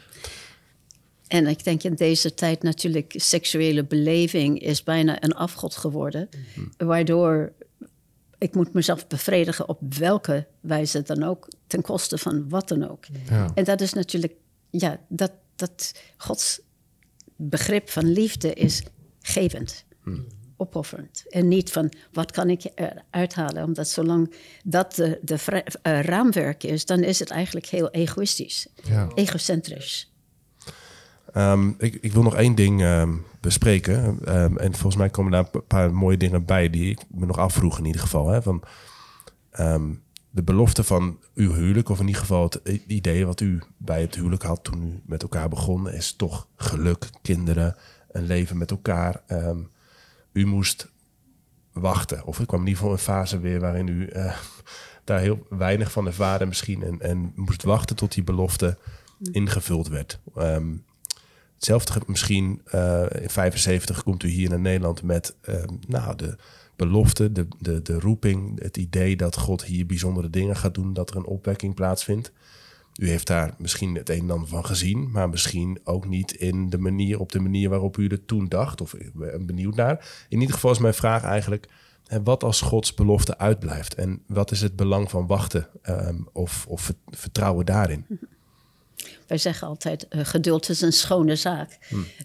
En 1.26 1.46
ik 1.46 1.64
denk 1.64 1.82
in 1.82 1.94
deze 1.94 2.34
tijd 2.34 2.62
natuurlijk 2.62 3.12
seksuele 3.16 3.84
beleving 3.84 4.60
is 4.60 4.82
bijna 4.82 5.22
een 5.22 5.34
afgod 5.34 5.76
geworden. 5.76 6.28
Waardoor 6.76 7.52
ik 8.42 8.54
moet 8.54 8.72
mezelf 8.72 9.06
bevredigen 9.06 9.68
op 9.68 9.94
welke 9.98 10.46
wijze 10.60 11.02
dan 11.02 11.22
ook, 11.22 11.48
ten 11.66 11.82
koste 11.82 12.18
van 12.18 12.48
wat 12.48 12.68
dan 12.68 12.90
ook. 12.90 13.04
Ja. 13.28 13.50
En 13.54 13.64
dat 13.64 13.80
is 13.80 13.92
natuurlijk, 13.92 14.34
ja, 14.70 15.00
dat, 15.08 15.32
dat 15.56 15.94
Gods 16.16 16.60
begrip 17.36 17.90
van 17.90 18.12
liefde 18.12 18.52
is 18.52 18.82
gevend, 19.20 19.84
opofferend. 20.56 21.24
En 21.28 21.48
niet 21.48 21.70
van 21.70 21.92
wat 22.12 22.30
kan 22.30 22.50
ik 22.50 22.64
eruit 22.74 23.34
halen, 23.34 23.64
omdat 23.64 23.88
zolang 23.88 24.34
dat 24.64 24.94
de, 24.94 25.20
eh, 25.82 26.00
raamwerk 26.00 26.62
is, 26.64 26.86
dan 26.86 27.02
is 27.02 27.18
het 27.18 27.30
eigenlijk 27.30 27.66
heel 27.66 27.90
egoïstisch, 27.90 28.66
Ja. 28.82 29.10
egocentrisch. 29.14 30.11
Ehm, 31.32 31.68
ik, 31.78 31.94
ik 31.94 32.12
wil 32.12 32.22
nog 32.22 32.34
één 32.34 32.54
ding 32.54 32.82
ehm, 32.82 33.12
bespreken. 33.40 34.18
Ehm, 34.24 34.56
en 34.56 34.72
volgens 34.72 34.96
mij 34.96 35.10
komen 35.10 35.32
daar 35.32 35.48
een 35.52 35.66
paar 35.66 35.94
mooie 35.94 36.16
dingen 36.16 36.44
bij 36.44 36.70
die 36.70 36.90
ik 36.90 37.00
me 37.10 37.26
nog 37.26 37.38
afvroeg 37.38 37.78
in 37.78 37.84
ieder 37.84 38.00
geval. 38.00 38.28
Hè, 38.28 38.42
van, 38.42 38.64
de 40.30 40.42
belofte 40.42 40.84
van 40.84 41.18
uw 41.34 41.52
huwelijk, 41.52 41.88
of 41.88 42.00
in 42.00 42.06
ieder 42.06 42.20
geval 42.20 42.42
het 42.42 42.82
idee 42.86 43.26
wat 43.26 43.40
u 43.40 43.62
bij 43.76 44.00
het 44.00 44.14
huwelijk 44.14 44.42
had 44.42 44.64
toen 44.64 44.82
u 44.82 45.00
met 45.06 45.22
elkaar 45.22 45.48
begon, 45.48 45.90
is 45.90 46.12
toch 46.12 46.46
geluk, 46.56 47.10
kinderen, 47.22 47.76
een 48.10 48.26
leven 48.26 48.58
met 48.58 48.70
elkaar. 48.70 49.22
U 50.32 50.46
moest 50.46 50.92
wachten. 51.72 52.24
Of 52.24 52.38
er 52.38 52.46
kwam 52.46 52.60
in 52.60 52.66
ieder 52.66 52.80
geval 52.80 52.96
een 52.96 53.02
fase 53.02 53.40
weer 53.40 53.60
waarin 53.60 53.88
u 53.88 54.06
eh, 54.06 54.36
daar 55.04 55.20
heel 55.20 55.46
weinig 55.48 55.92
van 55.92 56.06
ervaren 56.06 56.48
misschien. 56.48 56.82
En, 56.82 57.00
en 57.00 57.32
moest 57.34 57.62
wachten 57.62 57.96
tot 57.96 58.12
die 58.12 58.24
belofte 58.24 58.78
ingevuld 59.32 59.88
werd. 59.88 60.20
Ehm, 60.34 60.74
hetzelfde 61.62 62.00
misschien 62.06 62.60
eh, 62.64 63.04
in 63.20 63.30
75 63.30 64.02
komt 64.02 64.22
u 64.22 64.28
hier 64.28 64.48
naar 64.48 64.60
Nederland 64.60 65.02
met 65.02 65.36
ehm, 65.40 65.68
nou, 65.88 66.16
de 66.16 66.36
belofte, 66.76 67.32
de, 67.32 67.46
de, 67.58 67.82
de 67.82 68.00
roeping, 68.00 68.62
het 68.62 68.76
idee 68.76 69.16
dat 69.16 69.36
God 69.36 69.64
hier 69.64 69.86
bijzondere 69.86 70.30
dingen 70.30 70.56
gaat 70.56 70.74
doen, 70.74 70.92
dat 70.92 71.10
er 71.10 71.16
een 71.16 71.24
opwekking 71.24 71.74
plaatsvindt. 71.74 72.32
U 73.00 73.08
heeft 73.08 73.26
daar 73.26 73.54
misschien 73.58 73.94
het 73.94 74.08
een 74.08 74.20
en 74.20 74.30
ander 74.30 74.48
van 74.48 74.64
gezien, 74.64 75.10
maar 75.10 75.28
misschien 75.28 75.80
ook 75.84 76.08
niet 76.08 76.32
in 76.32 76.70
de 76.70 76.78
manier, 76.78 77.20
op 77.20 77.32
de 77.32 77.40
manier 77.40 77.68
waarop 77.68 77.96
u 77.96 78.06
er 78.06 78.24
toen 78.24 78.48
dacht. 78.48 78.80
Of 78.80 78.94
ben 79.14 79.46
benieuwd 79.46 79.74
naar. 79.74 80.24
In 80.28 80.40
ieder 80.40 80.54
geval 80.54 80.70
is 80.70 80.78
mijn 80.78 80.94
vraag 80.94 81.22
eigenlijk: 81.24 81.68
wat 82.24 82.44
als 82.44 82.60
Gods 82.60 82.94
belofte 82.94 83.38
uitblijft? 83.38 83.94
En 83.94 84.22
wat 84.26 84.50
is 84.50 84.60
het 84.60 84.76
belang 84.76 85.10
van 85.10 85.26
wachten 85.26 85.68
ehm, 85.82 86.18
of, 86.32 86.66
of 86.68 86.80
vert- 86.80 86.98
vertrouwen 87.04 87.66
daarin? 87.66 88.06
Wij 89.32 89.40
zeggen 89.40 89.68
altijd, 89.68 90.08
eh, 90.08 90.24
geduld 90.24 90.68
is 90.68 90.80
een 90.80 90.92
schone 90.92 91.36
zaak. 91.36 91.78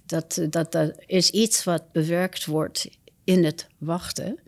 Dat, 0.05 0.37
eh, 0.37 0.47
dat, 0.49 0.71
dat 0.71 0.93
is 1.05 1.29
iets 1.29 1.63
wat 1.63 1.91
bewerkt 1.91 2.45
wordt 2.45 2.89
in 3.23 3.43
het 3.43 3.67
wachten. 3.77 4.39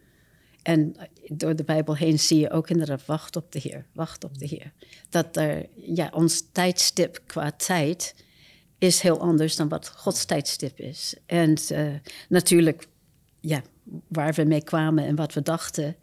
En 0.61 0.95
door 1.27 1.55
de 1.55 1.63
Bijbel 1.63 1.95
heen 1.95 2.19
zie 2.19 2.39
je 2.39 2.51
ook 2.51 2.69
inderdaad, 2.69 3.05
wacht 3.05 3.35
op 3.35 3.51
de 3.51 3.59
Heer, 3.59 3.85
wacht 3.93 4.23
op 4.23 4.37
de 4.37 4.45
Heer. 4.45 4.71
Dat 5.09 5.37
er, 5.37 5.65
ja, 5.75 6.09
ons 6.13 6.43
tijdstip 6.51 7.21
qua 7.25 7.51
tijd 7.51 8.15
is 8.77 9.01
heel 9.01 9.19
anders 9.19 9.55
dan 9.55 9.69
wat 9.69 9.87
Gods 9.87 10.25
tijdstip 10.25 10.79
is. 10.79 11.15
En 11.25 11.55
eh, 11.69 11.87
natuurlijk, 12.29 12.87
ja, 13.39 13.61
waar 14.07 14.33
we 14.33 14.43
mee 14.43 14.63
kwamen 14.63 15.05
en 15.05 15.15
wat 15.15 15.33
we 15.33 15.41
dachten, 15.41 15.95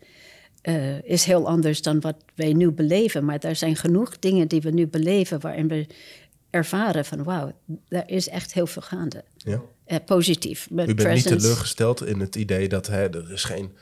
is 1.02 1.24
heel 1.24 1.46
anders 1.46 1.82
dan 1.82 2.00
wat 2.00 2.16
wij 2.34 2.52
nu 2.52 2.70
beleven. 2.70 3.24
Maar 3.24 3.38
er 3.38 3.56
zijn 3.56 3.76
genoeg 3.76 4.18
dingen 4.18 4.48
die 4.48 4.60
we 4.60 4.70
nu 4.70 4.86
beleven 4.86 5.40
waarin 5.40 5.68
we 5.68 5.86
ervaren 6.56 7.04
van 7.04 7.22
wauw, 7.22 7.52
daar 7.88 8.10
is 8.10 8.28
echt 8.28 8.52
heel 8.52 8.66
veel 8.66 8.82
gaande. 8.82 9.24
Ja. 9.36 9.62
Eh, 9.84 9.96
positief. 10.06 10.70
Met 10.70 10.88
U 10.88 10.94
bent 10.94 11.14
niet 11.14 11.26
teleurgesteld 11.26 12.04
in 12.06 12.20
het 12.20 12.36
idee 12.36 12.68
dat 12.68 12.86
hè, 12.86 13.08
er 13.08 13.32
is 13.32 13.44
geen 13.44 13.72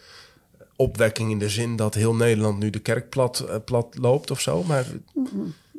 opwekking 0.77 1.31
in 1.31 1.39
de 1.39 1.49
zin 1.49 1.77
dat 1.77 1.95
heel 1.95 2.15
Nederland 2.15 2.59
nu 2.59 2.71
de 2.71 2.79
kerk 2.79 3.09
plat, 3.09 3.41
eh, 3.41 3.57
plat 3.65 3.97
loopt 3.99 4.31
of 4.31 4.41
zo. 4.41 4.63
Maar 4.63 4.85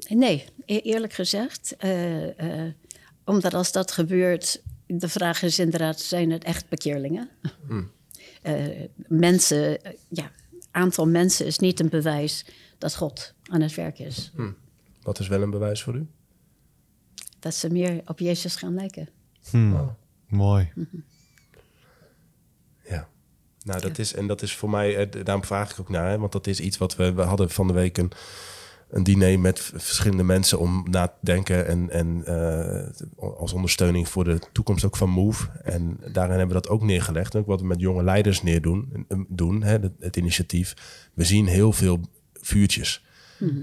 Nee, 0.09 0.45
e- 0.65 0.77
eerlijk 0.77 1.13
gezegd. 1.13 1.75
eh, 1.77 2.63
omdat 3.25 3.53
als 3.53 3.71
dat 3.71 3.91
gebeurt, 3.91 4.61
de 4.87 5.09
vraag 5.09 5.41
is 5.41 5.59
inderdaad, 5.59 5.99
zijn 5.99 6.31
het 6.31 6.43
echt 6.43 6.69
bekeerlingen? 6.69 7.29
Eh, 8.41 8.55
mensen, 9.07 9.79
ja, 10.09 10.31
aantal 10.71 11.07
mensen 11.07 11.45
is 11.45 11.59
niet 11.59 11.79
een 11.79 11.89
bewijs 11.89 12.45
dat 12.77 12.95
God 12.95 13.33
aan 13.49 13.61
het 13.61 13.75
werk 13.75 13.99
is. 13.99 14.31
wat 15.01 15.19
is 15.19 15.27
wel 15.27 15.41
een 15.41 15.49
bewijs 15.49 15.83
voor 15.83 15.95
u? 15.95 16.07
Dat 17.45 17.55
ze 17.55 17.69
meer 17.69 18.01
op 18.05 18.19
Jezus 18.19 18.55
gaan 18.55 18.73
lijken. 18.73 19.09
Mooi. 20.27 20.71
Ja. 22.89 23.07
Nou, 23.63 23.81
dat 23.81 23.97
is, 23.97 24.13
en 24.13 24.27
dat 24.27 24.41
is 24.41 24.55
voor 24.55 24.69
mij, 24.69 24.97
eh, 24.97 25.23
daarom 25.23 25.43
vraag 25.43 25.71
ik 25.71 25.79
ook 25.79 25.89
naar, 25.89 26.09
hè, 26.09 26.17
want 26.17 26.31
dat 26.31 26.47
is 26.47 26.59
iets 26.59 26.77
wat 26.77 26.95
we, 26.95 27.13
we 27.13 27.21
hadden 27.21 27.49
van 27.49 27.67
de 27.67 27.73
week 27.73 27.97
een, 27.97 28.11
een 28.89 29.03
diner 29.03 29.39
met 29.39 29.59
verschillende 29.59 30.23
mensen 30.23 30.59
om 30.59 30.85
na 30.89 31.07
te 31.07 31.13
denken 31.21 31.67
en, 31.67 31.89
en 31.89 32.25
eh, 32.25 33.27
als 33.37 33.53
ondersteuning 33.53 34.09
voor 34.09 34.23
de 34.23 34.39
toekomst 34.51 34.85
ook 34.85 34.97
van 34.97 35.09
Move. 35.09 35.47
En 35.63 35.97
daarin 36.11 36.37
hebben 36.37 36.55
we 36.55 36.61
dat 36.61 36.69
ook 36.71 36.83
neergelegd. 36.83 37.35
Ook 37.35 37.47
wat 37.47 37.61
we 37.61 37.67
met 37.67 37.79
jonge 37.79 38.03
leiders 38.03 38.43
neerdoen, 38.43 39.05
eh, 39.07 39.19
doen, 39.27 39.63
hè, 39.63 39.71
het, 39.71 39.93
het 39.99 40.15
initiatief. 40.15 40.73
We 41.13 41.23
zien 41.23 41.47
heel 41.47 41.71
veel 41.71 41.99
vuurtjes. 42.33 43.05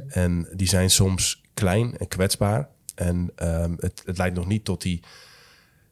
En 0.08 0.48
die 0.52 0.68
zijn 0.68 0.90
soms 0.90 1.42
klein 1.54 1.96
en 1.98 2.08
kwetsbaar. 2.08 2.68
En 2.94 3.30
ehm, 3.36 3.74
het, 3.78 4.02
het 4.04 4.18
leidt 4.18 4.36
nog 4.36 4.46
niet 4.46 4.64
tot 4.64 4.82
die 4.82 5.00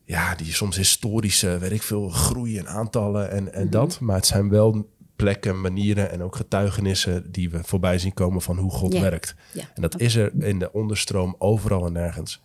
ja, 0.05 0.34
die 0.34 0.53
soms 0.53 0.76
historische, 0.76 1.59
weet 1.59 1.70
ik 1.72 1.82
veel, 1.82 2.09
groei 2.09 2.59
en 2.59 2.68
aantallen 2.68 3.30
en, 3.30 3.53
en 3.53 3.70
dat. 3.70 4.01
Maar 4.01 4.16
het 4.16 4.26
zijn 4.26 4.48
wel 4.48 4.90
plekken, 5.16 5.61
manieren 5.61 6.11
en 6.11 6.22
ook 6.22 6.36
getuigenissen 6.36 7.32
die 7.32 7.51
we 7.51 7.61
voorbij 7.64 7.98
zien 7.98 8.14
komen 8.14 8.42
van 8.42 8.59
hoe 8.59 8.70
God 8.70 8.92
werkt. 9.01 9.34
Ja. 9.53 9.70
En 9.74 9.82
dat 9.82 10.01
is 10.01 10.14
er 10.14 10.44
in 10.44 10.59
de 10.59 10.72
onderstroom 10.72 11.34
overal 11.38 11.86
en 11.86 11.92
nergens. 11.92 12.40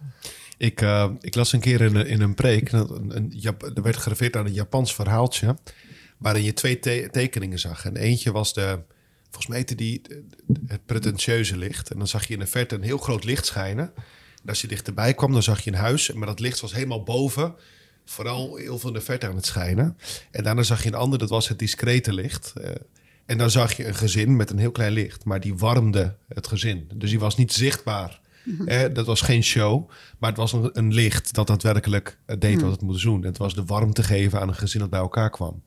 Ik, 0.57 0.81
eh, 0.81 1.09
ik 1.19 1.35
las 1.35 1.53
een 1.53 1.59
keer 1.59 1.81
in, 1.81 1.95
een- 1.95 2.07
in 2.07 2.21
een 2.21 2.35
preek, 2.35 2.71
een, 2.71 3.33
er 3.75 3.81
werd 3.81 3.97
gerefereerd 3.97 4.35
aan 4.35 4.45
een 4.45 4.53
Japans 4.53 4.95
verhaaltje, 4.95 5.55
waarin 6.17 6.43
je 6.43 6.53
twee 6.53 6.79
te- 6.79 7.07
tekeningen 7.11 7.59
zag. 7.59 7.85
En 7.85 7.95
eentje 7.95 8.31
was 8.31 8.53
de, 8.53 8.79
volgens 9.23 9.47
mij 9.47 9.57
heette 9.57 9.75
die 9.75 10.01
het 10.67 10.85
pretentieuze 10.85 11.57
licht. 11.57 11.91
En 11.91 11.97
dan 11.97 12.07
zag 12.07 12.27
je 12.27 12.33
in 12.33 12.39
de 12.39 12.47
verte 12.47 12.75
een 12.75 12.81
heel 12.83 12.97
groot 12.97 13.23
licht 13.23 13.45
schijnen. 13.45 13.93
En 14.45 14.51
als 14.51 14.61
je 14.61 14.67
dichterbij 14.67 15.13
kwam, 15.13 15.31
dan 15.31 15.43
zag 15.43 15.61
je 15.61 15.71
een 15.71 15.77
huis, 15.77 16.13
maar 16.13 16.27
dat 16.27 16.39
licht 16.39 16.59
was 16.59 16.73
helemaal 16.73 17.03
boven, 17.03 17.55
vooral 18.05 18.55
heel 18.55 18.79
veel 18.79 18.89
in 18.89 18.95
de 18.95 19.01
verte 19.01 19.27
aan 19.27 19.35
het 19.35 19.45
schijnen. 19.45 19.97
En 20.31 20.43
daarna 20.43 20.63
zag 20.63 20.83
je 20.83 20.89
een 20.89 20.95
ander, 20.95 21.19
dat 21.19 21.29
was 21.29 21.47
het 21.47 21.59
discrete 21.59 22.13
licht. 22.13 22.53
Eh, 22.55 22.71
en 23.25 23.37
dan 23.37 23.51
zag 23.51 23.73
je 23.73 23.87
een 23.87 23.95
gezin 23.95 24.35
met 24.35 24.49
een 24.49 24.57
heel 24.57 24.71
klein 24.71 24.91
licht, 24.91 25.25
maar 25.25 25.39
die 25.39 25.55
warmde 25.55 26.15
het 26.27 26.47
gezin. 26.47 26.89
Dus 26.95 27.09
die 27.09 27.19
was 27.19 27.37
niet 27.37 27.53
zichtbaar. 27.53 28.23
Eh, 28.65 28.83
dat 28.93 29.05
was 29.05 29.21
geen 29.21 29.43
show, 29.43 29.89
maar 30.19 30.29
het 30.29 30.39
was 30.39 30.53
een, 30.53 30.69
een 30.73 30.93
licht 30.93 31.33
dat 31.33 31.47
daadwerkelijk 31.47 32.17
eh, 32.25 32.35
deed 32.39 32.61
wat 32.61 32.71
het 32.71 32.81
moest 32.81 33.03
doen. 33.03 33.23
Het 33.23 33.37
was 33.37 33.53
de 33.53 33.65
warmte 33.65 34.03
geven 34.03 34.39
aan 34.39 34.47
een 34.47 34.55
gezin 34.55 34.79
dat 34.79 34.89
bij 34.89 34.99
elkaar 34.99 35.29
kwam. 35.29 35.63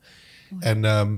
En 0.59 0.85
ehm, 0.85 1.15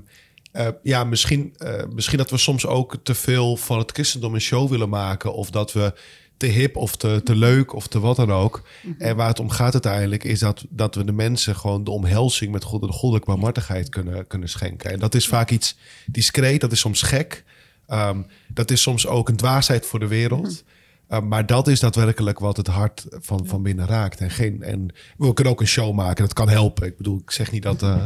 eh, 0.51 0.67
ja, 0.83 1.03
misschien, 1.03 1.55
misschien 1.93 2.17
dat 2.17 2.29
we 2.29 2.37
soms 2.37 2.65
ook 2.65 2.95
te 3.03 3.15
veel 3.15 3.57
van 3.57 3.77
het 3.77 3.91
christendom 3.91 4.33
een 4.33 4.41
show 4.41 4.69
willen 4.69 4.89
maken. 4.89 5.33
Of 5.33 5.49
dat 5.49 5.73
we 5.73 5.93
te 6.41 6.47
hip 6.47 6.75
of 6.75 6.95
te, 6.95 7.21
te 7.23 7.35
leuk 7.35 7.73
of 7.73 7.87
te 7.87 7.99
wat 7.99 8.15
dan 8.15 8.31
ook. 8.31 8.61
En 8.97 9.15
waar 9.15 9.27
het 9.27 9.39
om 9.39 9.49
gaat 9.49 9.73
uiteindelijk 9.73 10.23
is 10.23 10.39
dat, 10.39 10.65
dat 10.69 10.95
we 10.95 11.03
de 11.03 11.11
mensen 11.11 11.55
gewoon 11.55 11.83
de 11.83 11.91
omhelzing 11.91 12.51
met 12.51 12.63
God, 12.63 12.81
de 12.81 12.91
goddelijke 12.91 13.29
barmhartigheid 13.31 13.89
kunnen, 13.89 14.27
kunnen 14.27 14.49
schenken. 14.49 14.91
En 14.91 14.99
dat 14.99 15.15
is 15.15 15.27
vaak 15.27 15.49
iets 15.49 15.77
discreet, 16.05 16.61
dat 16.61 16.71
is 16.71 16.79
soms 16.79 17.01
gek. 17.01 17.43
Ehm, 17.87 18.21
dat 18.47 18.71
is 18.71 18.81
soms 18.81 19.07
ook 19.07 19.29
een 19.29 19.35
dwaasheid 19.35 19.85
voor 19.85 19.99
de 19.99 20.07
wereld. 20.07 20.63
Uh, 21.09 21.19
maar 21.19 21.45
dat 21.45 21.67
is 21.67 21.79
daadwerkelijk 21.79 22.39
wat 22.39 22.57
het 22.57 22.67
hart 22.67 23.05
van, 23.09 23.45
van 23.47 23.63
binnen 23.63 23.87
raakt. 23.87 24.19
En, 24.19 24.29
geen, 24.31 24.63
en 24.63 24.93
we 25.17 25.33
kunnen 25.33 25.53
ook 25.53 25.61
een 25.61 25.67
show 25.67 25.93
maken, 25.95 26.23
dat 26.23 26.33
kan 26.33 26.49
helpen. 26.49 26.87
Ik 26.87 26.97
bedoel, 26.97 27.17
ik 27.17 27.31
zeg 27.31 27.51
niet 27.51 27.63
dat... 27.63 27.83
eh, 27.83 28.03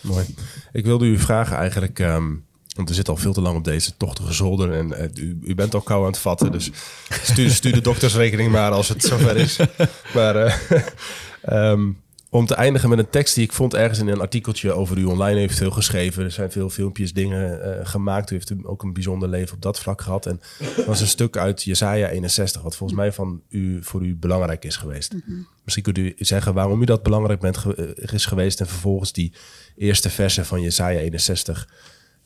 Mooi. 0.00 0.26
Ik 0.72 0.84
wilde 0.84 1.06
u 1.06 1.18
vragen 1.18 1.56
eigenlijk, 1.56 1.98
ehm, 1.98 2.32
Want 2.76 2.88
we 2.88 2.94
zitten 2.94 3.14
al 3.14 3.20
veel 3.20 3.32
te 3.32 3.40
lang 3.40 3.56
op 3.56 3.64
deze 3.64 3.96
tochtige 3.96 4.32
zolder. 4.32 4.72
En 4.72 4.92
eh, 4.92 5.08
u, 5.14 5.38
u 5.42 5.54
bent 5.54 5.74
al 5.74 5.80
kou 5.80 6.00
aan 6.00 6.10
het 6.10 6.18
vatten. 6.18 6.52
Dus 6.52 6.70
stuur, 7.22 7.50
stuur 7.50 7.72
de 7.72 7.80
doktersrekening 7.80 8.50
maar 8.50 8.70
als 8.70 8.88
het 8.88 9.02
zover 9.02 9.36
is. 9.36 9.58
Maar 10.14 10.36
eh, 10.36 10.54
ehm, 11.42 11.90
om 12.30 12.46
te 12.46 12.54
eindigen 12.54 12.88
met 12.88 12.98
een 12.98 13.10
tekst 13.10 13.34
die 13.34 13.44
ik 13.44 13.52
vond 13.52 13.74
ergens 13.74 13.98
in 13.98 14.08
een 14.08 14.20
artikeltje 14.20 14.72
over 14.72 14.98
u 14.98 15.04
online 15.04 15.38
heeft 15.38 15.56
veel 15.56 15.70
geschreven. 15.70 16.24
Er 16.24 16.30
zijn 16.30 16.50
veel 16.50 16.70
filmpjes, 16.70 17.12
dingen 17.12 17.62
eh, 17.62 17.86
gemaakt. 17.86 18.30
U 18.30 18.34
heeft 18.34 18.52
ook 18.62 18.82
een 18.82 18.92
bijzonder 18.92 19.28
leven 19.28 19.54
op 19.54 19.62
dat 19.62 19.80
vlak 19.80 20.00
gehad. 20.00 20.26
En 20.26 20.40
dat 20.76 20.84
was 20.84 21.00
een 21.00 21.06
stuk 21.06 21.36
uit 21.36 21.62
Jesaja 21.62 22.08
61, 22.08 22.62
wat 22.62 22.76
volgens 22.76 22.98
mij 22.98 23.12
van 23.12 23.42
u, 23.48 23.78
voor 23.82 24.06
u 24.06 24.16
belangrijk 24.16 24.64
is 24.64 24.76
geweest. 24.76 25.14
Misschien 25.62 25.84
kunt 25.84 25.98
u 25.98 26.14
zeggen 26.18 26.54
waarom 26.54 26.82
u 26.82 26.84
dat 26.84 27.02
belangrijk 27.02 27.40
bent, 27.40 27.64
is 28.12 28.26
geweest. 28.26 28.60
En 28.60 28.66
vervolgens 28.66 29.12
die 29.12 29.32
eerste 29.76 30.10
versen 30.10 30.46
van 30.46 30.60
Jesaja 30.60 30.98
61 30.98 31.68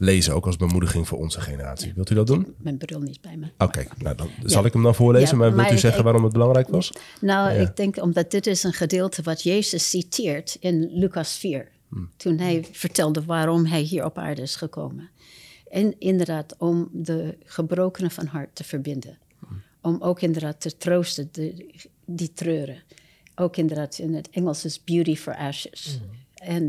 lezen, 0.00 0.34
ook 0.34 0.46
als 0.46 0.56
bemoediging 0.56 1.08
voor 1.08 1.18
onze 1.18 1.40
generatie. 1.40 1.92
Wilt 1.94 2.10
u 2.10 2.14
dat 2.14 2.26
doen? 2.26 2.54
Mijn 2.58 2.78
bril 2.78 3.00
niet 3.00 3.20
bij 3.20 3.36
me. 3.36 3.46
Oké, 3.58 3.86
nou 3.98 4.16
dan 4.16 4.30
zal 4.44 4.64
ik 4.64 4.72
hem 4.72 4.82
dan 4.82 4.94
voorlezen. 4.94 5.28
Ja, 5.30 5.34
maar 5.36 5.46
wilt 5.46 5.60
maar 5.60 5.70
u 5.70 5.74
ik- 5.74 5.80
zeggen 5.80 6.04
waarom 6.04 6.24
het 6.24 6.32
belangrijk 6.32 6.68
was? 6.68 6.92
Nou, 7.20 7.50
ik 7.52 7.76
denk 7.76 8.02
omdat 8.02 8.30
dit 8.30 8.46
is 8.46 8.62
een 8.62 8.72
gedeelte 8.72 9.22
wat 9.22 9.42
Jezus 9.42 9.90
citeert 9.90 10.56
in 10.60 10.88
Lucas 10.92 11.36
4. 11.38 11.68
Toen 12.16 12.38
hij 12.38 12.66
vertelde 12.72 13.24
waarom 13.24 13.64
hij 13.66 13.80
hier 13.80 14.04
op 14.04 14.18
aarde 14.18 14.42
is 14.42 14.56
gekomen. 14.56 15.08
En 15.70 15.94
inderdaad 15.98 16.54
om 16.58 16.88
de 16.92 17.36
gebrokenen 17.44 18.10
van 18.10 18.26
hart 18.26 18.54
te 18.54 18.64
verbinden. 18.64 19.18
Om 19.80 19.96
ook 20.02 20.20
inderdaad 20.20 20.60
te 20.60 20.76
troosten 20.76 21.28
de, 21.32 21.66
die 22.04 22.32
treuren. 22.32 22.82
Ook 23.34 23.56
inderdaad 23.56 23.98
in 23.98 24.14
het 24.14 24.30
Engels 24.30 24.64
is 24.64 24.84
beauty 24.84 25.16
for 25.16 25.36
ashes. 25.36 26.00
En 26.40 26.68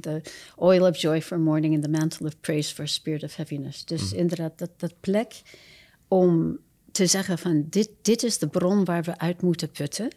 the 0.00 0.20
oil 0.56 0.88
of 0.88 0.96
joy 0.96 1.22
for 1.22 1.38
mourning 1.38 1.74
and 1.74 1.82
the 1.82 1.90
mantle 1.90 2.26
of 2.26 2.40
praise 2.40 2.74
for 2.74 2.88
spirit 2.88 3.22
of 3.22 3.36
heaviness. 3.36 3.84
Dus 3.84 4.12
inderdaad 4.12 4.58
dat, 4.58 4.70
dat 4.76 5.00
plek 5.00 5.42
om 6.08 6.58
te 6.92 7.06
zeggen 7.06 7.38
van 7.38 7.66
dit, 7.68 7.90
dit 8.02 8.22
is 8.22 8.38
de 8.38 8.48
bron 8.48 8.84
waar 8.84 9.02
we 9.02 9.18
uit 9.18 9.42
moeten 9.42 9.70
putten. 9.70 10.10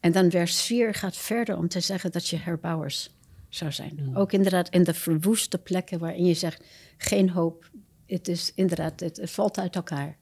En 0.00 0.12
dan 0.12 0.30
vers 0.30 0.62
4 0.62 0.94
gaat 0.94 1.16
verder 1.16 1.56
om 1.56 1.68
te 1.68 1.80
zeggen 1.80 2.12
dat 2.12 2.28
je 2.28 2.36
herbouwers 2.36 3.10
zou 3.48 3.72
zijn. 3.72 4.10
Ook 4.16 4.32
inderdaad 4.32 4.68
in 4.68 4.84
de 4.84 4.94
verwoeste 4.94 5.58
plekken 5.58 5.98
waarin 5.98 6.24
je 6.24 6.34
zegt 6.34 6.64
geen 6.96 7.30
hoop. 7.30 7.70
Het 8.06 8.28
is 8.28 8.52
inderdaad, 8.54 9.00
het, 9.00 9.16
het 9.16 9.30
valt 9.30 9.58
uit 9.58 9.74
elkaar. 9.74 10.16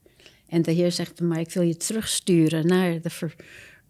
En 0.46 0.62
de 0.62 0.72
Heer 0.72 0.92
zegt, 0.92 1.20
maar 1.20 1.40
ik 1.40 1.50
wil 1.50 1.62
je 1.62 1.76
terugsturen 1.76 2.66
naar 2.66 3.00
de 3.00 3.10
ver- 3.10 3.36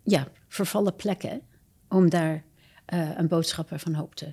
ja, 0.03 0.29
vervallen 0.49 0.97
plekken 0.97 1.41
om 1.89 2.11
daar 2.11 2.45
eh, 2.87 3.09
een 3.17 3.29
boodschapper 3.29 3.79
van 3.79 3.95
hoop 3.95 4.15
te, 4.15 4.33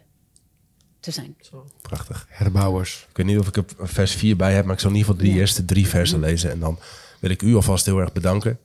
te 1.00 1.12
zijn. 1.12 1.36
Prachtig. 1.82 2.26
Herbouwers. 2.30 3.06
Ik 3.10 3.18
weet 3.18 3.26
niet 3.26 3.40
of 3.40 3.48
ik 3.48 3.58
er 3.58 3.66
vers 3.80 4.16
4 4.16 4.36
bij 4.36 4.54
heb, 4.54 4.66
maar 4.66 4.74
ik 4.74 4.80
zal 4.80 4.90
in 4.90 4.96
ieder 4.96 5.12
geval 5.12 5.28
de 5.28 5.40
eerste 5.40 5.66
drie 5.66 5.88
versen 5.88 6.20
lezen. 6.20 6.52
En 6.52 6.60
dan 6.60 6.80
wil 7.20 7.30
ik 7.30 7.42
u 7.42 7.56
alvast 7.56 7.86
heel 7.86 8.00
erg 8.00 8.12
bedanken. 8.12 8.60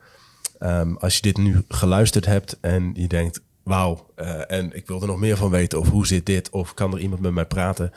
Ehm, 0.58 0.94
als 0.94 1.14
je 1.14 1.22
dit 1.22 1.36
nu 1.36 1.64
geluisterd 1.68 2.26
hebt 2.26 2.60
en 2.60 2.90
je 2.94 3.08
denkt, 3.08 3.40
wauw, 3.62 4.10
eh, 4.14 4.50
en 4.50 4.76
ik 4.76 4.86
wil 4.86 5.00
er 5.00 5.06
nog 5.06 5.18
meer 5.18 5.36
van 5.36 5.50
weten, 5.50 5.78
of 5.78 5.88
hoe 5.88 6.06
zit 6.06 6.26
dit, 6.26 6.50
of 6.50 6.74
kan 6.74 6.92
er 6.92 7.00
iemand 7.00 7.20
met 7.20 7.32
mij 7.32 7.46
praten? 7.46 7.92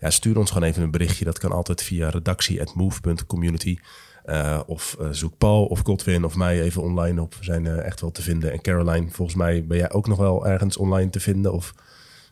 Ja, 0.00 0.10
stuur 0.10 0.38
ons 0.38 0.50
gewoon 0.50 0.68
even 0.68 0.82
een 0.82 0.90
berichtje. 0.90 1.24
Dat 1.24 1.38
kan 1.38 1.52
altijd 1.52 1.82
via 1.82 2.08
redactie.move.community. 2.08 3.78
Eh, 4.24 4.60
of 4.66 4.96
eh, 5.00 5.08
zoek 5.10 5.38
Paul 5.38 5.64
of 5.64 5.80
Godwin 5.84 6.24
of 6.24 6.34
mij 6.36 6.60
even 6.62 6.82
online 6.82 7.20
op. 7.20 7.34
We 7.34 7.44
zijn 7.44 7.66
eh, 7.66 7.84
echt 7.84 8.00
wel 8.00 8.10
te 8.10 8.22
vinden. 8.22 8.52
En 8.52 8.60
Caroline, 8.60 9.10
volgens 9.10 9.36
mij 9.36 9.66
ben 9.66 9.76
jij 9.78 9.92
ook 9.92 10.06
nog 10.06 10.18
wel 10.18 10.46
ergens 10.46 10.76
online 10.76 11.10
te 11.10 11.20
vinden. 11.20 11.52
Of 11.52 11.74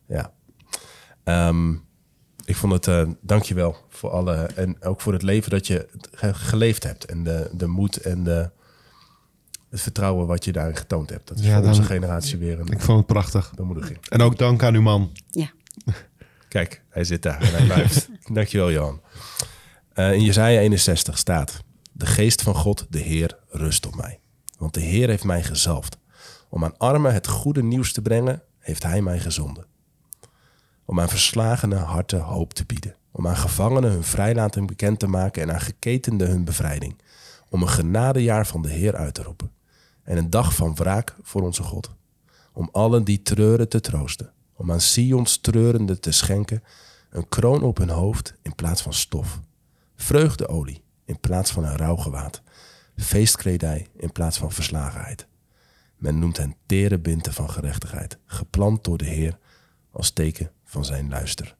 ja. 0.07 0.33
Ehm, 1.25 1.73
ik 2.45 2.57
vond 2.57 2.73
het, 2.73 2.87
eh 2.87 3.09
dankjewel 3.21 3.77
voor 3.89 4.11
alle, 4.11 4.35
en 4.35 4.83
ook 4.83 5.01
voor 5.01 5.13
het 5.13 5.23
leven 5.23 5.51
dat 5.51 5.67
je 5.67 5.89
ge- 6.13 6.35
geleefd 6.35 6.83
hebt. 6.85 7.05
En 7.05 7.23
de, 7.25 7.51
de 7.53 7.67
moed 7.67 7.97
en 7.97 8.25
de, 8.25 8.51
het 9.71 9.81
vertrouwen 9.81 10.27
wat 10.27 10.45
je 10.45 10.53
daarin 10.53 10.77
getoond 10.77 11.11
hebt. 11.11 11.29
Dat 11.29 11.39
is 11.39 11.45
Ja, 11.45 11.51
voor 11.53 11.61
dan- 11.61 11.69
onze 11.71 11.83
generatie 11.83 12.39
weer 12.39 12.61
een 12.61 12.67
Ik 12.67 12.81
vond 12.81 12.99
het 12.99 13.07
prachtig. 13.07 13.53
bemoediging. 13.55 13.99
En 14.09 14.21
ook 14.23 14.39
dank 14.39 14.63
aan 14.63 14.75
uw 14.75 14.81
man. 14.83 15.13
Ja. 15.31 15.51
Kijk, 16.49 16.83
hij 16.89 17.05
zit 17.05 17.23
daar 17.23 17.41
en 17.43 17.51
hij 17.53 17.65
blijft. 17.65 18.09
dankjewel, 18.33 18.71
Johan. 18.73 19.01
Eh, 19.93 20.13
in 20.13 20.23
Jezaja 20.25 20.61
61 20.61 21.19
staat... 21.19 21.63
De 22.01 22.07
geest 22.07 22.43
van 22.43 22.55
God, 22.55 22.87
de 22.91 22.99
Heer, 22.99 23.39
rust 23.49 23.87
op 23.87 23.97
mij. 23.97 24.21
Want 24.59 24.75
de 24.75 24.81
Heer 24.81 25.09
heeft 25.09 25.25
mij 25.25 25.43
gezalfd. 25.43 25.99
Om 26.49 26.65
aan 26.65 26.79
armen 26.79 27.15
het 27.15 27.27
goede 27.27 27.63
nieuws 27.63 27.93
te 27.93 28.03
brengen, 28.03 28.43
heeft 28.59 28.83
hij 28.83 29.03
mij 29.03 29.19
gezonden. 29.19 29.67
Om 30.85 31.01
aan 31.01 31.09
verslagene 31.09 31.77
harten 31.77 32.21
hoop 32.21 32.53
te 32.53 32.65
bieden. 32.65 32.97
Om 33.11 33.27
aan 33.27 33.37
gevangenen 33.37 33.91
hun 33.91 34.05
vrijlating 34.05 34.67
bekend 34.67 34.99
te 34.99 35.07
maken 35.07 35.43
en 35.43 35.53
aan 35.53 35.61
geketenden 35.61 36.29
hun 36.29 36.45
bevrijding. 36.45 37.03
Om 37.49 37.63
een 37.63 37.69
genadejaar 37.69 38.47
van 38.47 38.63
de 38.63 38.71
Heer 38.71 38.97
uit 38.97 39.15
te 39.15 39.23
roepen. 39.23 39.53
En 40.03 40.17
een 40.17 40.31
dag 40.31 40.55
van 40.55 40.75
wraak 40.75 41.17
voor 41.23 41.43
onze 41.43 41.63
God. 41.63 41.91
Om 42.53 42.69
allen 42.73 43.05
die 43.05 43.23
treuren 43.23 43.69
te 43.69 43.81
troosten. 43.81 44.33
Om 44.57 44.73
aan 44.73 44.81
Sions 44.81 45.39
treurende 45.39 45.99
te 45.99 46.13
schenken 46.13 46.63
een 47.11 47.29
kroon 47.29 47.63
op 47.63 47.77
hun 47.79 47.91
hoofd 47.91 48.35
in 48.43 48.55
plaats 48.55 48.83
van 48.83 48.95
stof. 48.95 49.41
Vreugdeolie 49.97 50.83
in 51.11 51.21
plaats 51.21 51.51
van 51.51 51.65
een 51.65 51.77
rouwgewaad. 51.77 52.43
Feestkledij 52.97 53.87
in 53.97 54.13
plaats 54.13 54.39
van 54.39 54.53
verslagenheid. 54.53 55.27
Men 55.97 56.19
noemt 56.19 56.37
hen 56.37 56.57
tere 56.67 56.99
binten 56.99 57.33
van 57.33 57.51
gerechtigheid, 57.51 58.19
geplant 58.27 58.85
door 58.85 58.99
de 58.99 59.05
Heer 59.05 59.39
als 59.91 60.11
teken 60.11 60.51
van 60.65 60.85
zijn 60.85 61.09
luister. 61.09 61.57